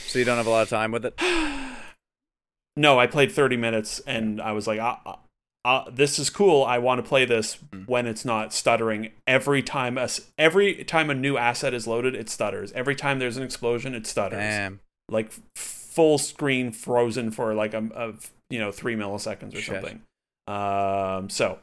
[0.00, 1.14] so you don't have a lot of time with it.
[2.76, 5.16] no, I played 30 minutes and I was like, uh, uh,
[5.64, 6.64] uh, this is cool.
[6.64, 7.86] I want to play this Mm.
[7.86, 9.10] when it's not stuttering.
[9.28, 12.72] Every time a s- every time a new asset is loaded, it stutters.
[12.72, 14.38] Every time there's an explosion, it stutters.
[14.40, 14.80] Damn.
[15.08, 18.12] Like f- full screen frozen for like a, a
[18.50, 19.74] you know three milliseconds or Shit.
[19.82, 20.02] something.
[20.46, 21.58] Um, so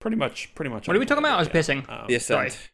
[0.00, 0.86] pretty much, pretty much.
[0.86, 1.36] What are we talking about?
[1.36, 1.88] I was pissing.
[1.88, 2.48] Um, The Sorry.
[2.48, 2.68] Ascent.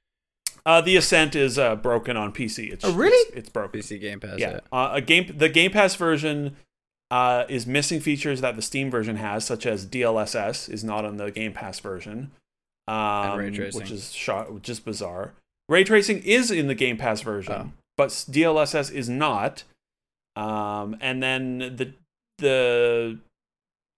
[0.66, 2.73] uh, the Ascent is uh, broken on PC.
[2.73, 3.16] It's, Oh, really?
[3.28, 3.81] It's, it's broken.
[3.81, 4.39] PC Game Pass.
[4.39, 5.33] yeah, uh, a game.
[5.36, 6.57] The Game Pass version
[7.10, 11.16] uh, is missing features that the Steam version has, such as DLSS is not on
[11.18, 12.33] the Game Pass version,
[12.89, 13.81] um, ray tracing.
[13.81, 15.33] which is shot, which is bizarre.
[15.68, 17.70] Ray tracing is in the Game Pass version, Oh.
[17.97, 19.62] but s- DLSS is not.
[20.36, 21.94] Um, and then the
[22.38, 23.18] the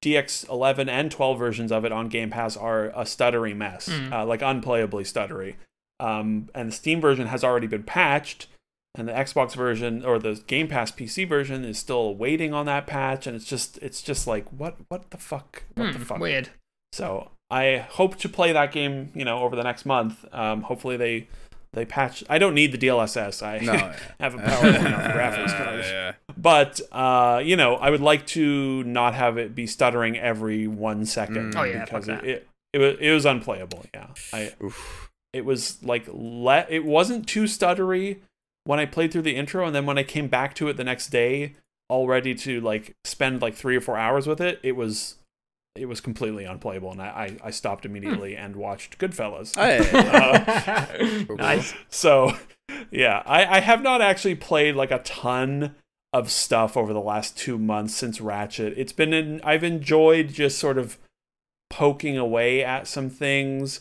[0.05, 4.13] DX11 and 12 versions of it on Game Pass are a stuttery mess, Mm.
[4.13, 5.55] uh, like unplayably stuttery.
[5.99, 8.47] Um, and the Steam version has already been patched,
[8.95, 12.87] and the Xbox version or the Game Pass PC version is still waiting on that
[12.87, 13.27] patch.
[13.27, 16.19] And it's just it's just like what what the fuck what the Hmm, fuck.
[16.19, 16.51] weird.
[16.93, 20.25] So I hope to play that game, you know, over the next month.
[20.33, 21.29] Um, hopefully they
[21.77, 22.25] they patch.
[22.29, 23.47] I don't need the DLSS.
[23.47, 23.73] I No.
[24.21, 25.85] have a powerful enough graphics card.
[25.85, 26.13] Yeah.
[26.37, 31.07] But uh, you know, I would like to not have it be stuttering every one
[31.07, 31.55] second.
[31.55, 31.57] Mm.
[31.61, 33.85] Oh, yeah, because fuck it, it it was it was unplayable.
[33.95, 35.11] Yeah, I Oof.
[35.33, 38.19] it was like le- it wasn't too stuttery
[38.65, 40.85] when I played through the intro, and then when I came back to it the
[40.85, 41.55] next day,
[41.89, 45.17] all ready to like spend like three or four hours with it, it was
[45.77, 47.07] it was completely unplayable, and I
[47.43, 49.55] I, I stopped immediately and watched Goodfellas.
[49.55, 51.27] Hey.
[51.35, 51.75] nice.
[51.89, 52.33] So,
[52.91, 55.75] yeah, I, I have not actually played like a ton
[56.13, 58.73] of stuff over the last two months since Ratchet.
[58.77, 60.99] It's been in, I've enjoyed just sort of
[61.69, 63.81] poking away at some things,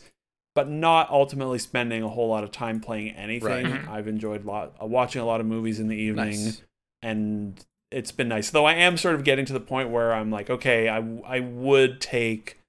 [0.53, 3.71] but not ultimately spending a whole lot of time playing anything.
[3.71, 3.87] Right.
[3.87, 6.61] I've enjoyed lot uh, watching a lot of movies in the evening, Nice.
[7.01, 7.65] and
[7.95, 8.49] it's been nice.
[8.49, 11.39] Though I am sort of getting to the point where I'm like, okay, I I
[11.39, 12.59] would take.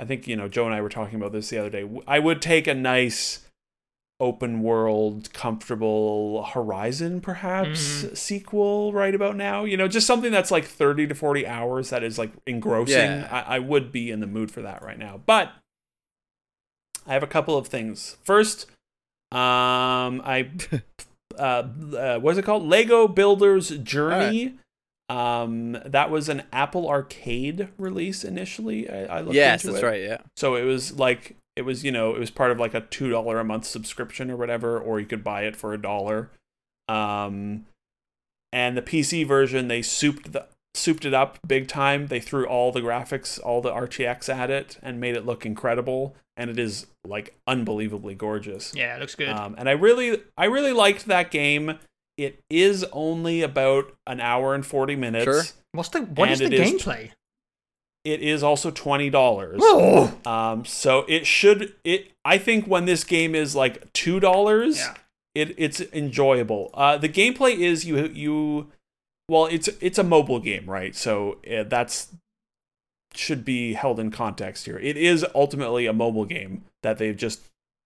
[0.00, 1.88] I think you know Joe and I were talking about this the other day.
[2.08, 3.46] I would take a nice
[4.20, 8.16] open world comfortable horizon perhaps Mhm.
[8.16, 12.04] sequel right about now you know just something that's like 30 to 40 hours that
[12.04, 13.28] is like engrossing Yeah.
[13.32, 15.50] I, I would be in the mood for that right now but
[17.04, 18.66] i have a couple of things first
[19.32, 20.48] um i
[21.38, 21.64] uh,
[21.96, 24.54] uh what's it called lego builders journey
[25.08, 29.86] um that was an apple arcade release initially i, I looked Yes, into that's it.
[29.86, 30.02] right.
[30.02, 30.18] Yeah.
[30.36, 33.10] So it was like it was you know it was part of like a two
[33.10, 36.30] dollar a month subscription or whatever, or you could buy it for a dollar.
[36.88, 37.66] Um,
[38.52, 42.06] and the PC version they souped the souped it up big time.
[42.06, 46.14] They threw all the graphics, all the RTX at it, and made it look incredible.
[46.38, 48.72] And it is like unbelievably gorgeous.
[48.74, 49.28] Yeah, it looks good.
[49.28, 51.78] Um, and I really, I really liked that game.
[52.24, 55.24] It is only about an hour and forty minutes.
[55.24, 55.42] Sure.
[55.72, 57.10] What's the what is the it is- gameplay?
[58.04, 59.60] It is also twenty dollars.
[59.62, 62.10] Oh, Um, so it should it.
[62.24, 64.94] I think when this game is like two dollars, yeah.
[65.36, 66.70] it it's enjoyable.
[66.74, 68.72] Uh, the gameplay is you you,
[69.28, 70.96] well, it's it's a mobile game, right?
[70.96, 72.08] So uh, that's
[73.14, 74.78] should be held in context here.
[74.78, 77.40] It is ultimately a mobile game that they've just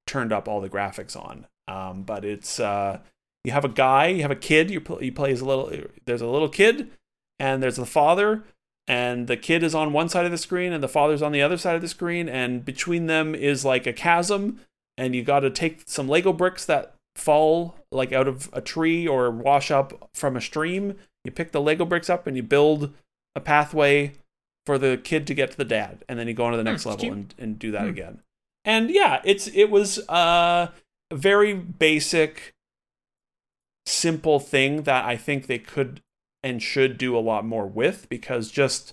[0.07, 1.47] turned up all the graphics on.
[1.69, 3.01] Um, but it's uh,
[3.47, 5.71] you have a guy, you have a kid, you play, you play as a little.
[6.05, 6.91] There's a little kid,
[7.39, 8.43] and there's the father,
[8.89, 11.43] and the kid is on one side of the screen, and the father's on the
[11.43, 14.61] other side of the screen, and between them is like a chasm,
[14.99, 19.07] and you got to take some Lego bricks that fall like out of a tree
[19.07, 20.97] or wash up from a stream.
[21.25, 22.93] You pick the Lego bricks up and you build
[23.35, 24.13] a pathway
[24.67, 26.65] for the kid to get to the dad, and then you go on to the
[26.65, 27.13] next Hmm, level cute.
[27.15, 27.89] and, and do that Hmm.
[27.91, 28.21] again.
[28.65, 30.69] And yeah, it's it was uh,
[31.13, 32.53] very basic,
[33.87, 36.01] simple thing that I think they could
[36.43, 38.93] and should do a lot more with because just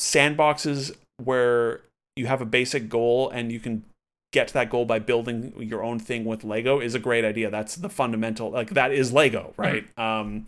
[0.00, 1.82] sandboxes where
[2.16, 3.84] you have a basic goal and you can
[4.32, 7.50] get to that goal by building your own thing with Lego is a great idea.
[7.50, 9.86] That's the fundamental like that is Lego, right?
[9.98, 10.46] Um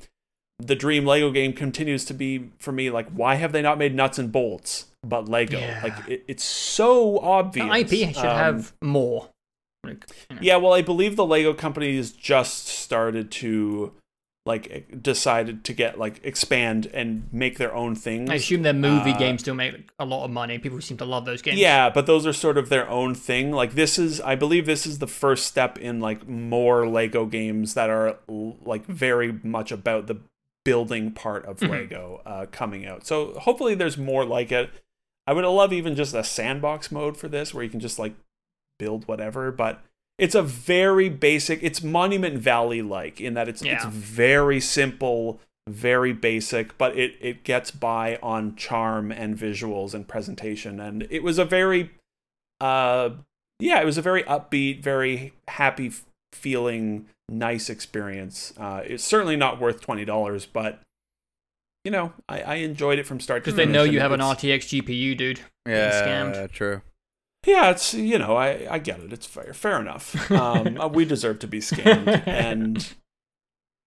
[0.59, 3.95] the dream Lego game continues to be for me like why have they not made
[3.95, 5.59] nuts and bolts but Lego?
[5.59, 5.81] Yeah.
[5.85, 7.89] Like it, it's so obvious.
[7.91, 9.29] The IP should Um, have more.
[9.87, 10.43] Like, you know.
[10.43, 13.93] yeah, well, I believe the Lego companies just started to
[14.45, 18.31] like decided to get like expand and make their own things.
[18.31, 20.59] I assume their movie Uh, games still make a lot of money.
[20.59, 21.59] People seem to love those games.
[21.59, 23.51] Yeah, but those are sort of their own thing.
[23.51, 27.75] Like this is, I believe, this is the first step in like more Lego games
[27.75, 30.19] that are like very much about the
[30.65, 31.69] building part of Mhm.
[31.71, 33.05] Lego uh, coming out.
[33.05, 34.71] So hopefully, there's more like it.
[35.27, 38.15] I would love even just a sandbox mode for this, where you can just like
[38.79, 39.51] build whatever.
[39.51, 39.83] But
[40.19, 41.63] it's a very basic.
[41.63, 47.45] It's Monument Valley like in that it's it's very simple, very basic, but it it
[47.45, 50.81] gets by on charm and visuals and presentation.
[50.81, 51.91] And it was a very,
[52.61, 53.11] uh,
[53.59, 55.93] yeah, it was a very upbeat, very happy
[56.33, 58.55] feeling, nice experience.
[58.57, 60.81] Uh, it's certainly not worth twenty dollars, but
[61.85, 64.21] you know, I, I enjoyed it from start to Because they know you have an
[64.21, 65.41] RTX GPU, dude.
[65.69, 66.51] Yeah, scammed.
[66.51, 66.83] true.
[67.47, 69.13] Yeah, it's you know I I get it.
[69.13, 70.31] It's fair, fair enough.
[70.31, 72.95] Um, uh, we deserve to be scammed, and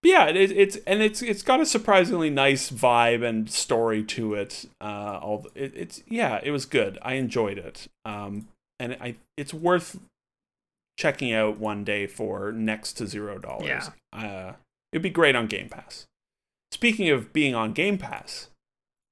[0.02, 4.66] yeah, it, it's and it's it's got a surprisingly nice vibe and story to it.
[4.80, 6.98] Uh, all it, it's yeah, it was good.
[7.02, 7.88] I enjoyed it.
[8.06, 8.48] Um,
[8.80, 10.00] and I it's worth
[10.98, 13.68] checking out one day for next to zero dollars.
[13.68, 13.90] Yeah.
[14.14, 14.54] Uh,
[14.94, 16.08] it'd be great on Game Pass.
[16.72, 18.48] Speaking of being on Game Pass,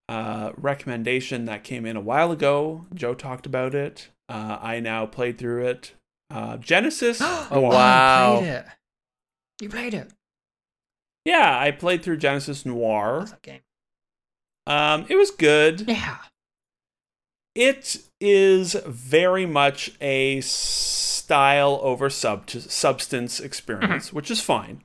[0.07, 2.85] uh, recommendation that came in a while ago.
[2.93, 4.07] Joe talked about it.
[4.29, 5.93] Uh, I now played through it.
[6.29, 7.21] Uh, Genesis.
[7.49, 8.33] Oh, wow.
[8.35, 8.65] You played it.
[9.61, 10.11] You played it.
[11.25, 13.19] Yeah, I played through Genesis Noir.
[13.19, 13.61] Love that game.
[14.65, 15.85] Um, it was good.
[15.87, 16.17] Yeah.
[17.55, 24.83] It is very much a style over sub- substance experience, which is fine.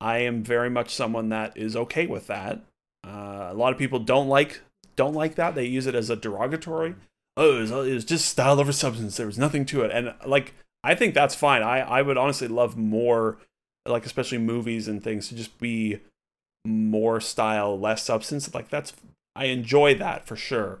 [0.00, 2.60] I am very much someone that is okay with that.
[3.06, 4.60] Uh, a lot of people don't like
[4.96, 5.54] don't like that.
[5.54, 6.94] They use it as a derogatory.
[7.40, 9.16] Oh, it was, it was just style over substance.
[9.16, 10.52] There was nothing to it, and like
[10.84, 11.62] I think that's fine.
[11.62, 13.38] I I would honestly love more,
[13.86, 16.00] like especially movies and things, to just be
[16.66, 18.52] more style, less substance.
[18.54, 18.92] Like that's
[19.34, 20.80] I enjoy that for sure.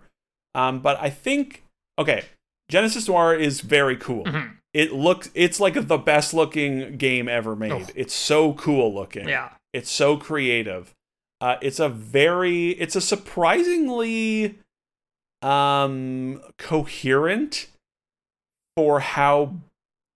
[0.54, 1.64] Um, but I think
[1.98, 2.24] okay,
[2.68, 4.24] Genesis Noir is very cool.
[4.24, 4.56] Mhm.
[4.74, 7.72] It looks it's like the best looking game ever made.
[7.72, 7.86] Oh.
[7.94, 9.28] It's so cool looking.
[9.28, 9.50] Yeah.
[9.72, 10.92] It's so creative.
[11.40, 14.58] Uh, it's a very it's a surprisingly
[15.42, 17.66] um coherent
[18.76, 19.54] for how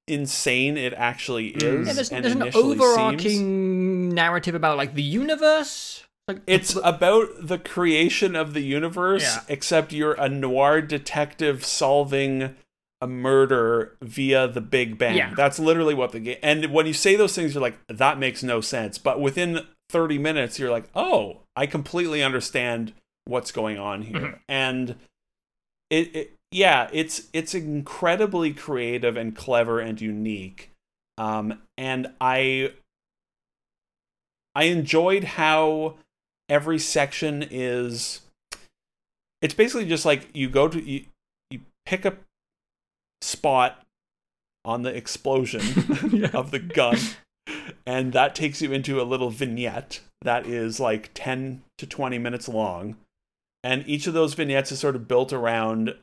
[0.07, 1.63] insane it actually is.
[1.63, 1.87] Mm.
[1.87, 4.15] Yeah, there's, and there's an initially overarching seems.
[4.15, 6.05] narrative about like the universe.
[6.29, 9.43] Like It's about the creation of the universe, Yeah.
[9.49, 12.55] except you're a noir detective solving
[13.01, 15.17] a murder via the Big Bang.
[15.17, 15.35] Yeah.
[15.37, 16.39] That's literally what the game.
[16.43, 18.97] And when you say those things, you're like, that makes no sense.
[18.97, 22.95] But within 30 minutes, you're like, oh, I completely understand
[23.27, 24.21] what's going on here.
[24.21, 24.39] Mhm.
[24.49, 24.97] And
[25.91, 30.71] it, it, yeah, it's it's incredibly creative and clever and unique.
[31.19, 32.73] Um, and I
[34.55, 35.97] I enjoyed how
[36.49, 38.21] every section is
[39.43, 41.05] it's basically just like you go to you,
[41.51, 42.17] you pick a
[43.21, 43.83] spot
[44.65, 45.63] on the explosion
[46.13, 46.31] Yeah.
[46.33, 46.99] of the gun
[47.87, 52.49] and that takes you into a little vignette that is like 10 to 20 minutes
[52.49, 52.97] long.
[53.65, 55.97] And each of those vignettes is sort of built around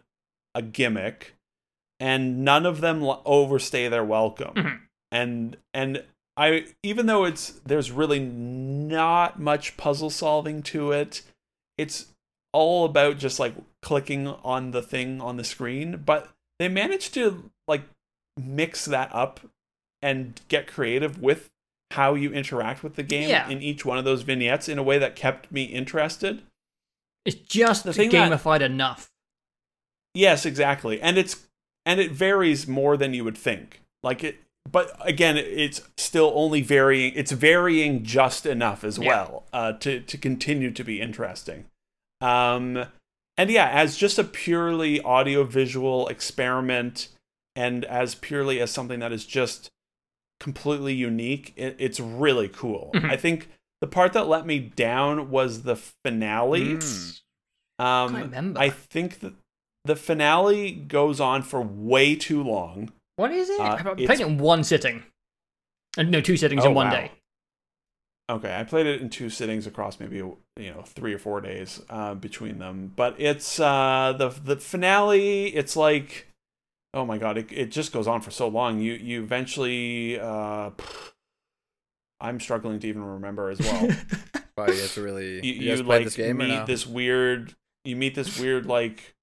[0.56, 1.36] a gimmick,
[2.00, 4.54] and none of them overstay their welcome.
[4.56, 4.80] Mhm.
[5.12, 6.04] And and
[6.36, 11.22] I even though it's there's really not much puzzle solving to it,
[11.78, 12.08] it's
[12.54, 17.50] all about just like clicking on the thing on the screen, but they managed to
[17.68, 17.84] like
[18.38, 19.40] mix that up
[20.02, 21.50] and get creative with
[21.92, 23.48] how you interact with the game Yeah.
[23.50, 26.42] in each one of those vignettes in a way that kept me interested.
[27.26, 29.10] It's just The thing that- gamified enough.
[30.14, 31.02] Yes, exactly.
[31.02, 31.48] And it's
[31.86, 33.82] and it varies more than you would think.
[34.04, 34.38] Like it
[34.70, 39.08] but again, it's still only varying it's varying just enough as Yeah.
[39.08, 41.66] well uh to to continue to be interesting.
[42.20, 42.86] Um
[43.38, 47.08] and yeah, as just a purely audiovisual experiment
[47.56, 49.72] and as purely as something that is just
[50.40, 52.92] completely unique, it, it's really cool.
[52.94, 53.10] Mhm.
[53.10, 53.50] I think
[53.82, 56.76] the part that let me down was the finale.
[56.78, 57.20] Mm.
[57.80, 58.60] Um, Can't remember.
[58.60, 59.34] I think that
[59.86, 62.92] the finale goes on for way too long.
[63.16, 63.60] What is it?
[63.60, 65.04] Uh, I played it in one sitting.
[65.98, 66.94] Uh, no, two sittings Oh, in one wow.
[66.94, 67.12] day.
[68.30, 71.82] Okay, I played it in two sittings across maybe you know three or four days
[71.90, 72.94] uh, between them.
[72.96, 75.48] But it's uh, the the finale.
[75.48, 76.28] It's like,
[76.94, 78.80] oh my god, it, it just goes on for so long.
[78.80, 80.20] You you eventually.
[80.20, 80.70] Uh,
[82.22, 83.90] I'm struggling to even remember as well.
[84.58, 86.66] Wow, you guys really you, you, guys you like this game meet no?
[86.66, 89.16] this weird you meet this weird like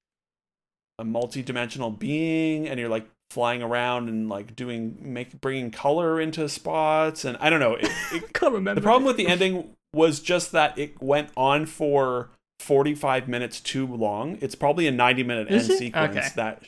[0.99, 6.49] a multi-dimensional being and you're like flying around and like doing make bringing color into
[6.49, 8.81] spots and i don't know it, it, Can't remember.
[8.81, 13.87] the problem with the ending was just that it went on for 45 minutes too
[13.87, 15.79] long it's probably a 90 minute Is end it?
[15.79, 16.29] sequence Okay.
[16.37, 16.63] that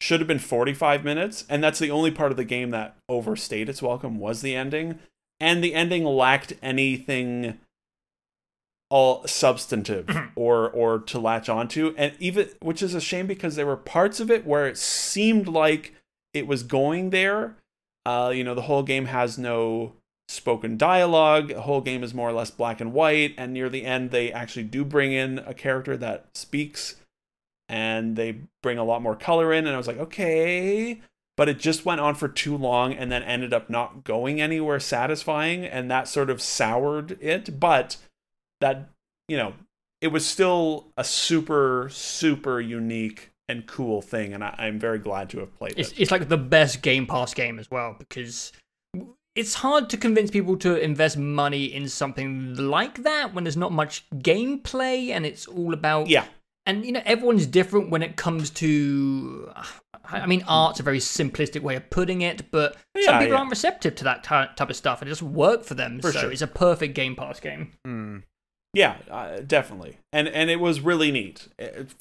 [0.00, 3.68] should have been 45 minutes and that's the only part of the game that overstayed
[3.70, 4.98] its welcome was the ending
[5.40, 7.58] and the ending lacked anything
[8.90, 11.94] all substantive or or to latch onto.
[11.96, 15.48] And even which is a shame because there were parts of it where it seemed
[15.48, 15.94] like
[16.32, 17.56] it was going there.
[18.06, 19.94] Uh you know the whole game has no
[20.28, 21.48] spoken dialogue.
[21.48, 23.34] The whole game is more or less black and white.
[23.36, 26.96] And near the end they actually do bring in a character that speaks
[27.68, 29.66] and they bring a lot more color in.
[29.66, 31.00] And i was like okay
[31.36, 34.78] but it just went on for too long and then ended up not going anywhere
[34.78, 37.58] satisfying and that sort of soured it.
[37.58, 37.96] But
[38.60, 38.88] that
[39.28, 39.52] you know
[40.00, 45.28] it was still a super super unique and cool thing and I, i'm very glad
[45.30, 46.00] to have played It's, it.
[46.00, 48.52] it's like the best Game Pass game as well because
[49.34, 53.72] it's hard to convince people to invest money in something like that when there's not
[53.72, 56.24] much gameplay and it's all about yeah.
[56.64, 59.50] and you know everyone's different when it comes to
[60.10, 63.38] i mean art's a very simplistic way of putting it but some people yeah.
[63.38, 66.20] aren't receptive to that ty- type of stuff it doesn't work for them For so
[66.20, 66.32] sure.
[66.32, 68.18] it's a perfect game pass game Hmm.
[68.72, 71.94] yeah uh, definitely and and it was really neat it,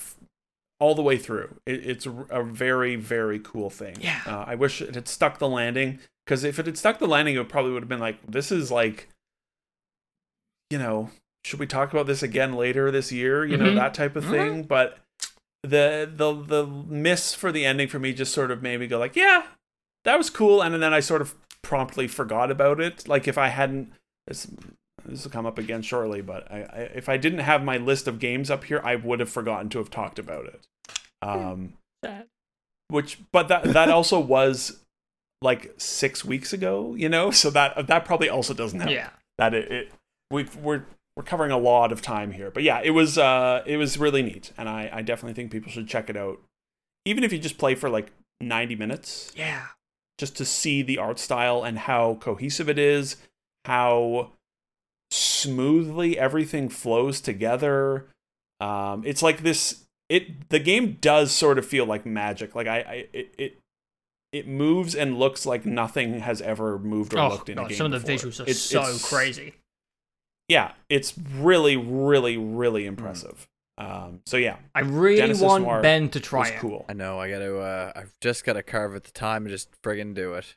[0.79, 4.19] all the way through it, it's a, very very cool thing Yeah.
[4.27, 7.35] uh, i wish it had stuck the landing because if it had stuck the landing
[7.37, 9.07] it probably would have been like this is like
[10.69, 11.09] you know
[11.45, 13.75] should we talk about this again later this year you know Mhm.
[13.75, 14.97] that type of thing but
[15.63, 18.99] the the the miss for the ending for me just sort of made me go
[18.99, 19.43] like yeah
[20.03, 20.61] that was cool.
[20.61, 23.07] And then i sort of promptly forgot about it.
[23.07, 23.93] Like if i hadn't
[24.27, 24.47] this
[25.05, 28.07] this will come up again shortly but I, I if i didn't have my list
[28.07, 30.67] of games up here i would have forgotten to have talked about it.
[31.21, 32.27] Um Sad.
[32.89, 34.81] which but that that also was
[35.41, 37.31] like six weeks ago you know?
[37.31, 38.91] So that that probably also doesn't help.
[38.91, 39.09] Yeah.
[39.37, 39.91] That it, it
[40.29, 40.83] we we're
[41.15, 44.21] we're covering a lot of time here but yeah it was uh it was really
[44.23, 46.39] neat and i i definitely think people should check it out.
[47.05, 49.31] Even if you just play for like 90 minutes.
[49.35, 49.65] Yeah.
[50.17, 53.17] Just to see the art style and how cohesive it is
[53.65, 54.31] how
[55.11, 58.07] smoothly everything flows together.
[58.59, 62.55] Um it's like this it the game does sort of feel like magic.
[62.55, 63.59] Like i, I it, it
[64.31, 67.77] it moves and looks like nothing has ever moved or oh looked in a game
[67.77, 68.29] some of the before.
[68.31, 69.53] visuals are It's- so it's- crazy
[70.53, 76.09] yeah it's really really really impressive um so yeah i really Genesis want Noir ben
[76.09, 77.19] to try was it cool I know.
[77.19, 77.57] I gotta.
[77.57, 80.45] Uh, I've just gotta carve at the time and just friggin' do it.
[80.45, 80.55] It's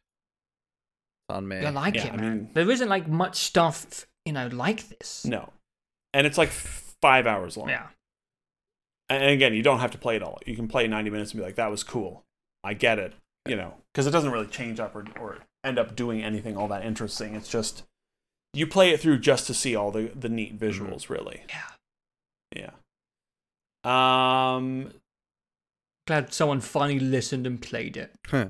[1.31, 1.57] on me.
[1.65, 2.31] I like Yeah, it, I man.
[2.37, 5.25] mean- there isn't like much stuff, you know, like this.
[5.25, 5.51] no
[6.15, 7.87] and it's like five hours long Yeah.
[9.09, 11.41] and again you don't have to play it all you can play 90 minutes and
[11.41, 12.25] be like that was cool
[12.65, 13.13] i get it
[13.47, 16.69] you know because it doesn't really change up or, or end up doing anything all
[16.69, 17.85] that interesting it's just
[18.57, 22.71] you play it through just to see all the the neat visuals really Yeah.
[23.85, 24.93] yeah um
[26.07, 28.13] Glad someone finally listened and played it.
[28.29, 28.47] Huh.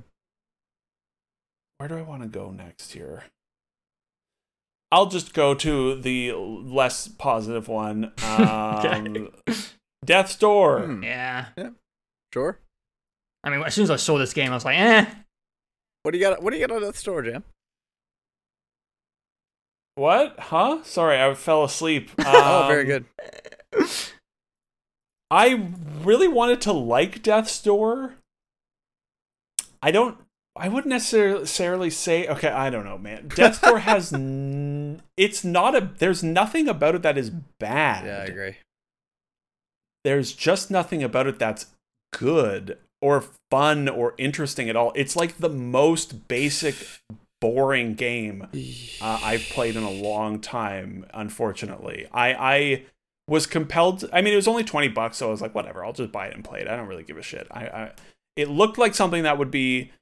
[1.78, 3.24] where do i want to go next here
[4.92, 8.12] I'll just go to the less positive one.
[8.22, 9.30] Um,
[10.04, 10.82] Death's Door.
[10.86, 11.02] Hmm.
[11.02, 11.46] Yeah.
[12.32, 12.60] Sure.
[13.42, 15.06] I mean, as soon as I saw this game, I was like, eh.
[16.04, 16.40] What do you got?
[16.40, 17.42] What do you got on that store, Jam?
[19.96, 20.38] What?
[20.38, 20.82] Huh?
[20.84, 22.10] Sorry, I fell asleep.
[22.18, 23.04] oh, very Um,
[23.74, 23.86] good.
[25.30, 25.68] I
[26.02, 28.14] really wanted to like Death's Door.
[29.82, 30.18] I don't.
[30.54, 32.26] I wouldn't necessarily say.
[32.28, 33.28] Okay, I don't know, man.
[33.34, 34.12] Death's Door has.
[34.12, 35.90] N- it's not a.
[35.98, 38.06] There's nothing about it that is bad.
[38.06, 38.56] Yeah, I agree.
[40.04, 41.66] There's just nothing about it that's
[42.12, 44.92] good or fun or interesting at all.
[44.94, 46.76] It's like the most basic,
[47.40, 48.48] boring game
[49.00, 51.06] uh, I've played in a long time.
[51.12, 52.82] Unfortunately, I I
[53.28, 54.00] was compelled.
[54.00, 56.12] To, I mean, it was only twenty bucks, so I was like, whatever, I'll just
[56.12, 56.68] buy it and play it.
[56.68, 57.46] I don't really give a shit.
[57.50, 57.92] I, I
[58.36, 59.92] it looked like something that would be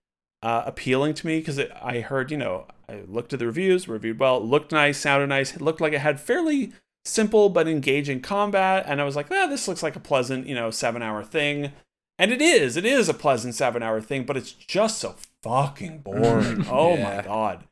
[0.43, 4.19] uh, appealing to me because I heard, you know, I looked at the reviews, reviewed
[4.19, 6.73] well, looked nice, sounded nice, it looked like it had fairly
[7.05, 10.55] simple but engaging combat, and I was like, ah, this looks like a pleasant, you
[10.55, 11.73] know, seven hour thing.
[12.19, 15.15] And it is, it is a pleasant seven hour thing, but it's just so
[15.45, 16.67] fucking boring.
[16.69, 17.17] oh Yeah.
[17.17, 17.65] my god.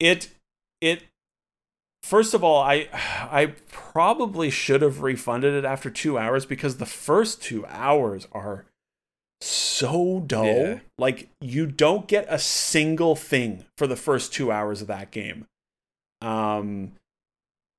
[0.00, 0.28] It
[0.80, 1.02] it
[2.02, 6.86] first of all, I I probably should have refunded it after two hours because the
[6.86, 8.64] first two hours are
[9.40, 10.46] so dull.
[10.46, 10.78] Yeah.
[10.98, 15.46] Like you don't get a single thing for the first two hours of that game.
[16.20, 16.92] Um,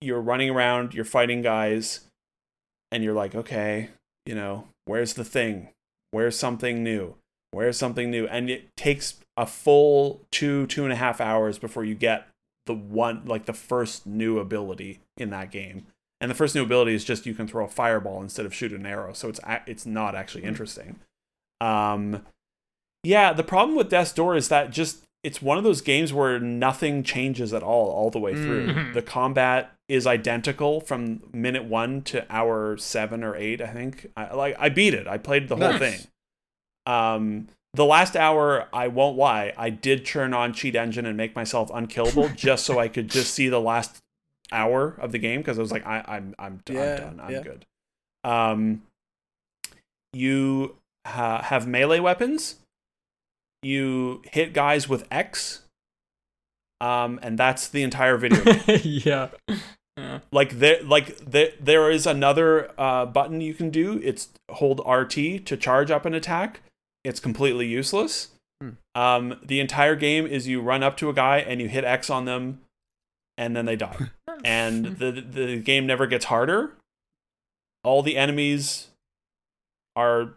[0.02, 2.02] you're running around, you're fighting guys,
[2.92, 3.90] and you're like, okay,
[4.26, 5.69] you know, where's the thing?
[6.11, 7.16] Where's something new?
[7.53, 8.27] Where's something new?
[8.27, 12.27] And it takes a full two, two and a half hours before you get
[12.65, 15.85] the one, like the first new ability in that game.
[16.22, 18.72] And the first new ability is just you can throw a fireball instead of shoot
[18.72, 20.99] an arrow, so it's it's not actually interesting.
[21.59, 22.22] Um,
[23.03, 26.40] yeah, the problem with Death's Door is that just it's one of those games where
[26.40, 28.67] nothing changes at all all the way through.
[28.67, 28.93] Mhm.
[28.93, 33.61] The combat is identical from minute one to hour seven or eight.
[33.61, 34.09] I think.
[34.15, 35.07] I like I beat it.
[35.07, 35.99] I played the whole thing.
[36.85, 41.35] Um, the last hour, I won't lie, I did turn on Cheat Engine and make
[41.35, 43.97] myself unkillable just so I could just see the last
[44.51, 47.19] hour of the game because I was like, I, I'm I'm, Yeah, I'm done.
[47.19, 47.41] I'm yeah.
[47.41, 47.65] good.
[48.23, 48.83] Um,
[50.13, 52.55] you ha- have melee weapons.
[53.63, 55.61] You hit guys with X.
[56.79, 58.43] Um, and that's the entire video.
[58.83, 59.29] yeah.
[59.97, 60.19] Yeah.
[60.31, 65.11] like there like there there is another uh, button you can do it's hold rt
[65.45, 66.61] to charge up an attack
[67.03, 68.30] it's completely useless.
[68.61, 68.69] Hmm.
[68.95, 72.09] um, the entire game is you run up to a guy and you hit x
[72.09, 72.61] on them
[73.38, 73.98] and then they die.
[74.45, 76.73] And the the game never gets harder.
[77.85, 78.88] All the enemies
[79.95, 80.33] are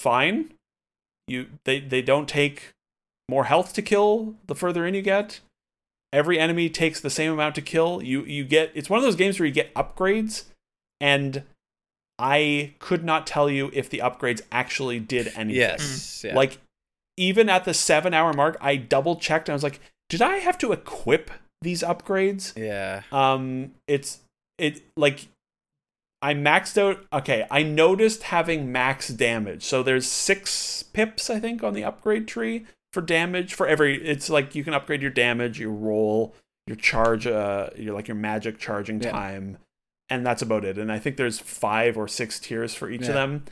[0.00, 0.52] fine.
[1.26, 2.74] You they they don't take
[3.28, 5.40] more health to kill the further in you get.
[6.12, 8.02] Every enemy takes the same amount to kill.
[8.02, 10.44] You you get it's one of those games where you get upgrades
[11.00, 11.44] and
[12.18, 16.22] i could not tell you if the upgrades actually did anything Yes.
[16.24, 16.34] Yeah.
[16.34, 16.58] like
[17.16, 20.36] even at the seven hour mark i double checked and i was like did i
[20.36, 21.30] have to equip
[21.62, 23.02] these upgrades yeah.
[23.12, 24.20] um it's
[24.58, 25.26] it like
[26.22, 31.62] i maxed out okay i noticed having max damage so there's six pips i think
[31.62, 35.58] on the upgrade tree for damage for every it's like you can upgrade your damage
[35.60, 36.34] your roll
[36.66, 39.10] your charge uh your like your magic charging Yeah.
[39.10, 39.58] time
[40.10, 43.08] and that's about it and i think there's five or six tiers for each Yeah.
[43.08, 43.44] of them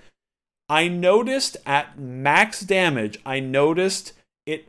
[0.68, 4.12] i noticed at max damage i noticed
[4.46, 4.68] it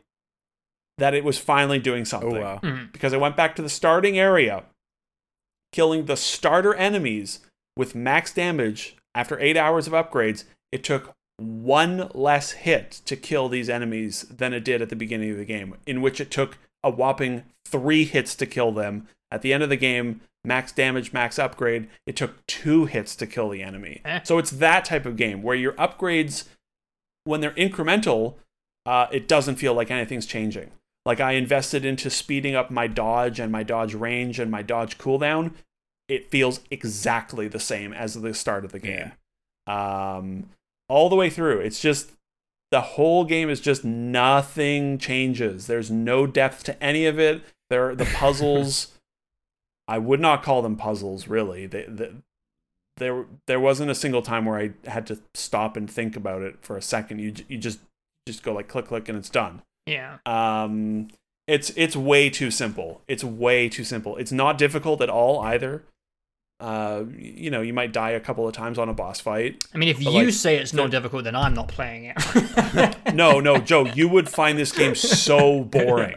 [0.97, 2.59] that it was finally doing Oh something wow.
[2.63, 2.91] Mhm.
[2.93, 4.63] because I went back to the starting area,
[5.73, 7.39] killing the starter enemies
[7.75, 10.45] with max damage after eight hours of upgrades.
[10.71, 15.31] It took one less hit to kill these enemies than it did at the beginning
[15.31, 19.07] of the game, in which it took a whopping three hits to kill them.
[19.31, 23.27] At the end of the game, max damage, max upgrade, it took two hits to
[23.27, 24.01] kill the enemy.
[24.05, 24.21] Eh.
[24.23, 26.45] So it's that type of game where your upgrades,
[27.23, 28.35] when they're incremental,
[28.85, 30.71] uh, it doesn't feel like anything's changing.
[31.05, 34.97] Like I invested into speeding up my dodge and my dodge range and my dodge
[34.97, 35.53] cooldown.
[36.07, 39.11] It feels exactly the same as the start of the game.
[39.67, 40.49] Um,
[40.87, 41.59] all the way through.
[41.59, 42.11] It's just
[42.71, 45.67] the whole game is just nothing changes.
[45.67, 47.43] There's no depth to any of it.
[47.69, 48.94] There the puzzles
[49.87, 51.65] I would not call them puzzles really.
[51.67, 52.15] They, the
[52.97, 56.57] there there wasn't a single time where I had to stop and think about it
[56.61, 57.19] for a second.
[57.19, 57.79] You you just
[58.27, 59.61] just go like click click and it's done.
[59.85, 60.17] Yeah.
[60.25, 61.09] Um,
[61.47, 63.01] it's it's way too simple.
[63.07, 64.17] It's way too simple.
[64.17, 65.83] It's not difficult at all either.
[66.59, 69.65] Uh, you know, you might die a couple of times on a boss fight.
[69.73, 72.95] I mean, if you like, say it's not difficult, then I'm not playing it.
[73.13, 76.15] No, no, Joe, you would find this game so boring.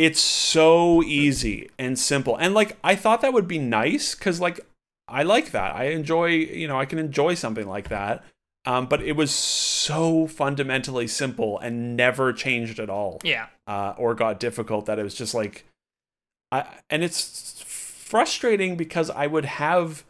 [0.00, 2.34] It's so easy and simple.
[2.36, 4.60] And like I thought that would be nice cuz like
[5.06, 5.74] I like that.
[5.74, 8.24] I enjoy, you know, I can enjoy something like that.
[8.64, 13.20] Um, but it was so fundamentally simple and never changed at all.
[13.24, 13.48] Yeah.
[13.66, 15.66] Uh, or got difficult that it was just like
[16.50, 20.04] I and it's frustrating because I would have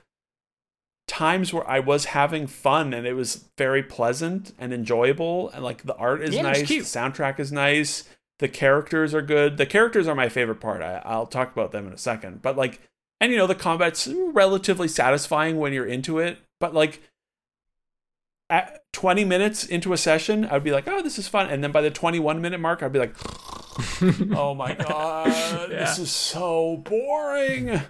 [1.09, 5.83] times where I was having fun and it was very pleasant and enjoyable and like
[5.83, 8.05] the art is Yeah, nice, the soundtrack is nice,
[8.41, 9.59] the characters are good.
[9.59, 10.83] The characters are my favorite part.
[10.83, 12.43] I, I'll talk about them in a second.
[12.43, 12.81] But like
[13.21, 17.03] and you know the combat's relatively satisfying when you're into it, but like
[18.49, 21.71] at 20 minutes into a session, I'd be like, "Oh, this is fun." And then
[21.71, 23.15] by the 21 minute mark, I'd be like,
[24.35, 27.83] "Oh my god, this is so boring."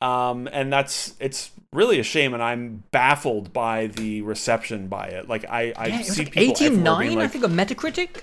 [0.00, 5.28] Um, and that's it's really a shame, and I'm baffled by the reception by it.
[5.28, 8.20] Like I, I yeah, see like people everywhere 89, being I like, think, on Metacritic.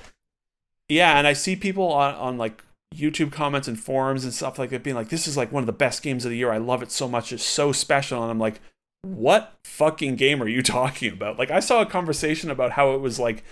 [0.89, 4.69] Yeah, and I see people on, on like YouTube comments and forums and stuff like
[4.69, 6.51] that being like, "This is like one of the best games of the year.
[6.51, 7.33] I love it so much.
[7.33, 8.61] It's so special." And I'm like,
[9.01, 13.01] "What fucking game are you talking about?" Like, I saw a conversation about how it
[13.01, 13.43] was like,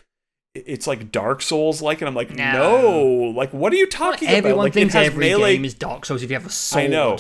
[0.56, 2.52] it's like Dark Souls like, and I'm like, No.
[2.54, 3.02] "No,
[3.36, 5.56] like, what are you talking about?" Everyone Like, thinks every melee.
[5.56, 6.84] game is Dark Souls if you have a sword.
[6.86, 7.18] I know.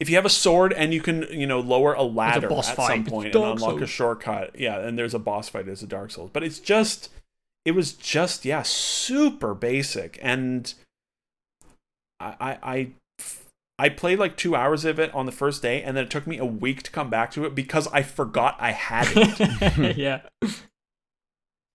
[0.00, 2.76] If you have a sword and you can, you know, lower a ladder boss at
[2.76, 2.88] fight.
[2.88, 6.10] some point and unlock a shortcut, yeah, and there's a boss fight as a Dark
[6.10, 7.08] Souls, but it's just,
[7.64, 10.72] it was just, yeah, super basic, and
[12.18, 12.90] I, I, I,
[13.78, 16.26] I played like two hours of it on the first day, and then it took
[16.26, 19.96] me a week to come back to it because I forgot I had it.
[19.96, 20.20] yeah.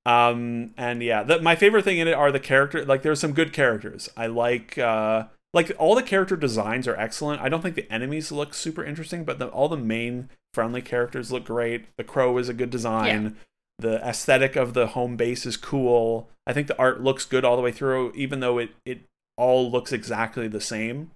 [0.05, 3.33] um and yeah the, my favorite thing in it are the character like there's some
[3.33, 4.09] good characters.
[4.15, 7.41] I like uh like all the character designs are excellent.
[7.41, 11.29] I don't think the enemies look super interesting but the, all the main friendly characters
[11.29, 11.87] look great.
[11.97, 13.35] The crow is a good design
[13.79, 17.55] the aesthetic of the home base is cool i think the art looks good all
[17.55, 19.01] the way through even though it it
[19.37, 21.11] all looks exactly the same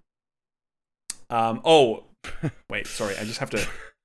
[1.30, 2.04] um oh
[2.70, 3.60] wait sorry i just have to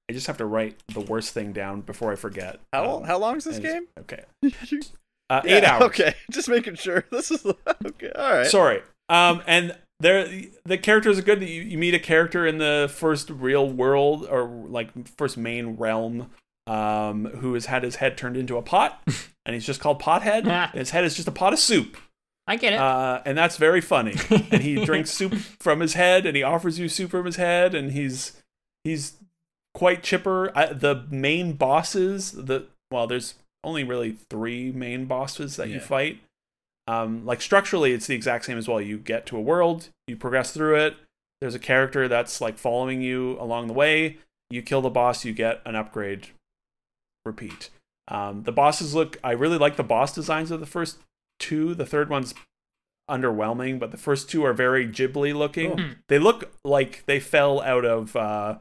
[0.08, 3.18] i just have to write the worst thing down before i forget How Um, how
[3.18, 3.86] long is this game?
[4.00, 4.24] okay
[5.30, 5.82] uh, eight hours.
[5.82, 7.04] Okay, just making sure.
[7.10, 7.44] This is
[7.84, 8.12] okay.
[8.14, 8.46] All right.
[8.46, 8.82] Sorry.
[9.08, 10.28] Um, and there,
[10.64, 11.42] the characters are good.
[11.42, 16.30] You, you meet a character in the first real world or like first main realm,
[16.66, 19.02] um, who has had his head turned into a pot,
[19.46, 20.46] and he's just called Pothead.
[20.46, 21.96] and his head is just a pot of soup,
[22.46, 22.78] I get it.
[22.80, 24.14] uh, and that's very funny.
[24.30, 27.74] and he drinks soup from his head, and he offers you soup from his head,
[27.74, 28.40] and he's
[28.84, 29.14] he's
[29.74, 30.56] quite chipper.
[30.56, 36.20] I, the main bosses, the well, there's only really three main bosses that you fight.
[36.88, 38.80] Um, like structurally, it's the exact same as well.
[38.80, 40.96] You get to a world, you progress through it.
[41.40, 44.18] There's a character that's like following you along the way.
[44.50, 46.28] You kill the boss, you get an upgrade.
[47.26, 47.70] Repeat.
[48.08, 49.18] Um, the bosses look.
[49.24, 50.98] I really like the boss designs of the first
[51.40, 51.74] two.
[51.74, 52.34] The third one's
[53.10, 55.76] underwhelming, but the first two are very Ghibli looking.
[55.76, 55.86] Cool.
[56.08, 58.58] They look like they fell out of uh,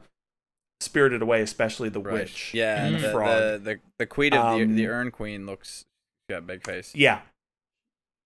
[0.80, 2.14] Spirited Away, especially the Right.
[2.14, 2.52] witch.
[2.54, 2.94] Yeah, Mm.
[2.94, 3.28] and the, Frog.
[3.28, 5.84] the the the queen of the Um, the Urn Queen looks
[6.28, 6.92] she got big face.
[6.94, 7.20] Yeah.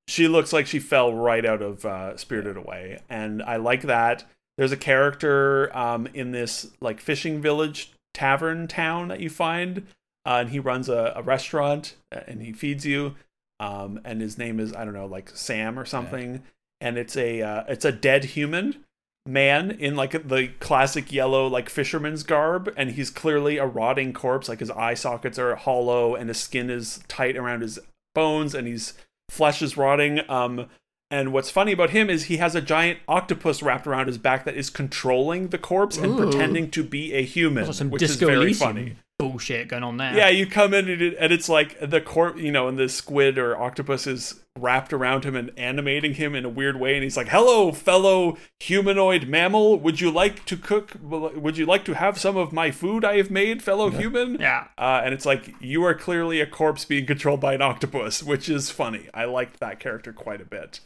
[0.09, 4.25] She looks like she fell right out of uh, Spirited Away, and I like that.
[4.59, 9.87] There's a character um, in this like fishing village tavern town that you find,
[10.27, 13.15] uh, and he runs a, a restaurant uh, and he feeds you.
[13.59, 16.43] Um, and his name is I don't know like Sam or something,
[16.81, 18.85] and it's a uh, it's a dead human
[19.27, 24.49] man in like the classic yellow like fisherman's garb and he's clearly a rotting corpse.
[24.49, 27.79] Like his eye sockets are hollow and his skin is tight around his
[28.15, 28.95] bones and his
[29.31, 30.67] flesh is rotting um
[31.13, 34.45] and what's funny about him is he has a giant octopus wrapped around his back
[34.45, 38.69] that is controlling the corpse and pretending to be a human which is very Elysium.
[38.69, 40.17] funny bullshit going on there.
[40.17, 42.89] yeah, you come in and, it, and it's like the corp, you know, and the
[42.89, 47.03] squid or octopus is wrapped around him and animating him in a weird way, and
[47.05, 49.79] he's like, "Hello, fellow humanoid mammal.
[49.79, 50.93] Would you like to cook?
[51.03, 54.69] Would you like to have some of my food I have made, fellow human?" Yeah.
[54.79, 58.49] Uh, and it's like you are clearly a corpse being controlled by an octopus, which
[58.49, 59.09] is funny.
[59.13, 60.81] I liked that character quite a bit.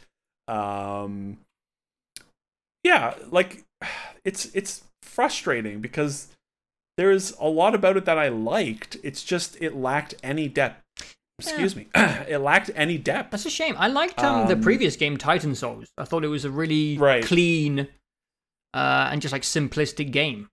[0.47, 1.37] Um,
[2.83, 3.63] yeah, like
[4.25, 6.34] it's it's frustrating because
[6.97, 8.97] there's a lot about it that I liked.
[9.03, 10.81] It's just it lacked any depth.
[11.39, 13.31] Excuse me, it lacked any depth.
[13.31, 13.75] That's a shame.
[13.77, 15.91] I liked um, the Um, previous game, Titan Souls.
[15.97, 17.23] I thought it was a really Right.
[17.25, 17.89] clean
[18.73, 20.49] uh, and just like simplistic game.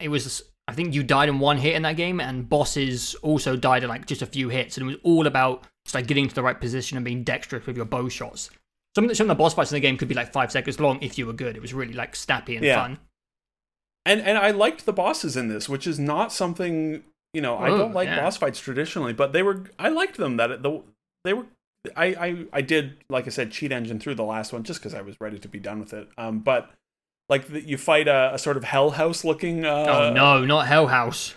[0.00, 3.56] It was, I think you died in one hit in that game, and bosses also
[3.56, 6.28] died in like just a few hits, and it was all about just like getting
[6.28, 8.50] to the right position and being dexterous with your bow shots.
[8.94, 10.50] Some of the, some of the boss fights in the game could be like five
[10.52, 11.56] seconds long if you were good.
[11.56, 12.76] It was really like snappy and Yeah.
[12.82, 12.98] fun.
[14.06, 17.02] And and I liked the bosses in this, which is not something
[17.34, 17.56] you know.
[17.56, 18.20] I Oh, don't like yeah.
[18.20, 19.64] boss fights traditionally, but they were.
[19.78, 20.36] I liked them.
[20.36, 20.82] That it, the
[21.24, 21.46] they were
[21.96, 24.94] I, I I did like I said cheat engine through the last one just because
[24.94, 26.08] I was ready to be done with it.
[26.18, 26.70] Um, but
[27.28, 29.64] like the, you fight a, a sort of hell house looking.
[29.64, 31.34] Uh, oh no, not Hell House.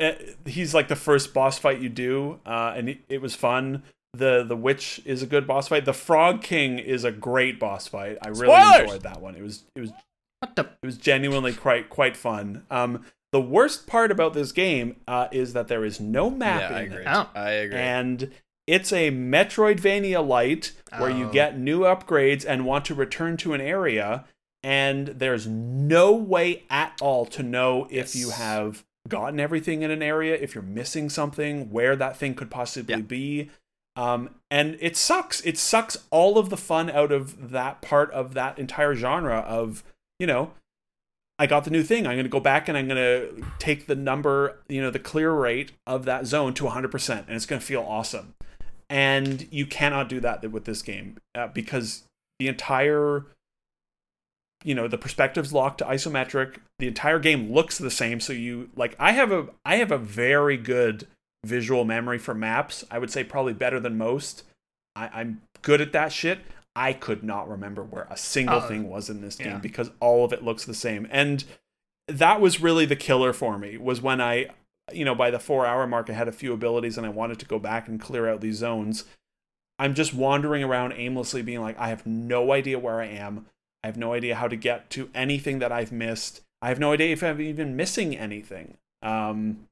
[0.00, 0.12] uh,
[0.46, 3.82] he's like the first boss fight you do, uh, and it, it was fun.
[4.14, 5.84] The the witch is a good boss fight.
[5.84, 8.18] The frog king is a great boss fight.
[8.22, 8.80] I really Spoilers!
[8.82, 9.34] enjoyed that one.
[9.36, 9.92] It was it was
[10.40, 10.62] What the?
[10.82, 12.64] it was genuinely quite quite fun.
[12.70, 16.76] Um, the worst part about this game uh, is that there is no map yeah,
[16.76, 17.04] I agree.
[17.06, 17.28] Oh.
[17.34, 17.76] I agree.
[17.78, 18.30] and
[18.66, 21.32] it's a Metroidvania light where you Oh.
[21.32, 24.24] get new upgrades and want to return to an area,
[24.62, 30.02] and there's no way at all to know if you have gotten everything in an
[30.02, 33.00] area, if you're missing something, where that thing could possibly Yeah.
[33.00, 33.50] be.
[33.96, 35.40] Um, and it sucks.
[35.40, 39.82] It sucks all of the fun out of that part of that entire genre of,
[40.18, 40.52] you know,
[41.38, 42.06] I got the new thing.
[42.06, 44.98] I'm going to go back and I'm going to take the number, you know, the
[44.98, 48.34] clear rate of that zone to 100%, and it's going to feel awesome.
[48.90, 52.04] And you cannot do that with this game uh, because
[52.38, 53.26] the entire,
[54.64, 56.56] you know, the perspective's locked to isometric.
[56.78, 58.18] The entire game looks the same.
[58.18, 61.06] So you like, I have a, I have a very good
[61.44, 62.84] visual memory for maps.
[62.90, 64.42] I would say probably better than most.
[64.96, 66.40] I, I'm good at that shit.
[66.78, 69.58] I could not remember where a single Uh, thing was in this game yeah.
[69.58, 71.08] because all of it looks the same.
[71.10, 71.44] And
[72.06, 74.46] that was really the killer for me was when I,
[74.92, 77.38] you know, by the four hour mark, I had a few abilities and I wanted
[77.40, 79.04] to go back and clear out these zones.
[79.78, 83.46] I'm just wandering around aimlessly, being like, I have no idea where I am.
[83.82, 86.42] I have no idea how to get to anything that I've missed.
[86.62, 88.76] I have no idea if I'm even missing anything.
[89.02, 89.66] Um,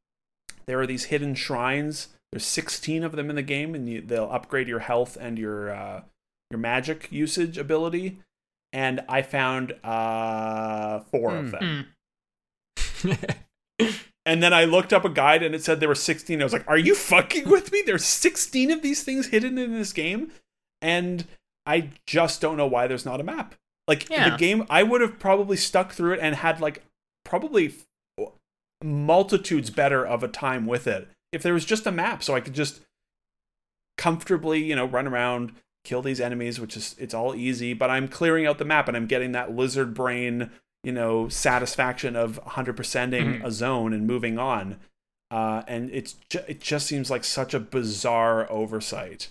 [0.66, 2.08] there are these hidden shrines.
[2.30, 5.70] There's 16 of them in the game, and you, they'll upgrade your health and your
[5.74, 6.02] uh,
[6.50, 8.18] your magic usage ability.
[8.72, 11.50] And I found uh, four of Hmm.
[11.50, 11.86] them.
[12.78, 13.12] Hmm.
[14.28, 16.40] And then I looked up a guide and it said there were 16.
[16.40, 17.80] I was like, are you fucking with me?
[17.86, 20.32] There's 16 of these things hidden in this game.
[20.82, 21.26] And
[21.64, 23.54] I just don't know why there's not a map.
[23.86, 24.30] Like Yeah.
[24.30, 26.82] the game, I would have probably stuck through it and had like
[27.24, 27.74] probably
[28.82, 32.40] multitudes better of a time with it if there was just a map so I
[32.40, 32.80] could just
[33.96, 35.52] comfortably, you know, run around,
[35.86, 38.96] kill these enemies, which is it's all easy, but I'm clearing out the map and
[38.96, 40.50] I'm getting that lizard brain,
[40.82, 43.44] you know, satisfaction of 100%ing Mhm.
[43.44, 44.78] a zone and moving on.
[45.30, 49.28] Uh, and it's ju- it just seems like such a bizarre oversight,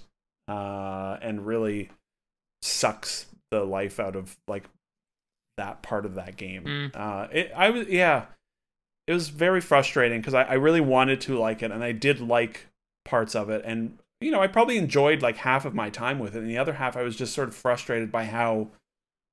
[0.48, 1.90] uh, and really
[2.62, 4.64] sucks the life out of like
[5.58, 6.64] that part of that game.
[6.64, 6.92] Mm.
[6.96, 8.26] Uh, it, I was yeah,
[9.08, 12.20] it was very frustrating because I, I really wanted to like it and I did
[12.20, 12.68] like
[13.06, 16.36] parts of it and you know I probably enjoyed like half of my time with
[16.36, 18.70] it and the other half I was just sort of frustrated by how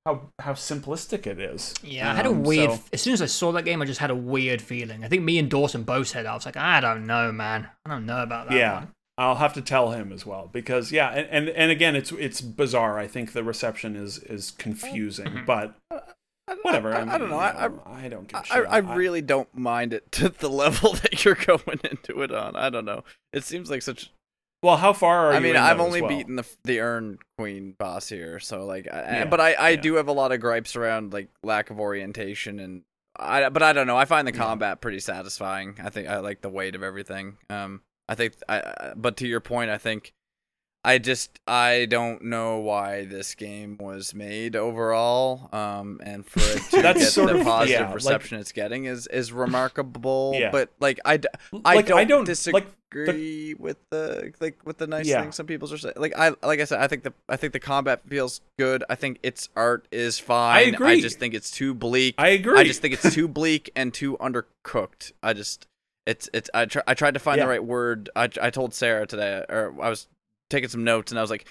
[0.07, 1.75] how how simplistic it is.
[1.83, 2.71] Yeah, I had a Um, weird.
[2.73, 5.05] so- As soon as I saw that game, I just had a weird feeling.
[5.05, 7.69] I think me and Dawson both said, I was like, I don't know, man.
[7.87, 8.75] I don't know about that Yeah.
[8.75, 8.89] one.
[9.19, 12.41] I'll have to tell him as well because yeah, and, and and again, it's it's
[12.41, 12.99] bizarre.
[12.99, 15.47] I think the reception is is confusing, Mhm.
[15.47, 16.01] but I
[16.49, 16.95] don't- whatever.
[16.95, 17.37] I, mean, I don't know.
[17.37, 18.67] you I, I, I don't give a I, shit.
[18.71, 22.57] I really don't mind it to the level that you're going into it on.
[22.57, 23.05] I don't know.
[23.33, 24.11] It seems like such.
[24.63, 24.77] Well.
[24.77, 25.37] How far are I you?
[25.39, 26.09] I mean, I've only well?
[26.09, 29.81] beaten the the Urn Queen boss here, so like, I, Yeah, but I I yeah.
[29.81, 32.83] do have a lot of gripes around like lack of orientation and.
[33.15, 33.97] I, but I don't know.
[33.99, 35.77] I find the combat pretty satisfying.
[35.85, 37.37] I think I like the weight of everything.
[37.51, 38.33] Um, I think.
[38.49, 40.15] I- But to your point, I think
[40.85, 45.49] I just I don't know why this game was made overall.
[45.53, 48.51] Um, and for it to That's get sort the of- positive yeah, like- reception it's
[48.53, 50.33] getting is is remarkable.
[50.35, 50.51] Yeah.
[50.51, 51.21] But like I
[51.53, 52.63] Like, don't, I don't- disagree
[53.55, 55.21] like, with the like with the nice Yeah.
[55.23, 55.95] things some people are saying.
[55.97, 58.83] Like I like I said, I think the I think the combat feels good.
[58.91, 60.57] I think its art is fine.
[60.57, 60.89] I agree.
[60.89, 62.17] I just think it's too bleak.
[62.19, 62.59] I agree.
[62.59, 65.13] I just think it's too bleak and too undercooked.
[65.23, 65.67] I just
[66.07, 67.45] it's it's I tr- I tried to find Yeah.
[67.45, 68.11] the right word.
[68.17, 70.09] I I told Sarah today or I was
[70.53, 71.47] taking some notes and I was like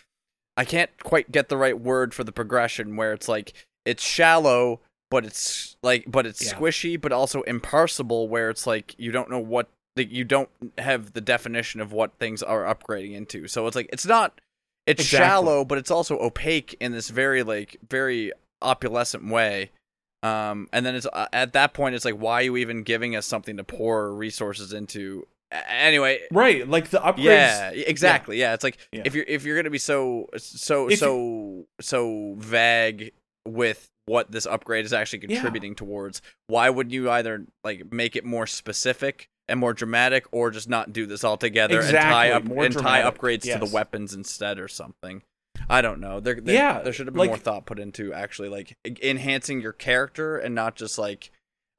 [0.58, 3.54] I can't quite get the right word for the progression where it's like
[3.86, 6.54] it's shallow but it's like but it's Yeah.
[6.54, 11.12] squishy but also imparsible where it's like you don't know what like you don't have
[11.14, 13.48] the definition of what things are upgrading into.
[13.48, 14.40] So it's like it's not
[14.88, 15.28] it's Exactly.
[15.28, 18.32] shallow but it's also opaque in this very like very
[18.64, 19.72] opulescent way.
[20.24, 23.16] Um, and then it's uh, at that point it's like why are you even giving
[23.16, 25.28] us something to pour resources into?
[25.52, 26.68] Anyway, right.
[26.68, 27.24] Like the upgrades.
[27.24, 28.40] yeah, exactly.
[28.40, 29.02] Yeah, it's like Yeah.
[29.06, 33.12] if you're if you're gonna be so so If so so vague
[33.48, 35.36] with what this upgrade is actually Yeah.
[35.36, 40.50] contributing towards, why wouldn't you either like make it more specific and more dramatic, or
[40.52, 43.70] just not do this altogether and tie up more and tie dramatic, upgrades to the
[43.74, 45.22] weapons instead or something?
[45.70, 46.20] I don't know.
[46.22, 49.60] There, there Yeah, there should have been like- more thought put into actually like enhancing
[49.62, 51.32] your character and not just like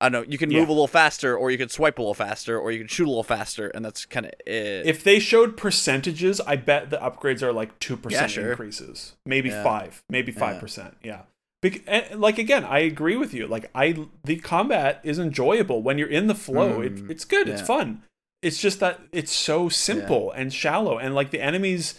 [0.03, 0.31] I don't know.
[0.31, 0.61] You can Yeah.
[0.61, 3.05] move a little faster, or you can swipe a little faster, or you can shoot
[3.07, 4.85] a little faster, and that's kind of it.
[4.87, 8.51] If they showed percentages, I bet the upgrades are like two Yeah, percent sure.
[8.51, 9.63] increases, maybe Yeah.
[9.63, 10.97] five, maybe five percent.
[11.03, 11.23] Yeah.
[11.63, 13.47] Bec- and, like again, I agree with you.
[13.47, 16.81] Like I, the combat is enjoyable when you're in the flow.
[16.81, 17.49] Mm, it, it's good.
[17.49, 18.03] It's fun.
[18.43, 21.95] It's just that it's so simple and shallow, and like the enemies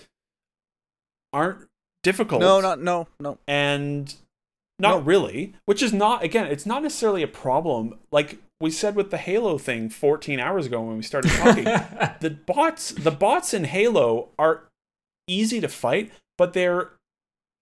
[1.31, 1.67] aren't
[2.03, 2.41] difficult.
[2.41, 3.37] no, not no, no.
[3.47, 4.13] and
[4.83, 5.01] not No.
[5.01, 7.97] really which is not again it's not necessarily a problem.
[8.11, 12.29] Like we said with the halo thing 14 hours ago when we started talking the
[12.45, 14.63] bots the bots in halo are
[15.27, 16.91] easy to fight but they're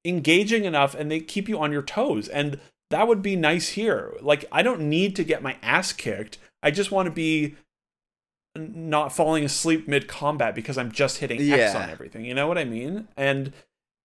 [0.03, 2.27] engaging enough and they keep you on your toes.
[2.27, 2.59] And
[2.90, 4.14] that would be nice here.
[4.22, 6.38] Like i don't need to get my ass kicked.
[6.64, 7.56] I just want to be
[8.58, 12.25] not falling asleep mid combat because i'm just hitting x on everything.
[12.25, 13.08] You know what i mean?
[13.16, 13.53] And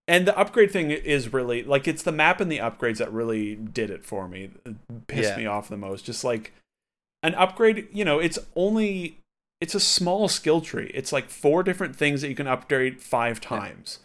[0.08, 3.56] and the upgrade thing is really like it's the map and the upgrades that really
[3.56, 4.50] did it for me.
[4.64, 5.36] It pissed Yeah.
[5.36, 6.04] me off the most.
[6.04, 6.52] Just like
[7.22, 9.18] an upgrade you know it's only
[9.60, 10.90] it's a small skill tree.
[10.94, 14.00] It's like four different things that you can upgrade five times.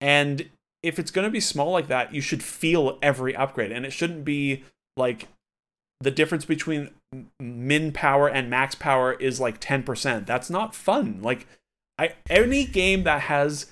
[0.00, 0.50] And
[0.82, 3.72] if it's going to be small like that you should feel every upgrade.
[3.72, 4.64] And it shouldn't be
[4.96, 5.28] like
[6.00, 6.90] the difference between
[7.40, 11.20] min power and max power is like 10% that's not fun.
[11.22, 11.46] Like
[11.98, 13.66] i any game that has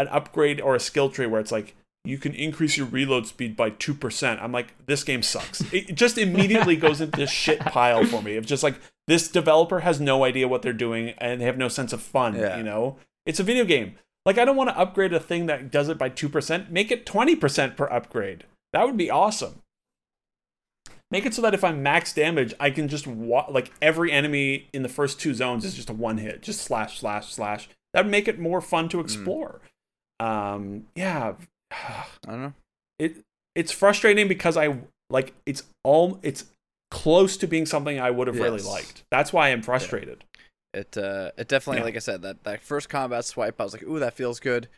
[0.00, 3.56] an upgrade or a skill tree where it's like you can increase your reload speed
[3.56, 4.42] by 2%.
[4.42, 5.60] I'm like, this game sucks.
[5.72, 8.36] It just immediately goes into this shit pile for me.
[8.36, 11.68] Of just like, this developer has no idea what they're doing and they have no
[11.68, 12.56] sense of fun, Yeah.
[12.56, 12.96] you know?
[13.26, 13.96] It's a video game.
[14.24, 16.70] Like, I don't want to upgrade a thing that does it by 2%.
[16.70, 18.44] Make it 20% per upgrade.
[18.72, 19.62] That would be awesome.
[21.10, 24.68] Make it so that if I'm max damage, I can just wa- like every enemy
[24.72, 27.68] in the first two zones is just a one hit, just slash slash slash.
[27.92, 29.04] That would make it more fun to hmm.
[29.04, 29.60] explore.
[30.20, 31.34] Um, yeah,
[31.72, 32.52] I don't know.
[32.98, 33.16] it
[33.56, 34.78] it's frustrating because I
[35.10, 36.44] like it's all it's
[36.90, 39.04] close to being something I would have really liked.
[39.10, 40.24] That's why I'm frustrated.
[40.72, 41.84] It uh, it definitely, Yeah.
[41.84, 44.68] like I said, that that first combat swipe, I was like, ooh, that feels good.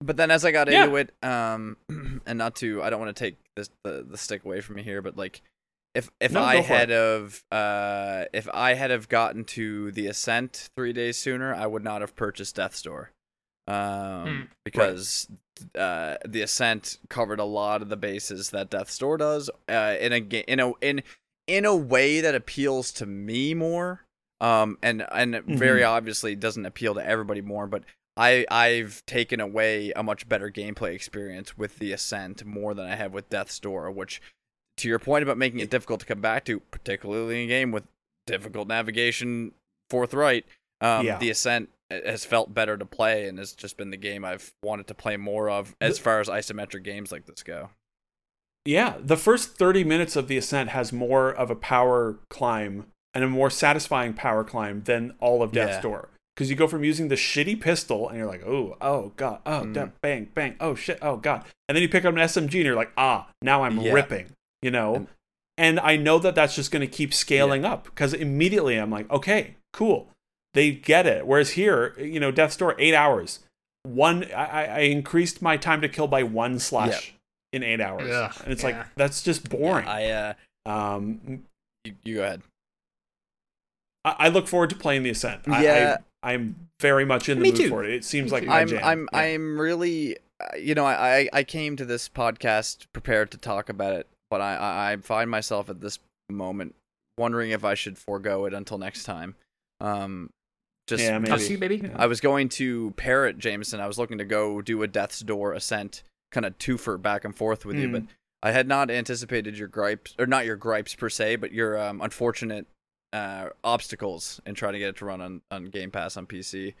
[0.00, 0.84] But then as I got Yeah.
[0.84, 1.76] into it, um,
[2.26, 4.82] and not to, I don't want to take this the, the stick away from me
[4.84, 5.42] here, but like,
[5.94, 10.68] if if No, I had of uh, if I had have gotten to the ascent
[10.76, 13.10] three days sooner, I would not have purchased Death's Door,
[13.68, 14.40] um, Hmm.
[14.64, 15.28] because
[15.76, 20.12] uh, the ascent covered a lot of the bases that Death's Door does, uh, in
[20.12, 21.02] a in a in
[21.46, 24.04] in a way that appeals to me more
[24.40, 27.82] um and and very obviously doesn't appeal to everybody more but
[28.16, 32.94] i i've taken away a much better gameplay experience with the ascent more than i
[32.94, 34.20] have with death's door which
[34.76, 37.72] to your point about making it difficult to come back to particularly in a game
[37.72, 37.82] with
[38.28, 39.50] difficult navigation
[39.90, 40.44] forthright
[40.80, 41.18] um Yeah.
[41.18, 44.86] the ascent has felt better to play and has just been the game i've wanted
[44.86, 47.70] to play more of as far as isometric games like this go
[48.66, 53.24] Yeah, the first 30 minutes of the ascent has more of a power climb and
[53.24, 55.80] a more satisfying power climb than all of Death's Yeah.
[55.82, 56.08] Door.
[56.36, 59.62] Because you go from using the shitty pistol and you're like, oh, oh, God, oh,
[59.62, 59.72] Mm.
[59.74, 61.44] da- bang, bang, oh, shit, oh, God.
[61.68, 63.92] And then you pick up an SMG and you're like, ah, now I'm Yeah.
[63.92, 64.94] ripping, you know?
[64.94, 65.08] And-
[65.56, 69.10] And, I know that that's just going to keep scaling up because immediately I'm like,
[69.10, 70.10] okay, cool.
[70.54, 71.26] They get it.
[71.26, 73.40] Whereas here, you know, Death's Door, eight hours.
[73.84, 77.14] One, I, I I increased my time to kill by one slash
[77.52, 78.10] in eight hours.
[78.10, 78.68] Ugh, and it's yeah.
[78.78, 79.86] like, that's just boring.
[79.86, 80.34] Yeah,
[80.66, 81.44] i uh um,
[81.84, 82.42] you, you go ahead
[84.04, 85.42] I, I look forward to playing the Ascent.
[85.48, 85.96] I, Yeah.
[86.22, 87.68] I, I'm very much in the Me mood too.
[87.68, 87.90] for it.
[87.90, 88.80] It seems Me like my I'm jam.
[88.84, 89.18] I'm Yeah.
[89.18, 93.68] I'm really uh, you know I I- I came to this podcast prepared to talk
[93.68, 96.74] about it, but I I, I find myself at this moment
[97.16, 99.34] wondering if I should forego it until next time.
[99.80, 100.30] Um,
[100.88, 101.32] just Yeah, maybe.
[101.32, 101.76] I'll you, baby.
[101.84, 101.90] Yeah.
[101.96, 103.80] I was going to parrot Jameson.
[103.80, 106.02] I was looking to go do a Death's Door ascent,
[106.32, 107.92] kind of twofer back and forth with you, Mm.
[107.92, 108.02] but
[108.42, 112.00] I had not anticipated your gripes, or not your gripes per se, but your um,
[112.00, 112.66] unfortunate
[113.12, 116.74] uh, obstacles in trying to get it to run on, on Game Pass on PC.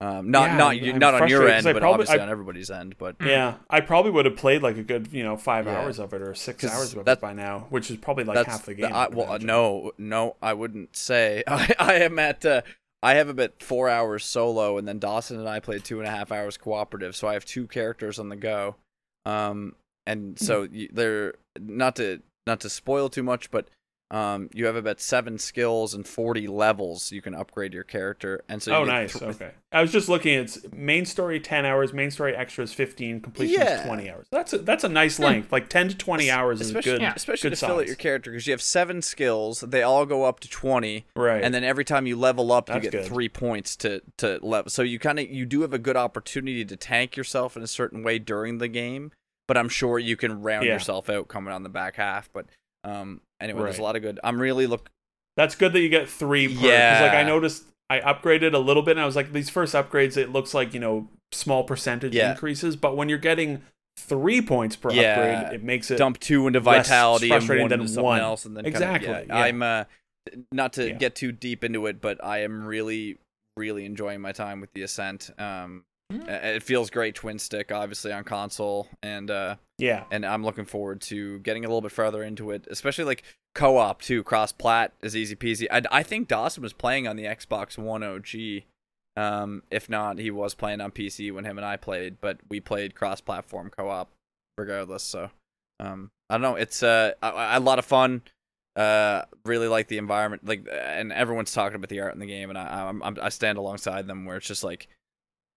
[0.00, 1.80] Um, not Yeah, not I'm- you, I'm not on your frustrated end, 'cause I but
[1.80, 2.96] probably- obviously I- on everybody's end.
[2.98, 5.78] But Yeah, I probably would have played like a good, you know, five Yeah.
[5.80, 8.44] hours of it or six hours of that- it by now, which is probably like
[8.46, 8.92] half the the- game.
[8.92, 11.44] I, well, no, no, I wouldn't say.
[11.46, 12.44] I, I am at.
[12.44, 12.62] Uh,
[13.04, 16.10] I have about four hours solo, and then Dawson and I played two and a
[16.10, 17.14] half hours cooperative.
[17.14, 18.76] So I have two characters on the go.
[19.26, 19.76] Um,
[20.06, 20.44] and Hmm.
[20.44, 23.68] so you, they're not to not to spoil too much, but
[24.14, 28.44] um, you have about seven skills and forty levels you can upgrade your character.
[28.48, 29.12] And so oh, nice.
[29.12, 29.50] th- okay.
[29.72, 30.34] I was just looking.
[30.38, 33.84] It's main story ten hours, main story extras fifteen, completion Yeah.
[33.84, 34.26] twenty hours.
[34.30, 35.50] That's a, that's a nice length.
[35.50, 37.00] Like ten to twenty hours is especially, good.
[37.02, 39.60] yeah, especially good to fill out your character because you have seven skills.
[39.60, 41.06] They all go up to twenty.
[41.16, 41.42] Right.
[41.42, 43.06] and then every time you level up you get good.
[43.06, 46.64] three points to to level so you kind of you do have a good opportunity
[46.64, 49.10] to tank yourself in a certain way during the game
[49.48, 50.74] but i'm sure you can round Yeah.
[50.74, 52.46] yourself out coming on the back half but
[52.84, 54.20] Um, anyway, there's a lot of good.
[54.22, 54.90] I'm really look.
[55.36, 56.90] That's good that you get three per.
[56.90, 59.74] Because like I noticed, I upgraded a little bit, and I was like, these first
[59.74, 62.30] upgrades, it looks like you know small percentage Yeah.
[62.30, 63.62] increases, but when you're getting
[63.98, 65.10] three points per Yeah.
[65.18, 68.20] upgrade, it makes it dump two into vitality and one than into one.
[68.20, 69.42] else, and then Exactly, Kind of, yeah, yeah.
[69.44, 69.84] I'm uh,
[70.52, 70.94] not to Yeah.
[70.94, 73.18] get too deep into it, but I am really,
[73.56, 75.30] really enjoying my time with the Ascent.
[75.38, 76.28] Um, Mm.
[76.28, 80.04] uh, it feels great twin stick, obviously on console, and uh, yeah.
[80.10, 84.02] and I'm looking forward to getting a little bit further into it, especially like co-op
[84.02, 84.22] too.
[84.22, 85.66] Cross plat is easy peasy.
[85.70, 88.64] I, I think Dawson was playing on the Xbox One OG.
[89.16, 92.60] Um, if not, he was playing on PC when him and I played, but we
[92.60, 94.10] played cross-platform co-op
[94.58, 95.04] regardless.
[95.04, 95.30] So,
[95.78, 96.56] um, I don't know.
[96.56, 98.22] It's uh, a, a lot of fun.
[98.76, 102.50] Uh, really like the environment, like, and everyone's talking about the art in the game,
[102.50, 104.88] and I, I'm, I'm I stand alongside them where it's just like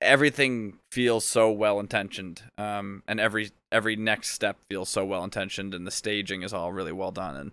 [0.02, 5.74] everything feels so well intentioned um and every every next step feels so well intentioned
[5.74, 7.52] and the staging is all really well done and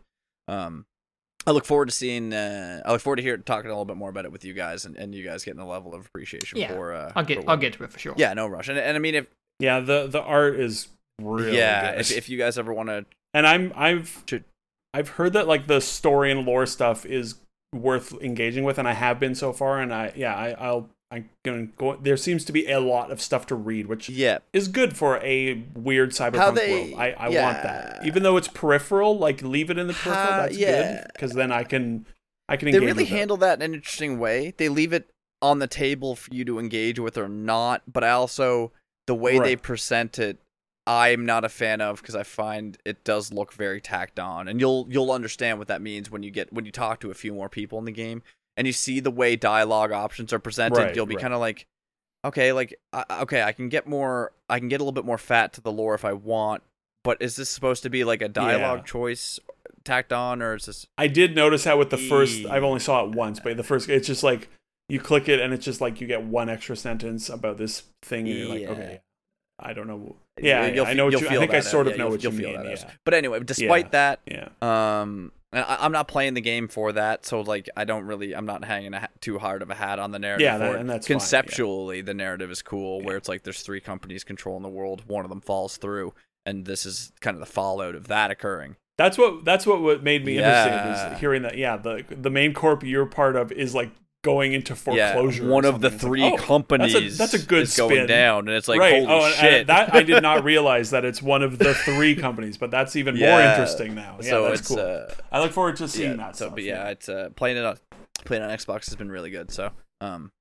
[0.48, 0.84] um
[1.46, 3.96] I look forward to seeing uh I look forward to hear talking a little bit
[3.96, 6.58] more about it with you guys and, and you guys getting a level of appreciation
[6.58, 8.14] Yeah, for uh I'll get I'll get to it for sure.
[8.16, 9.26] yeah no rush and, and I mean if
[9.58, 10.88] Yeah, the the art is
[11.22, 12.00] really yeah good.
[12.00, 14.44] if, if you guys ever want to and I'm I've Should-
[14.92, 17.34] I've heard that like the story and lore stuff is
[17.74, 19.80] worth engaging with, and I have been so far.
[19.80, 21.96] And I yeah I I'll I'm gonna go.
[21.96, 25.18] There seems to be a lot of stuff to read, which yeah is good for
[25.18, 27.00] a weird cyberpunk they- world.
[27.00, 27.44] I I yeah.
[27.44, 29.16] want that, even though it's peripheral.
[29.18, 30.32] Like leave it in the peripheral.
[30.32, 30.94] How- that's yeah.
[31.02, 32.06] good because then I can
[32.48, 32.80] I can they engage.
[32.88, 33.16] really with it.
[33.16, 34.54] handle that in an interesting way.
[34.56, 35.08] They leave it
[35.40, 38.72] on the table for you to engage with or not, but I also
[39.06, 40.38] the way they present it,
[40.86, 44.58] I'm not a fan of because I find it does look very tacked on, and
[44.60, 47.32] you'll you'll understand what that means when you get when you talk to a few
[47.32, 48.22] more people in the game
[48.56, 50.76] and you see the way dialogue options are presented.
[50.78, 51.22] Right, you'll be right.
[51.22, 51.66] kind of like,
[52.24, 55.18] okay, like I, okay, I can get more, I can get a little bit more
[55.18, 56.62] fat to the lore if I want,
[57.02, 58.84] but is this supposed to be like a dialogue Yeah.
[58.84, 59.40] choice
[59.84, 60.86] tacked on, or is this?
[60.96, 63.88] I did notice that with the first I've only saw it once, but the first
[63.88, 64.48] it's just like
[64.88, 68.28] you click it and it's just like you get one extra sentence about this thing
[68.28, 68.70] and you're like, Yeah.
[68.70, 69.00] okay,
[69.58, 70.16] I don't know.
[70.40, 71.28] Yeah, You'll I know what you'll you.
[71.28, 72.62] I think I sort of Yeah, know what you you'll feel mean.
[72.66, 72.90] that Yeah.
[73.04, 74.48] But anyway, despite that, yeah.
[74.60, 78.34] um, and I, I'm not playing the game for that, so like I don't really,
[78.34, 80.44] I'm not hanging a ha- too hard of a hat on the narrative.
[80.44, 81.18] Yeah, that- and that's fine, yeah.
[81.20, 85.24] conceptually the narrative is cool, where it's like there's three companies controlling the world, one
[85.24, 86.12] of them falls through,
[86.44, 88.76] and this is kind of the fallout of that occurring.
[88.96, 90.64] That's what that's what what made me Yeah.
[90.84, 91.56] interested is hearing that.
[91.56, 93.90] Yeah, the the main corp you're part of is like
[94.24, 95.42] going into foreclosure.
[95.42, 96.92] yeah, or one of the three like, three oh, companies.
[96.92, 97.88] That's a, that's a good is spin.
[97.88, 99.04] going down, and it's like right.
[99.04, 99.54] holy oh, and- shit.
[99.60, 102.96] and that I did not realize that it's one of the three companies, but that's
[102.96, 104.18] even more interesting now.
[104.20, 104.80] Yeah, so that's it's cool.
[104.80, 106.56] uh, I look forward to seeing yeah, that so, stuff.
[106.56, 107.76] but yeah, it's uh, playing it on
[108.24, 109.50] playing it on Xbox has been really good.
[109.52, 109.70] So,
[110.00, 110.32] um,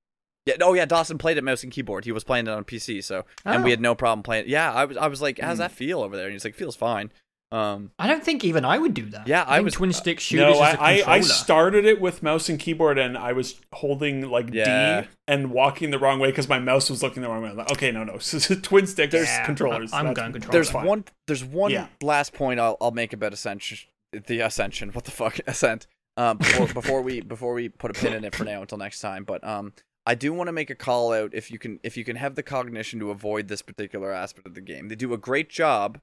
[0.46, 2.06] yeah, oh yeah, Dawson played it mouse and keyboard.
[2.06, 3.74] He was playing it on PC, so and we Oh.
[3.74, 4.46] had no problem playing.
[4.48, 5.62] Yeah, I was I was like, how's Hmm.
[5.64, 6.26] that feel over there?
[6.26, 7.12] And he's like, feels fine.
[7.54, 9.28] Um, I don't think even I would do that.
[9.28, 11.14] Yeah, I think was- twin stick shooters no, as a I, I.
[11.16, 15.02] I started it with mouse and keyboard, and I was holding like Yeah.
[15.02, 17.50] D and walking the wrong way because my mouse was looking the wrong way.
[17.50, 18.18] I'm like, okay, no, no,
[18.64, 19.94] twin stick There's- controllers.
[19.94, 20.52] I'm- I'm going controller.
[20.52, 20.86] there's fine.
[20.88, 21.88] one there's one Yeah.
[22.02, 23.78] last point I'll I'll make about Ascension.
[24.12, 25.86] The Ascension, what the fuck, Ascent.
[26.18, 29.00] Um, before, before we before we put a pin in it for now until next
[29.00, 29.74] time, but um,
[30.06, 32.36] I do want to make a call out if you can if you can have
[32.36, 34.88] the cognition to avoid this particular aspect of the game.
[34.90, 36.00] They do a great job,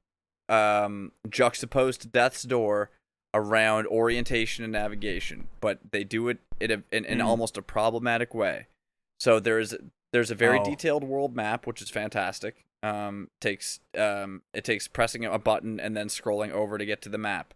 [0.51, 2.91] um, juxtaposed to Death's Door
[3.33, 7.25] around orientation and navigation, but they do it in a, in, in Mm.
[7.25, 8.67] almost a problematic way.
[9.21, 9.75] So there's
[10.13, 10.65] there's a very Oh.
[10.65, 12.65] detailed world map, which is fantastic.
[12.83, 17.09] Um, takes um, it takes pressing a button and then scrolling over to get to
[17.09, 17.55] the map.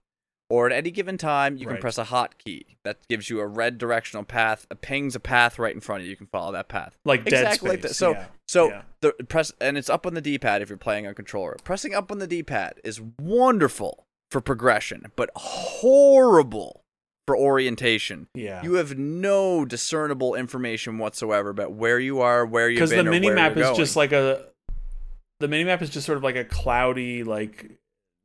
[0.55, 3.77] Or at any given time, you can press a hotkey that gives you a red
[3.77, 4.69] directional path.
[4.71, 6.11] It pings a path right in front of you.
[6.11, 6.97] You can follow that path.
[7.05, 7.97] like Dead exactly like that.
[7.97, 8.27] So yeah.
[8.47, 8.83] so Yeah.
[9.01, 11.57] the press and it's up on the D-pad if you're playing on controller.
[11.65, 16.83] Pressing up on the D-pad is wonderful for progression, but horrible
[17.27, 18.29] for orientation.
[18.35, 18.63] yeah.
[18.63, 23.11] You have no discernible information whatsoever about where you are, where you've because been, the
[23.11, 23.77] or mini map is going.
[23.77, 24.45] just like a
[25.41, 27.73] the mini map is just sort of like a cloudy like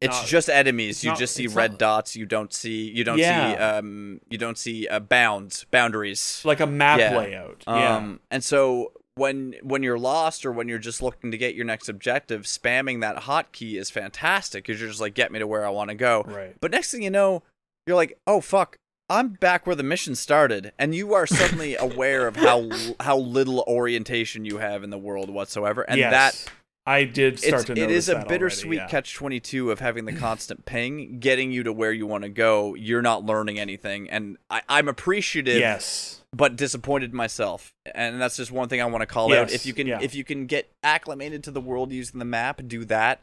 [0.01, 1.03] It's not- just enemies.
[1.03, 2.15] You not- just see red not- dots.
[2.15, 2.89] You don't see.
[2.89, 3.23] You don't see.
[3.25, 4.21] Um.
[4.29, 6.41] You don't see uh, bounds, boundaries.
[6.45, 7.17] like a map Yeah.
[7.17, 7.63] layout.
[7.67, 7.95] yeah.
[7.97, 8.19] Um.
[8.31, 11.89] And so when when you're lost or when you're just looking to get your next
[11.89, 15.69] objective, spamming that hotkey is fantastic because you're just like, get me to where I
[15.69, 16.23] want to go.
[16.25, 16.55] Right.
[16.61, 17.43] But next thing you know,
[17.85, 18.77] you're like, oh fuck,
[19.09, 22.69] I'm back where the mission started, and you are suddenly aware of how
[23.01, 26.11] how little orientation you have in the world whatsoever, and yes.
[26.11, 26.51] that
[26.89, 28.87] I did start it's, to it is a bittersweet yeah.
[28.87, 32.73] catch 22 of having the constant ping getting you to where you want to go
[32.73, 36.23] you're not learning anything and I, i'm appreciative Yes.
[36.33, 39.73] but disappointed myself and that's just one thing i want to call out if you
[39.75, 39.99] can yeah.
[40.01, 43.21] if you can get acclimated to the world using the map do that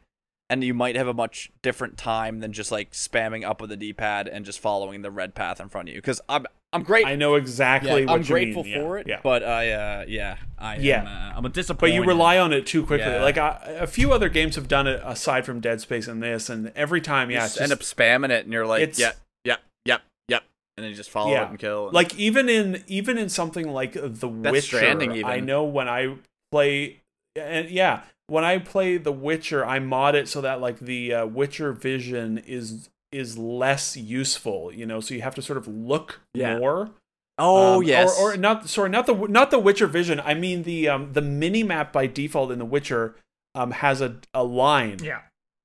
[0.49, 3.77] and you might have a much different time than just like spamming up with the
[3.77, 6.01] D-pad and just following the red path in front of you.
[6.01, 6.47] Because I'm
[6.77, 7.07] I'm great.
[7.07, 8.81] I know exactly yeah, what I'm you grateful mean.
[8.81, 9.21] for yeah, it, Yeah.
[9.23, 11.01] but I uh yeah I Yeah.
[11.01, 11.81] am, uh, I'm a disappointment.
[11.81, 13.11] but you rely on it too quickly.
[13.11, 13.23] Yeah.
[13.23, 16.49] Like I, a few other games have done it aside from Dead Space and this,
[16.49, 19.17] and every time, You yeah, just end up spamming it, and you're like, it's- yep,
[19.45, 20.45] yep, yep, yep,
[20.77, 21.45] and then you just follow Yeah.
[21.47, 21.87] it and kill.
[21.87, 25.27] and- like even in even in something like The Witcher, Stranding even.
[25.31, 26.15] I know when I
[26.53, 27.01] play,
[27.35, 31.27] and yeah, when I play The Witcher, I mod it so that like the uh,
[31.27, 34.73] Witcher vision is is less useful.
[34.73, 36.59] You know, so you have to sort of look Yeah.
[36.59, 36.91] more.
[37.39, 38.69] oh Um, yes, or, or not.
[38.69, 40.21] Sorry, not the not the Witcher vision.
[40.21, 43.17] I mean the um the mini map by default in The Witcher
[43.55, 45.21] um has a a line Yeah.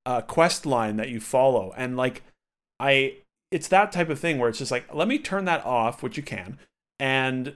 [0.06, 2.24] uh, quest line that you follow and like
[2.80, 3.16] i
[3.52, 6.16] it's that type of thing where it's just like let me turn that off which
[6.18, 6.58] you can
[7.00, 7.54] and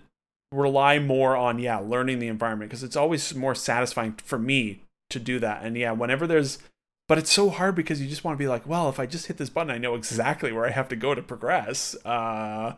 [0.51, 5.19] rely more on yeah learning the environment because it's always more satisfying for me to
[5.19, 6.59] do that and yeah whenever there's
[7.08, 9.27] but it's so hard because you just want to be like well if i just
[9.27, 12.74] hit this button i know exactly where i have to go to progress uh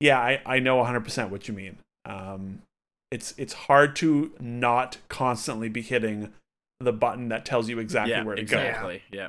[0.00, 2.62] yeah i i know 100% what you mean um
[3.10, 6.32] it's it's hard to not constantly be hitting
[6.80, 9.02] the button that tells you exactly yeah, where to go exactly.
[9.10, 9.28] Yeah.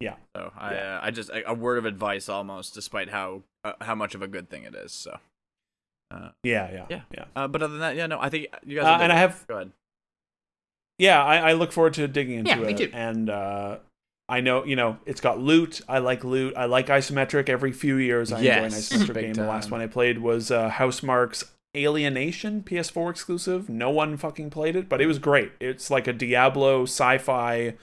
[0.00, 0.16] Yeah.
[0.36, 0.96] So I, Yeah.
[0.96, 4.20] uh, I just a, a word of advice almost, despite how uh, how much of
[4.20, 4.92] a good thing it is.
[4.92, 5.18] So,
[6.10, 7.00] uh, Yeah, yeah, Yeah.
[7.10, 7.24] yeah.
[7.34, 9.00] uh, but other than that, yeah, no, I think you guys.
[9.00, 9.72] Uh, and I have, go ahead.
[10.98, 12.66] Yeah, I, I look forward to digging into Yeah, it.
[12.66, 12.90] me too.
[12.92, 13.78] And uh,
[14.28, 15.80] I know, you know, it's got loot.
[15.88, 16.54] I like loot.
[16.56, 17.48] I like isometric.
[17.48, 19.34] Every few years, I Yes, enjoy an isometric big game.
[19.34, 21.44] The last one I played was uh, Housemarque's
[21.76, 23.68] Alienation, PS4 exclusive.
[23.68, 25.52] No one fucking played it, but it was great.
[25.60, 27.74] It's like a Diablo sci-fi,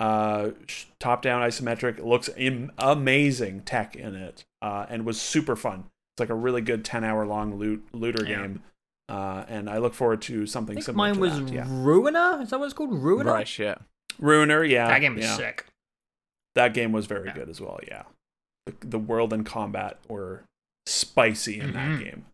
[0.00, 0.50] uh,
[0.98, 1.98] top-down isometric.
[1.98, 5.84] It looks Im- amazing tech in it, uh, and was super fun.
[6.14, 8.36] It's like a really good ten-hour-long loot looter Yeah.
[8.42, 8.62] game.
[9.10, 11.08] Uh, and I look forward to I something think similar.
[11.08, 11.66] mine to was that, yeah.
[11.68, 12.40] Ruiner.
[12.42, 12.92] Is that what it's called?
[12.92, 13.32] Ruiner.
[13.32, 13.76] Rush, yeah.
[14.18, 14.86] Ruiner, yeah.
[14.88, 15.36] That game was yeah.
[15.36, 15.66] sick.
[16.54, 17.34] That game was very Yeah.
[17.34, 18.04] good as well, yeah.
[18.66, 20.42] The, the world and combat were
[20.86, 21.72] spicy in Mhm.
[21.74, 22.26] that game.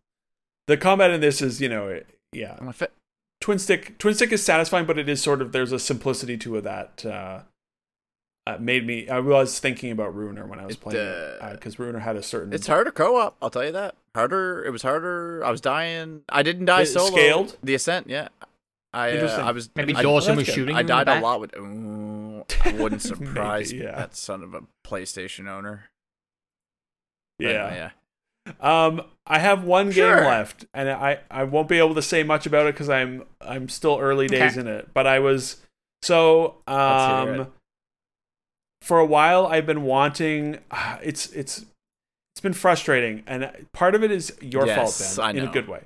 [0.67, 2.55] The combat in this is, you know, it, yeah.
[2.59, 2.91] I'm a fit.
[3.39, 6.57] Twin stick twin stick is satisfying, but it is sort of there's a simplicity to
[6.57, 7.41] it that uh,
[8.55, 11.51] uh made me I was thinking about Ruiner when I was It, playing uh, it
[11.53, 13.35] because Ruiner had a certain It's harder co-op.
[13.41, 13.95] I'll tell you that.
[14.15, 14.63] Harder.
[14.65, 15.43] It was harder.
[15.45, 16.21] I was dying.
[16.29, 17.07] I didn't die It solo.
[17.11, 17.57] scaled?
[17.63, 18.29] The ascent, yeah.
[18.93, 20.75] I uh, I was Maybe I, Dawson was shooting.
[20.75, 21.23] I him in the died a back.
[21.23, 21.55] lot with.
[21.57, 23.95] Ooh, I wouldn't surprise Maybe, yeah.
[23.95, 25.89] that son of a PlayStation owner.
[27.39, 27.49] Yeah.
[27.65, 27.89] uh, yeah.
[28.61, 30.15] Um, I have one Sure.
[30.15, 33.23] game left, and I, I won't be able to say much about it because I'm
[33.41, 34.61] I'm still early days Okay.
[34.61, 34.93] in it.
[34.93, 35.57] But I was
[36.01, 37.39] so Let's hear it.
[37.41, 37.53] um
[38.87, 40.59] for a while I've been wanting.
[41.03, 41.65] It's it's
[42.33, 45.67] it's been frustrating, and part of it is your Yes, fault, Ben, in a good
[45.67, 45.81] way.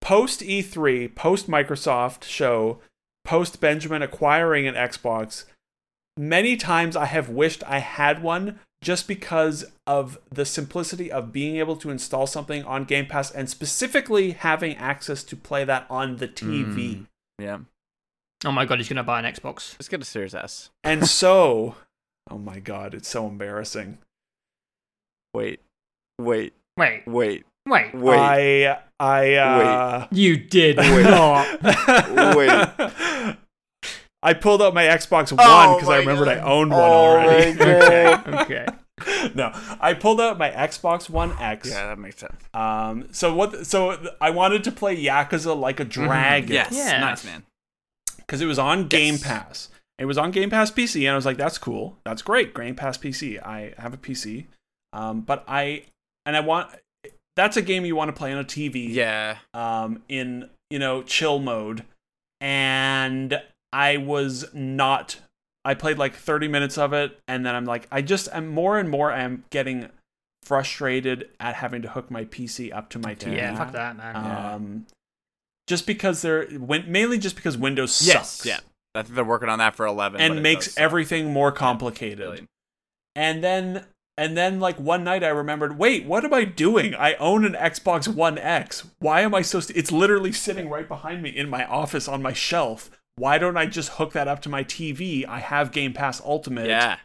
[0.00, 2.78] Post E3, post Microsoft show,
[3.24, 5.44] post Benjamin acquiring an Xbox,
[6.16, 11.56] many times I have wished I had one just because of the simplicity of being
[11.56, 16.18] able to install something on Game Pass and specifically having access to play that on
[16.18, 16.74] the TV.
[16.76, 17.06] Mm.
[17.40, 17.58] Yeah.
[18.44, 19.74] Oh my god, he's gonna buy an Xbox.
[19.74, 20.70] Let's get a Series S.
[20.84, 21.74] And so,
[22.30, 23.98] oh my god, it's so embarrassing.
[25.34, 25.60] Wait.
[26.20, 26.52] Wait.
[26.76, 27.44] Wait, Wait.
[27.66, 27.94] wait.
[27.94, 28.18] Wait.
[28.18, 31.02] I I uh You did Wait.
[31.02, 31.46] not.
[32.36, 33.36] Wait.
[34.22, 37.58] I pulled out my Xbox One because I my remembered I owned one Oh already.
[37.58, 38.28] my God.
[38.42, 38.66] okay.
[39.34, 41.68] no, I pulled out my Xbox One X.
[41.70, 42.34] Yeah, that makes sense.
[42.54, 43.66] Um, so what?
[43.66, 46.52] So I wanted to play Yakuza like a dragon.
[46.52, 46.72] Yes.
[46.72, 46.98] Yeah.
[47.00, 47.44] Nice man.
[48.28, 49.22] Because it was on Game Yes.
[49.22, 49.68] Pass.
[49.98, 51.98] It was on Game Pass PC, and I was like, "That's cool.
[52.04, 52.54] That's great.
[52.54, 53.44] Game Pass PC.
[53.44, 54.46] I have a PC,
[54.92, 55.86] um, but I
[56.24, 56.70] and I want.
[57.34, 58.88] That's a game you want to play on a TV.
[58.92, 59.38] Yeah.
[59.54, 61.84] Um, in you know chill mode,
[62.40, 63.40] and
[63.72, 65.16] I was not.
[65.64, 68.78] I played like 30 minutes of it, and then I'm like, I just am more
[68.78, 69.12] and more.
[69.12, 69.90] I'm getting
[70.44, 73.36] frustrated at having to hook my PC up to my TV.
[73.36, 74.14] Yeah, fuck that, man.
[74.14, 74.54] Yeah.
[75.68, 78.30] Just because they're win- mainly just because Windows Yes.
[78.32, 78.46] sucks.
[78.46, 78.58] Yeah.
[78.94, 80.20] I think they're working on that for 11.
[80.20, 82.18] and makes everything more complicated.
[82.20, 82.46] Really.
[83.14, 83.84] And then
[84.16, 86.94] and then like one night I remembered, wait, what am I doing?
[86.94, 88.84] I own an Xbox One X.
[88.98, 92.20] Why am I so st- it's literally sitting right behind me in my office on
[92.22, 92.90] my shelf.
[93.14, 95.24] Why don't I just hook that up to my TV?
[95.26, 96.66] I have Game Pass Ultimate.
[96.66, 96.96] Yeah.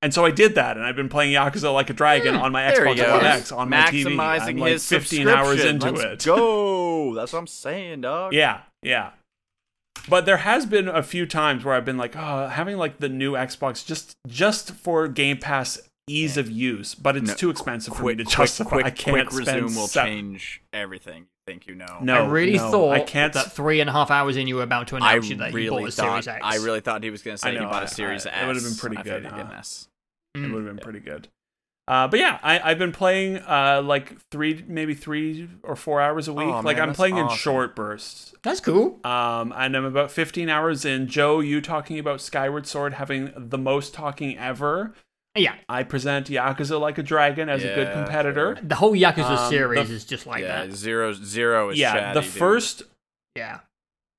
[0.00, 2.68] And so I did that, and I've been playing Yakuza Like a Dragon on my
[2.68, 3.24] Hmm, There he Xbox One goes.
[3.40, 4.04] X on my TV.
[4.04, 5.74] Maximizing I'm like his 15 hours subscription.
[5.74, 6.26] into Let's it.
[6.28, 7.14] Go.
[7.14, 8.32] That's what I'm saying, dog.
[8.32, 9.10] Yeah, yeah.
[10.08, 13.08] But there has been a few times where I've been like, oh, having like the
[13.08, 17.94] new Xbox just just for Game Pass ease of use, but it's No, too expensive
[17.94, 18.70] for me to quick, justify.
[18.70, 21.22] quick, I can't quick spend resume will se- change everything.
[21.22, 21.98] you Think you know?
[22.00, 23.32] No, I really no, thought I can't.
[23.34, 25.52] that three and a half hours in, you were about to I announce you that
[25.52, 26.22] you bought really a thought.
[26.24, 26.40] Series X.
[26.42, 28.30] I really thought he was going to say I he bought I- a Series I-
[28.30, 28.42] S.
[28.42, 29.52] it would've been pretty I good, figured he'd huh?
[30.38, 30.48] An S.
[30.48, 30.54] It Mm.
[30.54, 31.28] would have been pretty good.
[31.86, 36.28] Uh, but yeah, I, I've been playing uh, like three, maybe three or four hours
[36.28, 36.46] a week.
[36.46, 38.34] Oh, like man, I'm that's playing in short bursts.
[38.42, 39.00] That's cool.
[39.04, 41.06] Um, and I'm about 15 hours in.
[41.06, 44.92] Joe, you talking about Skyward Sword having the most talking ever.
[45.34, 48.58] Yeah, I present Yakuza Like a Dragon as a good Yeah, competitor.
[48.62, 50.72] the whole Yakuza Um, series f- is just like yeah, that.
[50.74, 52.30] zero zero is yeah, chatty, the dude.
[52.38, 52.82] first
[53.34, 53.60] Yeah.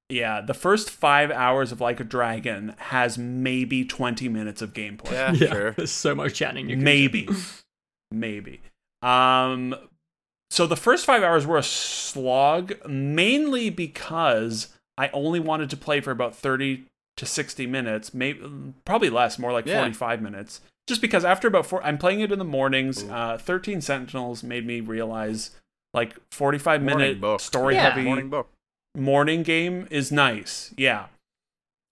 [0.09, 5.11] Yeah, the first 5 hours of Like a Dragon has maybe 20 minutes of gameplay.
[5.11, 5.71] Yeah, sure.
[5.71, 6.69] There's so much chatting.
[6.69, 7.29] You can maybe
[8.11, 8.61] maybe
[9.03, 9.75] um
[10.49, 16.01] so the first five hours were a slog mainly because i only wanted to play
[16.01, 16.83] for about 30
[17.15, 18.41] to 60 minutes maybe
[18.83, 19.77] probably less more like Yeah.
[19.79, 23.79] 45 minutes just because after about four i'm playing it in the mornings uh 13
[23.79, 25.51] sentinels made me realize
[25.93, 27.39] like 45 Morning minute book.
[27.39, 27.89] story Yeah.
[27.91, 28.49] heavy Morning book.
[28.95, 30.73] Morning game is nice.
[30.77, 31.07] Yeah.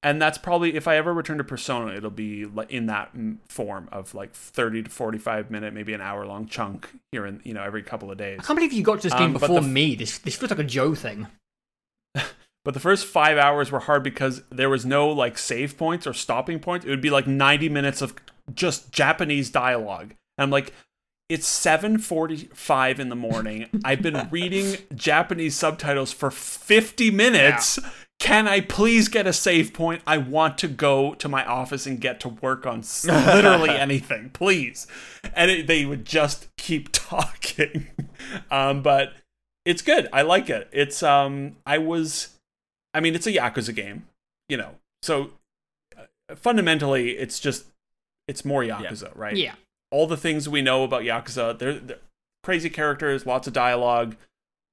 [0.04, 3.12] And that's probably if I ever return to Persona, it'll be in that
[3.50, 7.54] form of like 30 to 45 minute, maybe an hour long chunk here and you
[7.54, 8.40] know every couple of days.
[8.40, 9.96] I can't believe you got to this game Um, before the me.
[9.96, 11.28] This this feels like a Joe thing.
[12.66, 16.12] But the first 5 hours were hard because there was no like save points or
[16.12, 16.86] stopping points.
[16.86, 18.14] It would be like 90 minutes of
[18.54, 20.16] just Japanese dialogue.
[20.38, 20.74] And I'm like
[21.30, 23.68] it's 7:45 in the morning.
[23.84, 27.80] I've been reading Japanese subtitles for 50 minutes.
[28.20, 30.02] Can I please get a save point?
[30.08, 34.88] I want to go to my office and get to work on literally anything, please.
[35.36, 37.88] And it, they would just keep talking.
[38.50, 39.14] Um, but
[39.66, 40.08] it's good.
[40.12, 40.70] I like it.
[40.72, 42.30] It's um I was
[42.94, 44.08] I mean, it's a Yakuza game,
[44.50, 44.76] you know.
[45.04, 45.32] So
[45.96, 47.66] uh, fundamentally it's just
[48.28, 49.36] it's more Yakuza, right?
[49.36, 49.54] Yeah.
[49.92, 51.58] All the things we know about Yakuza.
[51.58, 51.98] They're, they're
[52.44, 54.16] crazy characters, lots of dialogue,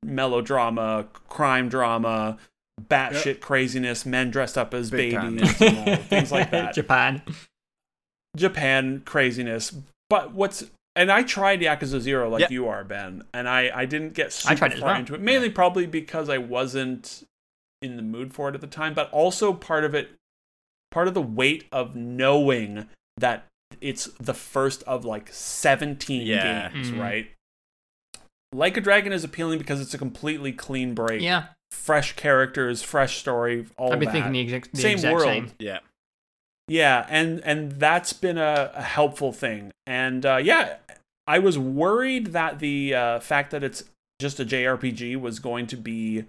[0.04, 2.38] melodrama, crime drama,
[2.88, 6.74] batshit craziness, men dressed up as Big babies, you know, things like that.
[6.74, 7.22] Japan.
[8.36, 9.74] Japan craziness.
[10.10, 10.64] But what's
[10.96, 12.46] and I tried Yakuza Zero like Yeah.
[12.50, 14.98] you are, Ben, and I I didn't get super I tried it as far well.
[15.00, 15.20] into it.
[15.20, 17.26] Mainly probably because I wasn't
[17.82, 20.10] in the mood for it at the time, but also part of it
[20.90, 23.44] part of the weight of knowing that
[23.84, 26.70] it's the first of like 17 Yeah.
[26.70, 27.00] games, Mhm.
[27.00, 27.30] right?
[28.52, 31.20] Like a Dragon is appealing because it's a completely clean break.
[31.22, 31.46] Yeah.
[31.72, 34.12] Fresh characters, fresh story, all I've been that.
[34.12, 35.24] thinking the exact, the Same exact world.
[35.26, 35.50] same.
[35.58, 35.78] Yeah.
[36.68, 39.70] Yeah, and and that's been a, a helpful thing.
[39.86, 40.76] And uh, yeah,
[41.26, 43.84] I was worried that the uh, fact that it's
[44.20, 46.24] just a JRPG was going to be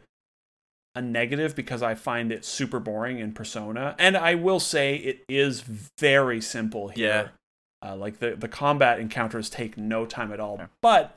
[0.96, 3.96] a negative because I find it super boring in Persona.
[4.00, 5.62] And I will say it is
[6.00, 7.32] very simple here.
[7.86, 10.68] Uh, like the the combat encounters take no time at all, Yeah.
[10.82, 11.16] but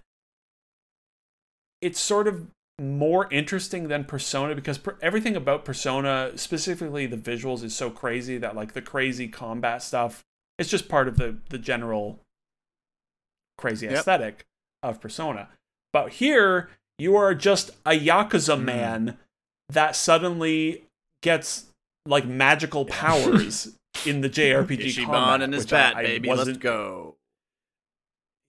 [1.80, 2.47] it's sort of
[2.80, 8.38] more interesting than Persona because per- everything about Persona, specifically the visuals, is so crazy
[8.38, 10.24] that like the crazy combat stuff,
[10.58, 12.20] it's just part of the the general
[13.56, 13.94] crazy Yep.
[13.97, 14.47] aesthetic
[14.82, 15.48] of Persona.
[15.92, 18.64] But here, you are just a yakuza Mm.
[18.64, 19.18] man
[19.70, 20.84] that suddenly
[21.22, 21.66] gets
[22.06, 23.76] like magical powers
[24.07, 26.28] in the JRPG Ichiban combat, and his I- bat, I baby.
[26.28, 27.17] Let's wasn't- go.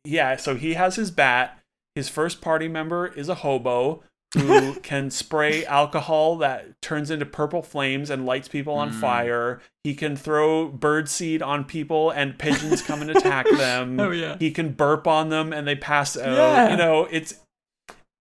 [0.06, 1.60] yeah, so he has his bat.
[1.96, 4.04] His first party member is a hobo
[4.38, 9.00] who can spray alcohol that turns into purple flames and lights people on Mm.
[9.02, 9.62] fire.
[9.84, 14.00] He can throw birdseed on people and pigeons come and attack them.
[14.00, 14.38] Oh, yeah.
[14.38, 16.36] He can burp on them and they pass out.
[16.38, 16.72] Yeah.
[16.72, 17.36] You know, it's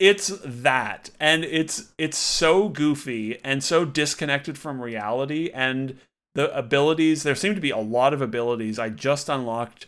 [0.01, 5.99] it's that and it's it's so goofy and so disconnected from reality and
[6.39, 8.79] the abilities there seem to be a lot of abilities.
[8.79, 9.87] I just unlocked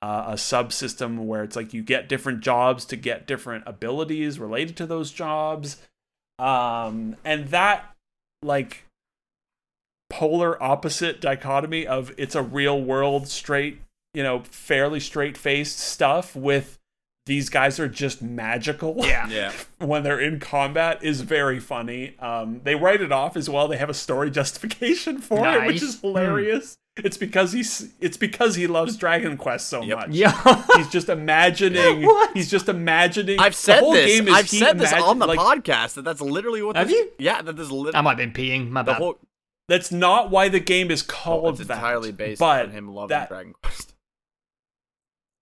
[0.00, 4.78] uh, a subsystem where it's like you get different jobs to get different abilities related
[4.78, 5.76] to those jobs.
[6.38, 7.94] Um and that
[8.42, 8.86] like
[10.08, 13.82] polar opposite dichotomy of it's a real world straight
[14.14, 16.78] you know fairly straight faced stuff with
[17.26, 19.28] these guys are just magical Yeah.
[19.30, 19.52] Yeah.
[19.78, 22.18] when they're in combat is very funny.
[22.18, 23.68] Um, they write it off as well.
[23.68, 26.76] They have a story justification for it, which is hilarious.
[26.96, 29.96] It's because he's it's because he loves Dragon Quest so Yep.
[29.98, 30.08] much.
[30.10, 30.64] Yeah.
[30.76, 32.04] He's just imagining.
[32.04, 32.32] What?
[32.36, 33.38] He's just imagining.
[33.38, 34.06] I've the said whole this.
[34.18, 36.76] game is I've he said this on the like, podcast that that's literally what.
[36.76, 37.10] Have this, you?
[37.18, 38.70] Yeah, that is literally I might have been peeing.
[38.70, 38.98] My the bad.
[38.98, 39.18] whole.
[39.68, 41.74] That's not why the game is called Well, it's that.
[41.74, 43.89] entirely based but on him loving that- Dragon Quest.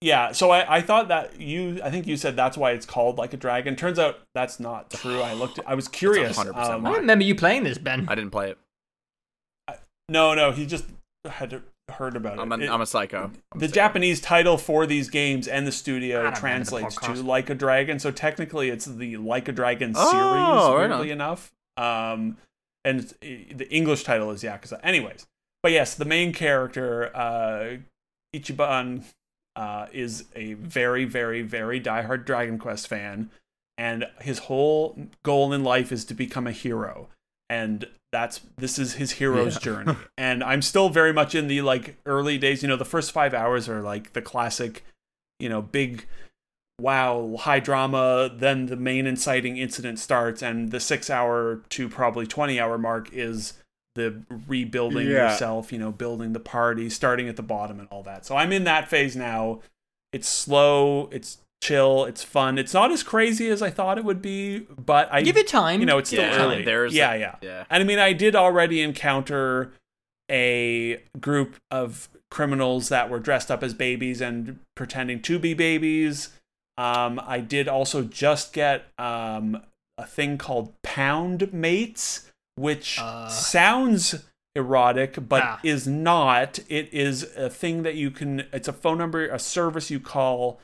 [0.01, 3.19] Yeah, so I, I thought that you I think you said that's why it's called
[3.19, 3.75] like a dragon.
[3.75, 5.21] Turns out that's not true.
[5.21, 6.39] I looked I was curious.
[6.39, 6.97] Um, I lie.
[6.99, 8.07] remember you playing this, Ben.
[8.09, 8.59] I didn't play it.
[10.09, 10.85] No, no, he just
[11.29, 12.61] had to heard about I'm it.
[12.61, 13.25] a, It- I'm a psycho.
[13.25, 13.75] I'm a the psycho.
[13.75, 17.15] Japanese title for these games and the studio don't the translates to.
[17.15, 17.99] Like a Dragon.
[17.99, 20.13] So technically, it's the Like a Dragon series.
[20.15, 21.17] Oh, right weirdly on.
[21.17, 22.37] enough, um,
[22.85, 24.79] and it's- the English title is Yakuza.
[24.85, 25.27] Anyways,
[25.63, 27.77] but yes, the main character uh,
[28.35, 29.03] Ichiban
[29.59, 33.29] uh, is a very, very, very diehard Dragon Quest fan,
[33.77, 37.09] and his whole goal in life is to become a hero.
[37.51, 39.61] And that's this is his hero's Yeah.
[39.61, 39.97] journey.
[40.17, 42.63] And I'm still very much in the like early days.
[42.63, 44.85] You know, the first five hours are like the classic,
[45.41, 46.07] you know, big
[46.81, 52.25] wow, high drama, then the main inciting incident starts, and the six hour to probably
[52.25, 53.55] 20 hour mark is
[53.95, 55.31] the rebuilding Yeah.
[55.33, 58.25] yourself, you know, building the party, starting at the bottom, and all that.
[58.27, 59.61] So I'm in that phase now.
[60.13, 62.57] It's slow, it's chill, it's fun.
[62.59, 65.81] It's not as crazy as I thought it would be, but I Give it time.
[65.81, 66.63] you know, it's still Yeah, early.
[66.63, 67.35] there's yeah, a- yeah.
[67.43, 67.65] Yeah.
[67.69, 69.73] And I mean, I did already encounter
[70.31, 76.29] a group of criminals that were dressed up as babies and pretending to be babies.
[76.77, 79.61] Um, I did also just get um,
[79.97, 82.28] a thing called Pound Mates,
[82.59, 83.29] which Uh.
[83.29, 84.15] sounds
[84.55, 85.61] erotic but Ah.
[85.63, 86.59] is not.
[86.69, 88.47] It is a thing that you can.
[88.53, 90.61] It's a phone number, a service you call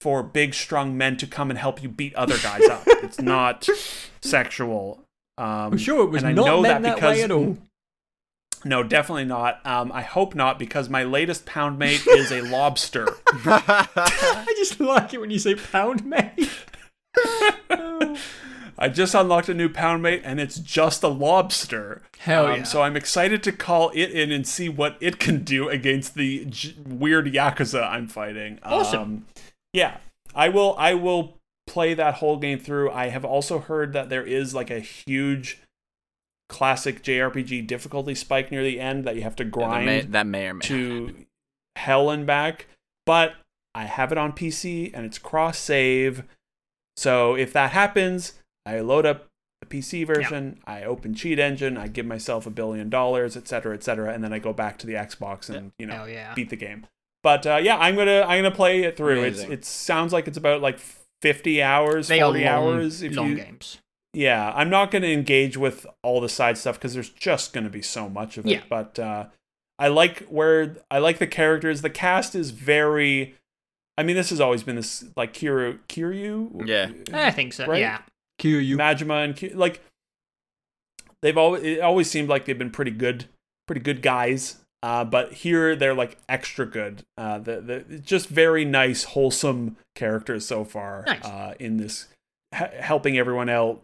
[0.00, 2.82] for big, strong men to come and help you beat other guys up.
[3.02, 3.68] It's not
[4.20, 5.04] sexual.
[5.38, 7.30] Um, I'm sure it was and I not know meant that that, because way at
[7.30, 7.56] all.
[8.64, 9.64] no, definitely not.
[9.64, 13.16] Um, I hope not because my latest pound mate is a lobster.
[13.46, 16.50] I just like it when you say pound mate.
[18.78, 22.02] I just unlocked a new pound mate and it's just a lobster.
[22.18, 22.62] Hell Um, yeah.
[22.64, 26.44] So I'm excited to call it in and see what it can do against the
[26.46, 28.58] j- weird yakuza I'm fighting.
[28.62, 29.00] Awesome.
[29.02, 29.26] Um,
[29.72, 29.98] yeah,
[30.34, 30.74] I will.
[30.78, 32.90] I will play that whole game through.
[32.90, 35.58] I have also heard that there is like a huge
[36.48, 40.00] classic JRPG difficulty spike near the end that you have to Yeah, that, grind may,
[40.02, 41.14] that may or may to
[41.76, 42.66] hell and back.
[43.04, 43.34] But
[43.74, 46.24] I have it on PC and it's cross save.
[46.96, 48.34] So if that happens,
[48.66, 49.28] I load up
[49.60, 53.74] the PC version, I open Cheat Engine, I give myself a billion dollars, et cetera,
[53.74, 56.34] et cetera, and then I go back to the Xbox and you know yeah.
[56.34, 56.86] beat the game.
[57.22, 59.20] But uh, yeah, I'm gonna I'm gonna play it through.
[59.20, 59.52] Amazing.
[59.52, 60.78] It's it sounds like it's about like
[61.22, 63.02] 50 hours, They are 40 long, hours.
[63.02, 63.78] If long you games.
[64.12, 67.64] yeah, I'm not going to engage with all the side stuff because there's just going
[67.64, 68.50] to be so much of it.
[68.50, 68.62] Yeah.
[68.68, 69.26] But uh,
[69.78, 71.82] I like where I like the characters.
[71.82, 73.34] The cast is very.
[73.98, 76.90] I mean, this has always been this like Kiryu, Kiryu, Yeah.
[77.14, 77.66] I think so.
[77.66, 77.80] Right?
[77.80, 78.00] Yeah.
[78.78, 79.80] Majima, and Ki- like
[81.22, 83.26] they've always it always seemed like they've been pretty good,
[83.66, 84.56] pretty good guys.
[84.82, 87.02] Uh, but here they're like extra good.
[87.16, 91.04] Uh, the the just very nice, wholesome characters so far.
[91.06, 91.24] Nice.
[91.24, 92.08] Uh, in this,
[92.54, 93.82] h- helping everyone out,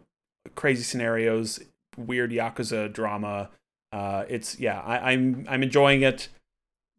[0.55, 1.59] crazy scenarios,
[1.97, 3.49] weird yakuza drama.
[3.91, 6.29] Uh, it's yeah, I, I'm I'm enjoying it.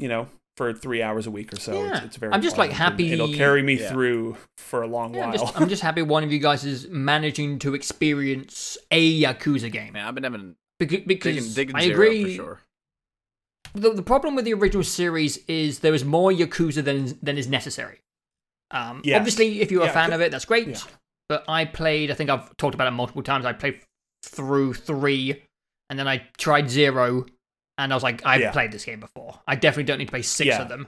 [0.00, 1.72] You know, for three hours a week or so.
[1.72, 2.04] It's, Yeah.
[2.04, 2.32] it's very.
[2.32, 2.76] I'm just, like, fun.
[2.78, 3.90] happy- It'll carry me Yeah.
[3.90, 5.38] through for a long Yeah, I'm, while.
[5.38, 9.94] just, I'm just happy one of you guys is managing to experience a Yakuza game.
[9.94, 12.24] Man, I've been having Beca- digging, Because digging I agree.
[12.24, 12.60] for sure.
[13.74, 17.48] the, the problem with the original series is there is more Yakuza than than is
[17.48, 18.00] necessary.
[18.70, 19.18] Um, Yes.
[19.18, 20.68] Obviously, if you're a fan of it, that's great.
[20.68, 20.78] yeah.
[21.28, 23.46] But I played, I think I've talked about it multiple times.
[23.46, 23.80] I played
[24.24, 25.42] through three,
[25.90, 27.24] and then I tried zero,
[27.78, 28.52] and I was like, I've Yeah.
[28.52, 29.40] played this game before.
[29.46, 30.62] I definitely don't need to play six Yeah.
[30.62, 30.86] of them.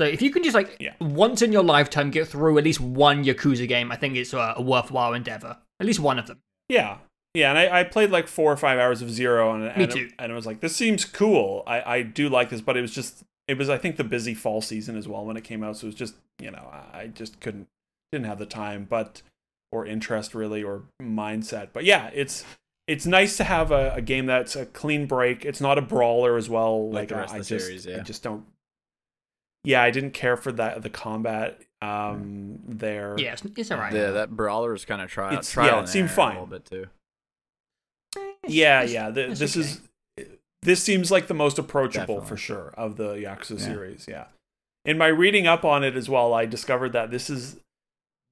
[0.00, 0.94] So if you can just like Yeah.
[1.00, 4.54] once in your lifetime get through at least one Yakuza game, I think it's a,
[4.56, 5.58] a worthwhile endeavor.
[5.78, 6.38] At least one of them.
[6.68, 6.98] Yeah.
[7.34, 10.10] Yeah, and I, I played like four or five hours of Zero, and, and, too.
[10.18, 11.62] and I was like, this seems cool.
[11.66, 14.34] I, I do like this, but it was just, it was, I think, the busy
[14.34, 15.76] fall season as well when it came out.
[15.76, 17.68] So it was just, you know, I just couldn't,
[18.10, 19.22] didn't have the time, but,
[19.70, 21.68] or interest really, or mindset.
[21.72, 22.44] But yeah, it's,
[22.90, 25.44] it's nice to have a, a game that's a clean break.
[25.44, 26.90] It's not a brawler as well.
[26.90, 28.02] Like the I- rest I, of the just, series, I yeah.
[28.02, 28.44] just don't.
[29.64, 33.14] Yeah, I didn't care for that the combat um there.
[33.18, 33.92] Yeah, it's, it's alright.
[33.92, 35.28] Yeah, that brawler is kind of trial.
[35.32, 36.36] It's- trial yeah, it seemed fine.
[36.36, 36.86] a little bit too.
[38.48, 39.60] yeah It's- yeah th- it's this okay.
[39.66, 39.80] is
[40.62, 42.28] this seems like the most approachable Definitely.
[42.28, 43.64] for sure of the yakuza Yeah.
[43.64, 44.24] series yeah
[44.84, 47.56] in my reading up on it as well i discovered that this is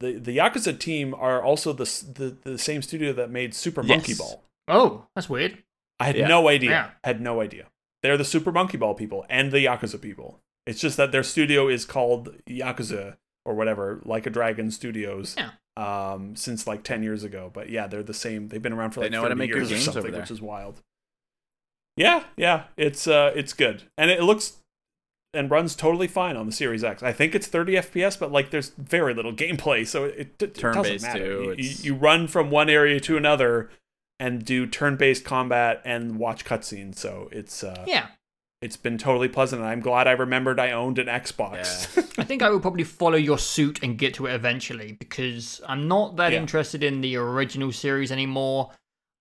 [0.01, 4.15] the the yakuza team are also the the, the same studio that made super monkey
[4.15, 5.63] ball Oh, that's weird.
[6.01, 6.29] i had Yeah.
[6.29, 6.71] no idea.
[6.71, 6.91] Yeah.
[7.05, 7.67] had no idea.
[8.03, 10.41] They're the super monkey ball people and the yakuza people.
[10.67, 15.51] It's just that their studio is called yakuza or whatever like a dragon studios Yeah.
[15.77, 17.51] um since like 10 years ago.
[17.53, 18.49] But yeah they're the same.
[18.49, 19.89] They've been around for They like know how to 30 make good years or games
[19.89, 20.21] over something there.
[20.21, 20.83] which is wild.
[21.97, 22.65] Yeah yeah.
[22.77, 23.85] It's uh it's good.
[23.97, 24.59] And it looks
[25.35, 27.03] and runs totally fine on the series x.
[27.03, 30.55] I think it's 30 fps but like there's very little gameplay so it, it, it
[30.55, 31.19] doesn't matter.
[31.19, 33.71] too, you, you run from one area to another
[34.21, 38.09] and do turn-based combat and watch cutscenes so it's uh Yeah.
[38.61, 39.63] it's been totally pleasant.
[39.63, 41.87] And I'm glad I remembered I owned an Xbox.
[42.19, 45.87] I think I will probably follow your suit and get to it eventually because I'm
[45.87, 46.41] not that Yeah.
[46.41, 48.71] interested in the original series anymore.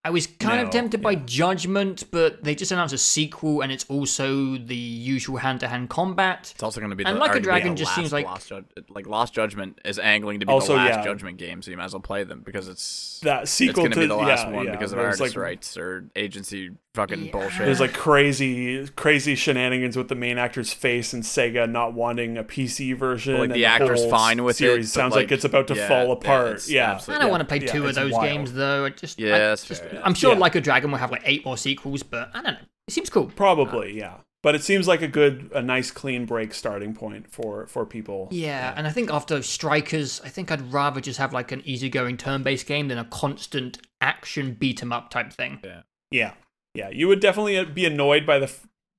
[0.03, 1.15] I was kind of No, tempted by.
[1.15, 5.89] Judgment, but they just announced a sequel and it's also the usual hand to hand
[5.89, 6.51] combat.
[6.53, 7.03] It's also going to be.
[7.03, 8.51] And the, Like a Dragon just last seems like- Lost
[8.89, 11.03] like Lost Judgment is angling to be Also, the last yeah.
[11.03, 13.91] Judgment game, so you might as well play them because it's that it's sequel going
[13.91, 16.71] to to be the last yeah, one yeah, because of artist like, rights or agency
[16.97, 17.31] fucking Yeah.
[17.31, 17.65] bullshit.
[17.65, 22.43] There's like crazy, crazy shenanigans with the main actor's face and Sega not wanting a
[22.43, 23.35] PC version.
[23.35, 25.45] But, like, and the actor's whole fine with it, series but, sounds like, like, it's
[25.45, 26.53] about to yeah, fall apart.
[26.55, 28.23] it's Yeah, I don't yeah, want to play yeah, two of those wild.
[28.25, 28.85] games though.
[28.85, 30.01] I just, Yeah, I that's just- fair, yeah.
[30.03, 30.39] I'm sure Yeah.
[30.39, 32.59] Like a Dragon will have like eight more sequels, but I don't know.
[32.87, 33.31] It seems cool.
[33.35, 34.13] Probably, uh, yeah.
[34.43, 38.27] But it seems like a good, a nice, clean break starting point for for people.
[38.31, 42.17] Yeah, and I think after Strikers, I think I'd rather just have like an easygoing
[42.17, 45.59] turn-based game than a constant action beat 'em up type thing.
[45.63, 46.31] Yeah, yeah.
[46.77, 48.51] Yeah, you would definitely uh, be annoyed by the,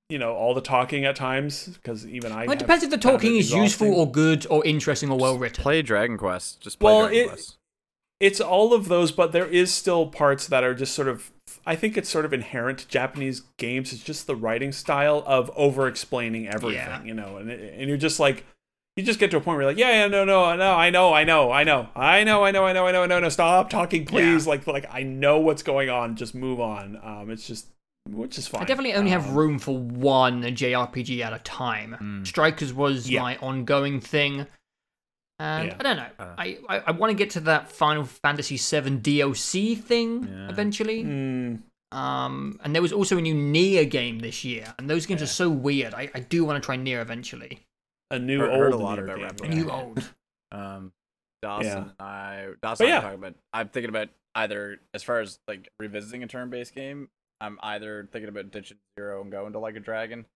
[0.08, 2.44] you know, all the talking at times because even I.
[2.46, 5.62] Well, it depends if the talking is useful or good or interesting or well written.
[5.62, 6.60] play Dragon Quest.
[6.60, 7.56] Just play Well, Dragon it- Quest.
[8.18, 11.30] it's all of those, but there is still parts that are just sort of.
[11.64, 13.92] I think it's sort of inherent to Japanese games.
[13.92, 17.02] It's just the writing style of over-explaining everything, Yeah.
[17.04, 18.44] you know, and and you're just like,
[18.98, 20.90] you just get to a point where you're like, yeah, yeah, no, no, no, I
[20.90, 23.28] know, I know, I know, I know, I know, I know, I know, no, no,
[23.28, 24.46] stop talking, please.
[24.46, 26.16] Like, like I know what's going on.
[26.16, 26.98] Just move on.
[27.02, 27.68] Um, it's just,
[28.08, 28.62] which is fine.
[28.62, 32.22] I definitely only have Um, room for one JRPG at a time.
[32.26, 33.22] Strikers was Yeah.
[33.22, 34.46] my ongoing thing.
[35.38, 35.76] And Yeah.
[35.78, 36.06] I don't know.
[36.18, 36.34] Uh.
[36.36, 40.48] I, I, I want to get to that Final Fantasy VII DLC thing Yeah.
[40.48, 41.04] eventually.
[41.04, 41.60] mm,
[41.92, 45.26] Um, and there was also a new Nier game this year, and those games are
[45.26, 45.94] so weird.
[45.94, 47.60] I, I do want to try Nier eventually.
[48.10, 49.50] A new Heard- old heard a lot Nier about game, Rapid.
[49.50, 50.10] New old.
[50.52, 50.92] Um,
[51.42, 51.78] Dawson Yeah.
[51.82, 53.00] and I, Dawson But I yeah.
[53.00, 53.34] talking about.
[53.52, 57.08] I'm thinking about either as far as like revisiting a turn-based game.
[57.40, 60.26] I'm either thinking about ditching zero and going to like a dragon,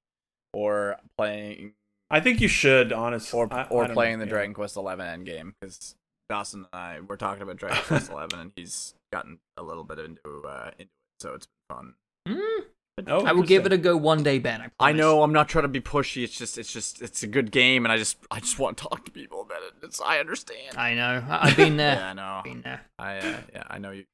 [0.53, 1.73] or playing
[2.11, 3.39] I think you should, honestly.
[3.39, 4.35] or I- I or don't playing know, the yeah.
[4.37, 5.97] Dragon Quest Eleven end game because
[6.29, 9.99] Dawson and I were talking about Dragon Quest Eleven and he's gotten a little bit
[9.99, 10.89] into uh, into it,
[11.21, 11.95] so it's been fun.
[12.29, 12.65] Mm,
[13.07, 14.61] Oh, I will give it a go one day, Ben.
[14.81, 16.25] I, I know I'm not trying to be pushy.
[16.25, 18.85] It's just it's just it's a good game, and I just I just want to
[18.85, 19.73] talk to people about it.
[19.83, 20.77] It's I understand.
[20.77, 21.25] I know.
[21.29, 21.97] I, I've been there.
[21.97, 22.41] yeah, I know.
[22.45, 22.81] Been there.
[22.99, 24.05] I uh, yeah I know you.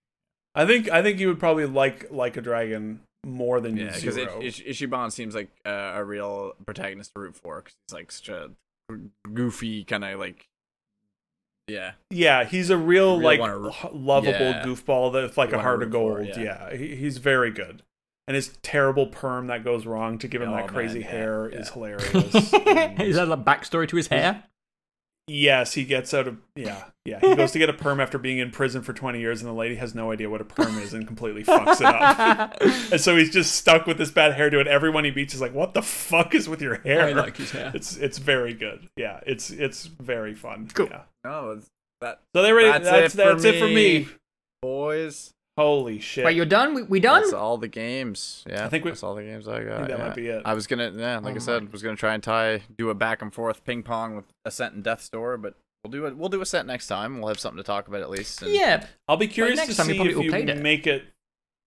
[0.54, 3.86] I think I think you would probably like like a dragon more than you.
[3.86, 4.40] Yeah, because zero.
[4.42, 8.28] Ish- Ichiban seems like uh, a real protagonist to root for because he's like such
[8.28, 8.50] a
[9.34, 10.46] goofy kind of like
[11.68, 14.64] yeah yeah, he's a real You really like wanna- lovable yeah.
[14.64, 16.28] goofball that's like You a heart of root for, gold.
[16.28, 16.70] yeah.
[16.70, 17.82] yeah, he, he's very good.
[18.28, 21.06] And his terrible perm that goes wrong to give him Oh, that man, crazy yeah,
[21.10, 21.58] hair yeah.
[21.58, 22.14] is hilarious.
[22.54, 24.44] And- Is that a backstory to his hair?
[25.26, 27.20] yes, he gets out of yeah yeah.
[27.20, 29.54] He goes to get a perm after being in prison for twenty years, and the
[29.54, 32.56] lady has no idea what a perm is and completely fucks it up.
[32.92, 35.54] and so he's just stuck with this bad hairdo, and everyone he meets is like,
[35.54, 37.72] "What the fuck is with your hair?" I like his hair.
[37.74, 38.88] It's it's very good.
[38.96, 40.68] Yeah, it's it's very fun.
[40.74, 40.88] Cool.
[40.90, 41.02] Yeah.
[41.24, 41.60] no
[42.00, 42.68] that So they ready.
[42.70, 43.74] That's That's it that's, for it for me.
[43.74, 44.08] me.
[44.62, 46.24] boys Holy shit!
[46.24, 46.72] Wait, you're done?
[46.74, 47.22] We, we done?
[47.22, 49.76] that's all the games yeah I think we- that's all the games I got I
[49.78, 50.06] think that yeah.
[50.06, 50.42] might be it.
[50.44, 52.94] I was gonna yeah like Oh I said was gonna try and tie do a
[52.94, 56.28] back and forth ping pong with Ascent and Death's Door but we'll do it we'll
[56.28, 58.86] do Ascent next time we'll have something to talk about at least and Yeah.
[59.08, 60.58] I'll be curious next to time you see probably if you played it.
[60.62, 61.02] make it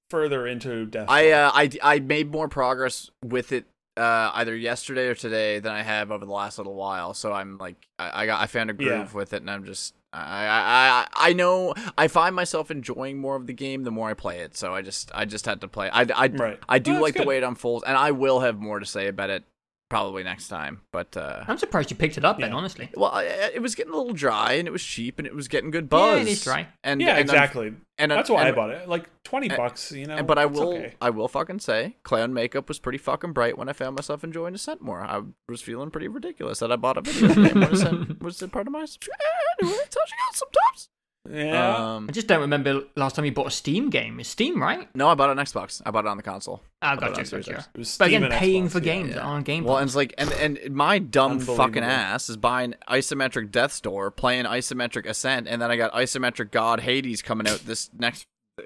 [0.09, 1.07] further into Death.
[1.09, 3.65] I uh, I I made more progress with it
[3.97, 7.13] uh, either yesterday or today than I have over the last little while.
[7.13, 9.11] So I'm like I, I got I found a groove Yeah.
[9.13, 13.47] with it, and I'm just I, I I know I find myself enjoying more of
[13.47, 14.57] the game the more I play it.
[14.57, 15.89] So I just I just had to play.
[15.89, 16.59] I I Right.
[16.67, 19.07] I do Well, like the way it unfolds, and I will have more to say
[19.07, 19.45] about it
[19.91, 20.81] probably next time.
[20.91, 22.55] But uh, I'm surprised you picked it up, Ben, Yeah.
[22.55, 22.89] honestly.
[22.95, 25.35] well, I, I- it was getting a little dry, and it was cheap, and it
[25.35, 26.15] was getting good buzz.
[26.15, 26.67] Yeah, it is dry.
[26.83, 27.73] And yeah, and I'm- exactly.
[27.97, 28.89] And That's why I bought it.
[28.89, 30.15] Like twenty and- bucks, you know.
[30.15, 30.95] And- but I will, okay.
[31.01, 34.55] I will fucking say, clown makeup was pretty fucking bright when I found myself enjoying
[34.55, 35.01] Ascent more.
[35.01, 38.47] I was feeling pretty ridiculous that I bought a video game when Ascent was a
[38.47, 39.19] part of my subscription.
[39.61, 40.89] Anyway, it's how she got sometimes.
[41.29, 41.95] Yeah.
[41.95, 44.19] Um, I just don't remember last time you bought a Steam game.
[44.19, 44.87] It's Steam, right?
[44.95, 45.79] no, I bought it on Xbox.
[45.85, 46.61] I bought it on the console.
[46.81, 47.67] Oh, bought it on gotcha, gotcha.
[47.73, 49.21] It was But again, paying Xbox, for games yeah.
[49.21, 49.81] on Game Well, Pass.
[49.81, 54.45] and it's like, and and my dumb fucking ass is buying isometric Death's Door, playing
[54.45, 58.25] isometric Ascent, and then I got isometric God Hades coming out this next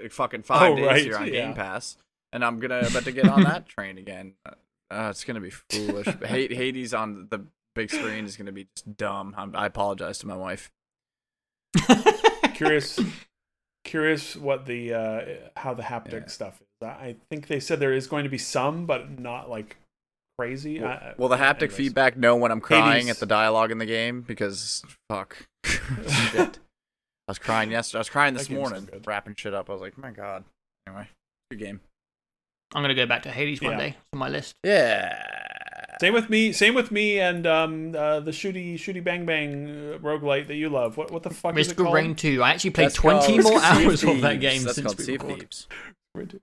[0.09, 1.32] fucking five Oh, days right, here on yeah.
[1.34, 1.98] Game Pass,
[2.32, 4.35] and I'm gonna about to get on that train again.
[4.90, 6.08] Uh, it's gonna be foolish.
[6.19, 9.35] But Hades on the big screen is gonna be just dumb.
[9.38, 10.72] I'm, I apologize to my wife.
[12.56, 13.00] curious
[13.84, 15.22] curious what the uh
[15.58, 16.27] how the haptic Yeah.
[16.27, 19.50] stuff is I I think they said there is going to be some but not
[19.50, 19.77] like
[20.40, 21.75] crazy Well, I- will the haptic anyways.
[21.77, 23.09] feedback know when I'm crying Hades.
[23.11, 24.22] at the dialogue in the game?
[24.22, 25.38] Because fuck.
[27.27, 27.98] I was crying yesterday.
[27.98, 29.08] I was crying this That so morning, good.
[29.08, 29.69] wrapping shit up.
[29.69, 30.43] I was like, my god.
[30.88, 31.08] Anyway,
[31.50, 31.80] good game.
[32.74, 33.77] I'm gonna go back to Hades one Yeah.
[33.80, 33.88] day.
[33.90, 34.53] It's on my list.
[34.64, 35.55] Yeah.
[36.01, 36.51] Same with me.
[36.51, 40.69] Same with me and um uh, the shooty shooty bang bang uh, roguelite that you
[40.69, 40.98] love.
[40.98, 41.95] What what the fuck is it Risk of called?
[41.95, 42.43] Rain 2.
[42.43, 44.41] I actually played That's 20 called more hours of that Thieves.
[44.41, 45.49] game That's since called we Sea of recorded.
[45.51, 45.67] Thieves.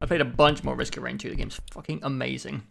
[0.00, 1.30] I played a bunch more Risk of Rain 2.
[1.30, 2.62] The game's fucking amazing.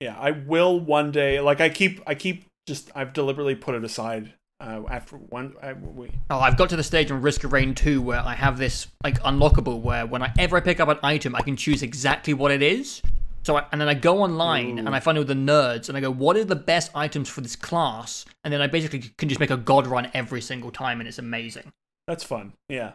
[0.00, 1.40] Yeah, I will one day.
[1.40, 4.32] Like I keep I keep just I've deliberately put it aside.
[4.60, 7.74] Uh, after one, I, we, Oh, I've got to the stage in Risk of Rain
[7.74, 11.40] 2 where I have this like unlockable where whenever I pick up an item, I
[11.42, 13.02] can choose exactly what it is.
[13.44, 15.02] So I, and then I go online and I mm.
[15.02, 18.24] find all the nerds and I go, what are the best items for this class?
[18.44, 21.18] And then I basically can just make a god run every single time, and it's
[21.18, 21.72] amazing.
[22.06, 22.52] that's fun.
[22.68, 22.92] Yeah.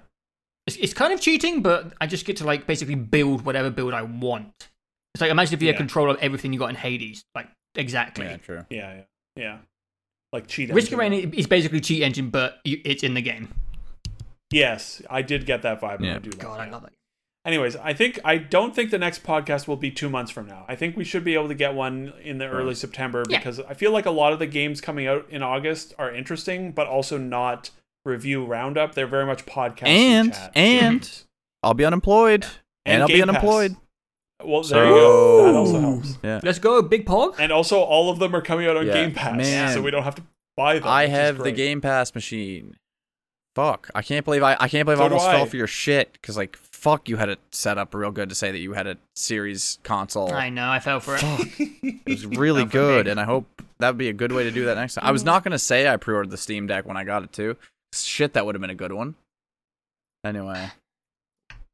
[0.66, 3.94] It's, it's kind of cheating, but I just get to like basically build whatever build
[3.94, 4.70] I want.
[5.14, 8.26] It's like imagine if you had control of everything you got in Hades, like exactly.
[8.26, 8.66] Yeah, true.
[8.70, 9.02] Yeah, yeah,
[9.36, 9.58] yeah.
[10.32, 10.72] Like cheat.
[10.74, 11.00] Risk of.
[11.00, 13.48] Rain is basically cheat engine, but you, it's in the game.
[14.52, 16.02] Yes, I did get that vibe.
[16.02, 16.08] Yeah.
[16.08, 16.16] Yeah.
[16.16, 16.30] I do.
[16.30, 16.68] Like God, that.
[16.68, 16.94] I love it.
[17.48, 20.66] Anyways, I think I don't think the next podcast will be two months from now.
[20.68, 23.38] I think we should be able to get one in the early September Yeah.
[23.40, 26.74] because I feel like a lot of the games coming out in August are interesting,
[26.74, 27.70] but also not
[28.04, 28.96] review roundup.
[28.96, 30.52] They're very much podcast And chat.
[30.56, 31.24] and
[31.64, 32.46] I'll be unemployed,
[32.86, 33.30] and, I'll be Game Pass.
[33.38, 33.76] unemployed.
[34.44, 35.46] Well, there you go.
[35.46, 36.18] That also helps.
[36.24, 36.42] Yeah.
[36.44, 37.36] Let's go, Big Pog.
[37.40, 39.74] And also, all of them are coming out on Yeah, Game Pass, man.
[39.74, 40.24] so we don't have to
[40.58, 40.88] buy them.
[40.88, 41.52] I have the.
[41.54, 42.76] Game Pass machine.
[43.56, 43.90] Fuck!
[43.96, 45.38] I can't believe I I can't believe So I do almost I.
[45.38, 46.56] fell for your shit because like
[46.88, 49.78] fuck you had it set up real good to say that you had a series
[49.84, 50.32] console.
[50.32, 51.24] I know, I fell for it.
[52.08, 54.66] It was really good, and I hope that would be a good way to do
[54.66, 55.04] that next time.
[55.06, 55.28] I was mm-hmm.
[55.28, 57.58] not gonna say I pre-ordered the Steam Deck when I got it too.
[57.94, 59.16] Shit, that would have been a good one.
[60.24, 60.72] Anyway,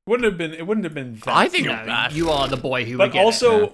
[0.07, 0.53] Wouldn't have been.
[0.53, 1.35] It wouldn't have been that.
[1.35, 3.73] I think No, you are the boy who would but get also it.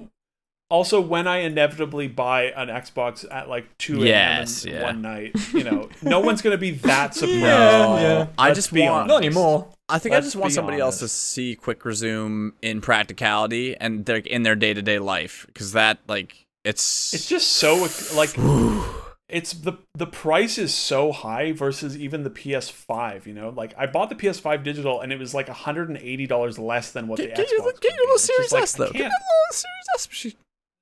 [0.70, 4.84] Also when i inevitably buy an xbox at like 2 a.m Yes, in yeah.
[4.84, 8.28] one night you know no one's gonna be that surprised Yeah, yeah.
[8.38, 9.08] I just be want- honest.
[9.10, 9.68] Not anymore.
[9.92, 13.76] I think I Let's just want be somebody else to see Quick Resume in practicality
[13.76, 17.88] and they're in their day to day life because that like it's it's just so
[18.16, 18.36] like
[19.28, 23.26] it's the the price is so high versus even the PS5.
[23.26, 26.28] You know, like I bought the PS5 digital and it was like hundred and eighty
[26.28, 27.38] dollars less than what the Get, Xbox.
[27.38, 28.92] get your, would get your little It's Series like, S I though.
[28.92, 30.34] Get your can't- little Series S machine.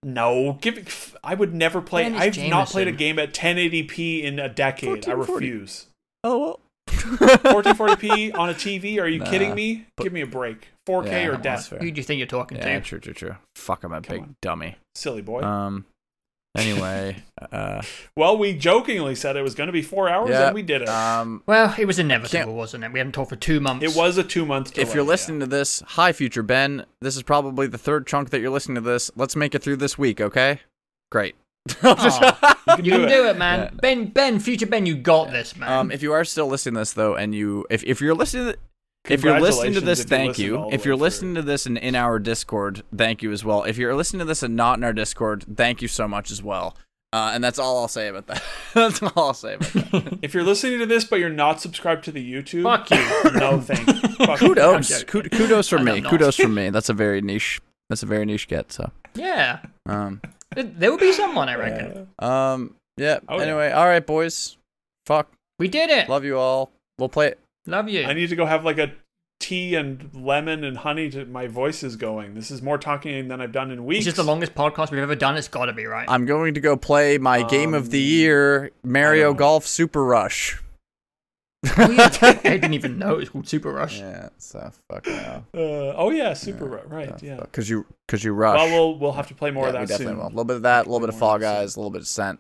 [0.03, 0.87] No, give it.
[1.23, 2.03] I would never play.
[2.03, 5.07] Dennis I've not played a game at 1080p in a decade.
[5.09, 5.87] I refuse.
[6.23, 6.59] Oh well.
[6.87, 8.99] 1440p on a TV?
[8.99, 9.85] Are you Nah, kidding me?
[9.95, 10.69] but- Give me a break.
[10.87, 11.81] 4K Yeah, or that's death.
[11.81, 12.81] Who do you think you're talking Yeah, to?
[12.81, 13.35] true, true, true.
[13.55, 14.35] Fuck, I'm a Come big on.
[14.41, 14.75] dummy.
[14.95, 15.41] Silly boy.
[15.43, 15.85] Um.
[16.55, 17.17] Anyway,
[17.51, 17.81] uh,
[18.15, 20.47] well, we jokingly said it was going to be four hours, yeah.
[20.47, 20.89] and we did it.
[20.89, 22.91] Um, Well, it was inevitable, wasn't it?
[22.91, 23.85] We haven't talked for two months.
[23.85, 24.75] it was a two month.
[24.77, 26.85] if you're listening to this, hi, future Ben.
[26.99, 29.11] This is probably the third chunk that you're listening to this.
[29.15, 30.61] Let's make it through this week, okay?
[31.11, 31.35] Great.
[31.83, 33.09] Aw, can you do can it.
[33.09, 33.59] do it, man.
[33.59, 33.69] Yeah.
[33.79, 35.71] Ben, Ben, future Ben, you got this, man.
[35.71, 38.53] Um, if you are still listening to this though, and you if if you're listening
[38.53, 38.59] to
[39.09, 40.69] if you're listening to this, Congratulations if you thank listened you.
[40.71, 41.01] If you're through.
[41.03, 43.63] listening to this in, in our Discord, thank you as well.
[43.63, 46.41] If you're listening to this and not in our Discord, thank you so much as
[46.43, 46.75] well.
[47.13, 48.43] Uh, and that's all I'll say about that.
[48.73, 50.19] that's all I'll say about that.
[50.21, 53.31] if you're listening to this but you're not subscribed to the YouTube, Fuck you.
[53.39, 54.25] no, thank you.
[54.25, 54.49] Fuck you.
[54.49, 55.29] kudos, joking.
[55.31, 56.01] Kudos from me.
[56.01, 56.69] Kudos from me.
[56.69, 57.61] That's a very niche.
[57.89, 58.71] That's a very niche get.
[58.73, 59.59] So, yeah.
[59.85, 60.21] um,
[60.53, 62.09] There- There will be someone, I reckon.
[62.19, 63.19] um, yeah.
[63.29, 63.43] Oh, yeah.
[63.43, 64.57] anyway, all right, boys.
[65.05, 65.31] Fuck.
[65.59, 66.09] We did it.
[66.09, 66.71] Love you all.
[66.99, 67.35] We'll play
[67.67, 67.71] it.
[67.71, 68.03] Love you.
[68.05, 68.93] I need to go have like a
[69.39, 72.33] tea and lemon and honey to my voice is going.
[72.33, 73.99] This is more talking than I've done in weeks.
[73.99, 75.37] It's just the longest podcast we've ever done.
[75.37, 76.05] It's got to be right.
[76.09, 79.39] I'm going to go play my game of the Um, year, Mario I don't know.
[79.39, 80.61] Golf Super Rush.
[81.77, 83.99] Oh, yeah, I didn't even know it was called Super Rush.
[84.07, 85.43] Yeah, so fuck now.
[85.53, 86.85] Uh, oh yeah, super Rush.
[86.87, 87.21] right.
[87.21, 87.37] Yeah.
[87.41, 88.57] Because you, because you rush.
[88.57, 90.17] Well, we'll we'll have to play more yeah, of that we definitely soon.
[90.17, 90.27] will.
[90.27, 91.61] A little bit of that, a little bit of More Fall of that soon.
[91.63, 92.39] Guys, a little bit of Scent.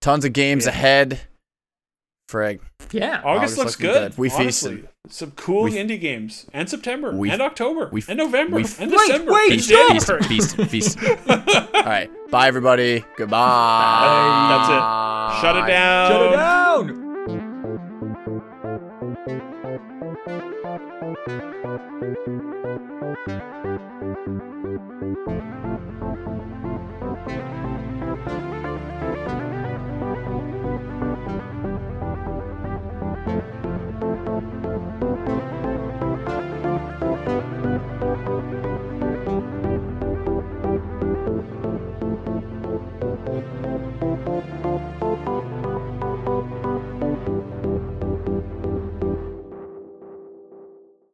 [0.00, 0.70] Tons of games Yeah.
[0.72, 1.20] ahead.
[2.28, 2.60] Frag.
[2.92, 3.22] Yeah.
[3.24, 4.10] August, August looks, good.
[4.12, 4.18] good.
[4.18, 4.66] We feast
[5.08, 6.46] Some cool we, indie games.
[6.52, 7.10] And September.
[7.12, 7.88] We, and October.
[7.90, 8.56] We, and November.
[8.56, 9.32] We, and wait, December.
[9.32, 9.60] Wait, wait.
[10.26, 10.98] Feast, feast, feast.
[11.28, 12.10] All right.
[12.30, 13.02] Bye, everybody.
[13.16, 13.38] Goodbye.
[13.38, 14.48] Bye.
[14.50, 15.40] That's it.
[15.40, 16.10] Shut it down.
[16.10, 17.08] Shut it down.